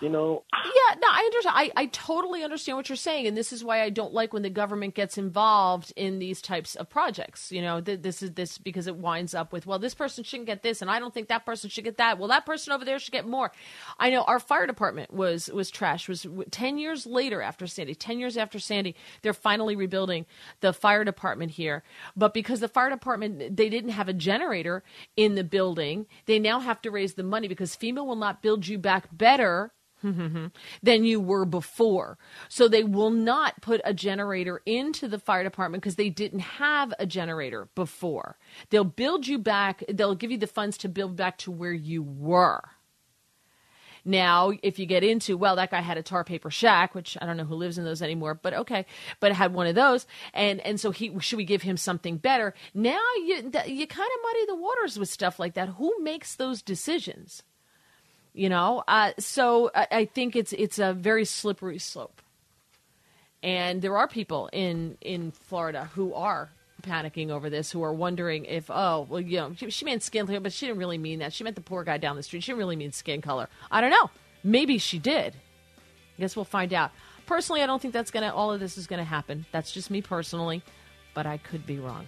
You 0.02 0.10
know, 0.10 0.44
Yeah, 0.52 0.96
no, 1.00 1.08
I 1.10 1.22
understand. 1.26 1.56
I, 1.58 1.72
I 1.76 1.86
totally 1.88 2.44
understand 2.44 2.76
what 2.78 2.90
you're 2.90 2.96
saying, 2.96 3.28
and 3.28 3.38
this 3.38 3.54
is 3.54 3.64
why 3.64 3.82
I 3.82 3.90
don't 3.90 4.14
like 4.14 4.34
when 4.34 4.42
the 4.42 4.50
government 4.50 4.96
gets 4.96 5.18
involved 5.18 5.94
in 5.96 6.20
these 6.20 6.42
types 6.42 6.76
of 6.76 6.90
projects. 6.90 7.52
You 7.52 7.62
know, 7.62 7.82
th- 7.82 8.02
this 8.02 8.24
is 8.24 8.32
this 8.32 8.58
because 8.58 8.88
it 8.88 8.96
winds 8.96 9.36
up 9.36 9.54
with, 9.54 9.68
well, 9.68 9.80
this 9.80 9.94
person 9.94 10.24
shouldn't 10.24 10.48
get 10.48 10.64
this, 10.64 10.82
and 10.82 10.90
I 10.90 11.00
don't 11.00 11.14
think 11.14 11.28
that 11.28 11.46
person 11.46 11.70
should 11.70 11.84
get 11.84 11.98
that. 11.98 12.18
Well, 12.18 12.30
that 12.30 12.46
person 12.46 12.74
over 12.74 12.84
there 12.84 13.00
should 13.00 13.12
get 13.12 13.28
more. 13.28 13.52
I 14.00 14.10
know 14.10 14.24
our 14.24 14.40
fire 14.40 14.66
department 14.68 15.14
was 15.14 15.50
was 15.50 15.70
trash. 15.70 16.10
Was 16.10 16.26
ten 16.50 16.78
years 16.78 17.06
later 17.06 17.42
after 17.42 17.68
Sandy, 17.68 17.96
ten 17.96 18.20
years 18.20 18.38
after 18.38 18.60
Sandy, 18.60 18.96
they're 19.22 19.34
finally 19.34 19.76
rebuilding 19.76 20.26
the 20.62 20.74
fire 20.74 21.04
department 21.04 21.52
here, 21.52 21.84
but 22.16 22.34
because 22.34 22.60
the 22.60 22.68
fire 22.68 22.90
department 22.90 23.56
they 23.56 23.70
didn't 23.70 23.92
have 23.92 24.10
a 24.10 24.14
generator 24.14 24.84
in 25.16 25.36
the 25.36 25.44
building, 25.44 26.08
they 26.26 26.40
now 26.40 26.60
have 26.60 26.82
to 26.82 26.92
raise 26.92 27.14
the 27.14 27.24
money 27.24 27.48
because 27.48 27.76
FEMA 27.76 28.06
will 28.06 28.16
not 28.16 28.42
build 28.42 28.68
you 28.68 28.78
back 28.78 29.08
better 29.12 29.72
Mm-hmm. 30.04 30.48
than 30.82 31.04
you 31.04 31.20
were 31.20 31.46
before. 31.46 32.18
So 32.50 32.68
they 32.68 32.84
will 32.84 33.12
not 33.12 33.62
put 33.62 33.82
a 33.86 33.94
generator 33.94 34.62
into 34.66 35.08
the 35.08 35.20
fire 35.20 35.44
department 35.44 35.84
because 35.84 35.96
they 35.96 36.10
didn't 36.10 36.40
have 36.40 36.92
a 36.98 37.06
generator 37.06 37.68
before. 37.76 38.40
They'll 38.72 38.84
build 38.84 39.28
you 39.28 39.38
back, 39.38 39.84
they'll 39.88 40.16
give 40.16 40.32
you 40.32 40.40
the 40.40 40.48
funds 40.48 40.78
to 40.80 40.90
build 40.90 41.16
back 41.16 41.38
to 41.40 41.52
where 41.52 41.74
you 41.74 42.02
were. 42.02 42.64
Now, 44.04 44.52
if 44.64 44.80
you 44.80 44.86
get 44.86 45.04
into, 45.04 45.38
well, 45.38 45.56
that 45.58 45.72
guy 45.72 45.82
had 45.82 45.98
a 45.98 46.04
tar 46.04 46.24
paper 46.24 46.50
shack, 46.50 46.96
which 46.96 47.18
I 47.22 47.26
don't 47.26 47.38
know 47.38 47.44
who 47.44 47.56
lives 47.56 47.78
in 47.78 47.84
those 47.84 48.02
anymore, 48.02 48.34
but 48.34 48.54
okay, 48.54 48.86
but 49.20 49.32
had 49.32 49.54
one 49.54 49.68
of 49.68 49.76
those, 49.76 50.08
and 50.34 50.60
and 50.62 50.80
so 50.80 50.92
he 50.92 51.18
should 51.20 51.38
we 51.38 51.46
give 51.46 51.62
him 51.62 51.78
something 51.78 52.18
better? 52.18 52.54
Now 52.74 53.00
you 53.18 53.52
you 53.68 53.88
kind 53.88 54.10
of 54.10 54.24
muddy 54.24 54.46
the 54.48 54.56
waters 54.56 54.98
with 54.98 55.10
stuff 55.10 55.40
like 55.40 55.54
that. 55.54 55.70
Who 55.70 55.94
makes 56.02 56.36
those 56.36 56.62
decisions? 56.62 57.44
You 58.34 58.48
know, 58.50 58.84
uh, 58.88 59.12
so 59.20 59.72
I, 59.76 59.88
I 59.92 60.06
think 60.06 60.36
it's 60.36 60.54
it's 60.54 60.80
a 60.80 60.94
very 60.94 61.26
slippery 61.26 61.80
slope, 61.80 62.22
and 63.44 63.82
there 63.82 63.98
are 63.98 64.08
people 64.08 64.50
in 64.54 64.98
in 65.02 65.32
Florida 65.32 65.90
who 65.96 66.14
are 66.14 66.50
panicking 66.82 67.30
over 67.30 67.50
this, 67.50 67.72
who 67.72 67.84
are 67.84 67.94
wondering 67.94 68.46
if, 68.46 68.70
oh, 68.70 69.06
well, 69.10 69.22
you 69.22 69.38
know, 69.38 69.54
she, 69.56 69.70
she 69.70 69.86
meant 69.86 70.04
skin 70.04 70.26
color, 70.26 70.40
but 70.40 70.54
she 70.54 70.66
didn't 70.66 70.80
really 70.80 70.98
mean 70.98 71.20
that. 71.20 71.34
She 71.34 71.44
meant 71.44 71.56
the 71.56 71.62
poor 71.62 71.84
guy 71.84 71.98
down 71.98 72.16
the 72.16 72.24
street. 72.24 72.44
She 72.44 72.52
didn't 72.52 72.60
really 72.60 72.76
mean 72.76 72.92
skin 72.92 73.22
color. 73.22 73.50
I 73.70 73.82
don't 73.82 73.92
know. 73.92 74.10
Maybe 74.44 74.78
she 74.78 75.00
did. 75.00 75.36
I 75.36 76.22
guess 76.22 76.36
we'll 76.36 76.46
find 76.46 76.74
out. 76.74 76.92
Personally, 77.26 77.62
I 77.62 77.66
don't 77.66 77.82
think 77.82 77.94
that's 77.94 78.12
gonna. 78.12 78.34
All 78.34 78.52
of 78.52 78.60
this 78.60 78.78
is 78.78 78.88
gonna 78.88 79.04
happen. 79.04 79.46
That's 79.52 79.72
just 79.72 79.92
me 79.92 80.02
personally, 80.02 80.64
but 81.14 81.26
I 81.26 81.38
could 81.38 81.66
be 81.66 81.80
wrong. 81.80 82.08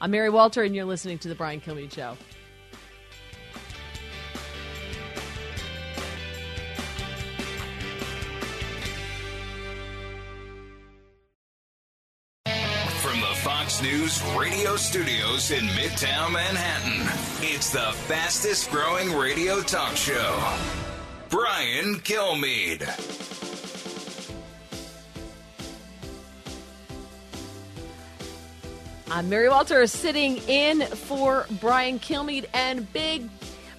I'm 0.00 0.10
Mary 0.10 0.30
Walter, 0.30 0.62
and 0.62 0.74
you're 0.74 0.84
listening 0.84 1.18
to 1.20 1.28
the 1.28 1.34
Brian 1.34 1.60
Kilmeade 1.60 1.92
Show. 1.92 2.16
News 13.82 14.22
radio 14.38 14.76
studios 14.76 15.50
in 15.50 15.64
Midtown 15.66 16.32
Manhattan, 16.32 17.02
it's 17.42 17.70
the 17.70 17.92
fastest 18.06 18.70
growing 18.70 19.14
radio 19.14 19.60
talk 19.60 19.94
show. 19.96 20.56
Brian 21.28 21.96
Kilmeade. 21.96 22.86
I'm 29.10 29.28
Mary 29.28 29.50
Walter, 29.50 29.86
sitting 29.86 30.38
in 30.48 30.80
for 30.86 31.46
Brian 31.60 31.98
Kilmeade 31.98 32.46
and 32.54 32.90
big 32.94 33.28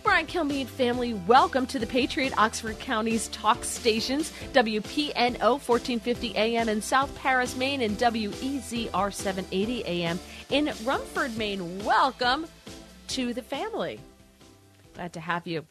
Brian 0.08 0.26
Kilmeade 0.26 0.68
family. 0.68 1.14
Welcome 1.14 1.66
to 1.68 1.80
the 1.80 1.86
Patriot 1.86 2.34
Oxford 2.38 2.80
County's 2.80 3.28
talk 3.28 3.66
stations, 3.66 4.32
WPNO 4.54 5.42
1450 5.42 6.34
AM 6.38 6.70
in 6.70 6.82
South 6.82 7.14
Paris, 7.16 7.58
Maine, 7.58 7.82
and 7.82 7.98
WEZR 7.98 9.14
780 9.14 9.84
AM 9.84 10.18
in 10.50 10.72
Rumford, 10.86 11.38
Maine. 11.38 11.84
Welcome 11.84 12.48
to 13.10 13.34
the 13.34 13.42
family. 13.42 14.00
Glad 14.94 15.12
to 15.12 15.20
have 15.20 15.46
you. 15.46 15.66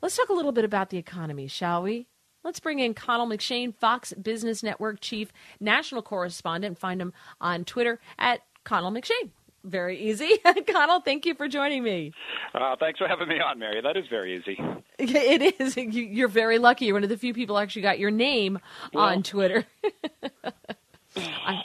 Let's 0.00 0.16
talk 0.16 0.28
a 0.28 0.34
little 0.34 0.52
bit 0.52 0.64
about 0.64 0.90
the 0.90 0.98
economy, 0.98 1.48
shall 1.48 1.82
we? 1.82 2.06
Let's 2.44 2.60
bring 2.60 2.78
in 2.78 2.94
Connell 2.94 3.26
McShane, 3.26 3.74
Fox 3.74 4.12
Business 4.12 4.62
Network 4.62 5.00
Chief 5.00 5.32
National 5.58 6.00
Correspondent. 6.00 6.78
Find 6.78 7.02
him 7.02 7.12
on 7.40 7.64
Twitter 7.64 7.98
at 8.20 8.42
Connell 8.62 8.92
McShane. 8.92 9.30
Very 9.64 9.98
easy. 9.98 10.38
Connell, 10.70 11.00
thank 11.00 11.24
you 11.24 11.34
for 11.34 11.48
joining 11.48 11.82
me. 11.82 12.12
Uh, 12.54 12.76
thanks 12.78 12.98
for 12.98 13.08
having 13.08 13.28
me 13.28 13.40
on, 13.40 13.58
Mary. 13.58 13.80
That 13.80 13.96
is 13.96 14.04
very 14.08 14.36
easy. 14.36 14.58
It 14.98 15.60
is. 15.60 15.76
You- 15.76 15.86
You're 16.04 16.28
very 16.28 16.58
lucky. 16.58 16.84
You're 16.84 16.94
one 16.94 17.02
of 17.02 17.08
the 17.10 17.16
few 17.16 17.34
people 17.34 17.56
who 17.56 17.62
actually 17.62 17.82
got 17.82 17.98
your 17.98 18.10
name 18.10 18.58
Well- 18.92 19.04
on 19.06 19.22
Twitter. 19.22 19.64
I'm 21.16 21.62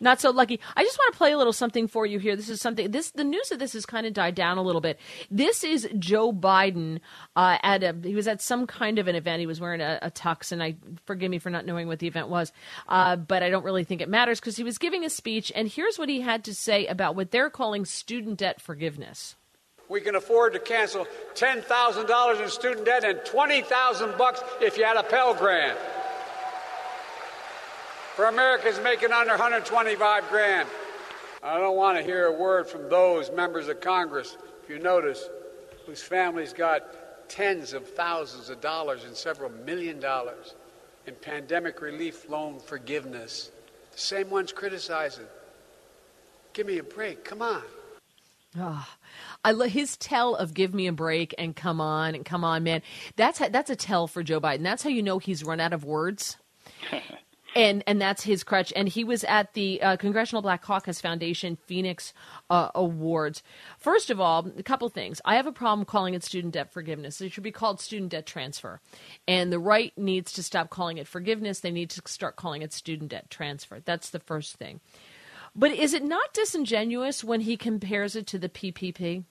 not 0.00 0.20
so 0.20 0.30
lucky. 0.30 0.60
I 0.76 0.82
just 0.82 0.98
want 0.98 1.12
to 1.12 1.18
play 1.18 1.32
a 1.32 1.38
little 1.38 1.52
something 1.52 1.88
for 1.88 2.06
you 2.06 2.18
here. 2.18 2.36
This 2.36 2.48
is 2.48 2.60
something. 2.60 2.90
This 2.90 3.10
the 3.10 3.24
news 3.24 3.50
of 3.50 3.58
this 3.58 3.72
has 3.72 3.86
kind 3.86 4.06
of 4.06 4.12
died 4.12 4.34
down 4.34 4.58
a 4.58 4.62
little 4.62 4.80
bit. 4.80 4.98
This 5.30 5.64
is 5.64 5.88
Joe 5.98 6.32
Biden 6.32 7.00
uh, 7.36 7.58
at 7.62 7.82
a. 7.82 7.94
He 8.02 8.14
was 8.14 8.28
at 8.28 8.40
some 8.40 8.66
kind 8.66 8.98
of 8.98 9.08
an 9.08 9.14
event. 9.14 9.40
He 9.40 9.46
was 9.46 9.60
wearing 9.60 9.80
a, 9.80 9.98
a 10.02 10.10
tux, 10.10 10.52
and 10.52 10.62
I 10.62 10.76
forgive 11.06 11.30
me 11.30 11.38
for 11.38 11.50
not 11.50 11.66
knowing 11.66 11.88
what 11.88 11.98
the 11.98 12.06
event 12.06 12.28
was, 12.28 12.52
uh, 12.88 13.16
but 13.16 13.42
I 13.42 13.50
don't 13.50 13.64
really 13.64 13.84
think 13.84 14.00
it 14.00 14.08
matters 14.08 14.40
because 14.40 14.56
he 14.56 14.64
was 14.64 14.78
giving 14.78 15.04
a 15.04 15.10
speech, 15.10 15.52
and 15.54 15.68
here's 15.68 15.98
what 15.98 16.08
he 16.08 16.20
had 16.20 16.44
to 16.44 16.54
say 16.54 16.86
about 16.86 17.16
what 17.16 17.30
they're 17.30 17.50
calling 17.50 17.84
student 17.84 18.38
debt 18.38 18.60
forgiveness. 18.60 19.36
We 19.88 20.02
can 20.02 20.16
afford 20.16 20.52
to 20.52 20.58
cancel 20.58 21.06
$10,000 21.34 22.42
in 22.42 22.48
student 22.50 22.84
debt 22.84 23.04
and 23.04 23.20
20,000 23.24 24.18
bucks 24.18 24.42
if 24.60 24.76
you 24.76 24.84
had 24.84 24.98
a 24.98 25.02
Pell 25.02 25.32
Grant. 25.32 25.78
For 28.18 28.24
Americans 28.24 28.80
making 28.82 29.12
under 29.12 29.30
125 29.30 30.28
grand. 30.28 30.68
I 31.40 31.56
don't 31.56 31.76
want 31.76 31.98
to 31.98 32.02
hear 32.02 32.26
a 32.26 32.32
word 32.32 32.66
from 32.66 32.88
those 32.88 33.30
members 33.30 33.68
of 33.68 33.80
Congress, 33.80 34.36
if 34.60 34.68
you 34.68 34.80
notice, 34.80 35.28
whose 35.86 36.02
families 36.02 36.52
got 36.52 37.28
tens 37.28 37.74
of 37.74 37.88
thousands 37.88 38.50
of 38.50 38.60
dollars 38.60 39.04
and 39.04 39.14
several 39.14 39.50
million 39.64 40.00
dollars 40.00 40.56
in 41.06 41.14
pandemic 41.14 41.80
relief 41.80 42.28
loan 42.28 42.58
forgiveness. 42.58 43.52
The 43.92 43.98
same 44.00 44.30
ones 44.30 44.50
criticizing. 44.50 45.26
Give 46.54 46.66
me 46.66 46.78
a 46.78 46.82
break. 46.82 47.24
Come 47.24 47.40
on. 47.40 47.62
Ah, 48.58 48.96
I 49.44 49.52
lo- 49.52 49.68
his 49.68 49.96
tell 49.96 50.34
of 50.34 50.54
"Give 50.54 50.74
me 50.74 50.88
a 50.88 50.92
break" 50.92 51.36
and 51.38 51.54
"Come 51.54 51.80
on" 51.80 52.16
and 52.16 52.24
"Come 52.24 52.42
on, 52.42 52.64
man." 52.64 52.82
That's 53.14 53.38
ha- 53.38 53.50
that's 53.52 53.70
a 53.70 53.76
tell 53.76 54.08
for 54.08 54.24
Joe 54.24 54.40
Biden. 54.40 54.64
That's 54.64 54.82
how 54.82 54.90
you 54.90 55.04
know 55.04 55.20
he's 55.20 55.44
run 55.44 55.60
out 55.60 55.72
of 55.72 55.84
words. 55.84 56.36
and 57.58 57.82
and 57.88 58.00
that's 58.00 58.22
his 58.22 58.44
crutch. 58.44 58.72
And 58.76 58.88
he 58.88 59.02
was 59.02 59.24
at 59.24 59.52
the 59.54 59.82
uh, 59.82 59.96
Congressional 59.96 60.40
Black 60.40 60.62
Caucus 60.62 61.00
Foundation 61.00 61.56
Phoenix 61.56 62.14
uh, 62.48 62.70
Awards. 62.74 63.42
First 63.78 64.10
of 64.10 64.20
all, 64.20 64.50
a 64.56 64.62
couple 64.62 64.88
things. 64.88 65.20
I 65.24 65.34
have 65.34 65.48
a 65.48 65.52
problem 65.52 65.84
calling 65.84 66.14
it 66.14 66.22
student 66.22 66.54
debt 66.54 66.72
forgiveness. 66.72 67.20
It 67.20 67.32
should 67.32 67.42
be 67.42 67.50
called 67.50 67.80
student 67.80 68.12
debt 68.12 68.26
transfer. 68.26 68.80
And 69.26 69.52
the 69.52 69.58
right 69.58 69.92
needs 69.98 70.32
to 70.34 70.42
stop 70.42 70.70
calling 70.70 70.98
it 70.98 71.08
forgiveness. 71.08 71.58
They 71.60 71.72
need 71.72 71.90
to 71.90 72.02
start 72.06 72.36
calling 72.36 72.62
it 72.62 72.72
student 72.72 73.10
debt 73.10 73.28
transfer. 73.28 73.80
That's 73.84 74.10
the 74.10 74.20
first 74.20 74.54
thing. 74.54 74.80
But 75.56 75.72
is 75.72 75.94
it 75.94 76.04
not 76.04 76.32
disingenuous 76.32 77.24
when 77.24 77.40
he 77.40 77.56
compares 77.56 78.14
it 78.14 78.28
to 78.28 78.38
the 78.38 78.48
PPP? 78.48 79.24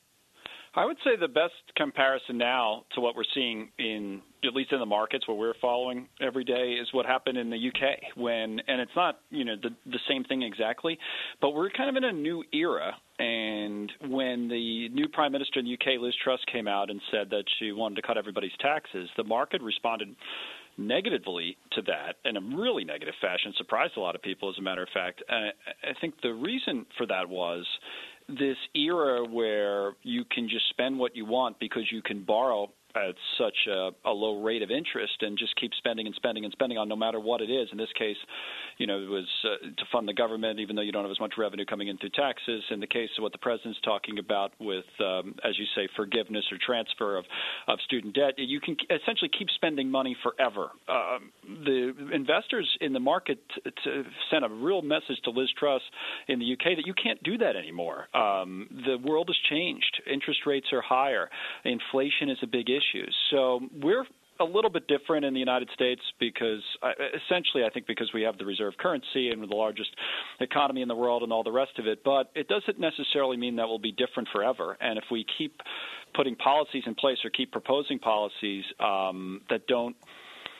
I 0.77 0.85
would 0.85 0.97
say 1.03 1.15
the 1.19 1.27
best 1.27 1.55
comparison 1.75 2.37
now 2.37 2.83
to 2.93 3.01
what 3.01 3.15
we're 3.15 3.23
seeing 3.33 3.69
in 3.79 4.21
at 4.45 4.53
least 4.53 4.71
in 4.71 4.79
the 4.79 4.85
markets 4.85 5.27
where 5.27 5.35
we're 5.35 5.55
following 5.59 6.07
every 6.21 6.43
day 6.43 6.77
is 6.79 6.87
what 6.91 7.07
happened 7.07 7.35
in 7.39 7.49
the 7.49 7.57
UK 7.57 8.15
when 8.15 8.61
and 8.67 8.79
it's 8.79 8.91
not, 8.95 9.19
you 9.31 9.43
know, 9.43 9.55
the 9.61 9.69
the 9.87 9.97
same 10.07 10.23
thing 10.23 10.43
exactly, 10.43 10.99
but 11.41 11.55
we're 11.55 11.71
kind 11.71 11.89
of 11.89 11.95
in 11.95 12.03
a 12.03 12.11
new 12.13 12.43
era 12.53 12.91
and 13.17 13.91
when 14.07 14.47
the 14.49 14.89
new 14.89 15.07
prime 15.07 15.31
minister 15.31 15.59
in 15.59 15.65
the 15.65 15.73
UK 15.73 15.99
Liz 15.99 16.13
Truss 16.23 16.39
came 16.53 16.67
out 16.67 16.91
and 16.91 17.01
said 17.11 17.31
that 17.31 17.45
she 17.57 17.71
wanted 17.71 17.95
to 17.95 18.03
cut 18.03 18.15
everybody's 18.15 18.55
taxes, 18.59 19.09
the 19.17 19.23
market 19.23 19.63
responded 19.63 20.15
negatively 20.77 21.57
to 21.71 21.81
that 21.81 22.15
in 22.23 22.37
a 22.37 22.55
really 22.55 22.83
negative 22.83 23.15
fashion, 23.19 23.51
surprised 23.57 23.93
a 23.97 23.99
lot 23.99 24.13
of 24.13 24.21
people, 24.21 24.49
as 24.49 24.55
a 24.59 24.61
matter 24.61 24.83
of 24.83 24.89
fact. 24.93 25.23
Uh, 25.27 25.49
I 25.83 25.99
think 25.99 26.21
the 26.21 26.33
reason 26.33 26.85
for 26.97 27.07
that 27.07 27.27
was 27.27 27.65
this 28.27 28.57
era 28.75 29.23
where 29.23 29.93
you 30.03 30.25
can 30.25 30.49
just 30.49 30.67
spend 30.69 30.99
what 30.99 31.15
you 31.15 31.25
want 31.25 31.59
because 31.59 31.83
you 31.91 32.01
can 32.01 32.23
borrow 32.23 32.69
at 32.97 33.15
such 33.37 33.67
a, 33.67 33.91
a 34.05 34.11
low 34.11 34.41
rate 34.41 34.61
of 34.61 34.71
interest 34.71 35.13
and 35.21 35.37
just 35.37 35.55
keep 35.55 35.71
spending 35.77 36.05
and 36.05 36.15
spending 36.15 36.45
and 36.45 36.51
spending 36.51 36.77
on 36.77 36.89
no 36.89 36.95
matter 36.95 37.19
what 37.19 37.41
it 37.41 37.49
is. 37.49 37.69
In 37.71 37.77
this 37.77 37.91
case, 37.97 38.17
you 38.77 38.87
know, 38.87 38.99
it 38.99 39.09
was 39.09 39.27
uh, 39.43 39.65
to 39.65 39.83
fund 39.91 40.07
the 40.07 40.13
government, 40.13 40.59
even 40.59 40.75
though 40.75 40.81
you 40.81 40.91
don't 40.91 41.03
have 41.03 41.11
as 41.11 41.19
much 41.19 41.33
revenue 41.37 41.65
coming 41.65 41.87
in 41.87 41.97
through 41.97 42.11
taxes. 42.11 42.63
In 42.71 42.79
the 42.79 42.87
case 42.87 43.09
of 43.17 43.21
what 43.21 43.31
the 43.31 43.37
president's 43.37 43.79
talking 43.83 44.19
about 44.19 44.51
with, 44.59 44.85
um, 44.99 45.35
as 45.43 45.57
you 45.57 45.65
say, 45.75 45.87
forgiveness 45.95 46.45
or 46.51 46.57
transfer 46.65 47.17
of, 47.17 47.25
of 47.67 47.79
student 47.85 48.15
debt, 48.15 48.33
you 48.37 48.59
can 48.59 48.75
essentially 48.89 49.29
keep 49.37 49.49
spending 49.55 49.89
money 49.89 50.15
forever. 50.23 50.69
Um, 50.87 51.31
the 51.43 51.93
investors 52.13 52.67
in 52.81 52.93
the 52.93 52.99
market 52.99 53.39
t- 53.55 53.71
t- 53.83 54.03
sent 54.31 54.45
a 54.45 54.49
real 54.49 54.81
message 54.81 55.17
to 55.25 55.31
Liz 55.31 55.49
Truss 55.57 55.81
in 56.27 56.39
the 56.39 56.53
UK 56.53 56.75
that 56.77 56.85
you 56.85 56.93
can't 56.93 57.21
do 57.23 57.37
that 57.39 57.55
anymore. 57.55 58.07
Um, 58.15 58.67
the 58.85 58.97
world 58.97 59.29
has 59.29 59.37
changed. 59.49 60.01
Interest 60.11 60.41
rates 60.45 60.67
are 60.71 60.81
higher. 60.81 61.29
Inflation 61.63 62.29
is 62.29 62.37
a 62.41 62.47
big 62.47 62.69
issue. 62.69 62.86
So 63.31 63.61
we're 63.81 64.05
a 64.39 64.43
little 64.43 64.69
bit 64.69 64.88
different 64.88 65.26
in 65.26 65.34
the 65.34 65.39
United 65.39 65.69
States 65.73 66.01
because 66.19 66.61
essentially, 67.15 67.64
I 67.64 67.69
think 67.69 67.88
because 67.88 68.11
we 68.14 68.22
have 68.23 68.38
the 68.38 68.45
reserve 68.45 68.73
currency 68.77 69.30
and 69.30 69.41
we're 69.41 69.47
the 69.47 69.55
largest 69.55 69.89
economy 70.39 70.81
in 70.81 70.88
the 70.88 70.95
world 70.95 71.23
and 71.23 71.31
all 71.31 71.43
the 71.43 71.51
rest 71.51 71.80
of 71.80 71.88
it. 71.88 72.03
But 72.03 72.31
it 72.35 72.47
doesn't 72.47 72.80
necessarily 72.80 73.38
mean 73.38 73.55
that 73.55 73.68
we'll 73.68 73.80
be 73.80 73.91
different 73.91 74.30
forever. 74.31 74.77
And 74.80 74.97
if 74.97 75.05
we 75.11 75.26
keep 75.38 75.61
putting 76.15 76.35
policies 76.35 76.84
in 76.85 76.95
place 76.95 77.18
or 77.23 77.30
keep 77.30 77.51
proposing 77.51 77.99
policies 77.99 78.64
um, 78.80 79.41
that 79.49 79.68
don't 79.68 79.95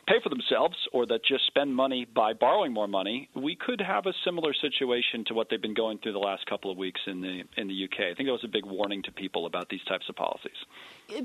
pay 0.08 0.16
for 0.24 0.30
themselves 0.30 0.76
or 0.94 1.06
that 1.06 1.24
just 1.26 1.46
spend 1.48 1.76
money 1.76 2.08
by 2.16 2.34
borrowing 2.34 2.74
more 2.74 2.88
money, 2.88 3.30
we 3.36 3.56
could 3.56 3.82
have 3.82 4.06
a 4.06 4.14
similar 4.24 4.54
situation 4.54 5.26
to 5.28 5.34
what 5.34 5.48
they've 5.50 5.62
been 5.62 5.74
going 5.74 6.00
through 6.00 6.14
the 6.14 6.20
last 6.20 6.46
couple 6.46 6.72
of 6.72 6.78
weeks 6.78 7.02
in 7.08 7.22
the 7.22 7.42
in 7.58 7.68
the 7.68 7.84
UK. 7.84 8.12
I 8.12 8.14
think 8.16 8.28
that 8.28 8.32
was 8.34 8.44
a 8.44 8.50
big 8.50 8.66
warning 8.66 9.04
to 9.04 9.12
people 9.12 9.46
about 9.46 9.70
these 9.70 9.84
types 9.88 10.06
of 10.10 10.16
policies. 10.16 10.56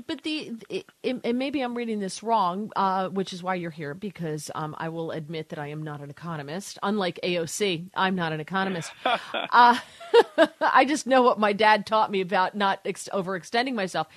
But 0.05 0.23
the 0.23 0.51
and 1.03 1.37
maybe 1.37 1.61
I'm 1.61 1.75
reading 1.75 1.99
this 1.99 2.21
wrong, 2.21 2.71
uh, 2.75 3.09
which 3.09 3.33
is 3.33 3.41
why 3.41 3.55
you're 3.55 3.71
here 3.71 3.93
because 3.93 4.51
um, 4.53 4.75
I 4.77 4.89
will 4.89 5.11
admit 5.11 5.49
that 5.49 5.59
I 5.59 5.67
am 5.67 5.83
not 5.83 6.01
an 6.01 6.09
economist. 6.09 6.77
Unlike 6.83 7.19
AOC, 7.23 7.89
I'm 7.95 8.15
not 8.15 8.33
an 8.33 8.39
economist. 8.39 8.91
uh, 9.05 9.77
I 10.61 10.85
just 10.85 11.07
know 11.07 11.21
what 11.21 11.39
my 11.39 11.53
dad 11.53 11.85
taught 11.85 12.11
me 12.11 12.21
about 12.21 12.55
not 12.55 12.79
ex- 12.85 13.09
overextending 13.13 13.73
myself 13.73 14.07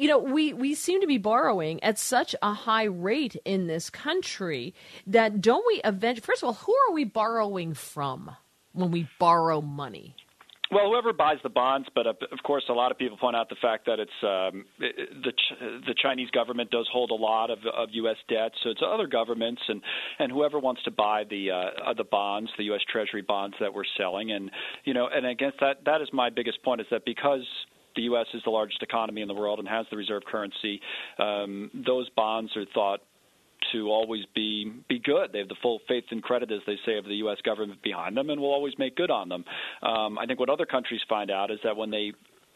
you 0.00 0.08
know, 0.08 0.18
we, 0.18 0.54
we 0.54 0.74
seem 0.74 1.02
to 1.02 1.06
be 1.06 1.18
borrowing 1.18 1.82
at 1.84 1.98
such 1.98 2.34
a 2.40 2.54
high 2.54 2.84
rate 2.84 3.36
in 3.44 3.66
this 3.66 3.90
country 3.90 4.74
that 5.06 5.42
don't 5.42 5.62
we 5.66 5.82
eventually, 5.84 6.24
first 6.24 6.42
of 6.42 6.46
all, 6.46 6.54
who 6.54 6.74
are 6.88 6.94
we 6.94 7.04
borrowing 7.04 7.74
from 7.74 8.34
when 8.72 8.90
we 8.90 9.06
borrow 9.18 9.60
money? 9.60 10.16
Well, 10.72 10.88
whoever 10.88 11.12
buys 11.12 11.36
the 11.42 11.50
bonds, 11.50 11.88
but 11.94 12.06
uh, 12.06 12.14
of 12.32 12.42
course, 12.44 12.62
a 12.70 12.72
lot 12.72 12.90
of 12.90 12.96
people 12.96 13.18
point 13.18 13.36
out 13.36 13.50
the 13.50 13.56
fact 13.60 13.86
that 13.86 13.98
it's 13.98 14.10
um, 14.22 14.64
the 14.78 15.32
Ch- 15.32 15.86
the 15.86 15.94
Chinese 16.00 16.30
government 16.30 16.70
does 16.70 16.88
hold 16.90 17.10
a 17.10 17.14
lot 17.14 17.50
of, 17.50 17.58
of 17.66 17.88
U.S. 17.90 18.16
debt, 18.28 18.52
so 18.62 18.70
it's 18.70 18.80
other 18.80 19.08
governments 19.08 19.60
and 19.68 19.82
and 20.20 20.30
whoever 20.30 20.60
wants 20.60 20.80
to 20.84 20.92
buy 20.92 21.24
the 21.28 21.50
uh, 21.50 21.92
the 21.94 22.04
bonds, 22.04 22.50
the 22.56 22.64
U.S. 22.66 22.82
Treasury 22.88 23.22
bonds 23.22 23.56
that 23.58 23.74
we're 23.74 23.82
selling, 23.98 24.30
and 24.30 24.52
you 24.84 24.94
know, 24.94 25.08
and 25.12 25.26
against 25.26 25.58
that, 25.58 25.84
that 25.86 26.02
is 26.02 26.08
my 26.12 26.30
biggest 26.30 26.62
point 26.62 26.80
is 26.80 26.86
that 26.92 27.04
because 27.04 27.44
the 27.96 28.02
U.S. 28.02 28.26
is 28.34 28.42
the 28.44 28.50
largest 28.50 28.82
economy 28.82 29.22
in 29.22 29.28
the 29.28 29.34
world 29.34 29.58
and 29.58 29.68
has 29.68 29.86
the 29.90 29.96
reserve 29.96 30.22
currency. 30.24 30.80
Um, 31.18 31.70
those 31.86 32.08
bonds 32.10 32.56
are 32.56 32.64
thought 32.74 33.00
to 33.72 33.88
always 33.88 34.24
be 34.34 34.72
be 34.88 34.98
good. 34.98 35.32
They 35.32 35.38
have 35.38 35.48
the 35.48 35.56
full 35.62 35.80
faith 35.86 36.04
and 36.10 36.22
credit, 36.22 36.50
as 36.50 36.60
they 36.66 36.76
say, 36.86 36.96
of 36.98 37.04
the 37.04 37.16
U.S. 37.16 37.38
government 37.44 37.82
behind 37.82 38.16
them, 38.16 38.30
and 38.30 38.40
will 38.40 38.52
always 38.52 38.74
make 38.78 38.96
good 38.96 39.10
on 39.10 39.28
them. 39.28 39.44
Um, 39.82 40.18
I 40.18 40.26
think 40.26 40.40
what 40.40 40.50
other 40.50 40.66
countries 40.66 41.00
find 41.08 41.30
out 41.30 41.50
is 41.50 41.58
that 41.64 41.76
when 41.76 41.90
they 41.90 42.12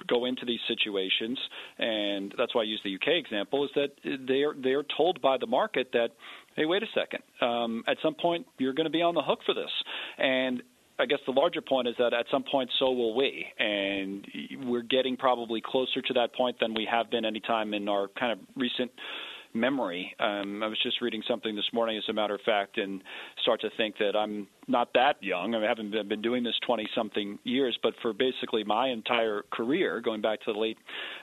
go 0.09 0.25
into 0.25 0.45
these 0.45 0.61
situations, 0.69 1.39
and 1.79 2.35
that's 2.37 2.55
why 2.55 2.63
I 2.63 2.65
use 2.65 2.81
the 2.85 2.95
UK 2.95 3.19
example, 3.25 3.65
is 3.65 3.71
that 3.75 3.91
they're 4.27 4.55
they're 4.61 4.85
told 4.97 5.21
by 5.21 5.39
the 5.39 5.47
market 5.47 5.91
that, 5.93 6.09
hey, 6.57 6.65
wait 6.65 6.83
a 6.83 6.87
second, 6.95 7.23
um, 7.41 7.85
at 7.87 7.97
some 8.03 8.15
point 8.15 8.47
you're 8.59 8.75
going 8.75 8.87
to 8.87 8.91
be 8.91 9.03
on 9.03 9.15
the 9.15 9.23
hook 9.23 9.41
for 9.47 9.55
this, 9.55 9.71
and 10.19 10.63
I 10.99 11.07
guess 11.07 11.19
the 11.27 11.33
larger 11.33 11.61
point 11.61 11.89
is 11.89 11.95
that 11.99 12.15
at 12.15 12.27
some 12.31 12.45
point, 12.45 12.71
so 12.79 12.93
will 12.93 13.17
we, 13.17 13.47
and 13.59 14.27
we're 14.65 14.83
getting 14.83 15.17
probably 15.17 15.61
closer 15.61 16.01
to 16.01 16.13
that 16.15 16.35
point 16.35 16.59
than 16.61 16.75
we 16.75 16.87
have 16.91 17.11
been 17.11 17.25
any 17.25 17.41
time 17.41 17.75
in 17.75 17.89
our 17.89 18.09
kind 18.19 18.33
of 18.33 18.39
recent 18.55 18.93
memory. 19.55 20.15
Um, 20.19 20.63
I 20.63 20.67
was 20.67 20.79
just 20.83 21.01
reading 21.01 21.23
something 21.27 21.55
this 21.55 21.69
morning, 21.73 21.97
as 21.97 22.05
a 22.09 22.13
matter 22.13 22.35
of 22.35 22.41
fact, 22.43 22.77
and 22.77 23.03
start 23.43 23.61
to 23.63 23.71
think 23.77 23.97
that 23.99 24.17
I'm 24.17 24.49
not 24.67 24.93
that 24.95 25.23
young. 25.23 25.55
I, 25.55 25.59
mean, 25.59 25.65
I 25.65 25.69
haven't 25.69 26.09
been 26.09 26.23
doing 26.23 26.43
this 26.43 26.55
20 26.67 26.89
something 26.95 27.39
years, 27.45 27.79
but 27.83 27.95
for 28.03 28.13
basically 28.13 28.65
my 28.65 28.89
entire 28.89 29.45
career, 29.51 30.01
going 30.01 30.21
back 30.21 30.41
to 30.43 30.53
the 30.53 30.59
late 30.59 30.79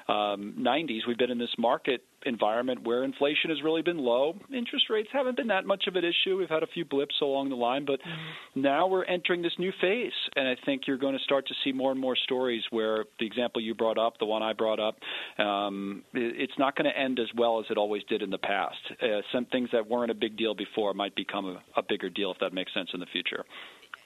um, 0.08 0.56
90s, 0.60 1.02
we've 1.08 1.18
been 1.18 1.32
in 1.32 1.40
this 1.40 1.54
market 1.58 2.04
environment 2.26 2.84
where 2.84 3.04
inflation 3.04 3.50
has 3.50 3.62
really 3.64 3.82
been 3.82 3.98
low. 3.98 4.36
Interest 4.54 4.86
rates 4.90 5.10
haven't 5.12 5.38
been 5.38 5.48
that 5.48 5.66
much 5.66 5.86
of 5.88 5.96
an 5.96 6.04
issue. 6.04 6.38
We've 6.38 6.50
had 6.50 6.64
a 6.64 6.68
few 6.68 6.86
blips 6.86 7.16
along 7.22 7.50
the 7.50 7.56
line, 7.56 7.86
but 7.86 8.00
mm-hmm. 8.00 8.62
now 8.62 8.88
we're 8.88 9.06
entering 9.06 9.42
this 9.42 9.54
new 9.58 9.72
phase. 9.82 10.12
And 10.36 10.48
I 10.48 10.56
think 10.66 10.84
you're 10.88 10.98
going 10.98 11.18
to 11.18 11.24
start 11.24 11.48
to 11.48 11.54
see 11.64 11.72
more 11.72 11.92
and 11.92 12.00
more 12.00 12.16
stories 12.16 12.64
where 12.70 13.06
the 13.20 13.26
example 13.26 13.62
you 13.62 13.76
brought 13.76 13.98
up, 13.98 14.18
the 14.20 14.26
one 14.26 14.44
I 14.44 14.54
brought 14.54 14.80
up, 14.80 14.98
um, 15.38 16.04
it's 16.14 16.58
not 16.58 16.76
going 16.76 16.90
to 16.92 16.98
end 16.98 17.20
as 17.20 17.28
well 17.38 17.60
as 17.60 17.66
it 17.70 17.78
always 17.78 18.04
did 18.10 18.22
in 18.22 18.30
the 18.30 18.38
past. 18.38 18.78
Uh, 19.02 19.22
some 19.34 19.46
things 19.46 19.70
that 19.74 19.88
weren't 19.88 20.12
a 20.12 20.16
big 20.16 20.38
deal 20.38 20.54
before 20.54 20.94
might 20.94 21.16
become 21.16 21.46
a, 21.46 21.80
a 21.80 21.84
bigger 21.88 22.10
deal 22.10 22.32
if 22.32 22.38
that 22.40 22.54
makes 22.54 22.74
sense 22.74 22.90
in 22.94 23.00
the 23.00 23.06
future 23.12 23.44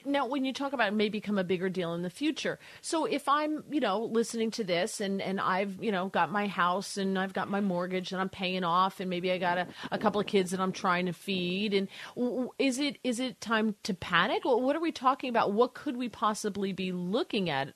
now 0.06 0.26
when 0.26 0.44
you 0.44 0.52
talk 0.52 0.72
about 0.72 0.88
it 0.88 0.94
may 0.94 1.08
become 1.08 1.38
a 1.38 1.44
bigger 1.44 1.68
deal 1.68 1.94
in 1.94 2.02
the 2.02 2.10
future. 2.10 2.58
So 2.80 3.04
if 3.04 3.28
i'm 3.28 3.64
you 3.70 3.80
know 3.80 4.04
listening 4.04 4.50
to 4.52 4.64
this 4.64 5.00
and 5.00 5.20
and 5.20 5.40
i've 5.40 5.82
you 5.82 5.92
know 5.92 6.08
got 6.08 6.30
my 6.30 6.46
house 6.46 6.96
and 6.96 7.18
i've 7.18 7.32
got 7.32 7.50
my 7.50 7.60
mortgage 7.60 8.12
and 8.12 8.20
i'm 8.20 8.28
paying 8.28 8.64
off 8.64 9.00
and 9.00 9.10
maybe 9.10 9.30
i 9.30 9.38
got 9.38 9.58
a, 9.58 9.66
a 9.90 9.98
couple 9.98 10.20
of 10.20 10.26
kids 10.26 10.50
that 10.50 10.60
i'm 10.60 10.72
trying 10.72 11.06
to 11.06 11.12
feed 11.12 11.74
and 11.74 11.88
is 12.58 12.78
it 12.78 12.98
is 13.04 13.20
it 13.20 13.40
time 13.40 13.74
to 13.82 13.94
panic? 13.94 14.44
What 14.44 14.76
are 14.76 14.80
we 14.80 14.92
talking 14.92 15.30
about? 15.30 15.52
What 15.52 15.74
could 15.74 15.96
we 15.96 16.08
possibly 16.08 16.72
be 16.72 16.92
looking 16.92 17.50
at 17.50 17.74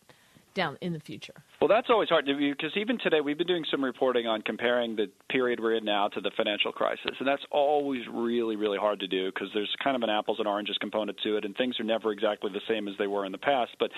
down 0.55 0.77
in 0.81 0.93
the 0.93 1.01
future? 1.01 1.35
Well, 1.61 1.69
that's 1.69 1.89
always 1.91 2.09
hard 2.09 2.27
to 2.27 2.37
view 2.37 2.55
because 2.55 2.73
even 2.77 2.99
today 2.99 3.21
we've 3.21 3.39
been 3.39 3.47
doing 3.47 3.65
some 3.71 3.85
reporting 3.85 4.27
on 4.27 4.43
comparing 4.43 4.97
the 4.97 5.07
period 5.29 5.61
we're 5.61 5.77
in 5.77 5.85
now 5.85 6.09
to 6.09 6.21
the 6.21 6.31
financial 6.37 6.73
crisis, 6.73 7.13
and 7.19 7.29
that's 7.29 7.43
always 7.51 8.03
really, 8.13 8.57
really 8.57 8.79
hard 8.79 9.01
to 9.01 9.07
do 9.07 9.31
because 9.33 9.49
there's 9.55 9.75
kind 9.83 9.97
of 9.97 10.03
an 10.03 10.11
apples 10.11 10.39
and 10.39 10.49
oranges 10.49 10.77
component 10.81 11.19
to 11.23 11.37
it, 11.37 11.45
and 11.45 11.57
things 11.57 11.79
are 11.81 11.85
never 11.85 12.13
exactly 12.13 12.51
the 12.53 12.61
same 12.69 12.89
as 12.89 12.95
they 12.99 13.07
were 13.07 13.27
in 13.27 13.33
the 13.33 13.39
past. 13.39 13.73
But 13.79 13.91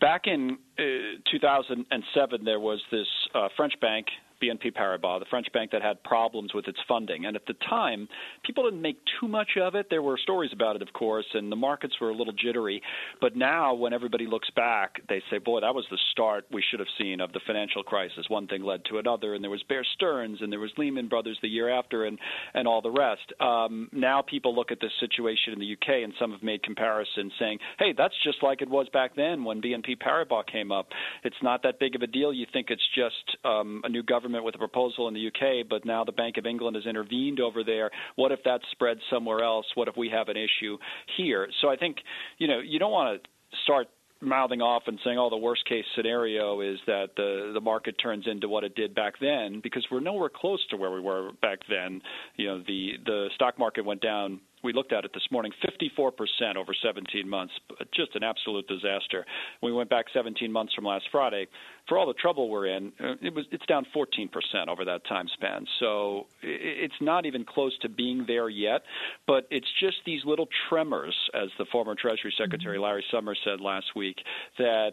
back 0.00 0.22
in 0.26 0.58
uh, 0.78 0.82
2007, 1.30 2.44
there 2.44 2.60
was 2.60 2.80
this 2.90 3.06
uh, 3.34 3.48
French 3.56 3.74
bank 3.80 4.06
BNP 4.40 4.74
Paribas, 4.74 5.20
the 5.20 5.26
French 5.30 5.46
bank 5.52 5.70
that 5.72 5.82
had 5.82 6.02
problems 6.02 6.54
with 6.54 6.66
its 6.68 6.78
funding. 6.88 7.26
And 7.26 7.36
at 7.36 7.46
the 7.46 7.54
time, 7.68 8.08
people 8.44 8.64
didn't 8.64 8.82
make 8.82 8.98
too 9.20 9.28
much 9.28 9.50
of 9.60 9.74
it. 9.74 9.86
There 9.90 10.02
were 10.02 10.18
stories 10.18 10.50
about 10.52 10.76
it, 10.76 10.82
of 10.82 10.92
course, 10.92 11.26
and 11.34 11.50
the 11.50 11.56
markets 11.56 11.94
were 12.00 12.10
a 12.10 12.14
little 12.14 12.32
jittery. 12.32 12.82
But 13.20 13.36
now, 13.36 13.74
when 13.74 13.92
everybody 13.92 14.26
looks 14.26 14.48
back, 14.56 15.00
they 15.08 15.22
say, 15.30 15.38
boy, 15.38 15.60
that 15.60 15.74
was 15.74 15.84
the 15.90 15.98
start 16.12 16.46
we 16.52 16.62
should 16.70 16.80
have 16.80 16.88
seen 16.98 17.20
of 17.20 17.32
the 17.32 17.40
financial 17.46 17.82
crisis. 17.82 18.26
One 18.28 18.46
thing 18.46 18.62
led 18.62 18.84
to 18.86 18.98
another, 18.98 19.34
and 19.34 19.44
there 19.44 19.50
was 19.50 19.62
Bear 19.68 19.84
Stearns, 19.94 20.38
and 20.40 20.50
there 20.50 20.60
was 20.60 20.70
Lehman 20.78 21.08
Brothers 21.08 21.38
the 21.42 21.48
year 21.48 21.68
after, 21.68 22.04
and, 22.04 22.18
and 22.54 22.66
all 22.66 22.82
the 22.82 22.90
rest. 22.90 23.32
Um, 23.40 23.88
now 23.92 24.22
people 24.22 24.54
look 24.54 24.70
at 24.70 24.80
this 24.80 24.92
situation 25.00 25.52
in 25.52 25.58
the 25.58 25.72
UK, 25.72 26.02
and 26.02 26.12
some 26.18 26.32
have 26.32 26.42
made 26.42 26.62
comparisons 26.62 27.32
saying, 27.38 27.58
hey, 27.78 27.92
that's 27.96 28.14
just 28.24 28.42
like 28.42 28.62
it 28.62 28.70
was 28.70 28.88
back 28.92 29.14
then 29.16 29.44
when 29.44 29.60
BNP 29.60 29.98
Paribas 29.98 30.46
came 30.50 30.72
up. 30.72 30.88
It's 31.24 31.36
not 31.42 31.62
that 31.62 31.78
big 31.78 31.94
of 31.94 32.02
a 32.02 32.06
deal. 32.06 32.32
You 32.32 32.46
think 32.52 32.68
it's 32.70 32.82
just 32.94 33.36
um, 33.44 33.82
a 33.84 33.88
new 33.88 34.02
government 34.02 34.29
government 34.30 34.44
with 34.44 34.54
a 34.54 34.58
proposal 34.58 35.08
in 35.08 35.14
the 35.14 35.26
UK, 35.26 35.66
but 35.68 35.84
now 35.84 36.04
the 36.04 36.12
Bank 36.12 36.36
of 36.36 36.46
England 36.46 36.76
has 36.76 36.86
intervened 36.86 37.40
over 37.40 37.64
there. 37.64 37.90
What 38.16 38.32
if 38.32 38.40
that 38.44 38.60
spreads 38.70 39.00
somewhere 39.10 39.42
else? 39.42 39.66
What 39.74 39.88
if 39.88 39.96
we 39.96 40.08
have 40.10 40.28
an 40.28 40.36
issue 40.36 40.78
here? 41.16 41.48
So 41.60 41.68
I 41.68 41.76
think, 41.76 41.96
you 42.38 42.46
know, 42.46 42.60
you 42.60 42.78
don't 42.78 42.92
want 42.92 43.22
to 43.22 43.58
start 43.64 43.88
mouthing 44.20 44.60
off 44.60 44.82
and 44.86 44.98
saying, 45.02 45.18
"Oh, 45.18 45.30
the 45.30 45.36
worst 45.36 45.64
case 45.64 45.84
scenario 45.96 46.60
is 46.60 46.78
that 46.86 47.16
the 47.16 47.50
the 47.54 47.60
market 47.60 47.96
turns 47.98 48.26
into 48.26 48.48
what 48.48 48.64
it 48.64 48.74
did 48.74 48.94
back 48.94 49.14
then," 49.18 49.60
because 49.60 49.84
we're 49.90 50.00
nowhere 50.00 50.28
close 50.28 50.64
to 50.68 50.76
where 50.76 50.90
we 50.90 51.00
were 51.00 51.32
back 51.40 51.60
then. 51.68 52.02
You 52.36 52.46
know, 52.46 52.58
the 52.66 52.98
the 53.04 53.30
stock 53.34 53.58
market 53.58 53.84
went 53.84 54.02
down 54.02 54.40
we 54.62 54.72
looked 54.72 54.92
at 54.92 55.04
it 55.04 55.12
this 55.14 55.26
morning 55.30 55.52
54% 55.64 56.56
over 56.56 56.74
17 56.74 57.28
months 57.28 57.52
just 57.94 58.14
an 58.14 58.22
absolute 58.22 58.66
disaster 58.68 59.24
we 59.62 59.72
went 59.72 59.88
back 59.90 60.06
17 60.12 60.50
months 60.50 60.74
from 60.74 60.84
last 60.84 61.04
friday 61.10 61.46
for 61.90 61.98
all 61.98 62.06
the 62.06 62.14
trouble 62.14 62.48
we're 62.48 62.66
in 62.66 62.92
uh, 63.00 63.14
it 63.20 63.34
was 63.34 63.44
it's 63.50 63.66
down 63.66 63.84
14% 63.94 64.30
over 64.68 64.86
that 64.86 65.04
time 65.06 65.26
span 65.34 65.66
so 65.78 66.26
it's 66.42 66.94
not 67.02 67.26
even 67.26 67.44
close 67.44 67.76
to 67.82 67.88
being 67.90 68.24
there 68.26 68.48
yet 68.48 68.82
but 69.26 69.46
it's 69.50 69.68
just 69.78 69.96
these 70.06 70.22
little 70.24 70.48
tremors 70.70 71.16
as 71.34 71.50
the 71.58 71.66
former 71.70 71.94
treasury 71.94 72.32
secretary 72.38 72.76
mm-hmm. 72.76 72.84
larry 72.84 73.04
summers 73.10 73.38
said 73.44 73.60
last 73.60 73.86
week 73.94 74.16
that 74.56 74.92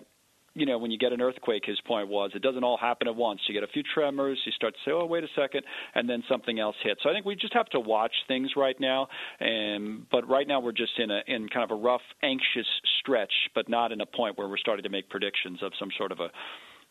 you 0.58 0.66
know, 0.66 0.80
when 0.80 0.90
you 0.90 0.98
get 0.98 1.14
an 1.14 1.22
earthquake, 1.22 1.64
his 1.66 1.80
point 1.82 2.08
was 2.08 2.32
it 2.34 2.42
doesn't 2.42 2.64
all 2.64 2.78
happen 2.78 3.08
at 3.08 3.16
once. 3.16 3.42
You 3.48 3.54
get 3.54 3.64
a 3.64 3.72
few 3.72 3.84
tremors, 3.94 4.40
you 4.44 4.52
start 4.54 4.74
to 4.74 4.80
say, 4.84 4.92
oh, 4.92 5.06
wait 5.06 5.24
a 5.24 5.28
second, 5.36 5.62
and 5.94 6.10
then 6.10 6.24
something 6.28 6.60
else 6.60 6.76
hits. 6.84 7.02
So 7.04 7.12
I 7.12 7.14
think 7.14 7.28
we 7.28 7.36
just 7.36 7.54
have 7.54 7.68
to 7.70 7.80
watch 7.80 8.14
things 8.28 8.52
right 8.58 8.78
now. 8.80 9.08
And 9.40 10.10
but 10.10 10.28
right 10.28 10.48
now 10.48 10.60
we're 10.60 10.72
just 10.72 10.98
in 10.98 11.12
a 11.12 11.22
in 11.28 11.48
kind 11.48 11.64
of 11.64 11.78
a 11.78 11.80
rough, 11.80 12.02
anxious 12.24 12.66
stretch, 13.00 13.32
but 13.54 13.70
not 13.70 13.92
in 13.92 14.02
a 14.02 14.08
point 14.08 14.40
where 14.40 14.48
we're 14.48 14.58
starting 14.58 14.84
to 14.84 14.90
make 14.90 15.10
predictions 15.10 15.62
of 15.62 15.74
some 15.80 15.90
sort 15.96 16.12
of 16.12 16.20
a 16.20 16.32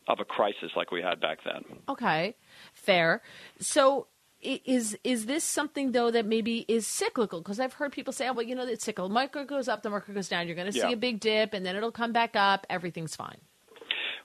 of 0.07 0.19
a 0.19 0.25
crisis 0.25 0.71
like 0.75 0.91
we 0.91 1.01
had 1.01 1.19
back 1.19 1.39
then. 1.43 1.63
Okay, 1.89 2.35
fair. 2.73 3.21
So 3.59 4.07
is 4.41 4.97
is 5.03 5.25
this 5.25 5.43
something 5.43 5.91
though 5.91 6.11
that 6.11 6.25
maybe 6.25 6.65
is 6.67 6.85
cyclical? 6.85 7.41
Because 7.41 7.59
I've 7.59 7.73
heard 7.73 7.91
people 7.91 8.13
say, 8.13 8.27
"Oh, 8.27 8.33
well, 8.33 8.45
you 8.45 8.55
know, 8.55 8.65
it's 8.65 8.85
cyclical. 8.85 9.09
The 9.09 9.13
market 9.13 9.47
goes 9.47 9.67
up, 9.67 9.83
the 9.83 9.89
market 9.89 10.13
goes 10.13 10.29
down. 10.29 10.47
You're 10.47 10.55
going 10.55 10.67
to 10.67 10.73
see 10.73 10.79
yeah. 10.79 10.89
a 10.89 10.97
big 10.97 11.19
dip, 11.19 11.53
and 11.53 11.65
then 11.65 11.75
it'll 11.75 11.91
come 11.91 12.11
back 12.11 12.35
up. 12.35 12.65
Everything's 12.69 13.15
fine." 13.15 13.39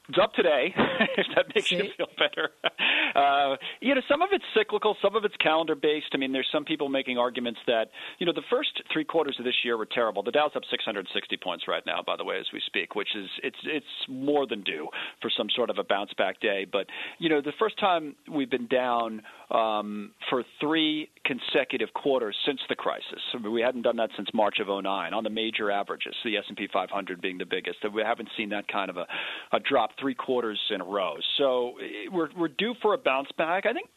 It's 0.08 0.18
up 0.20 0.34
today, 0.34 0.74
if 1.16 1.26
that 1.36 1.46
makes 1.54 1.68
See? 1.68 1.76
you 1.76 1.84
feel 1.96 2.08
better. 2.18 2.50
Uh, 3.14 3.56
you 3.80 3.94
know, 3.94 4.00
some 4.08 4.22
of 4.22 4.30
it's 4.32 4.44
cyclical, 4.56 4.96
some 5.02 5.14
of 5.14 5.22
it's 5.22 5.36
calendar 5.36 5.74
based. 5.74 6.06
I 6.14 6.16
mean, 6.16 6.32
there's 6.32 6.48
some 6.50 6.64
people 6.64 6.88
making 6.88 7.18
arguments 7.18 7.60
that, 7.66 7.90
you 8.18 8.24
know, 8.24 8.32
the 8.32 8.40
first 8.48 8.70
three 8.90 9.04
quarters 9.04 9.36
of 9.38 9.44
this 9.44 9.54
year 9.64 9.76
were 9.76 9.84
terrible. 9.84 10.22
The 10.22 10.30
Dow's 10.30 10.52
up 10.56 10.62
660 10.70 11.36
points 11.36 11.64
right 11.68 11.82
now, 11.84 12.00
by 12.06 12.16
the 12.16 12.24
way, 12.24 12.38
as 12.38 12.46
we 12.54 12.62
speak, 12.64 12.94
which 12.94 13.14
is 13.14 13.28
it's 13.42 13.58
it's 13.64 13.84
more 14.08 14.46
than 14.46 14.62
due 14.62 14.88
for 15.20 15.30
some 15.36 15.48
sort 15.54 15.68
of 15.68 15.76
a 15.76 15.84
bounce 15.84 16.14
back 16.16 16.40
day. 16.40 16.64
But 16.70 16.86
you 17.18 17.28
know, 17.28 17.42
the 17.42 17.52
first 17.58 17.78
time 17.78 18.16
we've 18.32 18.50
been 18.50 18.66
down 18.66 19.20
um, 19.50 20.12
for 20.30 20.42
three 20.58 21.10
consecutive 21.24 21.92
quarters 21.92 22.36
since 22.46 22.60
the 22.68 22.74
crisis. 22.74 23.20
I 23.34 23.38
mean, 23.38 23.52
we 23.52 23.60
hadn't 23.60 23.82
done 23.82 23.96
that 23.96 24.10
since 24.16 24.28
March 24.32 24.58
of 24.58 24.68
09 24.68 25.12
on 25.12 25.24
the 25.24 25.30
major 25.30 25.70
averages, 25.70 26.14
the 26.24 26.36
S&P 26.38 26.68
500 26.72 27.20
being 27.20 27.38
the 27.38 27.44
biggest. 27.44 27.78
We 27.94 28.02
haven't 28.02 28.30
seen 28.36 28.48
that 28.50 28.66
kind 28.68 28.90
of 28.90 28.96
a, 28.96 29.06
a 29.52 29.60
drop 29.60 29.90
three 30.00 30.14
quarters 30.14 30.60
in 30.70 30.80
a 30.80 30.84
row. 30.84 31.14
So 31.38 31.74
eh, 31.78 32.08
we're 32.12 32.28
we're 32.36 32.48
due 32.48 32.74
for 32.82 32.94
a 32.94 32.98
bounce 32.98 33.30
back. 33.36 33.66
I 33.66 33.72
think 33.72 33.88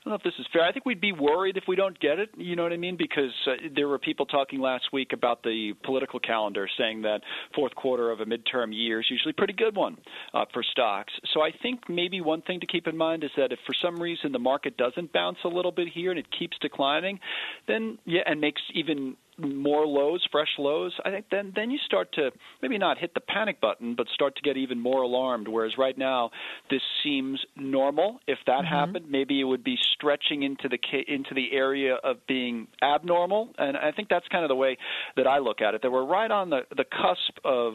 I 0.00 0.08
don't 0.08 0.12
know 0.12 0.16
if 0.16 0.22
this 0.22 0.40
is 0.40 0.46
fair. 0.50 0.62
I 0.62 0.72
think 0.72 0.86
we'd 0.86 1.00
be 1.00 1.12
worried 1.12 1.58
if 1.58 1.64
we 1.68 1.76
don't 1.76 1.98
get 2.00 2.18
it. 2.18 2.30
You 2.38 2.56
know 2.56 2.62
what 2.62 2.72
I 2.72 2.78
mean? 2.78 2.96
Because 2.96 3.32
uh, 3.46 3.68
there 3.76 3.86
were 3.86 3.98
people 3.98 4.24
talking 4.24 4.58
last 4.58 4.84
week 4.94 5.12
about 5.12 5.42
the 5.42 5.74
political 5.84 6.18
calendar, 6.18 6.66
saying 6.78 7.02
that 7.02 7.20
fourth 7.54 7.74
quarter 7.74 8.10
of 8.10 8.20
a 8.20 8.24
midterm 8.24 8.72
year 8.72 9.00
is 9.00 9.06
usually 9.10 9.32
a 9.32 9.34
pretty 9.34 9.52
good 9.52 9.76
one 9.76 9.98
uh, 10.32 10.46
for 10.54 10.62
stocks. 10.62 11.12
So 11.34 11.42
I 11.42 11.50
think 11.62 11.80
maybe 11.90 12.22
one 12.22 12.40
thing 12.40 12.60
to 12.60 12.66
keep 12.66 12.86
in 12.86 12.96
mind 12.96 13.24
is 13.24 13.30
that 13.36 13.52
if 13.52 13.58
for 13.66 13.74
some 13.82 14.00
reason 14.00 14.32
the 14.32 14.38
market 14.38 14.78
doesn't 14.78 15.12
bounce 15.12 15.38
a 15.44 15.48
little 15.48 15.72
bit 15.72 15.88
here 15.92 16.10
and 16.10 16.18
it 16.18 16.26
keeps 16.36 16.56
declining, 16.62 17.20
then 17.68 17.98
yeah, 18.06 18.22
and 18.24 18.40
makes 18.40 18.62
even 18.72 19.18
more 19.40 19.86
lows, 19.86 20.26
fresh 20.30 20.48
lows, 20.58 20.92
I 21.04 21.10
think 21.10 21.26
then 21.30 21.52
then 21.54 21.70
you 21.70 21.78
start 21.86 22.12
to 22.14 22.30
maybe 22.62 22.78
not 22.78 22.98
hit 22.98 23.14
the 23.14 23.20
panic 23.20 23.60
button, 23.60 23.94
but 23.96 24.06
start 24.14 24.36
to 24.36 24.42
get 24.42 24.56
even 24.56 24.80
more 24.80 25.02
alarmed. 25.02 25.48
Whereas 25.48 25.72
right 25.78 25.96
now, 25.96 26.30
this 26.70 26.82
seems 27.02 27.40
normal. 27.56 28.20
If 28.26 28.38
that 28.46 28.64
Mm-hmm. 28.64 28.66
happened, 28.66 29.10
maybe 29.10 29.40
it 29.40 29.44
would 29.44 29.64
be 29.64 29.76
stretching 29.94 30.42
into 30.42 30.68
the 30.68 30.78
into 31.08 31.34
the 31.34 31.52
area 31.52 31.96
of 32.02 32.16
being 32.26 32.66
abnormal. 32.82 33.50
And 33.58 33.76
I 33.76 33.92
think 33.92 34.08
that's 34.08 34.26
kind 34.28 34.44
of 34.44 34.48
the 34.48 34.56
way 34.56 34.76
that 35.16 35.26
I 35.26 35.38
look 35.38 35.60
at 35.60 35.74
it. 35.74 35.82
That 35.82 35.90
we're 35.90 36.04
right 36.06 36.30
on 36.30 36.50
the 36.50 36.60
the 36.76 36.84
cusp 36.84 37.38
of 37.44 37.74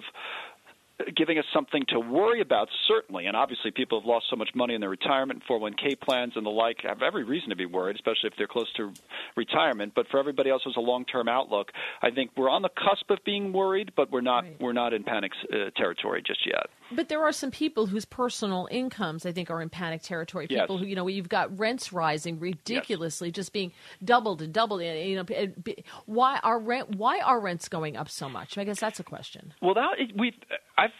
giving 1.15 1.37
us 1.37 1.45
something 1.53 1.83
to 1.89 1.99
worry 1.99 2.41
about, 2.41 2.69
certainly. 2.87 3.25
And 3.25 3.35
obviously, 3.35 3.71
people 3.71 3.99
have 3.99 4.07
lost 4.07 4.27
so 4.29 4.35
much 4.35 4.49
money 4.55 4.75
in 4.75 4.81
their 4.81 4.89
retirement, 4.89 5.43
401k 5.49 5.99
plans, 5.99 6.33
and 6.35 6.45
the 6.45 6.49
like 6.49 6.77
have 6.83 7.01
every 7.01 7.23
reason 7.23 7.49
to 7.49 7.55
be 7.55 7.65
worried, 7.65 7.95
especially 7.95 8.29
if 8.29 8.33
they're 8.37 8.47
close 8.47 8.71
to 8.77 8.93
retirement. 9.35 9.93
But 9.95 10.07
for 10.09 10.19
everybody 10.19 10.49
else 10.49 10.61
who's 10.63 10.77
a 10.77 10.81
long-term 10.81 11.27
outlook, 11.27 11.71
I 12.01 12.11
think 12.11 12.31
we're 12.37 12.49
on 12.49 12.61
the 12.61 12.69
cusp 12.69 13.09
of 13.09 13.19
being 13.25 13.51
worried, 13.51 13.91
but 13.95 14.11
we're 14.11 14.21
not 14.21 14.45
we're 14.59 14.73
not 14.73 14.93
in 14.93 15.03
panic 15.03 15.31
uh, 15.51 15.71
territory 15.75 16.23
just 16.25 16.45
yet. 16.45 16.67
But 16.91 17.09
there 17.09 17.23
are 17.23 17.31
some 17.31 17.51
people 17.51 17.87
whose 17.87 18.05
personal 18.05 18.67
incomes, 18.71 19.25
I 19.25 19.31
think, 19.31 19.49
are 19.49 19.61
in 19.61 19.69
panic 19.69 20.01
territory. 20.03 20.47
Yes. 20.49 20.61
People 20.61 20.77
who, 20.77 20.85
you 20.85 20.95
know, 20.95 21.07
you've 21.07 21.29
got 21.29 21.57
rents 21.57 21.91
rising 21.91 22.39
ridiculously, 22.39 23.31
just 23.31 23.53
being 23.53 23.71
doubled 24.03 24.41
and 24.41 24.53
doubled. 24.53 24.81
and, 24.81 25.09
You 25.09 25.23
know, 25.23 25.73
why 26.05 26.39
are 26.43 26.59
rent? 26.59 26.95
Why 26.95 27.19
are 27.19 27.39
rents 27.39 27.69
going 27.69 27.97
up 27.97 28.09
so 28.09 28.29
much? 28.29 28.57
I 28.57 28.63
guess 28.63 28.79
that's 28.79 28.99
a 28.99 29.03
question. 29.03 29.53
Well, 29.61 29.73
that 29.75 29.97
we've 30.15 30.35
I've 30.77 30.91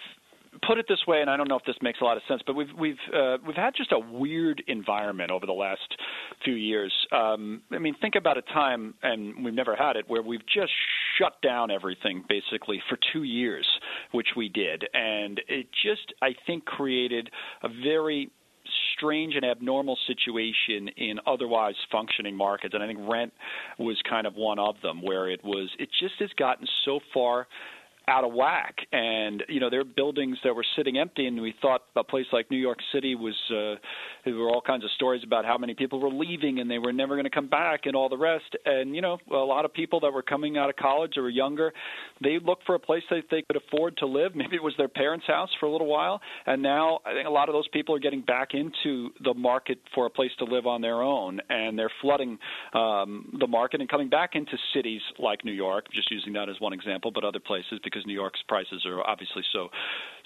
put 0.67 0.77
it 0.77 0.85
this 0.87 0.99
way, 1.07 1.21
and 1.21 1.29
I 1.29 1.37
don't 1.37 1.47
know 1.47 1.57
if 1.57 1.65
this 1.65 1.75
makes 1.81 2.01
a 2.01 2.03
lot 2.03 2.17
of 2.17 2.23
sense, 2.27 2.41
but 2.45 2.55
we've 2.55 2.73
we've 2.77 2.97
uh, 3.13 3.37
we've 3.45 3.55
had 3.55 3.73
just 3.75 3.91
a 3.91 3.99
weird 3.99 4.63
environment 4.67 5.31
over 5.31 5.45
the 5.45 5.53
last 5.53 5.95
few 6.43 6.55
years. 6.55 6.93
Um, 7.11 7.61
I 7.71 7.77
mean, 7.77 7.95
think 8.01 8.15
about 8.15 8.37
a 8.37 8.41
time, 8.41 8.95
and 9.03 9.43
we've 9.43 9.53
never 9.53 9.75
had 9.75 9.95
it, 9.95 10.05
where 10.07 10.21
we've 10.21 10.45
just 10.45 10.71
shut 11.17 11.41
down 11.41 11.71
everything 11.71 12.23
basically 12.27 12.81
for 12.89 12.97
two 13.13 13.23
years, 13.23 13.65
which 14.11 14.29
we 14.35 14.49
did, 14.49 14.85
and 14.93 15.41
it 15.47 15.67
just 15.83 16.13
I 16.21 16.35
think 16.45 16.65
created 16.65 17.29
a 17.63 17.69
very 17.83 18.31
strange 18.95 19.35
and 19.35 19.45
abnormal 19.45 19.97
situation 20.07 20.87
in 20.97 21.19
otherwise 21.27 21.75
functioning 21.91 22.35
markets 22.35 22.73
and 22.73 22.81
I 22.81 22.87
think 22.87 22.99
rent 23.07 23.31
was 23.77 23.97
kind 24.09 24.25
of 24.25 24.33
one 24.35 24.57
of 24.57 24.75
them 24.81 25.03
where 25.03 25.29
it 25.29 25.43
was 25.43 25.69
it 25.77 25.89
just 25.99 26.15
has 26.19 26.31
gotten 26.37 26.65
so 26.83 26.99
far 27.13 27.47
out 28.07 28.23
of 28.23 28.33
whack. 28.33 28.75
And 28.91 29.43
you 29.47 29.59
know 29.59 29.69
there 29.69 29.81
are 29.81 29.85
buildings 29.85 30.37
that 30.43 30.55
were 30.55 30.65
sitting 30.75 30.97
empty 30.97 31.27
and 31.27 31.41
we 31.41 31.53
thought 31.61 31.83
a 31.95 32.03
place 32.03 32.25
like 32.31 32.49
New 32.51 32.57
York 32.57 32.79
City 32.93 33.15
was 33.15 33.35
uh 33.49 33.79
there 34.25 34.35
were 34.35 34.49
all 34.49 34.61
kinds 34.61 34.83
of 34.83 34.91
stories 34.95 35.23
about 35.23 35.45
how 35.45 35.57
many 35.57 35.73
people 35.73 35.99
were 35.99 36.09
leaving 36.09 36.59
and 36.59 36.69
they 36.69 36.79
were 36.79 36.93
never 36.93 37.15
going 37.15 37.25
to 37.25 37.29
come 37.29 37.47
back 37.47 37.81
and 37.85 37.95
all 37.95 38.09
the 38.09 38.17
rest. 38.17 38.55
And 38.65 38.95
you 38.95 39.01
know 39.01 39.17
a 39.31 39.35
lot 39.35 39.65
of 39.65 39.73
people 39.73 39.99
that 40.01 40.11
were 40.11 40.23
coming 40.23 40.57
out 40.57 40.69
of 40.69 40.75
college 40.75 41.13
or 41.17 41.23
were 41.23 41.29
younger 41.29 41.73
they 42.23 42.39
looked 42.39 42.65
for 42.65 42.75
a 42.75 42.79
place 42.79 43.03
that 43.09 43.23
they 43.29 43.41
could 43.41 43.57
afford 43.57 43.97
to 43.97 44.05
live. 44.05 44.35
Maybe 44.35 44.55
it 44.55 44.63
was 44.63 44.73
their 44.77 44.87
parents 44.87 45.25
house 45.27 45.49
for 45.59 45.65
a 45.65 45.71
little 45.71 45.87
while. 45.87 46.21
And 46.45 46.61
now 46.61 46.99
I 47.05 47.13
think 47.13 47.27
a 47.27 47.31
lot 47.31 47.49
of 47.49 47.53
those 47.53 47.67
people 47.69 47.95
are 47.95 47.99
getting 47.99 48.21
back 48.21 48.49
into 48.53 49.09
the 49.23 49.33
market 49.33 49.79
for 49.93 50.05
a 50.05 50.09
place 50.09 50.31
to 50.39 50.45
live 50.45 50.65
on 50.65 50.81
their 50.81 51.01
own. 51.01 51.39
And 51.49 51.77
they're 51.77 51.91
flooding 52.01 52.37
um 52.73 53.37
the 53.39 53.47
market 53.47 53.81
and 53.81 53.89
coming 53.89 54.09
back 54.09 54.31
into 54.33 54.57
cities 54.73 55.01
like 55.19 55.43
New 55.45 55.51
York 55.51 55.85
just 55.93 56.11
using 56.11 56.33
that 56.33 56.49
as 56.49 56.55
one 56.59 56.73
example 56.73 57.11
but 57.11 57.23
other 57.23 57.39
places 57.39 57.79
because 57.83 57.94
New 58.05 58.13
York's 58.13 58.41
prices 58.47 58.85
are 58.85 59.01
obviously 59.07 59.43
so 59.53 59.69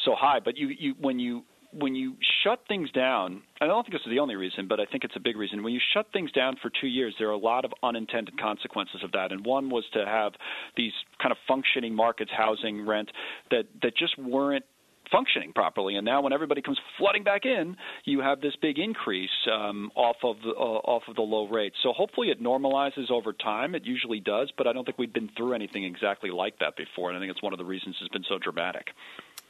so 0.06 0.16
high 0.16 0.40
but 0.40 0.58
you 0.58 0.70
you 0.70 0.96
when 1.00 1.20
you 1.20 1.44
when 1.72 1.94
you 1.94 2.16
shut 2.44 2.62
things 2.68 2.90
down, 2.92 3.44
I 3.62 3.68
don't 3.68 3.84
think 3.84 3.94
this 3.94 4.02
is 4.06 4.10
the 4.10 4.20
only 4.20 4.36
reason, 4.36 4.68
but 4.68 4.80
I 4.80 4.86
think 4.86 5.04
it's 5.04 5.16
a 5.16 5.20
big 5.20 5.38
reason. 5.38 5.62
When 5.62 5.74
you 5.74 5.80
shut 5.94 6.08
things 6.12 6.32
down 6.32 6.56
for 6.62 6.72
two 6.82 6.88
years, 6.88 7.14
there 7.20 7.28
are 7.28 7.34
a 7.34 7.38
lot 7.38 7.64
of 7.64 7.72
unintended 7.84 8.40
consequences 8.40 9.02
of 9.04 9.12
that. 9.12 9.32
And 9.32 9.46
one 9.46 9.70
was 9.70 9.84
to 9.94 10.06
have 10.06 10.34
these 10.76 10.94
kind 11.22 11.32
of 11.32 11.38
functioning 11.48 11.94
markets, 11.94 12.32
housing, 12.36 12.86
rent, 12.86 13.12
that, 13.52 13.66
that 13.84 13.96
just 13.96 14.18
weren't 14.18 14.66
functioning 15.12 15.54
properly. 15.54 15.96
And 15.96 16.06
now, 16.06 16.22
when 16.22 16.34
everybody 16.34 16.62
comes 16.62 16.80
flooding 16.98 17.24
back 17.24 17.46
in, 17.46 17.76
you 18.06 18.22
have 18.22 18.42
this 18.42 18.54
big 18.62 18.80
increase 18.80 19.30
um, 19.52 19.92
off 19.96 20.18
of 20.24 20.38
uh, 20.46 20.50
off 20.50 21.04
of 21.08 21.16
the 21.16 21.22
low 21.22 21.48
rates. 21.48 21.76
So 21.84 21.94
hopefully, 21.94 22.30
it 22.30 22.42
normalizes 22.42 23.12
over 23.12 23.34
time. 23.34 23.76
It 23.76 23.86
usually 23.86 24.20
does, 24.20 24.52
but 24.58 24.68
I 24.68 24.74
don't 24.74 24.86
think 24.86 24.98
we've 24.98 25.14
been 25.14 25.30
through 25.38 25.54
anything 25.54 25.84
exactly 25.84 26.32
like 26.32 26.60
that 26.60 26.76
before. 26.78 27.10
And 27.10 27.18
I 27.18 27.22
think 27.22 27.32
it's 27.32 27.44
one 27.44 27.54
of 27.54 27.60
the 27.60 27.66
reasons 27.66 27.96
it's 28.02 28.10
been 28.10 28.26
so 28.28 28.38
dramatic. 28.38 28.88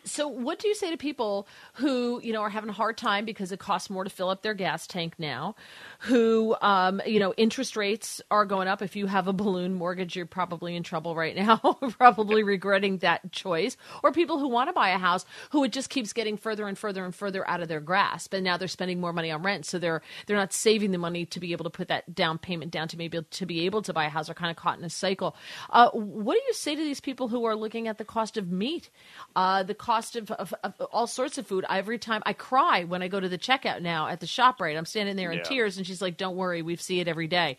So, 0.05 0.27
what 0.27 0.59
do 0.59 0.67
you 0.67 0.75
say 0.75 0.89
to 0.91 0.97
people 0.97 1.47
who, 1.73 2.21
you 2.23 2.33
know, 2.33 2.41
are 2.41 2.49
having 2.49 2.69
a 2.69 2.73
hard 2.73 2.97
time 2.97 3.25
because 3.25 3.51
it 3.51 3.59
costs 3.59 3.89
more 3.89 4.03
to 4.03 4.09
fill 4.09 4.29
up 4.29 4.41
their 4.41 4.53
gas 4.53 4.87
tank 4.87 5.15
now? 5.19 5.55
Who, 5.99 6.55
um, 6.61 7.01
you 7.05 7.19
know, 7.19 7.33
interest 7.37 7.75
rates 7.77 8.21
are 8.31 8.45
going 8.45 8.67
up. 8.67 8.81
If 8.81 8.95
you 8.95 9.07
have 9.07 9.27
a 9.27 9.33
balloon 9.33 9.75
mortgage, 9.75 10.15
you're 10.15 10.25
probably 10.25 10.75
in 10.75 10.83
trouble 10.83 11.15
right 11.15 11.35
now, 11.35 11.57
probably 11.97 12.43
regretting 12.43 12.99
that 12.99 13.31
choice. 13.31 13.77
Or 14.01 14.11
people 14.11 14.39
who 14.39 14.47
want 14.47 14.69
to 14.69 14.73
buy 14.73 14.89
a 14.89 14.97
house 14.97 15.25
who 15.51 15.63
it 15.63 15.71
just 15.71 15.89
keeps 15.89 16.13
getting 16.13 16.37
further 16.37 16.67
and 16.67 16.77
further 16.77 17.05
and 17.05 17.13
further 17.13 17.47
out 17.47 17.61
of 17.61 17.67
their 17.67 17.81
grasp, 17.81 18.33
and 18.33 18.43
now 18.43 18.57
they're 18.57 18.67
spending 18.67 18.99
more 18.99 19.13
money 19.13 19.31
on 19.31 19.43
rent, 19.43 19.65
so 19.65 19.77
they're 19.77 20.01
they're 20.25 20.37
not 20.37 20.53
saving 20.53 20.91
the 20.91 20.97
money 20.97 21.25
to 21.27 21.39
be 21.39 21.51
able 21.51 21.65
to 21.65 21.69
put 21.69 21.89
that 21.89 22.15
down 22.15 22.37
payment 22.37 22.71
down 22.71 22.87
to 22.87 22.97
maybe 22.97 23.19
to 23.21 23.45
be 23.45 23.65
able 23.65 23.81
to 23.83 23.93
buy 23.93 24.05
a 24.05 24.09
house. 24.09 24.27
They're 24.27 24.35
kind 24.35 24.51
of 24.51 24.57
caught 24.57 24.79
in 24.79 24.85
a 24.85 24.89
cycle. 24.89 25.35
Uh, 25.69 25.89
what 25.91 26.33
do 26.35 26.41
you 26.47 26.53
say 26.53 26.75
to 26.75 26.81
these 26.81 27.01
people 27.01 27.27
who 27.27 27.45
are 27.45 27.55
looking 27.55 27.87
at 27.87 27.97
the 27.99 28.05
cost 28.05 28.37
of 28.37 28.51
meat, 28.51 28.89
uh, 29.35 29.61
the 29.63 29.75
cost 29.75 29.88
of, 30.15 30.31
of, 30.31 30.53
of 30.63 30.79
all 30.91 31.07
sorts 31.07 31.37
of 31.37 31.47
food? 31.47 31.65
Every 31.69 31.97
time 31.97 32.21
I 32.25 32.33
cry 32.33 32.83
when 32.83 33.01
I 33.01 33.07
go 33.07 33.19
to 33.19 33.27
the 33.29 33.37
checkout 33.37 33.81
now 33.81 34.07
at 34.07 34.19
the 34.19 34.27
shop. 34.27 34.61
Right, 34.61 34.77
I'm 34.77 34.85
standing 34.85 35.15
there 35.15 35.31
in 35.31 35.39
Yeah. 35.39 35.43
tears, 35.43 35.77
and 35.77 35.85
she's 35.85 36.01
like, 36.01 36.17
"Don't 36.17 36.35
worry, 36.35 36.61
we 36.61 36.75
see 36.75 36.99
it 36.99 37.07
every 37.07 37.27
day." 37.27 37.57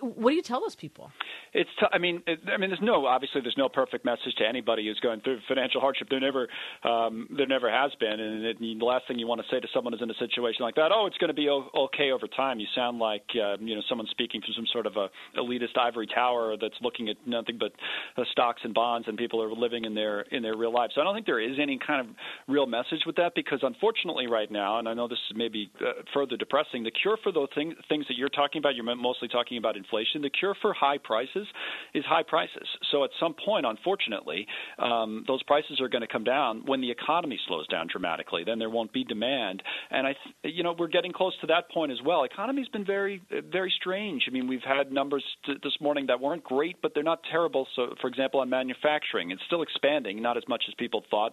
What 0.00 0.30
do 0.30 0.36
you 0.36 0.42
tell 0.42 0.60
those 0.60 0.74
people? 0.74 1.12
It's. 1.52 1.70
T- 1.78 1.86
I 1.92 1.98
mean, 1.98 2.22
it, 2.26 2.40
I 2.52 2.56
mean, 2.56 2.70
there's 2.70 2.82
no 2.82 3.06
obviously 3.06 3.40
there's 3.40 3.56
no 3.56 3.68
perfect 3.68 4.04
message 4.04 4.34
to 4.38 4.44
anybody 4.46 4.86
who's 4.86 4.98
going 4.98 5.20
through 5.20 5.38
financial 5.46 5.80
hardship. 5.80 6.08
There 6.10 6.18
never, 6.18 6.48
um, 6.82 7.28
there 7.36 7.46
never 7.46 7.70
has 7.70 7.92
been. 8.00 8.18
And 8.18 8.44
it, 8.44 8.58
the 8.58 8.84
last 8.84 9.06
thing 9.06 9.18
you 9.18 9.28
want 9.28 9.42
to 9.42 9.46
say 9.48 9.60
to 9.60 9.68
someone 9.72 9.92
who's 9.92 10.02
in 10.02 10.10
a 10.10 10.18
situation 10.18 10.62
like 10.62 10.74
that, 10.74 10.90
oh, 10.92 11.06
it's 11.06 11.16
going 11.18 11.28
to 11.28 11.34
be 11.34 11.48
o- 11.48 11.70
okay 11.76 12.10
over 12.10 12.26
time. 12.26 12.58
You 12.58 12.66
sound 12.74 12.98
like 12.98 13.24
uh, 13.36 13.58
you 13.60 13.76
know 13.76 13.82
someone 13.88 14.08
speaking 14.10 14.40
from 14.40 14.54
some 14.56 14.66
sort 14.72 14.86
of 14.86 14.96
a 14.96 15.08
elitist 15.38 15.78
ivory 15.78 16.08
tower 16.08 16.56
that's 16.60 16.74
looking 16.82 17.08
at 17.08 17.16
nothing 17.24 17.56
but 17.56 17.70
uh, 18.16 18.24
stocks 18.32 18.62
and 18.64 18.74
bonds, 18.74 19.06
and 19.06 19.16
people 19.16 19.40
are 19.40 19.52
living 19.52 19.84
in 19.84 19.94
their 19.94 20.22
in 20.22 20.42
their 20.42 20.56
real 20.56 20.72
life. 20.72 20.90
So 20.96 21.00
I 21.00 21.04
don't 21.04 21.14
think 21.14 21.26
there 21.26 21.40
is 21.40 21.58
any 21.62 21.78
kind 21.78 22.00
of 22.00 22.14
real 22.48 22.66
message 22.66 23.06
with 23.06 23.14
that 23.16 23.36
because 23.36 23.60
unfortunately, 23.62 24.26
right 24.26 24.50
now, 24.50 24.80
and 24.80 24.88
I 24.88 24.94
know 24.94 25.06
this 25.06 25.18
is 25.30 25.36
maybe 25.36 25.70
uh, 25.80 26.02
further 26.12 26.36
depressing, 26.36 26.82
the 26.82 26.90
cure 26.90 27.16
for 27.22 27.30
those 27.30 27.48
thing, 27.54 27.74
things 27.88 28.06
that 28.08 28.16
you're 28.16 28.28
talking 28.28 28.58
about, 28.58 28.74
you're 28.74 28.96
mostly 28.96 29.28
talking 29.28 29.58
about 29.58 29.75
inflation. 29.76 30.22
The 30.22 30.30
cure 30.30 30.54
for 30.60 30.72
high 30.72 30.98
prices 30.98 31.46
is 31.94 32.04
high 32.04 32.22
prices. 32.22 32.68
So 32.90 33.04
at 33.04 33.10
some 33.20 33.34
point, 33.34 33.66
unfortunately, 33.66 34.46
um, 34.78 35.24
those 35.26 35.42
prices 35.44 35.80
are 35.80 35.88
going 35.88 36.02
to 36.02 36.08
come 36.08 36.24
down 36.24 36.64
when 36.66 36.80
the 36.80 36.90
economy 36.90 37.38
slows 37.46 37.66
down 37.68 37.88
dramatically. 37.90 38.42
Then 38.44 38.58
there 38.58 38.70
won't 38.70 38.92
be 38.92 39.04
demand, 39.04 39.62
and 39.90 40.06
I, 40.06 40.14
th- 40.42 40.54
you 40.54 40.62
know, 40.62 40.74
we're 40.78 40.88
getting 40.88 41.12
close 41.12 41.34
to 41.40 41.46
that 41.48 41.70
point 41.70 41.92
as 41.92 41.98
well. 42.04 42.24
Economy's 42.24 42.68
been 42.68 42.84
very, 42.84 43.22
very 43.50 43.72
strange. 43.76 44.24
I 44.28 44.30
mean, 44.32 44.48
we've 44.48 44.60
had 44.62 44.92
numbers 44.92 45.24
t- 45.44 45.54
this 45.62 45.74
morning 45.80 46.06
that 46.06 46.20
weren't 46.20 46.44
great, 46.44 46.76
but 46.82 46.92
they're 46.94 47.02
not 47.02 47.20
terrible. 47.30 47.66
So, 47.76 47.94
for 48.00 48.08
example, 48.08 48.40
on 48.40 48.50
manufacturing, 48.50 49.30
it's 49.30 49.42
still 49.46 49.62
expanding, 49.62 50.22
not 50.22 50.36
as 50.36 50.44
much 50.48 50.64
as 50.68 50.74
people 50.74 51.02
thought, 51.10 51.32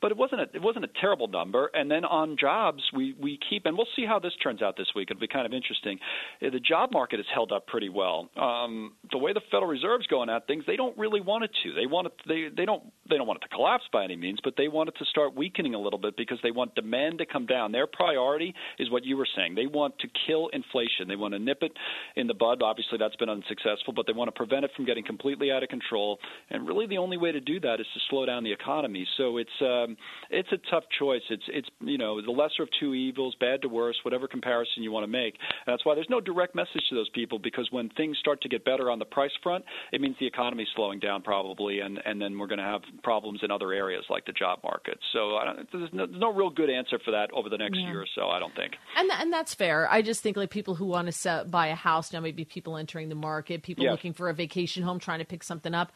but 0.00 0.10
it 0.10 0.16
wasn't 0.16 0.40
a, 0.40 0.44
it 0.54 0.62
wasn't 0.62 0.84
a 0.84 0.90
terrible 1.00 1.28
number. 1.28 1.70
And 1.74 1.90
then 1.90 2.04
on 2.04 2.36
jobs, 2.38 2.82
we 2.94 3.14
we 3.20 3.38
keep, 3.48 3.66
and 3.66 3.76
we'll 3.76 3.86
see 3.96 4.06
how 4.06 4.18
this 4.18 4.32
turns 4.42 4.62
out 4.62 4.76
this 4.76 4.88
week. 4.94 5.08
It'll 5.10 5.20
be 5.20 5.28
kind 5.28 5.46
of 5.46 5.52
interesting. 5.52 5.98
The 6.40 6.60
job 6.60 6.92
market 6.92 7.18
has 7.18 7.26
held 7.32 7.52
up 7.52 7.66
pretty 7.66 7.81
pretty 7.82 7.94
well. 7.94 8.30
Um, 8.36 8.92
the 9.10 9.18
way 9.18 9.32
the 9.32 9.40
Federal 9.50 9.66
Reserve's 9.66 10.06
going 10.06 10.30
at 10.30 10.46
things, 10.46 10.64
they 10.66 10.76
don't 10.76 10.96
really 10.96 11.20
want 11.20 11.44
it 11.44 11.50
to. 11.64 11.74
They 11.74 11.86
want 11.86 12.06
it. 12.06 12.12
They 12.28 12.48
they 12.56 12.64
don't 12.64 12.82
they 13.10 13.16
don't 13.16 13.26
want 13.26 13.40
it 13.42 13.48
to 13.48 13.54
collapse 13.54 13.84
by 13.92 14.04
any 14.04 14.14
means, 14.14 14.38
but 14.44 14.54
they 14.56 14.68
want 14.68 14.88
it 14.88 14.94
to 14.98 15.04
start 15.06 15.34
weakening 15.34 15.74
a 15.74 15.80
little 15.80 15.98
bit 15.98 16.16
because 16.16 16.38
they 16.42 16.52
want 16.52 16.74
demand 16.76 17.18
to 17.18 17.26
come 17.26 17.46
down. 17.46 17.72
Their 17.72 17.88
priority 17.88 18.54
is 18.78 18.90
what 18.90 19.04
you 19.04 19.16
were 19.16 19.26
saying. 19.36 19.56
They 19.56 19.66
want 19.66 19.98
to 19.98 20.08
kill 20.26 20.48
inflation. 20.52 21.08
They 21.08 21.16
want 21.16 21.34
to 21.34 21.40
nip 21.40 21.58
it 21.62 21.72
in 22.14 22.28
the 22.28 22.34
bud. 22.34 22.62
Obviously, 22.62 22.98
that's 22.98 23.16
been 23.16 23.28
unsuccessful, 23.28 23.92
but 23.94 24.06
they 24.06 24.12
want 24.12 24.28
to 24.28 24.32
prevent 24.32 24.64
it 24.64 24.70
from 24.76 24.86
getting 24.86 25.04
completely 25.04 25.50
out 25.50 25.62
of 25.62 25.68
control. 25.68 26.18
And 26.50 26.66
really, 26.66 26.86
the 26.86 26.98
only 26.98 27.16
way 27.16 27.32
to 27.32 27.40
do 27.40 27.58
that 27.60 27.80
is 27.80 27.86
to 27.94 28.00
slow 28.10 28.26
down 28.26 28.44
the 28.44 28.52
economy. 28.52 29.06
So 29.16 29.38
it's 29.38 29.58
um, 29.60 29.96
it's 30.30 30.52
a 30.52 30.58
tough 30.70 30.84
choice. 30.98 31.22
It's 31.30 31.44
it's 31.48 31.68
you 31.80 31.98
know 31.98 32.22
the 32.22 32.30
lesser 32.30 32.62
of 32.62 32.68
two 32.78 32.94
evils, 32.94 33.34
bad 33.40 33.62
to 33.62 33.68
worse, 33.68 33.96
whatever 34.04 34.28
comparison 34.28 34.84
you 34.84 34.92
want 34.92 35.04
to 35.04 35.08
make. 35.08 35.34
And 35.66 35.72
that's 35.72 35.84
why 35.84 35.96
there's 35.96 36.10
no 36.10 36.20
direct 36.20 36.54
message 36.54 36.82
to 36.88 36.94
those 36.94 37.08
people 37.10 37.38
because 37.38 37.68
when 37.72 37.88
things 37.90 38.16
start 38.18 38.40
to 38.42 38.48
get 38.48 38.64
better 38.64 38.90
on 38.90 38.98
the 38.98 39.04
price 39.04 39.32
front, 39.42 39.64
it 39.92 40.00
means 40.00 40.14
the 40.20 40.26
economy's 40.26 40.68
slowing 40.76 41.00
down 41.00 41.22
probably, 41.22 41.80
and 41.80 41.98
and 42.04 42.20
then 42.22 42.38
we're 42.38 42.46
going 42.46 42.58
to 42.58 42.64
have 42.64 42.82
problems 43.02 43.40
in 43.42 43.50
other 43.50 43.72
areas 43.72 44.04
like 44.10 44.24
the 44.26 44.32
job 44.32 44.60
market. 44.62 44.98
So 45.12 45.36
I 45.36 45.44
don't, 45.44 45.68
there's, 45.72 45.90
no, 45.92 46.06
there's 46.06 46.20
no 46.20 46.32
real 46.32 46.50
good 46.50 46.70
answer 46.70 46.98
for 47.04 47.10
that 47.10 47.30
over 47.32 47.48
the 47.48 47.58
next 47.58 47.78
Yeah. 47.78 47.88
year 47.88 48.02
or 48.02 48.06
so. 48.14 48.28
I 48.28 48.38
don't 48.38 48.54
think. 48.54 48.74
And 48.96 49.10
and 49.10 49.32
that's 49.32 49.54
fair. 49.54 49.90
I 49.90 50.02
just 50.02 50.22
think 50.22 50.36
like 50.36 50.50
people 50.50 50.74
who 50.74 50.86
want 50.86 51.06
to 51.06 51.12
sell, 51.12 51.44
buy 51.44 51.68
a 51.68 51.74
house 51.74 52.12
now, 52.12 52.20
maybe 52.20 52.44
people 52.44 52.76
entering 52.76 53.08
the 53.08 53.14
market, 53.14 53.62
people 53.62 53.84
Yes. 53.84 53.92
looking 53.92 54.12
for 54.12 54.28
a 54.28 54.34
vacation 54.34 54.82
home, 54.82 54.98
trying 54.98 55.18
to 55.18 55.24
pick 55.24 55.42
something 55.42 55.74
up. 55.74 55.92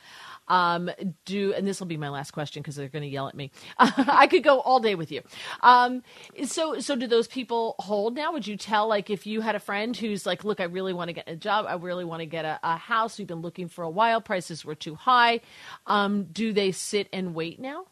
Um, 0.48 0.90
do 1.24 1.52
and 1.54 1.66
this 1.66 1.80
will 1.80 1.86
be 1.86 1.96
my 1.96 2.08
last 2.08 2.30
question 2.30 2.62
because 2.62 2.76
they're 2.76 2.88
going 2.88 3.02
to 3.02 3.08
yell 3.08 3.28
at 3.28 3.34
me. 3.34 3.50
I 3.78 4.26
could 4.28 4.42
go 4.44 4.60
all 4.60 4.80
day 4.80 4.94
with 4.94 5.12
you. 5.12 5.22
Um, 5.62 6.02
so 6.44 6.78
so 6.80 6.96
do 6.96 7.06
those 7.06 7.26
people 7.28 7.74
hold 7.78 8.14
now? 8.14 8.32
Would 8.32 8.46
you 8.46 8.56
tell 8.56 8.88
like 8.88 9.10
if 9.10 9.26
you 9.26 9.40
had 9.40 9.54
a 9.54 9.60
friend 9.60 9.96
who's 9.96 10.24
like, 10.26 10.44
look, 10.44 10.60
I 10.60 10.64
really 10.64 10.92
want 10.92 11.08
to 11.08 11.12
get 11.12 11.28
a 11.28 11.36
job, 11.36 11.65
I 11.66 11.74
really 11.74 12.04
want 12.04 12.20
to 12.20 12.26
get 12.26 12.44
a, 12.44 12.58
a 12.62 12.76
house. 12.76 13.18
We've 13.18 13.26
been 13.28 13.42
looking 13.42 13.68
for 13.68 13.84
a 13.84 13.90
while. 13.90 14.20
Prices 14.20 14.64
were 14.64 14.74
too 14.74 14.94
high. 14.94 15.40
Um, 15.86 16.24
do 16.32 16.52
they 16.52 16.72
sit 16.72 17.08
and 17.12 17.34
wait 17.34 17.60
now? 17.60 17.86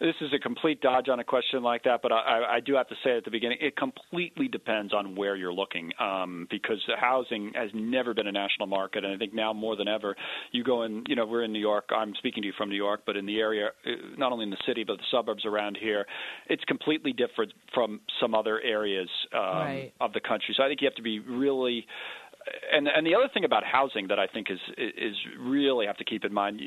This 0.00 0.14
is 0.22 0.32
a 0.34 0.38
complete 0.38 0.80
dodge 0.80 1.10
on 1.10 1.20
a 1.20 1.24
question 1.24 1.62
like 1.62 1.84
that, 1.84 2.00
but 2.02 2.10
I, 2.10 2.56
I- 2.56 2.60
do 2.60 2.74
have 2.74 2.88
to 2.88 2.94
say 3.04 3.18
at 3.18 3.24
the 3.26 3.30
beginning, 3.30 3.58
it 3.60 3.76
completely 3.76 4.48
depends 4.48 4.94
on 4.94 5.14
where 5.14 5.36
you're 5.36 5.52
looking, 5.52 5.90
um, 6.00 6.46
because 6.50 6.78
housing 6.98 7.52
has 7.54 7.68
never 7.74 8.14
been 8.14 8.26
a 8.26 8.32
national 8.32 8.66
market, 8.66 9.04
and 9.04 9.12
I 9.12 9.18
think 9.18 9.34
now 9.34 9.52
more 9.52 9.76
than 9.76 9.88
ever, 9.88 10.16
you 10.52 10.64
go 10.64 10.84
in. 10.84 11.04
You 11.06 11.16
know, 11.16 11.26
we're 11.26 11.44
in 11.44 11.52
New 11.52 11.58
York. 11.60 11.90
I'm 11.94 12.14
speaking 12.16 12.42
to 12.42 12.46
you 12.46 12.54
from 12.56 12.70
New 12.70 12.76
York, 12.76 13.02
but 13.04 13.16
in 13.16 13.26
the 13.26 13.38
area, 13.40 13.66
uh, 13.86 13.90
not 14.16 14.32
only 14.32 14.44
in 14.44 14.50
the 14.50 14.62
city 14.66 14.84
but 14.84 14.96
the 14.96 15.04
suburbs 15.10 15.44
around 15.44 15.76
here, 15.78 16.06
it's 16.48 16.64
completely 16.64 17.12
different 17.12 17.52
from 17.74 18.00
some 18.22 18.34
other 18.34 18.58
areas 18.62 19.08
um, 19.34 19.40
Right. 19.42 19.92
of 20.00 20.14
the 20.14 20.20
country. 20.20 20.54
So 20.56 20.62
I 20.62 20.68
think 20.68 20.80
you 20.80 20.86
have 20.86 20.94
to 20.96 21.02
be 21.02 21.18
really 21.18 21.86
and 22.72 22.88
and 22.88 23.06
the 23.06 23.14
other 23.14 23.28
thing 23.32 23.44
about 23.44 23.64
housing 23.64 24.08
that 24.08 24.18
I 24.18 24.26
think 24.26 24.48
is 24.50 24.58
is 24.78 25.14
really 25.38 25.86
have 25.86 25.96
to 25.98 26.04
keep 26.04 26.24
in 26.24 26.32
mind, 26.32 26.60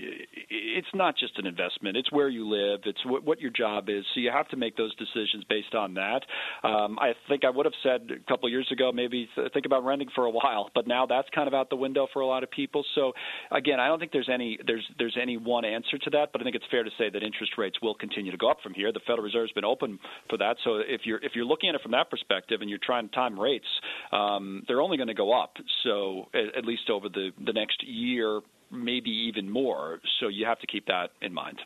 it's 0.50 0.88
not 0.94 1.18
just 1.18 1.38
an 1.40 1.46
investment. 1.46 1.98
It's 1.98 2.12
where 2.12 2.30
you 2.30 2.48
live. 2.48 2.82
It's 2.86 3.04
what, 3.06 3.24
what 3.24 3.42
your 3.42 3.52
job 3.52 3.90
is. 3.90 4.04
So 4.14 4.20
you 4.20 4.32
have 4.32 4.48
to 4.50 4.58
make 4.58 4.78
those 4.78 4.96
decisions 4.96 5.44
based 5.50 5.74
on 5.74 5.96
that. 5.96 6.22
Um, 6.64 7.00
I 7.00 7.14
think 7.28 7.44
I 7.44 7.50
would 7.50 7.66
have 7.66 7.74
said 7.82 8.10
a 8.12 8.30
couple 8.30 8.48
of 8.48 8.52
years 8.52 8.68
ago, 8.72 8.92
maybe 8.92 9.28
think 9.54 9.66
about 9.66 9.84
renting 9.84 10.10
for 10.14 10.26
a 10.26 10.30
while, 10.30 10.70
but 10.76 10.88
now 10.88 11.06
that's 11.06 11.28
kind 11.34 11.48
of 11.48 11.54
out 11.54 11.70
the 11.70 11.76
window 11.76 12.08
for 12.14 12.22
a 12.22 12.28
lot 12.28 12.44
of 12.44 12.52
people. 12.52 12.84
So 12.96 13.14
again, 13.52 13.80
I 13.80 13.88
don't 13.88 14.00
think 14.00 14.12
there's 14.12 14.30
any 14.32 14.60
there's 14.66 14.86
there's 14.98 15.18
any 15.20 15.38
one 15.38 15.66
answer 15.66 15.98
to 15.98 16.10
that, 16.12 16.30
but 16.32 16.42
I 16.42 16.44
think 16.44 16.56
it's 16.56 16.66
fair 16.70 16.84
to 16.84 16.92
say 16.98 17.10
that 17.10 17.24
interest 17.24 17.54
rates 17.58 17.78
will 17.82 17.96
continue 17.96 18.32
to 18.32 18.38
go 18.38 18.50
up 18.50 18.58
from 18.62 18.74
here. 18.74 18.92
The 18.92 19.02
Federal 19.02 19.24
Reserve's 19.24 19.52
been 19.54 19.66
open 19.66 20.00
for 20.30 20.38
that. 20.38 20.58
So 20.64 20.78
if 20.78 21.02
you're 21.06 21.20
if 21.24 21.34
you're 21.36 21.46
looking 21.46 21.70
at 21.70 21.76
it 21.76 21.82
from 21.82 21.92
that 21.92 22.10
perspective 22.10 22.62
and 22.62 22.70
you're 22.70 22.80
trying 22.84 23.10
to 23.10 23.16
time 23.16 23.40
rates, 23.40 23.66
um, 24.12 24.64
they're 24.68 24.82
only 24.82 24.98
going 24.98 25.08
to 25.08 25.14
go 25.14 25.34
up. 25.34 25.54
So 25.84 26.30
at, 26.34 26.56
at 26.58 26.66
least 26.66 26.90
over 26.90 27.10
the 27.10 27.32
the 27.44 27.54
next 27.54 27.84
year, 27.84 28.42
maybe 28.72 29.10
even 29.10 29.50
more. 29.50 30.00
So 30.20 30.28
you 30.28 30.46
have 30.46 30.60
to 30.60 30.68
keep 30.68 30.88
that 30.88 31.12
in 31.22 31.34
mind. 31.34 31.60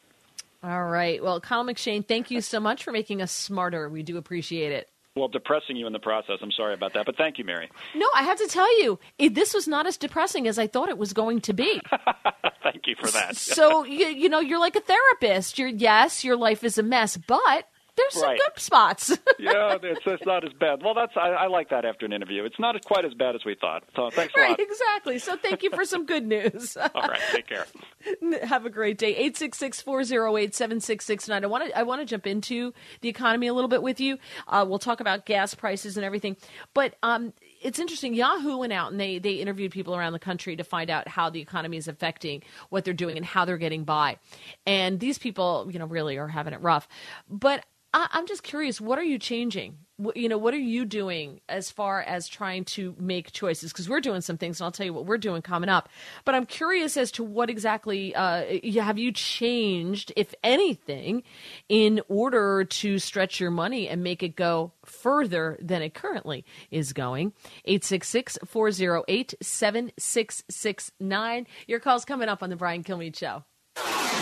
All 0.63 0.85
right. 0.85 1.23
Well, 1.23 1.39
Connell 1.39 1.73
McShane, 1.73 2.05
thank 2.07 2.31
you 2.31 2.41
so 2.41 2.59
much 2.59 2.83
for 2.83 2.91
making 2.91 3.21
us 3.21 3.31
smarter. 3.31 3.89
We 3.89 4.03
do 4.03 4.17
appreciate 4.17 4.71
it. 4.71 4.89
Well, 5.15 5.27
depressing 5.27 5.75
you 5.75 5.87
in 5.87 5.93
the 5.93 5.99
process. 5.99 6.37
I'm 6.41 6.51
sorry 6.51 6.75
about 6.75 6.93
that, 6.93 7.07
but 7.07 7.17
thank 7.17 7.39
you, 7.39 7.43
Mary. 7.43 7.69
No, 7.95 8.07
I 8.15 8.23
have 8.23 8.37
to 8.37 8.47
tell 8.47 8.81
you, 8.81 8.99
it, 9.17 9.33
this 9.33 9.53
was 9.53 9.67
not 9.67 9.87
as 9.87 9.97
depressing 9.97 10.47
as 10.47 10.59
I 10.59 10.67
thought 10.67 10.89
it 10.89 10.97
was 10.97 11.11
going 11.13 11.41
to 11.41 11.53
be. 11.53 11.81
thank 12.63 12.85
you 12.85 12.95
for 12.99 13.09
that. 13.11 13.35
so 13.35 13.83
you, 13.83 14.07
you 14.07 14.29
know, 14.29 14.39
you're 14.39 14.59
like 14.59 14.75
a 14.75 14.81
therapist. 14.81 15.57
You're 15.57 15.69
yes, 15.69 16.23
your 16.23 16.35
life 16.35 16.63
is 16.63 16.77
a 16.77 16.83
mess, 16.83 17.17
but 17.17 17.67
there's 17.97 18.13
some 18.13 18.23
Right. 18.29 18.39
good 18.39 18.61
spots. 18.61 19.09
yeah, 19.39 19.77
it's, 19.81 20.01
it's 20.05 20.25
not 20.25 20.45
as 20.45 20.53
bad. 20.53 20.81
Well, 20.83 20.93
that's 20.93 21.13
I, 21.17 21.29
I 21.29 21.47
like 21.47 21.69
that 21.69 21.85
after 21.85 22.05
an 22.05 22.13
interview. 22.13 22.43
It's 22.45 22.59
not 22.59 22.75
quite 22.85 23.05
as 23.05 23.13
bad 23.13 23.35
as 23.35 23.43
we 23.45 23.55
thought. 23.59 23.83
So 23.95 24.09
thanks 24.11 24.33
a 24.37 24.39
right, 24.39 24.49
lot. 24.51 24.59
exactly. 24.59 25.19
So 25.19 25.35
thank 25.35 25.63
you 25.63 25.69
for 25.71 25.83
some 25.85 26.05
good 26.05 26.25
news. 26.25 26.77
All 26.95 27.07
right, 27.07 27.19
take 27.31 27.47
care. 27.47 27.65
Have 28.43 28.65
a 28.65 28.69
great 28.69 28.97
day. 28.97 29.29
866-408-7669. 29.31 31.43
I 31.43 31.47
want 31.47 31.65
to 31.67 31.77
I 31.77 31.83
want 31.83 32.01
to 32.01 32.05
jump 32.05 32.27
into 32.27 32.73
the 33.01 33.09
economy 33.09 33.47
a 33.47 33.53
little 33.53 33.67
bit 33.67 33.81
with 33.83 33.99
you. 33.99 34.17
Uh, 34.47 34.65
we'll 34.67 34.79
talk 34.79 34.99
about 34.99 35.25
gas 35.25 35.53
prices 35.55 35.97
and 35.97 36.05
everything. 36.05 36.37
But 36.73 36.95
um, 37.03 37.33
it's 37.61 37.79
interesting. 37.79 38.13
Yahoo 38.13 38.57
went 38.57 38.73
out 38.73 38.91
and 38.91 38.99
they 38.99 39.19
they 39.19 39.33
interviewed 39.33 39.71
people 39.71 39.95
around 39.95 40.13
the 40.13 40.19
country 40.19 40.55
to 40.55 40.63
find 40.63 40.89
out 40.89 41.07
how 41.07 41.29
the 41.29 41.41
economy 41.41 41.77
is 41.77 41.87
affecting 41.87 42.43
what 42.69 42.85
they're 42.85 42.93
doing 42.93 43.17
and 43.17 43.25
how 43.25 43.45
they're 43.45 43.57
getting 43.57 43.83
by. 43.83 44.17
And 44.65 44.99
these 44.99 45.17
people, 45.17 45.67
you 45.71 45.79
know, 45.79 45.85
really 45.85 46.17
are 46.17 46.27
having 46.27 46.53
it 46.53 46.61
rough. 46.61 46.87
But 47.29 47.65
I, 47.97 48.07
I'm 48.11 48.27
just 48.27 48.43
curious, 48.43 48.79
what 48.79 48.99
are 48.99 49.03
you 49.03 49.17
changing? 49.17 49.79
What, 49.97 50.15
you 50.15 50.29
know, 50.29 50.37
what 50.37 50.53
are 50.53 50.59
you 50.59 50.85
doing 50.85 51.41
as 51.49 51.71
far 51.71 52.01
as 52.01 52.27
trying 52.27 52.63
to 52.65 52.95
make 52.99 53.31
choices? 53.31 53.73
Because 53.73 53.89
we're 53.89 54.01
doing 54.01 54.21
some 54.21 54.37
things, 54.37 54.61
and 54.61 54.65
I'll 54.65 54.71
tell 54.71 54.85
you 54.85 54.93
what 54.93 55.07
we're 55.07 55.17
doing 55.17 55.41
coming 55.41 55.69
up. 55.69 55.89
But 56.23 56.35
I'm 56.35 56.45
curious 56.45 56.95
as 56.95 57.11
to 57.13 57.23
what 57.23 57.49
exactly 57.49 58.13
uh, 58.13 58.43
have 58.75 58.99
you 58.99 59.11
changed, 59.11 60.13
if 60.15 60.35
anything, 60.43 61.23
in 61.67 62.01
order 62.07 62.65
to 62.65 62.99
stretch 62.99 63.39
your 63.39 63.49
money 63.49 63.89
and 63.89 64.03
make 64.03 64.21
it 64.21 64.35
go 64.35 64.73
further 64.85 65.57
than 65.59 65.81
it 65.81 65.95
currently 65.95 66.45
is 66.69 66.93
going. 66.93 67.33
866 67.65 68.37
408 68.45 69.33
7669. 69.41 71.47
Your 71.65 71.79
call's 71.79 72.05
coming 72.05 72.29
up 72.29 72.43
on 72.43 72.51
the 72.51 72.55
Brian 72.55 72.83
Kilmeade 72.83 73.17
Show. 73.17 73.43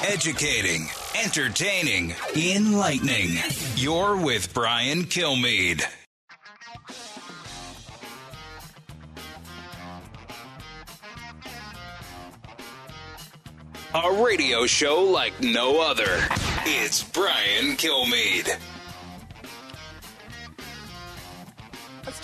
Educating, 0.07 0.87
entertaining, 1.23 2.13
enlightening. 2.35 3.37
You're 3.75 4.15
with 4.17 4.53
Brian 4.53 5.03
Kilmeade. 5.03 5.83
A 13.93 14.23
radio 14.23 14.65
show 14.65 15.03
like 15.03 15.41
no 15.41 15.81
other. 15.81 16.27
It's 16.65 17.01
Brian 17.03 17.77
Kilmeade. 17.77 18.59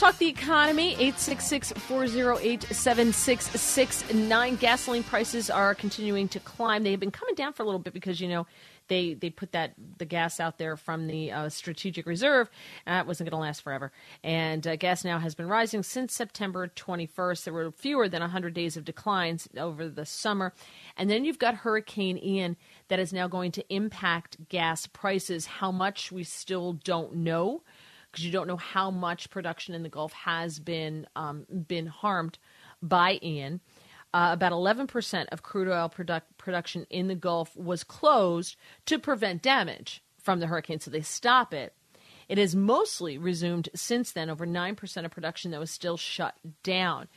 Talk 0.01 0.17
the 0.17 0.27
economy. 0.27 0.93
866 0.93 1.73
408 1.73 2.63
7669. 2.63 4.55
Gasoline 4.55 5.03
prices 5.03 5.51
are 5.51 5.75
continuing 5.75 6.27
to 6.29 6.39
climb. 6.39 6.81
They 6.81 6.89
have 6.89 6.99
been 6.99 7.11
coming 7.11 7.35
down 7.35 7.53
for 7.53 7.61
a 7.61 7.65
little 7.67 7.79
bit 7.79 7.93
because, 7.93 8.19
you 8.19 8.27
know, 8.27 8.47
they, 8.87 9.13
they 9.13 9.29
put 9.29 9.51
that 9.51 9.73
the 9.99 10.05
gas 10.05 10.39
out 10.39 10.57
there 10.57 10.75
from 10.75 11.05
the 11.05 11.31
uh, 11.31 11.49
strategic 11.49 12.07
reserve. 12.07 12.49
That 12.87 13.05
wasn't 13.05 13.29
going 13.29 13.39
to 13.39 13.45
last 13.45 13.61
forever. 13.61 13.91
And 14.23 14.65
uh, 14.65 14.75
gas 14.75 15.05
now 15.05 15.19
has 15.19 15.35
been 15.35 15.47
rising 15.47 15.83
since 15.83 16.15
September 16.15 16.67
21st. 16.67 17.43
There 17.43 17.53
were 17.53 17.71
fewer 17.71 18.09
than 18.09 18.21
100 18.21 18.55
days 18.55 18.75
of 18.75 18.83
declines 18.83 19.47
over 19.55 19.87
the 19.87 20.05
summer. 20.07 20.51
And 20.97 21.11
then 21.11 21.25
you've 21.25 21.37
got 21.37 21.57
Hurricane 21.57 22.17
Ian 22.17 22.57
that 22.87 22.99
is 22.99 23.13
now 23.13 23.27
going 23.27 23.51
to 23.51 23.73
impact 23.73 24.49
gas 24.49 24.87
prices. 24.87 25.45
How 25.45 25.71
much 25.71 26.11
we 26.11 26.23
still 26.23 26.73
don't 26.73 27.17
know 27.17 27.61
because 28.11 28.25
you 28.25 28.31
don't 28.31 28.47
know 28.47 28.57
how 28.57 28.91
much 28.91 29.29
production 29.29 29.73
in 29.73 29.83
the 29.83 29.89
Gulf 29.89 30.13
has 30.13 30.59
been 30.59 31.07
um, 31.15 31.45
been 31.67 31.87
harmed 31.87 32.37
by 32.81 33.19
Ian. 33.21 33.61
Uh, 34.13 34.31
about 34.33 34.51
11% 34.51 35.27
of 35.31 35.41
crude 35.41 35.69
oil 35.69 35.89
produc- 35.89 36.23
production 36.37 36.85
in 36.89 37.07
the 37.07 37.15
Gulf 37.15 37.55
was 37.55 37.85
closed 37.85 38.57
to 38.85 38.99
prevent 38.99 39.41
damage 39.41 40.03
from 40.17 40.41
the 40.41 40.47
hurricane, 40.47 40.81
so 40.81 40.91
they 40.91 41.01
stop 41.01 41.53
it. 41.53 41.73
It 42.27 42.37
has 42.37 42.55
mostly 42.55 43.17
resumed 43.17 43.69
since 43.73 44.11
then. 44.11 44.29
Over 44.29 44.45
9% 44.45 45.05
of 45.05 45.11
production 45.11 45.51
that 45.51 45.59
was 45.59 45.71
still 45.71 45.97
shut 45.97 46.35
down. 46.63 47.07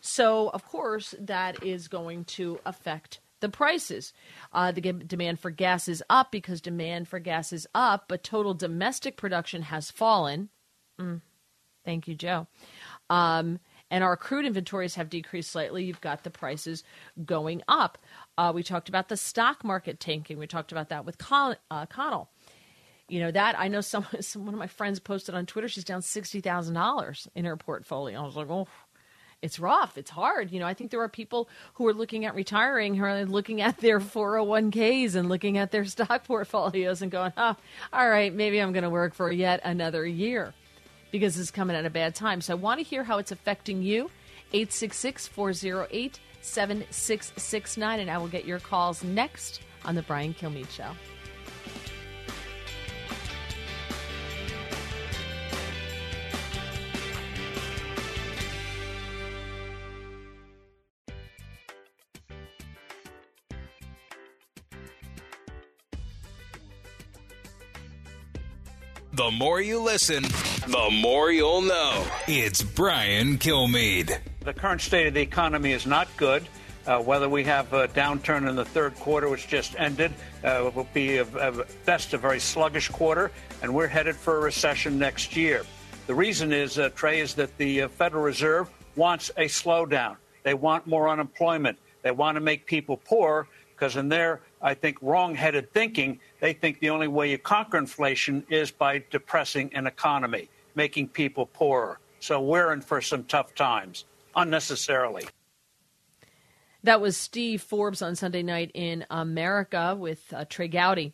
So, 0.00 0.48
of 0.48 0.64
course, 0.64 1.14
that 1.18 1.62
is 1.62 1.88
going 1.88 2.24
to 2.24 2.58
affect 2.66 3.20
the 3.42 3.50
prices. 3.50 4.14
Uh, 4.52 4.72
the 4.72 4.80
g- 4.80 4.92
demand 4.92 5.38
for 5.38 5.50
gas 5.50 5.86
is 5.88 6.02
up 6.08 6.32
because 6.32 6.62
demand 6.62 7.08
for 7.08 7.18
gas 7.18 7.52
is 7.52 7.66
up, 7.74 8.06
but 8.08 8.24
total 8.24 8.54
domestic 8.54 9.18
production 9.18 9.62
has 9.62 9.90
fallen. 9.90 10.48
Mm. 10.98 11.20
Thank 11.84 12.08
you, 12.08 12.14
Joe. 12.14 12.46
Um, 13.10 13.60
and 13.90 14.02
our 14.02 14.16
crude 14.16 14.46
inventories 14.46 14.94
have 14.94 15.10
decreased 15.10 15.50
slightly. 15.50 15.84
You've 15.84 16.00
got 16.00 16.24
the 16.24 16.30
prices 16.30 16.82
going 17.26 17.60
up. 17.68 17.98
Uh, 18.38 18.52
we 18.54 18.62
talked 18.62 18.88
about 18.88 19.10
the 19.10 19.18
stock 19.18 19.64
market 19.64 20.00
tanking. 20.00 20.38
We 20.38 20.46
talked 20.46 20.72
about 20.72 20.88
that 20.88 21.04
with 21.04 21.18
Con- 21.18 21.56
uh, 21.70 21.84
Connell. 21.86 22.30
You 23.08 23.20
know 23.20 23.30
that 23.30 23.58
I 23.58 23.68
know 23.68 23.82
some, 23.82 24.06
some 24.20 24.46
one 24.46 24.54
of 24.54 24.58
my 24.58 24.66
friends 24.66 24.98
posted 24.98 25.34
on 25.34 25.44
Twitter. 25.44 25.68
She's 25.68 25.84
down 25.84 26.00
sixty 26.00 26.40
thousand 26.40 26.72
dollars 26.74 27.28
in 27.34 27.44
her 27.44 27.56
portfolio. 27.58 28.22
I 28.22 28.24
was 28.24 28.36
like, 28.36 28.48
oh, 28.48 28.66
it's 29.42 29.58
rough. 29.58 29.98
It's 29.98 30.10
hard. 30.10 30.52
You 30.52 30.60
know, 30.60 30.66
I 30.66 30.74
think 30.74 30.90
there 30.90 31.00
are 31.00 31.08
people 31.08 31.48
who 31.74 31.86
are 31.88 31.92
looking 31.92 32.24
at 32.24 32.34
retiring, 32.34 32.94
who 32.94 33.04
are 33.04 33.24
looking 33.24 33.60
at 33.60 33.78
their 33.78 33.98
401ks 33.98 35.16
and 35.16 35.28
looking 35.28 35.58
at 35.58 35.72
their 35.72 35.84
stock 35.84 36.24
portfolios 36.24 37.02
and 37.02 37.10
going, 37.10 37.32
oh, 37.36 37.56
all 37.92 38.08
right, 38.08 38.32
maybe 38.32 38.60
I'm 38.60 38.72
going 38.72 38.84
to 38.84 38.90
work 38.90 39.14
for 39.14 39.30
yet 39.30 39.60
another 39.64 40.06
year 40.06 40.54
because 41.10 41.38
it's 41.38 41.50
coming 41.50 41.76
at 41.76 41.84
a 41.84 41.90
bad 41.90 42.14
time. 42.14 42.40
So 42.40 42.52
I 42.52 42.56
want 42.56 42.78
to 42.78 42.84
hear 42.84 43.04
how 43.04 43.18
it's 43.18 43.32
affecting 43.32 43.82
you. 43.82 44.10
866 44.54 45.28
408 45.28 46.20
7669. 46.40 48.00
And 48.00 48.10
I 48.10 48.18
will 48.18 48.28
get 48.28 48.44
your 48.44 48.58
calls 48.60 49.02
next 49.02 49.60
on 49.84 49.94
The 49.94 50.02
Brian 50.02 50.34
Kilmeade 50.34 50.70
Show. 50.70 50.90
The 69.14 69.30
more 69.30 69.60
you 69.60 69.78
listen, 69.78 70.22
the 70.22 70.88
more 70.90 71.30
you'll 71.30 71.60
know. 71.60 72.06
It's 72.26 72.62
Brian 72.62 73.36
Kilmeade. 73.36 74.18
The 74.40 74.54
current 74.54 74.80
state 74.80 75.06
of 75.06 75.12
the 75.12 75.20
economy 75.20 75.72
is 75.72 75.86
not 75.86 76.08
good. 76.16 76.48
Uh, 76.86 76.98
whether 76.98 77.28
we 77.28 77.44
have 77.44 77.70
a 77.74 77.88
downturn 77.88 78.48
in 78.48 78.56
the 78.56 78.64
third 78.64 78.94
quarter, 78.94 79.28
which 79.28 79.48
just 79.48 79.78
ended, 79.78 80.12
uh, 80.42 80.70
will 80.74 80.88
be 80.94 81.18
a, 81.18 81.24
a 81.24 81.64
best 81.84 82.14
a 82.14 82.18
very 82.18 82.40
sluggish 82.40 82.88
quarter, 82.88 83.30
and 83.60 83.74
we're 83.74 83.86
headed 83.86 84.16
for 84.16 84.38
a 84.38 84.40
recession 84.40 84.98
next 84.98 85.36
year. 85.36 85.62
The 86.06 86.14
reason 86.14 86.50
is, 86.50 86.78
uh, 86.78 86.88
Trey, 86.94 87.20
is 87.20 87.34
that 87.34 87.56
the 87.58 87.82
uh, 87.82 87.88
Federal 87.88 88.24
Reserve 88.24 88.70
wants 88.96 89.30
a 89.36 89.44
slowdown. 89.44 90.16
They 90.42 90.54
want 90.54 90.86
more 90.86 91.10
unemployment. 91.10 91.76
They 92.00 92.12
want 92.12 92.36
to 92.36 92.40
make 92.40 92.64
people 92.64 92.96
poor 92.96 93.46
because, 93.74 93.96
in 93.96 94.08
their, 94.08 94.40
I 94.62 94.72
think, 94.72 94.96
wrong-headed 95.02 95.70
thinking, 95.72 96.18
they 96.42 96.52
think 96.52 96.80
the 96.80 96.90
only 96.90 97.06
way 97.06 97.30
you 97.30 97.38
conquer 97.38 97.78
inflation 97.78 98.44
is 98.50 98.72
by 98.72 99.04
depressing 99.10 99.72
an 99.74 99.86
economy, 99.86 100.50
making 100.74 101.06
people 101.06 101.46
poorer. 101.46 102.00
So 102.18 102.40
we're 102.40 102.72
in 102.72 102.80
for 102.80 103.00
some 103.00 103.22
tough 103.24 103.54
times, 103.54 104.06
unnecessarily. 104.34 105.28
That 106.82 107.00
was 107.00 107.16
Steve 107.16 107.62
Forbes 107.62 108.02
on 108.02 108.16
Sunday 108.16 108.42
night 108.42 108.72
in 108.74 109.06
America 109.08 109.96
with 109.96 110.20
uh, 110.34 110.44
Trey 110.44 110.66
Gowdy 110.66 111.12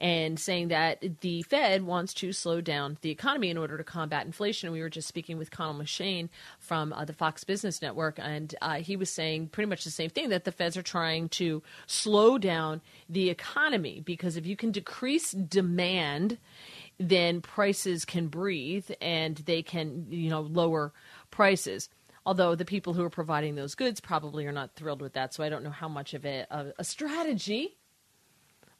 and 0.00 0.38
saying 0.38 0.68
that 0.68 1.20
the 1.20 1.42
Fed 1.42 1.84
wants 1.84 2.14
to 2.14 2.32
slow 2.32 2.60
down 2.60 2.98
the 3.00 3.10
economy 3.10 3.50
in 3.50 3.58
order 3.58 3.76
to 3.76 3.84
combat 3.84 4.26
inflation. 4.26 4.72
We 4.72 4.80
were 4.80 4.90
just 4.90 5.08
speaking 5.08 5.38
with 5.38 5.50
Connell 5.50 5.82
McShane 5.82 6.28
from 6.58 6.92
uh, 6.92 7.04
the 7.04 7.12
Fox 7.12 7.44
Business 7.44 7.80
Network, 7.80 8.18
and 8.18 8.54
uh, 8.60 8.76
he 8.76 8.96
was 8.96 9.10
saying 9.10 9.48
pretty 9.48 9.68
much 9.68 9.84
the 9.84 9.90
same 9.90 10.10
thing 10.10 10.30
that 10.30 10.44
the 10.44 10.52
Feds 10.52 10.76
are 10.76 10.82
trying 10.82 11.28
to 11.30 11.62
slow 11.86 12.38
down 12.38 12.80
the 13.08 13.30
economy 13.30 14.00
because 14.00 14.36
if 14.36 14.46
you 14.46 14.56
can 14.56 14.72
decrease 14.72 15.32
demand, 15.32 16.38
then 16.98 17.40
prices 17.40 18.04
can 18.04 18.28
breathe 18.28 18.90
and 19.00 19.36
they 19.38 19.62
can, 19.62 20.06
you 20.10 20.30
know, 20.30 20.40
lower 20.40 20.92
prices 21.30 21.88
although 22.26 22.54
the 22.54 22.64
people 22.64 22.94
who 22.94 23.04
are 23.04 23.10
providing 23.10 23.54
those 23.54 23.74
goods 23.74 24.00
probably 24.00 24.46
are 24.46 24.52
not 24.52 24.74
thrilled 24.74 25.02
with 25.02 25.12
that. 25.12 25.34
So 25.34 25.44
I 25.44 25.48
don't 25.48 25.62
know 25.62 25.70
how 25.70 25.88
much 25.88 26.14
of 26.14 26.24
it 26.24 26.46
a, 26.50 26.72
a 26.78 26.84
strategy 26.84 27.76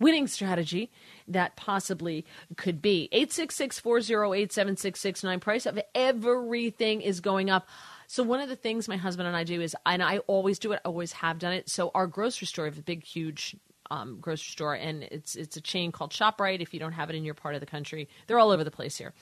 winning 0.00 0.26
strategy 0.26 0.90
that 1.28 1.56
possibly 1.56 2.24
could 2.56 2.82
be. 2.82 3.08
866 3.12 3.78
408 3.80 4.52
7669. 4.52 5.40
Price 5.40 5.66
of 5.66 5.78
everything 5.94 7.00
is 7.00 7.20
going 7.20 7.50
up. 7.50 7.66
So 8.06 8.22
one 8.22 8.40
of 8.40 8.48
the 8.48 8.56
things 8.56 8.86
my 8.86 8.96
husband 8.96 9.28
and 9.28 9.36
I 9.36 9.44
do 9.44 9.60
is, 9.60 9.74
and 9.86 10.02
I 10.02 10.18
always 10.18 10.58
do 10.58 10.72
it, 10.72 10.80
I 10.84 10.88
always 10.88 11.12
have 11.12 11.38
done 11.38 11.52
it. 11.52 11.68
So 11.70 11.90
our 11.94 12.06
grocery 12.06 12.46
store, 12.46 12.64
we 12.64 12.70
have 12.70 12.78
a 12.78 12.82
big, 12.82 13.02
huge 13.02 13.56
um, 13.90 14.18
grocery 14.20 14.52
store, 14.52 14.74
and 14.74 15.02
it's 15.04 15.36
it's 15.36 15.56
a 15.56 15.60
chain 15.60 15.92
called 15.92 16.12
Shoprite. 16.12 16.60
If 16.60 16.72
you 16.72 16.80
don't 16.80 16.92
have 16.92 17.10
it 17.10 17.16
in 17.16 17.24
your 17.24 17.34
part 17.34 17.54
of 17.54 17.60
the 17.60 17.66
country, 17.66 18.08
they're 18.26 18.38
all 18.38 18.50
over 18.50 18.64
the 18.64 18.70
place 18.70 18.96
here, 18.96 19.12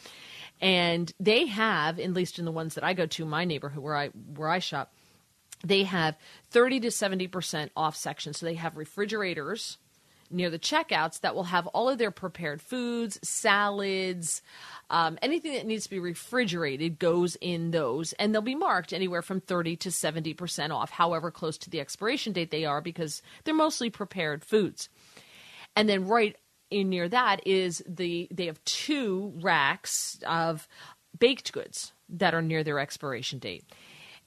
and 0.61 1.13
they 1.19 1.47
have, 1.47 1.99
at 1.99 2.13
least 2.13 2.39
in 2.39 2.45
the 2.45 2.53
ones 2.53 2.75
that 2.75 2.85
I 2.85 2.95
go 2.95 3.07
to, 3.07 3.25
my 3.25 3.45
neighborhood 3.45 3.83
where 3.83 3.97
I 3.97 4.09
where 4.09 4.49
I 4.49 4.61
shop, 4.61 4.93
they 5.65 5.83
have 5.83 6.17
thirty 6.51 6.81
to 6.81 6.91
seventy 6.91 7.27
percent 7.27 7.73
off 7.77 7.97
sections. 7.97 8.39
So 8.39 8.47
they 8.47 8.55
have 8.55 8.77
refrigerators 8.77 9.79
near 10.33 10.51
the 10.51 10.59
checkouts 10.59 11.21
that 11.21 11.35
will 11.35 11.45
have 11.45 11.67
all 11.69 11.89
of 11.89 11.99
their 11.99 12.11
prepared 12.11 12.61
foods, 12.61 13.19
salads, 13.23 14.43
um, 14.91 15.19
anything 15.23 15.53
that 15.53 15.67
needs 15.67 15.85
to 15.85 15.91
be 15.91 15.99
refrigerated 15.99 16.99
goes 16.99 17.37
in 17.41 17.71
those, 17.71 18.13
and 18.15 18.35
they'll 18.35 18.43
be 18.43 18.55
marked 18.55 18.93
anywhere 18.93 19.23
from 19.23 19.41
30 19.41 19.77
to 19.77 19.89
70% 19.89 20.71
off, 20.71 20.91
however 20.91 21.31
close 21.31 21.59
to 21.59 21.71
the 21.71 21.81
expiration 21.81 22.33
date 22.33 22.51
they 22.51 22.65
are, 22.65 22.81
because 22.81 23.23
they're 23.45 23.55
mostly 23.55 23.91
prepared 23.91 24.45
foods. 24.45 24.89
And 25.77 25.89
then 25.89 26.07
right 26.07 26.37
in 26.71 26.89
near 26.89 27.09
that 27.09 27.47
is 27.47 27.83
the 27.87 28.29
they 28.31 28.47
have 28.47 28.63
two 28.65 29.33
racks 29.37 30.19
of 30.27 30.67
baked 31.19 31.53
goods 31.53 31.93
that 32.09 32.35
are 32.35 32.43
near 32.43 32.65
their 32.65 32.79
expiration 32.79 33.39
date. 33.39 33.65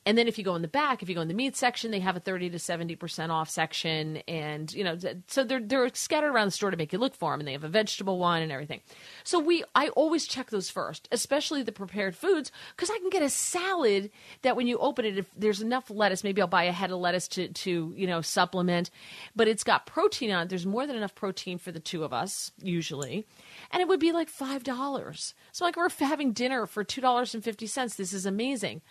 And 0.06 0.18
then 0.18 0.28
if 0.28 0.38
you 0.38 0.44
go 0.44 0.56
in 0.56 0.62
the 0.62 0.68
back, 0.68 1.02
if 1.02 1.10
you 1.10 1.16
go 1.16 1.22
in 1.22 1.28
the 1.28 1.34
meat 1.34 1.56
section, 1.56 1.90
they 1.90 2.00
have 2.00 2.16
a 2.16 2.20
30 2.20 2.52
to 2.52 2.58
70% 2.58 3.30
off 3.30 3.50
section. 3.50 4.18
And, 4.28 4.72
you 4.72 4.84
know, 4.84 4.98
so 5.28 5.44
they're, 5.44 5.60
they're 5.60 5.90
scattered 5.96 6.30
around 6.30 6.48
the 6.48 6.52
store 6.52 6.70
to 6.70 6.78
make 6.78 6.94
you 6.94 7.00
look 7.00 7.16
for 7.16 7.32
them. 7.32 7.40
And 7.40 7.48
they 7.48 7.54
have 7.54 7.64
a 7.64 7.70
vegetable 7.70 8.20
one 8.20 8.44
and 8.44 8.52
everything. 8.52 8.82
So 9.24 9.40
we, 9.40 9.64
I 9.74 9.90
always 9.90 10.28
check 10.28 10.52
those 10.52 10.70
first, 10.70 11.08
especially 11.12 11.64
the 11.64 11.72
prepared 11.72 12.16
foods, 12.16 12.52
because 12.76 12.92
I 12.92 13.00
can 13.00 13.10
get 13.10 13.24
a 13.24 13.30
salad 13.30 14.12
that 14.44 14.56
when 14.56 14.68
you 14.68 14.78
open 14.78 15.06
it, 15.06 15.18
if 15.18 15.26
there's 15.36 15.62
enough 15.62 15.90
lettuce, 15.90 16.24
maybe 16.24 16.40
I'll 16.40 16.48
buy 16.48 16.66
a 16.66 16.72
head 16.72 16.92
of 16.92 17.00
lettuce 17.00 17.28
to, 17.30 17.48
to, 17.48 17.94
you 17.98 18.06
know, 18.06 18.22
supplement. 18.22 18.92
But 19.36 19.48
it's 19.48 19.64
got 19.64 19.88
protein 19.88 20.30
on 20.30 20.44
it. 20.44 20.50
There's 20.50 20.68
more 20.68 20.86
than 20.86 20.98
enough 20.98 21.16
protein 21.16 21.58
for 21.58 21.72
the 21.72 21.80
two 21.80 22.04
of 22.04 22.14
us, 22.14 22.52
usually. 22.62 23.26
And 23.72 23.82
it 23.82 23.88
would 23.88 24.00
be 24.00 24.12
like 24.12 24.32
$5. 24.32 25.34
So 25.52 25.66
like 25.66 25.78
we're 25.78 25.90
having 25.90 26.32
dinner 26.32 26.68
for 26.68 26.84
$2.50. 26.84 27.96
This 27.96 28.14
is 28.14 28.28
amazing. 28.28 28.82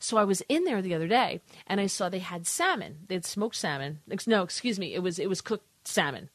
So 0.00 0.16
I 0.16 0.24
was 0.24 0.42
in 0.48 0.64
there 0.64 0.80
the 0.82 0.94
other 0.94 1.06
day 1.06 1.42
and 1.66 1.80
I 1.80 1.86
saw 1.86 2.08
they 2.08 2.18
had 2.20 2.46
salmon. 2.46 3.00
They 3.06 3.14
had 3.14 3.26
smoked 3.26 3.54
salmon. 3.54 4.00
No, 4.26 4.42
excuse 4.42 4.78
me. 4.78 4.94
It 4.94 5.02
was 5.02 5.18
it 5.18 5.28
was 5.28 5.42
cooked 5.42 5.66
salmon. 5.84 6.30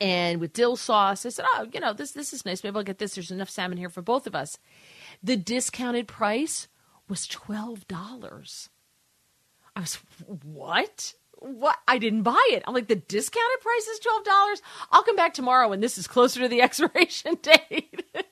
And 0.00 0.40
with 0.40 0.52
dill 0.52 0.76
sauce, 0.76 1.26
I 1.26 1.30
said, 1.30 1.46
"Oh, 1.54 1.66
you 1.72 1.80
know, 1.80 1.92
this 1.92 2.12
this 2.12 2.32
is 2.32 2.44
nice. 2.44 2.62
Maybe 2.62 2.76
I'll 2.76 2.84
get 2.84 2.98
this. 2.98 3.14
There's 3.14 3.32
enough 3.32 3.50
salmon 3.50 3.78
here 3.78 3.88
for 3.88 4.02
both 4.02 4.28
of 4.28 4.34
us." 4.34 4.58
The 5.22 5.36
discounted 5.36 6.06
price 6.06 6.68
was 7.08 7.26
twelve 7.26 7.88
dollars. 7.88 8.68
I 9.74 9.80
was 9.80 9.98
what? 10.44 11.14
What? 11.40 11.78
I 11.88 11.98
didn't 11.98 12.22
buy 12.22 12.48
it. 12.52 12.62
I'm 12.66 12.74
like, 12.74 12.88
the 12.88 12.96
discounted 12.96 13.60
price 13.60 13.86
is 13.88 13.98
twelve 13.98 14.24
dollars. 14.24 14.62
I'll 14.92 15.02
come 15.02 15.16
back 15.16 15.34
tomorrow 15.34 15.68
when 15.68 15.80
this 15.80 15.98
is 15.98 16.06
closer 16.06 16.40
to 16.40 16.48
the 16.48 16.62
expiration 16.68 17.38
date. 17.42 18.04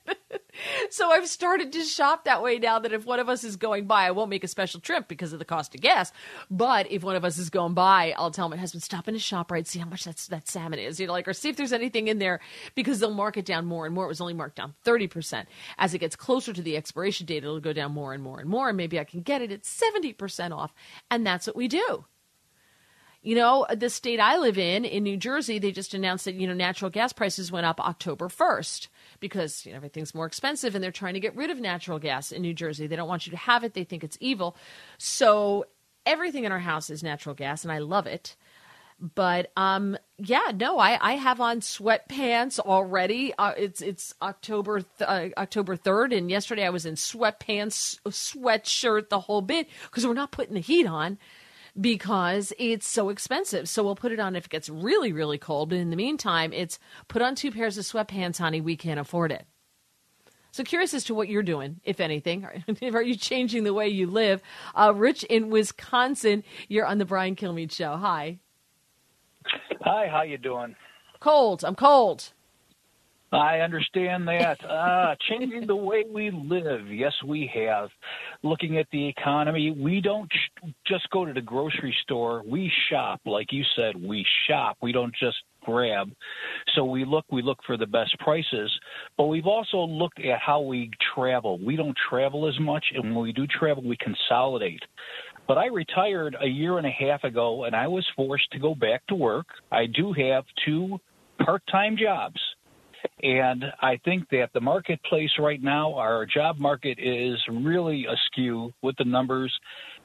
so 0.89 1.11
I've 1.11 1.27
started 1.27 1.71
to 1.73 1.83
shop 1.83 2.25
that 2.25 2.41
way 2.41 2.57
now 2.57 2.79
that 2.79 2.93
if 2.93 3.05
one 3.05 3.19
of 3.19 3.29
us 3.29 3.43
is 3.43 3.55
going 3.55 3.85
by, 3.85 4.05
I 4.05 4.11
won't 4.11 4.29
make 4.29 4.43
a 4.43 4.47
special 4.47 4.79
trip 4.79 5.07
because 5.07 5.33
of 5.33 5.39
the 5.39 5.45
cost 5.45 5.75
of 5.75 5.81
gas. 5.81 6.11
But 6.49 6.91
if 6.91 7.03
one 7.03 7.15
of 7.15 7.25
us 7.25 7.37
is 7.37 7.49
going 7.49 7.73
by, 7.73 8.13
I'll 8.17 8.31
tell 8.31 8.49
my 8.49 8.57
husband, 8.57 8.83
stop 8.83 9.07
in 9.07 9.15
a 9.15 9.43
right? 9.49 9.67
see 9.67 9.79
how 9.79 9.85
much 9.85 10.03
that's, 10.03 10.27
that 10.27 10.47
salmon 10.47 10.79
is, 10.79 10.99
you 10.99 11.07
know, 11.07 11.13
like, 11.13 11.27
or 11.27 11.33
see 11.33 11.49
if 11.49 11.55
there's 11.55 11.73
anything 11.73 12.07
in 12.07 12.19
there 12.19 12.39
because 12.75 12.99
they'll 12.99 13.13
mark 13.13 13.37
it 13.37 13.45
down 13.45 13.65
more 13.65 13.85
and 13.85 13.93
more. 13.93 14.05
It 14.05 14.09
was 14.09 14.21
only 14.21 14.33
marked 14.33 14.57
down 14.57 14.73
30%. 14.85 15.45
As 15.77 15.93
it 15.93 15.99
gets 15.99 16.15
closer 16.15 16.53
to 16.53 16.61
the 16.61 16.77
expiration 16.77 17.25
date, 17.25 17.43
it'll 17.43 17.59
go 17.59 17.73
down 17.73 17.93
more 17.93 18.13
and 18.13 18.23
more 18.23 18.39
and 18.39 18.49
more. 18.49 18.69
And 18.69 18.77
maybe 18.77 18.99
I 18.99 19.03
can 19.03 19.21
get 19.21 19.41
it 19.41 19.51
at 19.51 19.63
70% 19.63 20.51
off. 20.51 20.73
And 21.11 21.25
that's 21.25 21.47
what 21.47 21.55
we 21.55 21.67
do. 21.67 22.05
You 23.21 23.35
know, 23.35 23.65
the 23.75 23.89
state 23.89 24.19
I 24.19 24.37
live 24.37 24.57
in, 24.57 24.85
in 24.85 25.03
New 25.03 25.17
Jersey, 25.17 25.59
they 25.59 25.71
just 25.71 25.93
announced 25.93 26.25
that, 26.25 26.35
you 26.35 26.47
know, 26.47 26.53
natural 26.53 26.91
gas 26.91 27.11
prices 27.13 27.51
went 27.51 27.65
up 27.65 27.79
October 27.79 28.27
1st 28.29 28.87
because 29.19 29.65
you 29.65 29.71
know, 29.71 29.77
everything's 29.77 30.15
more 30.15 30.25
expensive 30.25 30.75
and 30.75 30.83
they're 30.83 30.91
trying 30.91 31.15
to 31.15 31.19
get 31.19 31.35
rid 31.35 31.49
of 31.49 31.59
natural 31.59 31.99
gas 31.99 32.31
in 32.31 32.41
New 32.41 32.53
Jersey. 32.53 32.87
They 32.87 32.95
don't 32.95 33.07
want 33.07 33.25
you 33.25 33.31
to 33.31 33.37
have 33.37 33.63
it, 33.63 33.73
they 33.73 33.83
think 33.83 34.03
it's 34.03 34.17
evil. 34.21 34.55
So 34.97 35.65
everything 36.05 36.45
in 36.45 36.51
our 36.51 36.59
house 36.59 36.89
is 36.89 37.03
natural 37.03 37.35
gas 37.35 37.63
and 37.63 37.71
I 37.71 37.79
love 37.79 38.07
it. 38.07 38.35
But 38.99 39.51
um, 39.55 39.95
yeah, 40.17 40.51
no, 40.55 40.79
I, 40.79 40.97
I 40.99 41.13
have 41.17 41.39
on 41.39 41.59
sweatpants 41.59 42.59
already. 42.59 43.31
Uh, 43.37 43.53
it's 43.55 43.79
it's 43.79 44.15
October 44.23 44.81
th- 44.81 45.07
uh, 45.07 45.29
October 45.37 45.75
third, 45.75 46.11
and 46.11 46.31
yesterday 46.31 46.65
I 46.65 46.71
was 46.71 46.87
in 46.87 46.95
sweatpants, 46.95 47.99
sweatshirt, 48.07 49.09
the 49.09 49.19
whole 49.19 49.41
bit 49.41 49.67
because 49.83 50.07
we're 50.07 50.13
not 50.15 50.31
putting 50.31 50.55
the 50.55 50.61
heat 50.61 50.87
on 50.87 51.19
because 51.79 52.53
it's 52.57 52.87
so 52.87 53.09
expensive. 53.09 53.69
So 53.69 53.83
we'll 53.83 53.95
put 53.95 54.11
it 54.11 54.19
on 54.19 54.35
if 54.35 54.45
it 54.45 54.51
gets 54.51 54.69
really, 54.69 55.11
really 55.11 55.37
cold. 55.37 55.69
But 55.69 55.77
in 55.77 55.89
the 55.89 55.95
meantime, 55.95 56.53
it's 56.53 56.79
put 57.07 57.21
on 57.21 57.35
two 57.35 57.51
pairs 57.51 57.77
of 57.77 57.85
sweatpants, 57.85 58.37
honey. 58.37 58.61
We 58.61 58.75
can't 58.75 58.99
afford 58.99 59.31
it. 59.31 59.45
So 60.51 60.63
curious 60.63 60.93
as 60.93 61.03
to 61.05 61.13
what 61.13 61.27
you're 61.29 61.43
doing, 61.43 61.79
if 61.83 61.99
anything. 61.99 62.47
Are 62.81 63.01
you 63.01 63.15
changing 63.15 63.63
the 63.63 63.73
way 63.73 63.87
you 63.89 64.07
live? 64.07 64.41
Uh, 64.73 64.93
Rich 64.95 65.23
in 65.25 65.49
Wisconsin, 65.49 66.43
you're 66.67 66.85
on 66.85 66.97
the 66.97 67.05
Brian 67.05 67.35
Kilmeade 67.35 67.71
Show. 67.71 67.95
Hi. 67.95 68.39
Hi, 69.81 70.07
how 70.07 70.23
you 70.23 70.37
doing? 70.37 70.75
Cold. 71.19 71.63
I'm 71.63 71.75
cold. 71.75 72.31
I 73.31 73.59
understand 73.59 74.27
that. 74.29 74.63
Uh, 74.63 75.15
changing 75.29 75.67
the 75.67 75.75
way 75.75 76.05
we 76.09 76.31
live. 76.31 76.91
Yes, 76.91 77.13
we 77.25 77.51
have. 77.53 77.89
Looking 78.43 78.77
at 78.77 78.87
the 78.91 79.07
economy. 79.07 79.71
We 79.71 80.01
don't 80.01 80.29
sh- 80.31 80.69
just 80.87 81.09
go 81.09 81.25
to 81.25 81.33
the 81.33 81.41
grocery 81.41 81.95
store. 82.03 82.43
We 82.45 82.71
shop, 82.89 83.21
like 83.25 83.51
you 83.51 83.63
said. 83.75 83.95
We 84.01 84.25
shop. 84.47 84.77
We 84.81 84.91
don't 84.91 85.13
just 85.19 85.37
grab. 85.63 86.09
So 86.75 86.85
we 86.85 87.05
look. 87.05 87.25
We 87.31 87.41
look 87.41 87.59
for 87.65 87.77
the 87.77 87.85
best 87.85 88.17
prices, 88.19 88.71
but 89.17 89.25
we've 89.25 89.47
also 89.47 89.79
looked 89.79 90.19
at 90.19 90.39
how 90.39 90.61
we 90.61 90.89
travel. 91.15 91.59
We 91.63 91.75
don't 91.75 91.97
travel 92.09 92.47
as 92.47 92.59
much, 92.59 92.85
and 92.93 93.15
when 93.15 93.23
we 93.23 93.33
do 93.33 93.45
travel, 93.47 93.83
we 93.83 93.97
consolidate. 93.97 94.81
But 95.47 95.57
I 95.57 95.67
retired 95.67 96.35
a 96.41 96.47
year 96.47 96.77
and 96.77 96.85
a 96.85 96.91
half 96.91 97.23
ago, 97.23 97.63
and 97.63 97.75
I 97.75 97.87
was 97.87 98.05
forced 98.15 98.51
to 98.51 98.59
go 98.59 98.75
back 98.75 99.05
to 99.07 99.15
work. 99.15 99.47
I 99.71 99.85
do 99.85 100.13
have 100.13 100.43
two 100.65 100.99
part-time 101.43 101.95
jobs. 101.97 102.39
And 103.23 103.65
I 103.81 103.97
think 104.05 104.29
that 104.29 104.49
the 104.53 104.61
marketplace 104.61 105.31
right 105.39 105.61
now, 105.61 105.95
our 105.95 106.25
job 106.25 106.59
market 106.59 106.97
is 106.99 107.35
really 107.49 108.05
askew 108.05 108.73
with 108.81 108.95
the 108.97 109.05
numbers 109.05 109.53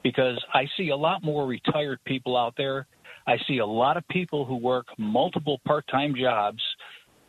because 0.02 0.42
I 0.52 0.66
see 0.76 0.88
a 0.90 0.96
lot 0.96 1.22
more 1.22 1.46
retired 1.46 2.00
people 2.04 2.36
out 2.36 2.54
there. 2.56 2.86
I 3.26 3.36
see 3.46 3.58
a 3.58 3.66
lot 3.66 3.96
of 3.96 4.06
people 4.08 4.44
who 4.44 4.56
work 4.56 4.86
multiple 4.98 5.60
part 5.66 5.86
time 5.88 6.14
jobs. 6.18 6.62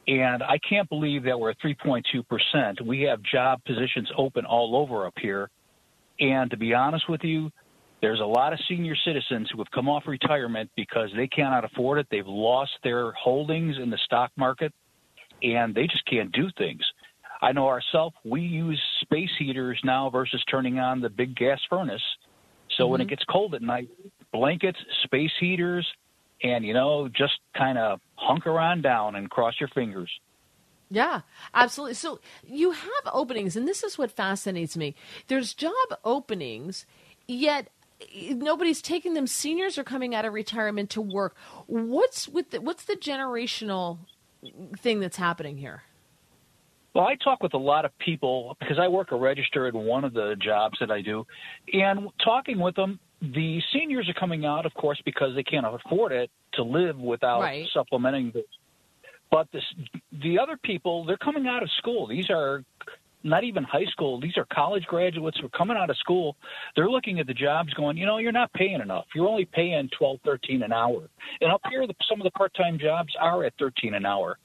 And 0.07 0.43
I 0.43 0.57
can't 0.67 0.89
believe 0.89 1.23
that 1.23 1.39
we're 1.39 1.51
at 1.51 1.59
3.2%. 1.59 2.81
We 2.85 3.01
have 3.03 3.21
job 3.23 3.63
positions 3.65 4.09
open 4.17 4.45
all 4.45 4.75
over 4.75 5.05
up 5.05 5.13
here. 5.21 5.49
And 6.19 6.51
to 6.51 6.57
be 6.57 6.73
honest 6.73 7.09
with 7.09 7.23
you, 7.23 7.51
there's 8.01 8.19
a 8.19 8.25
lot 8.25 8.51
of 8.51 8.59
senior 8.67 8.95
citizens 9.05 9.49
who 9.51 9.59
have 9.59 9.71
come 9.73 9.87
off 9.87 10.03
retirement 10.05 10.69
because 10.75 11.09
they 11.15 11.27
cannot 11.27 11.63
afford 11.63 11.99
it. 11.99 12.07
They've 12.11 12.27
lost 12.27 12.71
their 12.83 13.13
holdings 13.13 13.77
in 13.81 13.89
the 13.89 13.99
stock 14.05 14.31
market 14.35 14.73
and 15.43 15.75
they 15.75 15.87
just 15.87 16.05
can't 16.05 16.31
do 16.31 16.47
things. 16.57 16.81
I 17.41 17.51
know 17.51 17.67
ourselves, 17.67 18.15
we 18.23 18.41
use 18.41 18.81
space 19.01 19.29
heaters 19.37 19.79
now 19.83 20.09
versus 20.09 20.43
turning 20.49 20.79
on 20.79 21.01
the 21.01 21.09
big 21.09 21.35
gas 21.35 21.59
furnace. 21.69 22.01
So 22.77 22.83
mm-hmm. 22.83 22.91
when 22.91 23.01
it 23.01 23.03
mm-hmm. 23.03 23.09
gets 23.09 23.23
cold 23.25 23.53
at 23.53 23.61
night, 23.61 23.89
blankets, 24.31 24.79
space 25.03 25.31
heaters, 25.39 25.85
and, 26.41 26.65
you 26.65 26.73
know, 26.73 27.09
just 27.09 27.33
kind 27.55 27.77
of 27.77 27.99
hunker 28.15 28.59
on 28.59 28.81
down 28.81 29.15
and 29.15 29.29
cross 29.29 29.55
your 29.59 29.69
fingers. 29.69 30.09
Yeah, 30.89 31.21
absolutely. 31.53 31.95
So 31.95 32.19
you 32.45 32.71
have 32.71 33.13
openings, 33.13 33.55
and 33.55 33.67
this 33.67 33.83
is 33.83 33.97
what 33.97 34.11
fascinates 34.11 34.77
me. 34.77 34.95
There's 35.27 35.53
job 35.53 35.73
openings, 36.03 36.85
yet 37.27 37.69
nobody's 38.15 38.81
taking 38.81 39.13
them. 39.13 39.25
Seniors 39.27 39.77
are 39.77 39.83
coming 39.83 40.13
out 40.13 40.25
of 40.25 40.33
retirement 40.33 40.89
to 40.91 41.01
work. 41.01 41.35
What's 41.67 42.27
with 42.27 42.51
the, 42.51 42.61
what's 42.61 42.83
the 42.85 42.95
generational 42.95 43.99
thing 44.77 44.99
that's 44.99 45.17
happening 45.17 45.57
here? 45.57 45.83
Well, 46.93 47.05
I 47.05 47.15
talk 47.15 47.41
with 47.41 47.53
a 47.55 47.59
lot 47.59 47.85
of 47.85 47.97
people 47.97 48.55
because 48.59 48.77
I 48.79 48.87
work 48.87 49.11
a 49.11 49.15
register 49.15 49.67
in 49.67 49.75
one 49.75 50.03
of 50.03 50.13
the 50.13 50.35
jobs 50.39 50.77
that 50.79 50.91
I 50.91 51.01
do, 51.01 51.25
and 51.71 52.09
talking 52.23 52.59
with 52.59 52.75
them, 52.75 52.99
the 53.21 53.61
seniors 53.71 54.07
are 54.09 54.13
coming 54.13 54.45
out, 54.45 54.65
of 54.65 54.73
course, 54.73 55.01
because 55.03 55.33
they 55.35 55.43
can't 55.43 55.65
afford 55.65 56.11
it 56.11 56.29
to 56.53 56.63
live 56.63 56.97
without 56.97 57.41
right. 57.41 57.67
supplementing 57.73 58.31
this. 58.33 58.45
But 59.31 59.47
this, 59.51 59.63
the 60.11 60.37
other 60.37 60.59
people, 60.61 61.05
they're 61.05 61.17
coming 61.17 61.47
out 61.47 61.63
of 61.63 61.69
school. 61.79 62.05
These 62.05 62.29
are 62.29 62.63
not 63.23 63.43
even 63.43 63.63
high 63.63 63.85
school. 63.91 64.19
These 64.19 64.37
are 64.37 64.45
college 64.53 64.83
graduates 64.83 65.37
who 65.39 65.47
are 65.47 65.57
coming 65.57 65.77
out 65.77 65.89
of 65.89 65.97
school. 65.97 66.35
They're 66.75 66.89
looking 66.89 67.19
at 67.19 67.27
the 67.27 67.33
jobs 67.33 67.73
going, 67.73 67.97
you 67.97 68.05
know, 68.05 68.17
you're 68.17 68.31
not 68.31 68.51
paying 68.53 68.81
enough. 68.81 69.05
You're 69.15 69.27
only 69.27 69.45
paying 69.45 69.89
twelve, 69.97 70.19
thirteen 70.25 70.63
an 70.63 70.73
hour. 70.73 71.09
And 71.41 71.51
up 71.51 71.61
here, 71.69 71.85
the, 71.87 71.93
some 72.09 72.19
of 72.19 72.25
the 72.25 72.31
part-time 72.31 72.77
jobs 72.79 73.13
are 73.19 73.43
at 73.43 73.53
13 73.59 73.93
an 73.93 74.05
hour. 74.05 74.37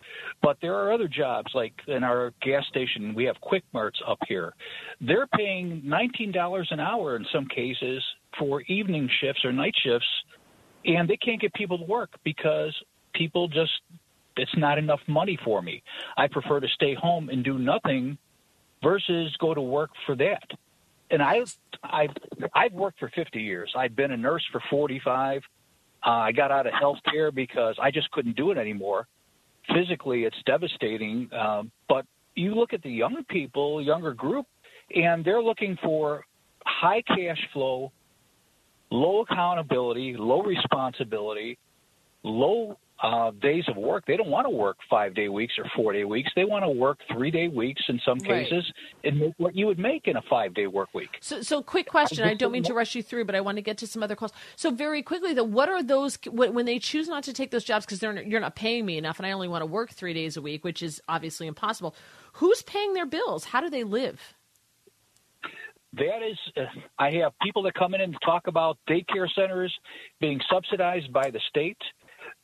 But 0.43 0.59
there 0.61 0.75
are 0.75 0.93
other 0.93 1.09
jobs, 1.09 1.51
like 1.55 1.73
in 1.87 2.05
our 2.05 2.33
gas 2.43 2.65
station, 2.69 3.15
we 3.15 3.25
have 3.25 3.41
Quick 3.41 3.65
Marts 3.73 4.01
up 4.07 4.19
here. 4.29 4.55
They're 5.01 5.27
paying 5.27 5.83
$19 5.85 6.65
an 6.71 6.81
hour 6.81 7.17
in 7.17 7.27
some 7.33 7.47
cases 7.47 8.03
for 8.39 8.63
evening 8.63 9.09
shifts 9.21 9.45
or 9.45 9.53
night 9.53 9.75
shifts, 9.83 10.07
and 10.85 11.09
they 11.09 11.17
can't 11.17 11.41
get 11.41 11.53
people 11.55 11.79
to 11.79 11.85
work 11.85 12.11
because 12.25 12.75
people 13.15 13.49
just 13.49 13.73
it's 14.37 14.57
not 14.57 14.79
enough 14.79 15.01
money 15.09 15.37
for 15.45 15.61
me. 15.63 15.83
I 16.17 16.29
prefer 16.29 16.61
to 16.61 16.69
stay 16.69 16.95
home 16.95 17.29
and 17.29 17.45
do 17.45 17.59
nothing 17.59 18.17
versus 18.83 19.35
go 19.39 19.55
to 19.55 19.61
work 19.61 19.91
for 20.07 20.17
that. 20.17 20.45
And 21.11 21.23
I, 21.23 21.41
I've, 21.83 22.11
I've 22.55 22.73
worked 22.73 22.99
for 22.99 23.11
50 23.15 23.41
years. 23.41 23.73
I've 23.77 23.97
been 23.97 24.13
a 24.13 24.17
nurse 24.17 24.45
for 24.53 24.63
45. 24.69 25.43
Uh, 26.05 26.11
I 26.11 26.33
got 26.33 26.51
out 26.51 26.67
of 26.67 26.73
healthcare 26.75 27.35
because 27.35 27.77
I 27.81 27.91
just 27.91 28.11
couldn't 28.11 28.37
do 28.37 28.51
it 28.51 28.59
anymore. 28.59 29.07
Physically, 29.75 30.25
it's 30.25 30.37
devastating. 30.47 31.29
Um, 31.33 31.71
but 31.89 32.07
you 32.35 32.55
look 32.55 32.73
at 32.73 32.83
the 32.83 32.91
young 32.91 33.25
people, 33.29 33.83
younger 33.83 34.15
group, 34.15 34.47
and 34.95 35.25
they're 35.25 35.43
looking 35.43 35.77
for 35.83 36.25
high 36.65 37.03
cash 37.03 37.41
flow, 37.53 37.93
low 38.91 39.23
accountability, 39.23 40.15
low 40.17 40.43
responsibility, 40.43 41.59
low 42.23 42.79
uh, 43.03 43.31
days 43.41 43.65
of 43.69 43.77
work. 43.77 44.05
They 44.07 44.17
don't 44.17 44.29
want 44.29 44.47
to 44.47 44.51
work 44.51 44.77
five 44.91 45.15
day 45.15 45.29
weeks 45.29 45.55
or 45.59 45.65
four 45.77 45.93
day 45.93 46.05
weeks. 46.05 46.31
They 46.35 46.45
want 46.45 46.65
to 46.65 46.71
work 46.71 46.99
three 47.13 47.31
day 47.31 47.49
weeks 47.49 47.83
in 47.89 48.01
some 48.05 48.19
cases 48.19 48.65
and 49.05 49.19
make 49.19 49.35
what 49.37 49.55
you 49.55 49.67
would 49.67 49.79
make 49.79 50.09
in 50.09 50.17
a 50.17 50.23
five 50.29 50.55
day 50.55 50.67
work 50.67 50.89
week. 50.95 51.11
So, 51.21 51.43
so 51.43 51.63
quick 51.63 51.87
question. 51.87 52.25
I 52.25 52.35
don't 52.35 52.53
mean 52.53 52.65
to 52.65 52.75
rush 52.75 52.95
you 52.95 53.03
through, 53.03 53.25
but 53.25 53.35
I 53.35 53.41
want 53.41 53.57
to 53.57 53.63
get 53.63 53.79
to 53.79 53.87
some 53.87 54.03
other 54.03 54.17
calls. 54.17 54.33
So, 54.57 54.71
very 54.71 55.03
quickly, 55.03 55.33
though, 55.33 55.45
what 55.45 55.69
are 55.69 55.83
those 55.83 56.19
when 56.27 56.67
they 56.67 56.79
choose 56.79 57.09
not 57.09 57.23
to 57.25 57.33
take 57.33 57.51
those 57.51 57.65
jobs 57.65 57.87
because 57.87 58.01
they're 58.01 58.21
you're 58.23 58.41
not 58.41 58.57
paying 58.57 58.85
me 58.85 58.99
enough, 58.99 59.19
and 59.19 59.27
I 59.27 59.33
only 59.33 59.49
want 59.49 59.63
to 59.63 59.67
work 59.67 59.91
three 59.91 60.15
days 60.15 60.37
a 60.37 60.43
week, 60.43 60.65
which 60.65 60.83
is 60.83 61.01
obviously 61.09 61.47
impossible. 61.47 61.95
Who's 62.35 62.63
paying 62.63 62.95
their 62.95 63.07
bills? 63.07 63.45
How 63.45 63.61
do 63.61 63.71
they 63.71 63.85
live? 63.85 64.35
That 65.95 66.23
is, 66.23 66.39
uh, 66.57 66.61
I 66.99 67.11
have 67.23 67.33
people 67.43 67.63
that 67.63 67.75
come 67.75 67.95
in 67.95 68.03
and 68.03 68.15
talk 68.25 68.47
about 68.47 68.79
daycare 68.89 69.27
centers 69.35 69.75
being 70.21 70.39
subsidized 70.51 71.13
by 71.13 71.31
the 71.31 71.41
state. 71.49 71.79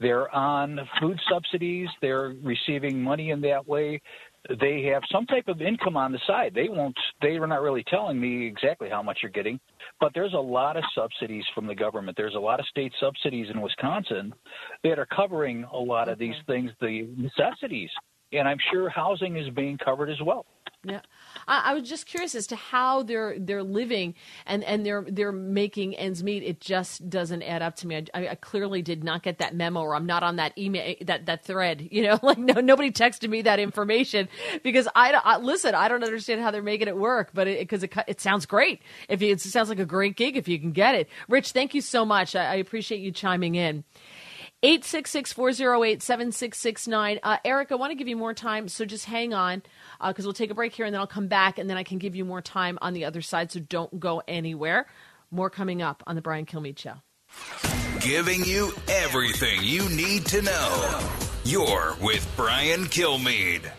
They're 0.01 0.35
on 0.35 0.81
food 1.01 1.21
subsidies. 1.31 1.89
They're 2.01 2.35
receiving 2.43 3.01
money 3.01 3.31
in 3.31 3.41
that 3.43 3.66
way. 3.66 4.01
They 4.61 4.83
have 4.93 5.03
some 5.11 5.25
type 5.25 5.49
of 5.49 5.62
income 5.62 5.97
on 5.97 6.12
the 6.12 6.19
side. 6.27 6.53
They 6.55 6.69
won't. 6.69 6.97
They 7.23 7.37
are 7.37 7.47
not 7.47 7.62
really 7.62 7.85
telling 7.85 8.21
me 8.21 8.47
exactly 8.47 8.91
how 8.91 9.03
much 9.03 9.21
you're 9.23 9.33
getting, 9.33 9.59
but 10.01 10.12
there's 10.15 10.35
a 10.35 10.39
lot 10.39 10.77
of 10.77 10.85
subsidies 10.95 11.45
from 11.55 11.66
the 11.66 11.75
government. 11.75 12.16
There's 12.16 12.35
a 12.35 12.41
lot 12.41 12.61
of 12.61 12.66
state 12.66 12.93
subsidies 13.01 13.47
in 13.51 13.62
Wisconsin 13.62 14.35
that 14.83 14.99
are 14.99 15.07
covering 15.07 15.65
a 15.73 15.79
lot 15.79 16.11
of 16.11 16.19
these 16.19 16.35
things, 16.47 16.71
the 16.81 17.09
necessities, 17.16 17.89
and 18.33 18.47
I'm 18.47 18.59
sure 18.71 18.91
housing 18.91 19.37
is 19.37 19.49
being 19.51 19.79
covered 19.79 20.11
as 20.11 20.21
well. 20.21 20.45
Yeah, 20.87 21.01
I, 21.47 21.71
I, 21.71 21.75
was 21.75 21.89
just 21.89 22.07
curious 22.07 22.35
as 22.35 22.47
to 22.49 22.57
how 22.57 23.03
they're 23.03 23.39
they're 23.39 23.62
living 23.62 24.15
and, 24.47 24.65
and 24.65 24.85
they're 24.85 25.05
they're 25.09 25.33
making 25.33 25.95
ends 25.97 26.23
meet. 26.23 26.43
It 26.43 26.61
just 26.61 27.09
doesn't 27.09 27.43
add 27.43 27.62
up 27.62 27.77
to 27.77 27.87
me. 27.87 28.05
I, 28.15 28.29
I, 28.29 28.35
clearly 28.35 28.83
did 28.83 29.05
not 29.05 29.23
get 29.23 29.39
that 29.39 29.55
memo, 29.55 29.81
or 29.81 29.95
I'm 29.95 30.07
not 30.07 30.23
on 30.23 30.37
that 30.37 30.57
email 30.59 30.95
that 31.03 31.27
that 31.27 31.45
thread. 31.45 31.89
You 31.91 32.03
know, 32.05 32.19
like 32.23 32.39
no 32.39 32.61
nobody 32.61 32.91
texted 32.91 33.29
me 33.29 33.43
that 33.43 33.59
information 33.59 34.29
because 34.62 34.89
I, 34.95 35.12
I 35.12 35.39
listen. 35.39 35.75
I 35.75 35.89
don't 35.89 36.05
understand 36.05 36.41
how 36.41 36.51
they're 36.51 36.62
making 36.62 36.89
it 36.89 36.97
work, 36.97 37.31
but 37.35 37.47
because 37.47 37.83
it, 37.83 37.97
it, 37.97 38.05
it, 38.09 38.21
sounds 38.21 38.47
great. 38.47 38.81
If 39.09 39.23
you, 39.23 39.33
it 39.33 39.41
sounds 39.41 39.69
like 39.69 39.79
a 39.79 39.87
great 39.87 40.16
gig 40.16 40.37
if 40.37 40.49
you 40.49 40.59
can 40.59 40.73
get 40.73 40.95
it. 40.95 41.09
Rich, 41.29 41.53
thank 41.53 41.75
you 41.75 41.81
so 41.81 42.05
much. 42.05 42.35
I, 42.35 42.45
I 42.45 42.55
appreciate 42.57 43.01
you 43.01 43.12
chiming 43.12 43.55
in. 43.55 43.85
866 44.65 45.35
408 45.35 46.03
7669. 46.03 47.20
Uh, 47.23 47.36
Eric, 47.45 47.70
I 47.70 47.74
want 47.74 47.91
to 47.91 47.95
give 47.95 48.09
you 48.09 48.16
more 48.16 48.32
time, 48.32 48.66
so 48.69 48.86
just 48.86 49.05
hang 49.05 49.35
on 49.35 49.62
because 50.01 50.24
uh, 50.24 50.28
we'll 50.28 50.32
take 50.32 50.51
a 50.51 50.55
break 50.55 50.73
here 50.73 50.86
and 50.86 50.95
then 50.95 51.01
I'll 51.01 51.07
come 51.07 51.28
back 51.28 51.59
and 51.59 51.69
then 51.69 51.77
I 51.77 51.82
can 51.82 51.99
give 51.99 52.16
you 52.16 52.24
more 52.24 52.41
time 52.41 52.78
on 52.81 52.95
the 52.95 53.05
other 53.05 53.20
side, 53.20 53.53
so 53.53 53.61
don't 53.61 54.01
go 54.01 54.23
anywhere. 54.27 54.86
More 55.31 55.51
coming 55.51 55.82
up 55.82 56.03
on 56.07 56.16
The 56.16 56.23
Brian 56.23 56.47
Kilmeade 56.47 56.78
Show. 56.78 56.95
Giving 58.01 58.43
you 58.45 58.73
everything 58.89 59.62
you 59.62 59.86
need 59.91 60.24
to 60.27 60.41
know. 60.41 61.11
You're 61.45 61.95
with 62.01 62.27
Brian 62.35 62.85
Kilmeade. 62.85 63.70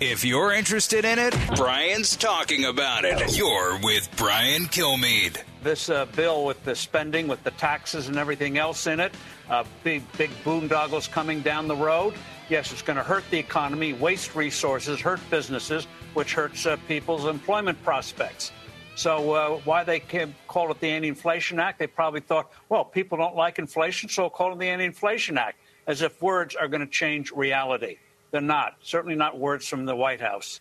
If 0.00 0.24
you're 0.24 0.52
interested 0.52 1.04
in 1.04 1.18
it, 1.18 1.36
Brian's 1.54 2.16
talking 2.16 2.64
about 2.64 3.04
it. 3.04 3.36
You're 3.36 3.78
with 3.82 4.08
Brian 4.16 4.62
Kilmeade. 4.62 5.40
This 5.62 5.88
uh, 5.88 6.06
bill 6.06 6.44
with 6.44 6.64
the 6.64 6.74
spending, 6.74 7.28
with 7.28 7.44
the 7.44 7.52
taxes 7.52 8.08
and 8.08 8.16
everything 8.16 8.58
else 8.58 8.88
in 8.88 8.98
it, 8.98 9.12
uh, 9.48 9.64
big, 9.84 10.02
big 10.18 10.30
boondoggles 10.44 11.08
coming 11.10 11.40
down 11.40 11.68
the 11.68 11.76
road. 11.76 12.14
Yes, 12.48 12.72
it's 12.72 12.82
going 12.82 12.96
to 12.96 13.02
hurt 13.04 13.22
the 13.30 13.38
economy, 13.38 13.92
waste 13.92 14.34
resources, 14.34 15.00
hurt 15.00 15.20
businesses, 15.30 15.84
which 16.14 16.34
hurts 16.34 16.66
uh, 16.66 16.76
people's 16.88 17.26
employment 17.26 17.80
prospects. 17.84 18.50
So 18.96 19.32
uh, 19.32 19.60
why 19.64 19.84
they 19.84 20.00
call 20.48 20.70
it 20.72 20.80
the 20.80 20.88
Anti-Inflation 20.88 21.60
Act? 21.60 21.78
They 21.78 21.86
probably 21.86 22.20
thought, 22.20 22.50
well, 22.68 22.84
people 22.84 23.18
don't 23.18 23.36
like 23.36 23.58
inflation, 23.58 24.08
so 24.08 24.28
call 24.28 24.52
it 24.52 24.58
the 24.58 24.68
Anti-Inflation 24.68 25.38
Act, 25.38 25.58
as 25.86 26.02
if 26.02 26.20
words 26.20 26.56
are 26.56 26.66
going 26.66 26.80
to 26.80 26.90
change 26.90 27.30
reality. 27.30 27.98
They're 28.32 28.40
not. 28.40 28.78
Certainly 28.82 29.14
not 29.16 29.38
words 29.38 29.68
from 29.68 29.84
the 29.84 29.94
White 29.94 30.20
House. 30.20 30.60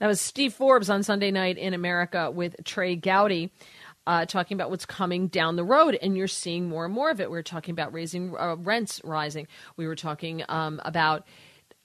That 0.00 0.08
was 0.08 0.20
Steve 0.20 0.52
Forbes 0.52 0.90
on 0.90 1.04
Sunday 1.04 1.30
night 1.30 1.56
in 1.56 1.74
America 1.74 2.30
with 2.30 2.56
Trey 2.64 2.96
Gowdy. 2.96 3.50
Uh, 4.04 4.26
talking 4.26 4.56
about 4.56 4.68
what's 4.68 4.84
coming 4.84 5.28
down 5.28 5.54
the 5.54 5.62
road, 5.62 5.96
and 6.02 6.16
you're 6.16 6.26
seeing 6.26 6.68
more 6.68 6.84
and 6.84 6.92
more 6.92 7.08
of 7.10 7.20
it. 7.20 7.30
We 7.30 7.38
are 7.38 7.42
talking 7.42 7.70
about 7.70 7.92
raising 7.92 8.36
uh, 8.36 8.56
rents 8.56 9.00
rising. 9.04 9.46
We 9.76 9.86
were 9.86 9.94
talking 9.94 10.42
um, 10.48 10.80
about 10.84 11.24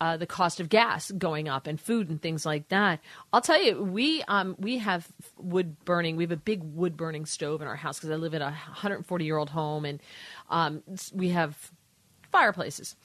uh, 0.01 0.17
the 0.17 0.25
cost 0.25 0.59
of 0.59 0.67
gas 0.67 1.11
going 1.11 1.47
up 1.47 1.67
and 1.67 1.79
food 1.79 2.09
and 2.09 2.19
things 2.19 2.43
like 2.43 2.69
that. 2.69 3.01
I'll 3.31 3.41
tell 3.41 3.61
you, 3.61 3.83
we 3.83 4.23
um, 4.23 4.55
we 4.57 4.79
have 4.79 5.07
wood 5.37 5.75
burning. 5.85 6.15
We 6.15 6.23
have 6.23 6.31
a 6.31 6.37
big 6.37 6.63
wood 6.63 6.97
burning 6.97 7.27
stove 7.27 7.61
in 7.61 7.67
our 7.67 7.75
house 7.75 7.99
because 7.99 8.09
I 8.09 8.15
live 8.15 8.33
in 8.33 8.41
a 8.41 8.45
140 8.45 9.23
year 9.23 9.37
old 9.37 9.51
home, 9.51 9.85
and 9.85 10.01
um, 10.49 10.81
we 11.13 11.29
have 11.29 11.71
fireplaces. 12.31 12.95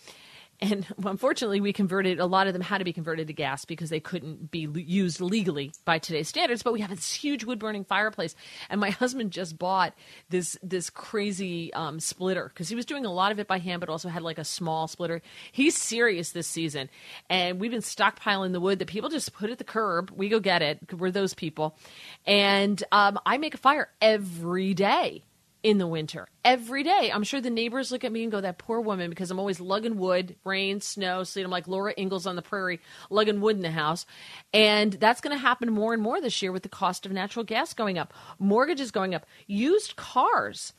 And 0.62 0.86
unfortunately, 1.04 1.60
we 1.60 1.72
converted 1.72 2.20
a 2.20 2.26
lot 2.26 2.46
of 2.46 2.52
them 2.52 2.62
had 2.62 2.78
to 2.78 2.84
be 2.84 2.92
converted 2.92 3.26
to 3.26 3.32
gas 3.32 3.64
because 3.64 3.90
they 3.90 3.98
couldn't 3.98 4.52
be 4.52 4.68
used 4.72 5.20
legally 5.20 5.72
by 5.84 5.98
today's 5.98 6.28
standards. 6.28 6.62
But 6.62 6.72
we 6.72 6.80
have 6.82 6.90
this 6.90 7.12
huge 7.12 7.42
wood 7.42 7.58
burning 7.58 7.84
fireplace, 7.84 8.36
and 8.70 8.80
my 8.80 8.90
husband 9.02 9.32
just 9.32 9.58
bought 9.58 9.92
this 10.30 10.56
this 10.62 10.88
crazy 10.88 11.74
um, 11.74 11.98
splitter 11.98 12.48
because 12.48 12.68
he 12.68 12.76
was 12.76 12.86
doing 12.86 13.04
a 13.04 13.12
lot 13.12 13.32
of 13.32 13.40
it 13.40 13.48
by 13.48 13.58
hand, 13.58 13.80
but 13.80 13.88
also 13.88 14.08
had 14.08 14.22
like 14.22 14.38
a 14.38 14.44
small 14.44 14.86
splitter. 14.86 15.20
He's 15.50 15.76
serious 15.76 16.30
this 16.30 16.46
season, 16.46 16.88
and 17.28 17.58
we've 17.58 17.72
been 17.72 17.80
stockpiling 17.80 18.52
the 18.52 18.60
wood 18.60 18.78
that 18.78 18.86
people 18.86 19.10
just 19.10 19.32
put 19.32 19.50
at 19.50 19.58
the 19.58 19.64
curb. 19.64 20.12
We 20.14 20.28
go 20.28 20.38
get 20.38 20.62
it. 20.62 20.78
We're 20.96 21.10
those 21.10 21.34
people, 21.34 21.76
and 22.24 22.80
um, 22.92 23.18
I 23.26 23.36
make 23.38 23.54
a 23.54 23.58
fire 23.58 23.88
every 24.00 24.74
day 24.74 25.24
in 25.62 25.78
the 25.78 25.86
winter 25.86 26.26
every 26.44 26.82
day. 26.82 27.10
I'm 27.12 27.22
sure 27.22 27.40
the 27.40 27.50
neighbors 27.50 27.92
look 27.92 28.04
at 28.04 28.12
me 28.12 28.22
and 28.22 28.32
go, 28.32 28.40
"That 28.40 28.58
poor 28.58 28.80
woman," 28.80 29.10
because 29.10 29.30
I'm 29.30 29.38
always 29.38 29.60
lugging 29.60 29.96
wood, 29.96 30.36
rain, 30.44 30.80
snow, 30.80 31.22
sleet. 31.22 31.44
I'm 31.44 31.50
like 31.50 31.68
Laura 31.68 31.94
Ingalls 31.96 32.26
on 32.26 32.36
the 32.36 32.42
prairie, 32.42 32.80
lugging 33.10 33.40
wood 33.40 33.56
in 33.56 33.62
the 33.62 33.70
house, 33.70 34.04
and 34.52 34.92
that's 34.94 35.20
going 35.20 35.36
to 35.36 35.40
happen 35.40 35.70
more 35.72 35.92
and 35.92 36.02
more 36.02 36.20
this 36.20 36.42
year 36.42 36.52
with 36.52 36.64
the 36.64 36.68
cost 36.68 37.06
of 37.06 37.12
natural 37.12 37.44
gas 37.44 37.74
going 37.74 37.98
up, 37.98 38.12
mortgages 38.38 38.90
going 38.90 39.14
up, 39.14 39.26
used 39.46 39.96
cars. 39.96 40.72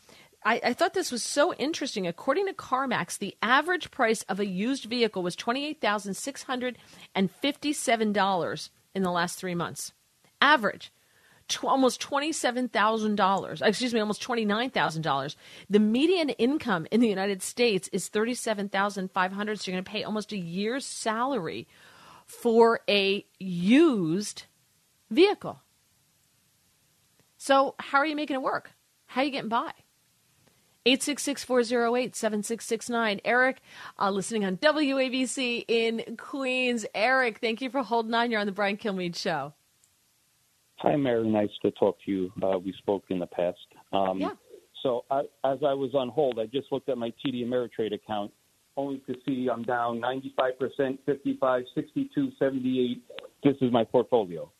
I, 0.45 0.59
I 0.63 0.73
thought 0.73 0.93
this 0.93 1.11
was 1.11 1.23
so 1.23 1.53
interesting. 1.53 2.05
According 2.05 2.47
to 2.47 2.53
CarMax, 2.53 3.17
the 3.17 3.37
average 3.41 3.91
price 3.91 4.23
of 4.23 4.41
a 4.41 4.45
used 4.45 4.85
vehicle 4.85 5.23
was 5.23 5.37
twenty 5.37 5.65
eight 5.65 5.79
thousand 5.79 6.15
six 6.15 6.43
hundred 6.43 6.77
and 7.15 7.31
fifty 7.31 7.71
seven 7.71 8.11
dollars 8.11 8.69
in 8.93 9.03
the 9.03 9.11
last 9.11 9.37
three 9.39 9.55
months. 9.55 9.93
Average 10.41 10.91
tw- 11.53 11.65
almost 11.65 12.01
$27,000, 12.01 13.61
excuse 13.61 13.93
me, 13.93 13.99
almost 13.99 14.23
$29,000. 14.23 15.35
The 15.69 15.79
median 15.79 16.29
income 16.29 16.87
in 16.91 16.99
the 16.99 17.07
United 17.07 17.41
States 17.41 17.89
is 17.91 18.07
37,500, 18.07 19.59
so 19.59 19.71
you're 19.71 19.75
going 19.75 19.83
to 19.83 19.91
pay 19.91 20.03
almost 20.03 20.31
a 20.31 20.37
year's 20.37 20.85
salary 20.85 21.67
for 22.25 22.81
a 22.89 23.25
used 23.39 24.43
vehicle. 25.09 25.61
So, 27.37 27.75
how 27.79 27.99
are 27.99 28.05
you 28.05 28.15
making 28.15 28.35
it 28.35 28.41
work? 28.41 28.71
How 29.05 29.21
are 29.21 29.25
you 29.25 29.31
getting 29.31 29.49
by? 29.49 29.71
866-408-7669. 30.85 33.21
Eric, 33.23 33.61
uh, 33.99 34.09
listening 34.09 34.45
on 34.45 34.57
WABC 34.57 35.65
in 35.67 36.17
Queens. 36.17 36.85
Eric, 36.93 37.39
thank 37.39 37.61
you 37.61 37.69
for 37.69 37.83
holding 37.83 38.13
on. 38.13 38.31
You're 38.31 38.41
on 38.41 38.47
the 38.47 38.51
Brian 38.51 38.77
Kilmeade 38.77 39.15
Show. 39.15 39.53
Hi, 40.83 40.97
Mary. 40.97 41.27
Nice 41.27 41.49
to 41.61 41.71
talk 41.71 41.97
to 42.05 42.11
you. 42.11 42.31
Uh, 42.41 42.59
we 42.59 42.73
spoke 42.77 43.05
in 43.09 43.17
the 43.19 43.25
past. 43.25 43.57
Um, 43.93 44.19
yeah. 44.19 44.31
So 44.83 45.05
I, 45.09 45.21
as 45.45 45.59
I 45.65 45.73
was 45.73 45.91
on 45.95 46.09
hold, 46.09 46.39
I 46.39 46.45
just 46.45 46.71
looked 46.73 46.89
at 46.89 46.97
my 46.97 47.13
TD 47.25 47.45
Ameritrade 47.45 47.93
account, 47.93 48.31
only 48.75 48.97
to 49.07 49.15
see 49.25 49.47
I'm 49.49 49.63
down 49.63 50.01
95%, 50.01 50.97
55, 51.05 51.63
62, 51.73 52.31
78. 52.37 53.01
This 53.45 53.55
is 53.61 53.71
my 53.71 53.85
portfolio. 53.85 54.51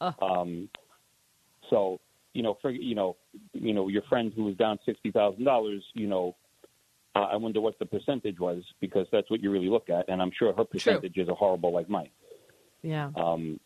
Um, 0.00 0.68
so 1.70 1.98
you 2.34 2.42
know, 2.42 2.58
for 2.60 2.70
you 2.70 2.94
know, 2.94 3.16
you 3.52 3.72
know, 3.72 3.88
your 3.88 4.02
friend 4.02 4.32
who 4.34 4.44
was 4.44 4.56
down 4.56 4.78
sixty 4.84 5.10
thousand 5.10 5.44
dollars, 5.44 5.82
you 5.94 6.06
know, 6.06 6.36
uh, 7.14 7.20
I 7.20 7.36
wonder 7.36 7.60
what 7.60 7.78
the 7.78 7.86
percentage 7.86 8.38
was 8.38 8.62
because 8.80 9.06
that's 9.12 9.30
what 9.30 9.42
you 9.42 9.50
really 9.50 9.70
look 9.70 9.88
at, 9.88 10.08
and 10.08 10.20
I'm 10.20 10.32
sure 10.36 10.52
her 10.52 10.64
percentages 10.64 11.28
are 11.28 11.36
horrible 11.36 11.72
like 11.72 11.88
mine. 11.88 12.10
Yeah. 12.82 13.10
Um, 13.16 13.58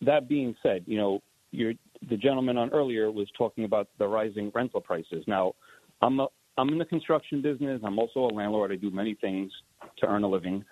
that 0.00 0.28
being 0.28 0.54
said, 0.62 0.84
you 0.86 0.96
know, 0.96 1.22
your, 1.54 1.72
the 2.10 2.16
gentleman 2.16 2.58
on 2.58 2.70
earlier 2.70 3.10
was 3.10 3.28
talking 3.38 3.64
about 3.64 3.88
the 3.98 4.06
rising 4.06 4.50
rental 4.54 4.80
prices. 4.80 5.24
Now, 5.26 5.54
I'm 6.02 6.20
a, 6.20 6.26
I'm 6.58 6.68
in 6.68 6.78
the 6.78 6.84
construction 6.84 7.40
business. 7.40 7.80
I'm 7.84 7.98
also 7.98 8.20
a 8.20 8.32
landlord. 8.34 8.72
I 8.72 8.76
do 8.76 8.90
many 8.90 9.14
things 9.14 9.50
to 9.98 10.06
earn 10.06 10.24
a 10.24 10.28
living. 10.28 10.64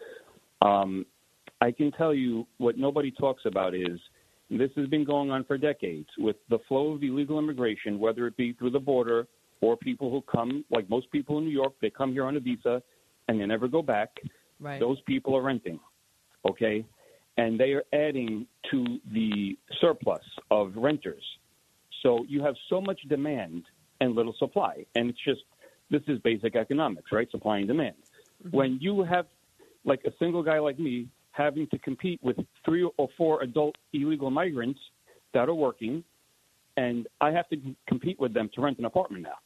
Um, 0.61 1.07
I 1.61 1.71
can 1.71 1.93
tell 1.93 2.13
you 2.13 2.47
what 2.59 2.77
nobody 2.77 3.11
talks 3.11 3.43
about 3.47 3.75
is 3.75 3.99
this 4.51 4.71
has 4.77 4.87
been 4.89 5.05
going 5.05 5.31
on 5.31 5.45
for 5.45 5.57
decades 5.57 6.09
with 6.19 6.37
the 6.51 6.59
flow 6.69 6.93
of 6.93 7.03
illegal 7.03 7.39
immigration, 7.39 7.99
whether 7.99 8.27
it 8.27 8.37
be 8.37 8.53
through 8.53 8.71
the 8.71 8.81
border 8.81 9.27
or 9.61 9.77
people 9.77 10.11
who 10.11 10.21
come, 10.23 10.65
like 10.71 10.91
most 10.91 11.11
people 11.11 11.39
in 11.39 11.45
New 11.45 11.51
York, 11.51 11.73
they 11.81 11.91
come 11.91 12.13
here 12.13 12.25
on 12.25 12.37
a 12.37 12.41
visa 12.41 12.83
and 13.29 13.41
they 13.41 13.47
never 13.47 13.69
go 13.69 13.83
back. 13.83 14.11
Right. 14.61 14.81
Those 14.81 15.01
people 15.03 15.37
are 15.37 15.43
renting. 15.43 15.79
Okay 16.49 16.85
and 17.37 17.59
they 17.59 17.73
are 17.73 17.85
adding 17.93 18.47
to 18.71 18.99
the 19.13 19.57
surplus 19.81 20.23
of 20.51 20.73
renters. 20.77 21.23
So 22.03 22.25
you 22.29 22.43
have 22.43 22.55
so 22.69 22.81
much 22.81 23.01
demand 23.09 23.65
and 24.01 24.15
little 24.15 24.35
supply, 24.39 24.85
and 24.95 25.09
it's 25.11 25.19
just 25.25 25.43
this 25.91 26.03
is 26.09 26.19
basic 26.21 26.57
economics, 26.57 27.13
right? 27.13 27.31
Supply 27.31 27.59
and 27.59 27.69
demand. 27.69 27.95
Mm-hmm. 28.45 28.57
When 28.57 28.79
you 28.81 29.05
have 29.05 29.27
like 29.85 30.01
a 30.07 30.11
single 30.19 30.43
guy 30.43 30.59
like 30.59 30.79
me 30.79 31.09
having 31.33 31.67
to 31.69 31.79
compete 31.79 32.21
with 32.23 32.37
three 32.65 32.89
or 32.97 33.09
four 33.17 33.43
adult 33.43 33.77
illegal 33.93 34.31
migrants 34.31 34.81
that 35.35 35.49
are 35.49 35.55
working, 35.55 36.05
and 36.77 37.07
I 37.21 37.31
have 37.31 37.49
to 37.51 37.57
compete 37.89 38.19
with 38.19 38.35
them 38.35 38.51
to 38.55 38.61
rent 38.61 38.79
an 38.79 38.85
apartment 38.85 39.23
now. 39.25 39.39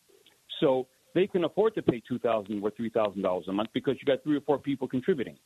So 0.60 0.86
they 1.14 1.26
can 1.26 1.44
afford 1.44 1.74
to 1.74 1.82
pay 1.82 2.02
two 2.06 2.18
thousand 2.18 2.62
or 2.62 2.70
three 2.70 2.90
thousand 2.90 3.22
dollars 3.22 3.46
a 3.48 3.52
month 3.52 3.70
because 3.72 3.96
you 4.00 4.06
got 4.06 4.22
three 4.22 4.36
or 4.36 4.40
four 4.42 4.58
people 4.58 4.88
contributing. 4.88 5.36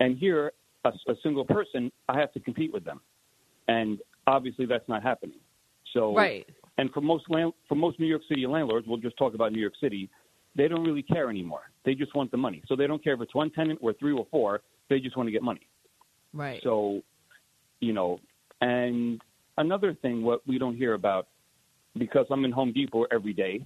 And 0.00 0.18
here, 0.18 0.52
a, 0.84 0.92
a 1.08 1.14
single 1.22 1.44
person, 1.44 1.90
I 2.08 2.18
have 2.18 2.32
to 2.32 2.40
compete 2.40 2.72
with 2.72 2.84
them, 2.84 3.00
and 3.68 3.98
obviously 4.26 4.66
that's 4.66 4.88
not 4.88 5.02
happening. 5.02 5.38
So, 5.92 6.14
Right. 6.14 6.46
And 6.76 6.90
for 6.90 7.00
most 7.00 7.24
land, 7.30 7.52
for 7.68 7.76
most 7.76 8.00
New 8.00 8.06
York 8.06 8.22
City 8.28 8.46
landlords, 8.46 8.86
we'll 8.88 8.98
just 8.98 9.16
talk 9.16 9.34
about 9.34 9.52
New 9.52 9.60
York 9.60 9.74
City. 9.80 10.10
They 10.56 10.68
don't 10.68 10.84
really 10.84 11.02
care 11.02 11.30
anymore. 11.30 11.70
They 11.84 11.94
just 11.94 12.14
want 12.14 12.30
the 12.30 12.36
money. 12.36 12.62
So 12.66 12.74
they 12.74 12.86
don't 12.86 13.02
care 13.02 13.14
if 13.14 13.20
it's 13.20 13.34
one 13.34 13.50
tenant 13.50 13.78
or 13.82 13.92
three 13.92 14.12
or 14.12 14.26
four. 14.30 14.62
They 14.90 14.98
just 14.98 15.16
want 15.16 15.28
to 15.28 15.30
get 15.30 15.42
money. 15.42 15.68
Right. 16.32 16.60
So, 16.64 17.02
you 17.80 17.92
know, 17.92 18.18
and 18.60 19.20
another 19.58 19.94
thing 19.94 20.22
what 20.22 20.46
we 20.46 20.58
don't 20.58 20.76
hear 20.76 20.94
about 20.94 21.28
because 21.96 22.26
I'm 22.30 22.44
in 22.44 22.50
Home 22.52 22.72
Depot 22.72 23.06
every 23.12 23.32
day, 23.32 23.64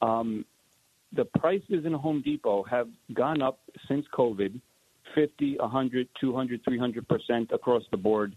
um, 0.00 0.46
the 1.12 1.26
prices 1.26 1.84
in 1.84 1.92
Home 1.92 2.22
Depot 2.22 2.62
have 2.62 2.88
gone 3.12 3.42
up 3.42 3.58
since 3.86 4.06
COVID 4.16 4.60
50, 5.14 5.56
100, 5.58 6.08
200, 6.20 6.64
300% 6.64 7.52
across 7.52 7.82
the 7.90 7.96
board. 7.96 8.34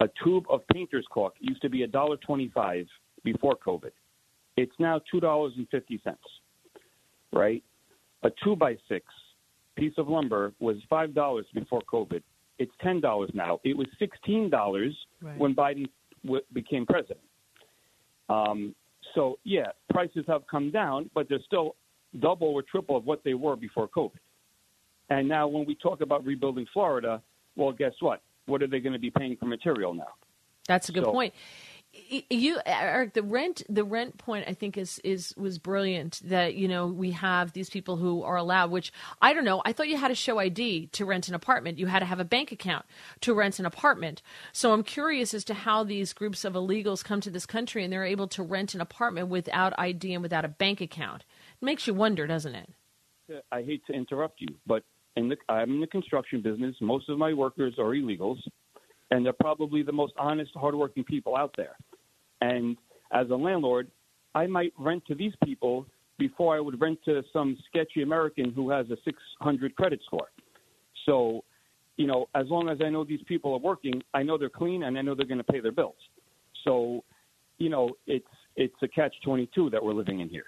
A 0.00 0.08
tube 0.22 0.44
of 0.50 0.60
painter's 0.72 1.06
caulk 1.10 1.34
used 1.40 1.62
to 1.62 1.70
be 1.70 1.86
$1.25 1.86 2.86
before 3.24 3.56
COVID. 3.66 3.90
It's 4.56 4.72
now 4.78 5.00
$2.50, 5.12 6.16
right? 7.32 7.62
A 8.22 8.30
two 8.42 8.56
by 8.56 8.76
six 8.88 9.06
piece 9.76 9.92
of 9.98 10.08
lumber 10.08 10.52
was 10.58 10.76
$5 10.90 11.44
before 11.54 11.82
COVID. 11.92 12.22
It's 12.58 12.72
$10 12.82 13.34
now. 13.34 13.60
It 13.64 13.76
was 13.76 13.86
$16 14.00 14.90
Right. 15.20 15.38
when 15.38 15.54
Biden 15.54 15.86
w- 16.24 16.42
became 16.52 16.86
president. 16.86 17.20
Um, 18.28 18.74
so, 19.14 19.38
yeah, 19.44 19.68
prices 19.90 20.24
have 20.28 20.46
come 20.50 20.70
down, 20.70 21.10
but 21.14 21.28
they're 21.28 21.42
still 21.46 21.76
double 22.20 22.48
or 22.48 22.62
triple 22.62 22.96
of 22.96 23.04
what 23.06 23.22
they 23.24 23.34
were 23.34 23.56
before 23.56 23.88
COVID. 23.88 24.18
And 25.08 25.28
now, 25.28 25.46
when 25.48 25.64
we 25.66 25.74
talk 25.76 26.00
about 26.00 26.24
rebuilding 26.24 26.66
Florida, 26.72 27.22
well, 27.54 27.72
guess 27.72 27.94
what? 28.00 28.22
What 28.46 28.62
are 28.62 28.66
they 28.66 28.80
going 28.80 28.92
to 28.92 28.98
be 28.98 29.10
paying 29.10 29.36
for 29.36 29.46
material 29.46 29.94
now? 29.94 30.08
That's 30.66 30.88
a 30.88 30.92
good 30.92 31.04
So- 31.04 31.12
point. 31.12 31.34
You, 32.28 32.58
Eric, 32.66 33.14
the 33.14 33.22
rent, 33.22 33.62
the 33.70 33.84
rent 33.84 34.18
point, 34.18 34.44
I 34.46 34.52
think 34.52 34.76
is 34.76 34.98
is 34.98 35.32
was 35.34 35.58
brilliant. 35.58 36.20
That 36.24 36.54
you 36.54 36.68
know 36.68 36.88
we 36.88 37.12
have 37.12 37.52
these 37.52 37.70
people 37.70 37.96
who 37.96 38.22
are 38.22 38.36
allowed. 38.36 38.70
Which 38.70 38.92
I 39.22 39.32
don't 39.32 39.46
know. 39.46 39.62
I 39.64 39.72
thought 39.72 39.88
you 39.88 39.96
had 39.96 40.08
to 40.08 40.14
show 40.14 40.38
ID 40.38 40.88
to 40.88 41.06
rent 41.06 41.28
an 41.28 41.34
apartment. 41.34 41.78
You 41.78 41.86
had 41.86 42.00
to 42.00 42.04
have 42.04 42.20
a 42.20 42.24
bank 42.24 42.52
account 42.52 42.84
to 43.22 43.32
rent 43.32 43.58
an 43.58 43.64
apartment. 43.64 44.20
So 44.52 44.74
I'm 44.74 44.82
curious 44.82 45.32
as 45.32 45.42
to 45.44 45.54
how 45.54 45.84
these 45.84 46.12
groups 46.12 46.44
of 46.44 46.52
illegals 46.52 47.02
come 47.02 47.22
to 47.22 47.30
this 47.30 47.46
country 47.46 47.82
and 47.82 47.90
they're 47.90 48.04
able 48.04 48.28
to 48.28 48.42
rent 48.42 48.74
an 48.74 48.82
apartment 48.82 49.28
without 49.28 49.72
ID 49.78 50.12
and 50.12 50.22
without 50.22 50.44
a 50.44 50.48
bank 50.48 50.82
account. 50.82 51.24
It 51.62 51.64
makes 51.64 51.86
you 51.86 51.94
wonder, 51.94 52.26
doesn't 52.26 52.54
it? 52.54 52.70
I 53.50 53.62
hate 53.62 53.86
to 53.86 53.94
interrupt 53.94 54.42
you, 54.42 54.48
but 54.66 54.82
in 55.16 55.28
the, 55.28 55.36
I'm 55.48 55.74
in 55.74 55.80
the 55.80 55.86
construction 55.86 56.42
business. 56.42 56.74
Most 56.80 57.08
of 57.08 57.18
my 57.18 57.32
workers 57.32 57.74
are 57.78 57.94
illegals, 57.94 58.38
and 59.10 59.24
they're 59.24 59.32
probably 59.32 59.82
the 59.82 59.92
most 59.92 60.12
honest, 60.18 60.50
hardworking 60.54 61.04
people 61.04 61.36
out 61.36 61.54
there. 61.56 61.76
And 62.40 62.76
as 63.12 63.30
a 63.30 63.34
landlord, 63.34 63.90
I 64.34 64.46
might 64.46 64.72
rent 64.78 65.04
to 65.06 65.14
these 65.14 65.32
people 65.44 65.86
before 66.18 66.56
I 66.56 66.60
would 66.60 66.80
rent 66.80 66.98
to 67.04 67.22
some 67.32 67.56
sketchy 67.68 68.02
American 68.02 68.52
who 68.52 68.70
has 68.70 68.86
a 68.90 68.96
600 69.04 69.74
credit 69.76 70.00
score. 70.04 70.28
So, 71.04 71.44
you 71.96 72.06
know, 72.06 72.28
as 72.34 72.46
long 72.48 72.68
as 72.68 72.78
I 72.84 72.90
know 72.90 73.04
these 73.04 73.22
people 73.26 73.52
are 73.54 73.58
working, 73.58 74.02
I 74.12 74.22
know 74.22 74.36
they're 74.36 74.48
clean 74.48 74.82
and 74.82 74.98
I 74.98 75.02
know 75.02 75.14
they're 75.14 75.26
going 75.26 75.38
to 75.38 75.44
pay 75.44 75.60
their 75.60 75.72
bills. 75.72 75.96
So, 76.64 77.04
you 77.58 77.70
know, 77.70 77.90
it's 78.06 78.26
it's 78.56 78.74
a 78.82 78.88
catch 78.88 79.14
22 79.24 79.70
that 79.70 79.82
we're 79.82 79.92
living 79.92 80.20
in 80.20 80.28
here. 80.28 80.46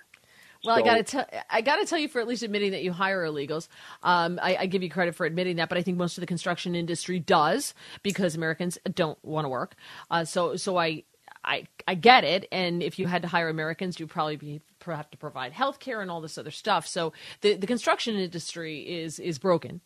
Well, 0.64 0.76
I 0.76 0.82
got 0.82 0.96
to 0.96 1.02
tell 1.04 1.26
I 1.50 1.60
got 1.60 1.76
to 1.76 1.86
tell 1.86 1.98
you 1.98 2.08
for 2.08 2.20
at 2.20 2.26
least 2.26 2.42
admitting 2.42 2.72
that 2.72 2.82
you 2.82 2.92
hire 2.92 3.24
illegals. 3.24 3.68
Um, 4.02 4.38
I, 4.42 4.56
I 4.56 4.66
give 4.66 4.82
you 4.82 4.90
credit 4.90 5.14
for 5.14 5.24
admitting 5.24 5.56
that, 5.56 5.68
but 5.68 5.78
I 5.78 5.82
think 5.82 5.96
most 5.98 6.18
of 6.18 6.22
the 6.22 6.26
construction 6.26 6.74
industry 6.74 7.20
does 7.20 7.74
because 8.02 8.34
Americans 8.34 8.78
don't 8.94 9.22
want 9.24 9.44
to 9.44 9.48
work. 9.48 9.74
Uh, 10.10 10.24
so 10.24 10.56
so 10.56 10.76
I. 10.76 11.04
I, 11.44 11.66
I 11.86 11.94
get 11.94 12.24
it, 12.24 12.46
and 12.50 12.82
if 12.82 12.98
you 12.98 13.06
had 13.06 13.22
to 13.22 13.28
hire 13.28 13.48
Americans, 13.48 13.98
you'd 13.98 14.10
probably 14.10 14.36
be 14.36 14.60
have 14.84 15.10
to 15.10 15.16
provide 15.16 15.52
health 15.52 15.78
care 15.78 16.02
and 16.02 16.10
all 16.10 16.20
this 16.20 16.36
other 16.36 16.50
stuff. 16.50 16.86
So 16.86 17.12
the, 17.42 17.54
the 17.54 17.66
construction 17.66 18.16
industry 18.16 18.80
is 18.80 19.18
is 19.18 19.38
broken. 19.38 19.80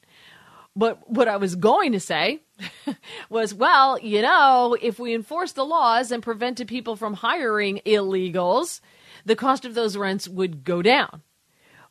But 0.74 1.08
what 1.10 1.28
I 1.28 1.36
was 1.36 1.54
going 1.54 1.92
to 1.92 2.00
say 2.00 2.40
was, 3.28 3.52
well, 3.52 3.98
you 3.98 4.22
know, 4.22 4.76
if 4.80 4.98
we 4.98 5.14
enforce 5.14 5.52
the 5.52 5.64
laws 5.64 6.10
and 6.10 6.22
prevented 6.22 6.66
people 6.66 6.96
from 6.96 7.14
hiring 7.14 7.80
illegals, 7.84 8.80
the 9.24 9.36
cost 9.36 9.64
of 9.64 9.74
those 9.74 9.96
rents 9.96 10.28
would 10.28 10.64
go 10.64 10.82
down. 10.82 11.22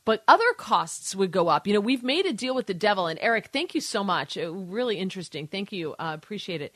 But 0.04 0.24
other 0.28 0.44
costs 0.58 1.16
would 1.16 1.32
go 1.32 1.48
up. 1.48 1.68
You 1.68 1.74
know, 1.76 1.80
we've 1.80 2.04
made 2.04 2.26
a 2.26 2.34
deal 2.34 2.56
with 2.56 2.66
the 2.66 2.74
devil. 2.74 3.06
And 3.06 3.20
Eric, 3.22 3.50
thank 3.54 3.76
you 3.76 3.82
so 3.82 4.04
much. 4.04 4.36
Uh, 4.36 4.52
really 4.52 4.98
interesting. 4.98 5.46
Thank 5.46 5.72
you. 5.72 5.94
Uh, 5.94 6.14
appreciate 6.16 6.62
it. 6.62 6.74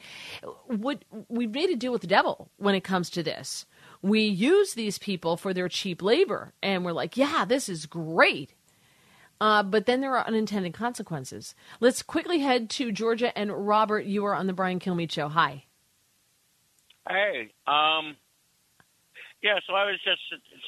What, 0.67 1.03
we've 1.27 1.49
made 1.49 1.71
a 1.71 1.75
deal 1.75 1.91
with 1.91 2.01
the 2.01 2.07
devil 2.07 2.51
when 2.57 2.75
it 2.75 2.83
comes 2.83 3.09
to 3.11 3.23
this. 3.23 3.65
We 4.03 4.21
use 4.21 4.75
these 4.75 4.99
people 4.99 5.37
for 5.37 5.55
their 5.55 5.67
cheap 5.67 6.03
labor. 6.03 6.53
And 6.61 6.85
we're 6.85 6.91
like, 6.91 7.17
yeah, 7.17 7.45
this 7.45 7.67
is 7.67 7.87
great. 7.87 8.53
Uh, 9.41 9.63
but 9.63 9.87
then 9.87 10.01
there 10.01 10.15
are 10.15 10.27
unintended 10.27 10.73
consequences. 10.75 11.55
Let's 11.79 12.03
quickly 12.03 12.39
head 12.39 12.69
to 12.71 12.91
Georgia 12.91 13.35
and 13.37 13.67
Robert. 13.67 14.05
You 14.05 14.25
are 14.25 14.35
on 14.35 14.45
the 14.45 14.53
Brian 14.53 14.79
Kilmeade 14.79 15.11
Show. 15.11 15.29
Hi. 15.29 15.65
Hey, 17.09 17.49
um, 17.67 18.15
yeah. 19.45 19.59
So 19.67 19.73
I 19.75 19.85
was 19.85 19.99
just 20.03 20.21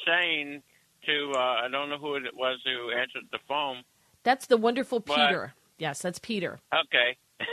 saying 0.06 0.62
to 1.06 1.32
uh, 1.34 1.64
I 1.64 1.68
don't 1.70 1.90
know 1.90 1.98
who 1.98 2.14
it 2.14 2.22
was 2.34 2.58
who 2.64 2.90
answered 2.92 3.24
the 3.32 3.40
phone. 3.48 3.82
That's 4.22 4.46
the 4.46 4.56
wonderful 4.56 5.00
But- 5.00 5.16
Peter. 5.16 5.54
Yes, 5.78 6.00
that's 6.02 6.18
Peter. 6.18 6.58
Okay, 6.74 7.16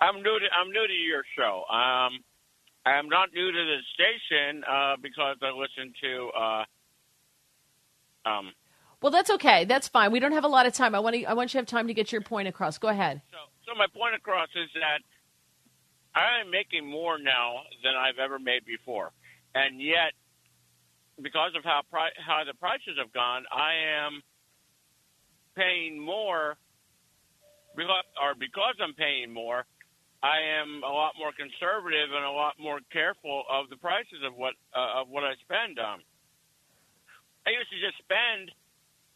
I'm 0.00 0.16
new 0.16 0.38
to 0.38 0.46
I'm 0.52 0.72
new 0.72 0.86
to 0.86 0.92
your 0.92 1.22
show. 1.36 1.64
Um, 1.72 2.18
I'm 2.84 3.08
not 3.08 3.28
new 3.32 3.52
to 3.52 3.64
the 3.72 3.78
station 3.94 4.64
uh, 4.64 4.96
because 5.00 5.36
I 5.42 5.50
listen 5.50 5.92
to 6.02 6.30
uh, 6.38 8.28
um. 8.28 8.52
Well, 9.02 9.12
that's 9.12 9.30
okay. 9.30 9.64
That's 9.64 9.88
fine. 9.88 10.12
We 10.12 10.20
don't 10.20 10.32
have 10.32 10.44
a 10.44 10.48
lot 10.48 10.66
of 10.66 10.74
time. 10.74 10.94
I 10.94 10.98
want 10.98 11.14
to. 11.16 11.24
I 11.24 11.32
want 11.34 11.50
you 11.50 11.58
to 11.58 11.62
have 11.62 11.66
time 11.66 11.86
to 11.86 11.94
get 11.94 12.10
your 12.12 12.22
point 12.22 12.48
across. 12.48 12.76
Go 12.78 12.88
ahead. 12.88 13.22
So 13.66 13.74
my 13.76 13.86
point 13.94 14.16
across 14.16 14.48
is 14.56 14.68
that 14.74 14.98
I 16.14 16.40
am 16.40 16.50
making 16.50 16.90
more 16.90 17.18
now 17.18 17.62
than 17.84 17.94
I've 17.94 18.18
ever 18.18 18.38
made 18.40 18.66
before, 18.66 19.12
and 19.54 19.80
yet 19.80 20.12
because 21.22 21.52
of 21.56 21.64
how 21.64 21.82
pri- 21.90 22.16
how 22.18 22.42
the 22.44 22.54
prices 22.54 22.98
have 22.98 23.12
gone, 23.12 23.44
I 23.52 24.04
am 24.04 24.22
paying 25.56 25.98
more. 25.98 26.56
Because, 27.76 28.04
or 28.18 28.34
because 28.34 28.74
I'm 28.82 28.94
paying 28.98 29.30
more, 29.32 29.64
I 30.20 30.60
am 30.60 30.82
a 30.84 30.92
lot 30.92 31.16
more 31.16 31.32
conservative 31.32 32.12
and 32.12 32.24
a 32.26 32.34
lot 32.34 32.60
more 32.60 32.80
careful 32.92 33.44
of 33.48 33.70
the 33.70 33.80
prices 33.80 34.20
of 34.26 34.36
what 34.36 34.52
uh, 34.76 35.00
of 35.00 35.08
what 35.08 35.24
I 35.24 35.32
spend 35.40 35.80
on. 35.80 36.04
I 37.48 37.56
used 37.56 37.72
to 37.72 37.80
just 37.80 37.96
spend, 38.04 38.52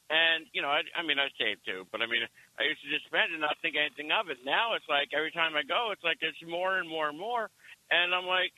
and 0.09 0.48
you 0.56 0.64
know, 0.64 0.72
I, 0.72 0.81
I 0.97 1.05
mean, 1.05 1.20
I 1.20 1.28
save 1.36 1.60
too, 1.68 1.85
but 1.93 2.01
I 2.01 2.09
mean, 2.09 2.24
I 2.56 2.64
used 2.64 2.81
to 2.81 2.89
just 2.89 3.05
spend 3.05 3.36
and 3.36 3.43
not 3.44 3.60
think 3.60 3.76
anything 3.76 4.16
of 4.16 4.32
it. 4.32 4.40
Now 4.48 4.72
it's 4.72 4.89
like 4.89 5.12
every 5.12 5.35
time 5.35 5.52
I 5.60 5.66
go, 5.66 5.93
it's 5.93 6.05
like 6.06 6.24
it's 6.24 6.40
more 6.40 6.81
and 6.81 6.89
more 6.89 7.12
and 7.12 7.20
more, 7.20 7.52
and 7.93 8.16
I'm 8.16 8.24
like, 8.24 8.56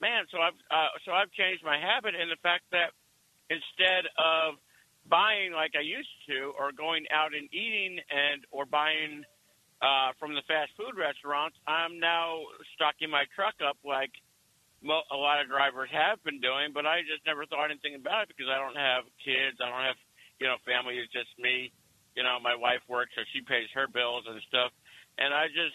man. 0.00 0.26
So 0.30 0.38
I've 0.38 0.58
uh, 0.70 0.92
so 1.04 1.12
I've 1.12 1.30
changed 1.32 1.62
my 1.64 1.78
habit 1.78 2.14
in 2.14 2.28
the 2.28 2.40
fact 2.42 2.64
that 2.72 2.94
instead 3.50 4.08
of 4.18 4.56
buying 5.08 5.52
like 5.52 5.76
I 5.76 5.84
used 5.84 6.12
to, 6.28 6.52
or 6.58 6.72
going 6.72 7.04
out 7.12 7.34
and 7.36 7.46
eating 7.52 8.00
and 8.08 8.44
or 8.50 8.64
buying 8.64 9.24
uh, 9.82 10.16
from 10.18 10.32
the 10.34 10.44
fast 10.48 10.72
food 10.76 10.96
restaurants, 10.96 11.56
I'm 11.68 12.00
now 12.00 12.40
stocking 12.74 13.10
my 13.10 13.28
truck 13.36 13.54
up 13.60 13.76
like 13.84 14.12
mo- 14.82 15.06
a 15.12 15.16
lot 15.16 15.40
of 15.40 15.48
drivers 15.48 15.92
have 15.92 16.22
been 16.24 16.40
doing. 16.40 16.72
But 16.72 16.86
I 16.86 17.04
just 17.04 17.24
never 17.26 17.44
thought 17.46 17.68
anything 17.68 17.94
about 17.94 18.28
it 18.28 18.36
because 18.36 18.48
I 18.48 18.58
don't 18.58 18.78
have 18.78 19.04
kids. 19.20 19.60
I 19.60 19.68
don't 19.68 19.84
have 19.84 20.00
you 20.40 20.46
know 20.48 20.56
family. 20.64 20.98
It's 20.98 21.12
just 21.12 21.30
me. 21.38 21.72
You 22.14 22.22
know, 22.22 22.38
my 22.38 22.54
wife 22.54 22.82
works, 22.86 23.10
so 23.18 23.26
she 23.34 23.42
pays 23.42 23.66
her 23.74 23.90
bills 23.90 24.22
and 24.30 24.38
stuff. 24.46 24.70
And 25.18 25.34
I 25.34 25.50
just, 25.50 25.74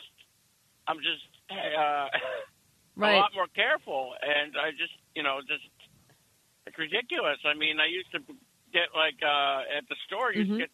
I'm 0.87 1.03
just 1.03 1.23
uh, 1.51 2.07
Right. 2.95 3.15
a 3.15 3.19
lot 3.19 3.31
more 3.33 3.47
careful. 3.55 4.13
And 4.21 4.53
I 4.57 4.71
just, 4.71 4.93
you 5.15 5.23
know, 5.23 5.39
just 5.47 5.63
it's 6.67 6.77
ridiculous. 6.77 7.37
I 7.45 7.53
mean, 7.57 7.79
I 7.79 7.87
used 7.87 8.11
to 8.11 8.19
get 8.73 8.89
like 8.95 9.15
uh, 9.23 9.77
at 9.77 9.87
the 9.89 9.95
store, 10.07 10.31
you 10.33 10.45
Mhm. 10.45 10.57
get 10.59 10.69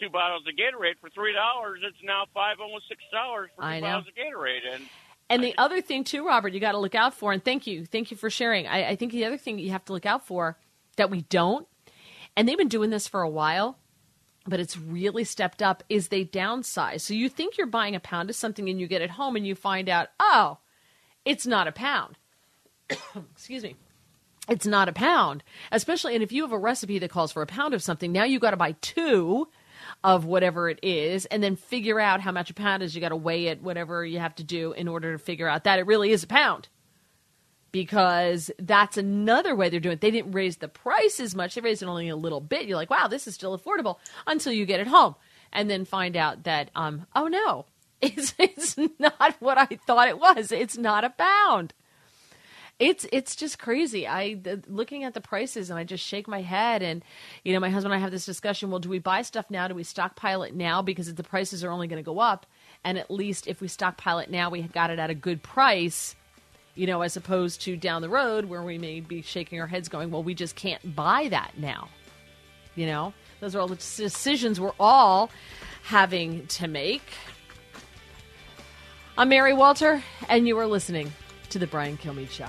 two 0.00 0.10
bottles 0.10 0.42
of 0.46 0.54
Gatorade 0.54 0.98
for 1.00 1.08
three 1.10 1.32
dollars. 1.32 1.80
It's 1.82 1.96
now 2.02 2.24
five, 2.34 2.60
almost 2.60 2.88
six 2.88 3.02
dollars 3.12 3.50
for 3.56 3.62
two 3.62 3.66
I 3.68 3.80
know. 3.80 3.86
bottles 3.86 4.08
of 4.08 4.14
Gatorade. 4.14 4.74
And 4.74 4.88
And 5.30 5.42
the 5.42 5.56
other 5.56 5.80
thing 5.80 6.04
too, 6.04 6.26
Robert, 6.26 6.52
you 6.52 6.60
got 6.60 6.72
to 6.72 6.78
look 6.78 6.94
out 6.94 7.14
for. 7.14 7.32
And 7.32 7.42
thank 7.44 7.66
you, 7.66 7.86
thank 7.86 8.10
you 8.10 8.16
for 8.16 8.28
sharing. 8.30 8.66
I, 8.66 8.90
I 8.90 8.96
think 8.96 9.12
the 9.12 9.24
other 9.24 9.38
thing 9.38 9.58
you 9.58 9.70
have 9.70 9.84
to 9.86 9.92
look 9.92 10.04
out 10.06 10.26
for 10.26 10.58
that 10.96 11.10
we 11.10 11.22
don't, 11.22 11.66
and 12.36 12.46
they've 12.48 12.58
been 12.58 12.68
doing 12.68 12.90
this 12.90 13.08
for 13.08 13.22
a 13.22 13.28
while, 13.28 13.78
but 14.46 14.60
it's 14.60 14.76
really 14.76 15.24
stepped 15.24 15.62
up. 15.62 15.82
Is 15.88 16.08
they 16.08 16.24
downsize. 16.24 17.00
So 17.00 17.14
you 17.14 17.28
think 17.30 17.56
you're 17.56 17.66
buying 17.66 17.94
a 17.96 18.00
pound 18.00 18.28
of 18.30 18.36
something, 18.36 18.68
and 18.68 18.78
you 18.80 18.86
get 18.86 19.00
it 19.02 19.10
home, 19.10 19.34
and 19.34 19.46
you 19.46 19.54
find 19.54 19.88
out, 19.88 20.08
oh, 20.20 20.58
it's 21.24 21.46
not 21.46 21.68
a 21.68 21.72
pound. 21.72 22.16
Excuse 23.34 23.62
me. 23.62 23.76
It's 24.48 24.66
not 24.66 24.90
a 24.90 24.92
pound, 24.92 25.42
especially, 25.72 26.14
and 26.14 26.22
if 26.22 26.30
you 26.30 26.42
have 26.42 26.52
a 26.52 26.58
recipe 26.58 26.98
that 26.98 27.10
calls 27.10 27.32
for 27.32 27.40
a 27.40 27.46
pound 27.46 27.72
of 27.72 27.82
something, 27.82 28.12
now 28.12 28.24
you've 28.24 28.42
got 28.42 28.50
to 28.50 28.58
buy 28.58 28.72
two 28.82 29.48
of 30.02 30.26
whatever 30.26 30.68
it 30.68 30.78
is, 30.82 31.24
and 31.26 31.42
then 31.42 31.56
figure 31.56 31.98
out 31.98 32.20
how 32.20 32.30
much 32.30 32.50
a 32.50 32.54
pound 32.54 32.82
is. 32.82 32.94
You 32.94 33.00
got 33.00 33.08
to 33.08 33.16
weigh 33.16 33.46
it, 33.46 33.62
whatever 33.62 34.04
you 34.04 34.18
have 34.18 34.34
to 34.36 34.44
do 34.44 34.72
in 34.72 34.86
order 34.86 35.12
to 35.12 35.18
figure 35.18 35.48
out 35.48 35.64
that 35.64 35.78
it 35.78 35.86
really 35.86 36.10
is 36.10 36.22
a 36.24 36.26
pound. 36.26 36.68
Because 37.72 38.50
that's 38.58 38.98
another 38.98 39.56
way 39.56 39.68
they're 39.68 39.80
doing 39.80 39.94
it. 39.94 40.00
They 40.00 40.10
didn't 40.10 40.32
raise 40.32 40.58
the 40.58 40.68
price 40.68 41.18
as 41.20 41.34
much; 41.34 41.54
they 41.54 41.60
raised 41.62 41.82
it 41.82 41.86
only 41.86 42.08
a 42.08 42.16
little 42.16 42.40
bit. 42.40 42.66
You're 42.66 42.76
like, 42.76 42.90
"Wow, 42.90 43.08
this 43.08 43.26
is 43.26 43.34
still 43.34 43.58
affordable," 43.58 43.96
until 44.26 44.52
you 44.52 44.66
get 44.66 44.80
it 44.80 44.86
home, 44.86 45.16
and 45.52 45.70
then 45.70 45.86
find 45.86 46.16
out 46.16 46.44
that, 46.44 46.70
um, 46.76 47.06
oh 47.16 47.28
no, 47.28 47.64
it's 48.04 48.34
it's 48.38 48.76
not 48.98 49.36
what 49.40 49.58
I 49.58 49.78
thought 49.86 50.08
it 50.08 50.18
was. 50.18 50.52
It's 50.52 50.76
not 50.76 51.04
a 51.04 51.10
pound 51.10 51.74
it's 52.78 53.06
it's 53.12 53.36
just 53.36 53.58
crazy. 53.58 54.06
I 54.06 54.34
the, 54.34 54.62
looking 54.66 55.04
at 55.04 55.14
the 55.14 55.20
prices 55.20 55.70
and 55.70 55.78
I 55.78 55.84
just 55.84 56.04
shake 56.04 56.26
my 56.26 56.42
head. 56.42 56.82
And 56.82 57.04
you 57.44 57.52
know, 57.52 57.60
my 57.60 57.70
husband 57.70 57.92
and 57.92 58.00
I 58.00 58.02
have 58.02 58.10
this 58.10 58.26
discussion. 58.26 58.70
Well, 58.70 58.80
do 58.80 58.88
we 58.88 58.98
buy 58.98 59.22
stuff 59.22 59.46
now? 59.48 59.68
Do 59.68 59.74
we 59.74 59.84
stockpile 59.84 60.42
it 60.42 60.54
now 60.54 60.82
because 60.82 61.12
the 61.12 61.22
prices 61.22 61.62
are 61.62 61.70
only 61.70 61.86
going 61.86 62.02
to 62.02 62.06
go 62.06 62.18
up? 62.18 62.46
And 62.82 62.98
at 62.98 63.10
least 63.10 63.46
if 63.46 63.60
we 63.60 63.68
stockpile 63.68 64.18
it 64.18 64.30
now, 64.30 64.50
we 64.50 64.62
got 64.62 64.90
it 64.90 64.98
at 64.98 65.10
a 65.10 65.14
good 65.14 65.42
price. 65.42 66.16
You 66.74 66.88
know, 66.88 67.02
as 67.02 67.16
opposed 67.16 67.60
to 67.62 67.76
down 67.76 68.02
the 68.02 68.08
road 68.08 68.46
where 68.46 68.62
we 68.62 68.78
may 68.78 68.98
be 68.98 69.22
shaking 69.22 69.60
our 69.60 69.68
heads, 69.68 69.88
going, 69.88 70.10
"Well, 70.10 70.24
we 70.24 70.34
just 70.34 70.56
can't 70.56 70.96
buy 70.96 71.28
that 71.28 71.52
now." 71.56 71.88
You 72.74 72.86
know, 72.86 73.14
those 73.38 73.54
are 73.54 73.60
all 73.60 73.68
the 73.68 73.76
decisions 73.76 74.60
we're 74.60 74.72
all 74.80 75.30
having 75.84 76.48
to 76.48 76.66
make. 76.66 77.02
I'm 79.16 79.28
Mary 79.28 79.54
Walter, 79.54 80.02
and 80.28 80.48
you 80.48 80.58
are 80.58 80.66
listening 80.66 81.12
to 81.50 81.60
the 81.60 81.68
Brian 81.68 81.96
Kilmeade 81.96 82.30
Show. 82.30 82.48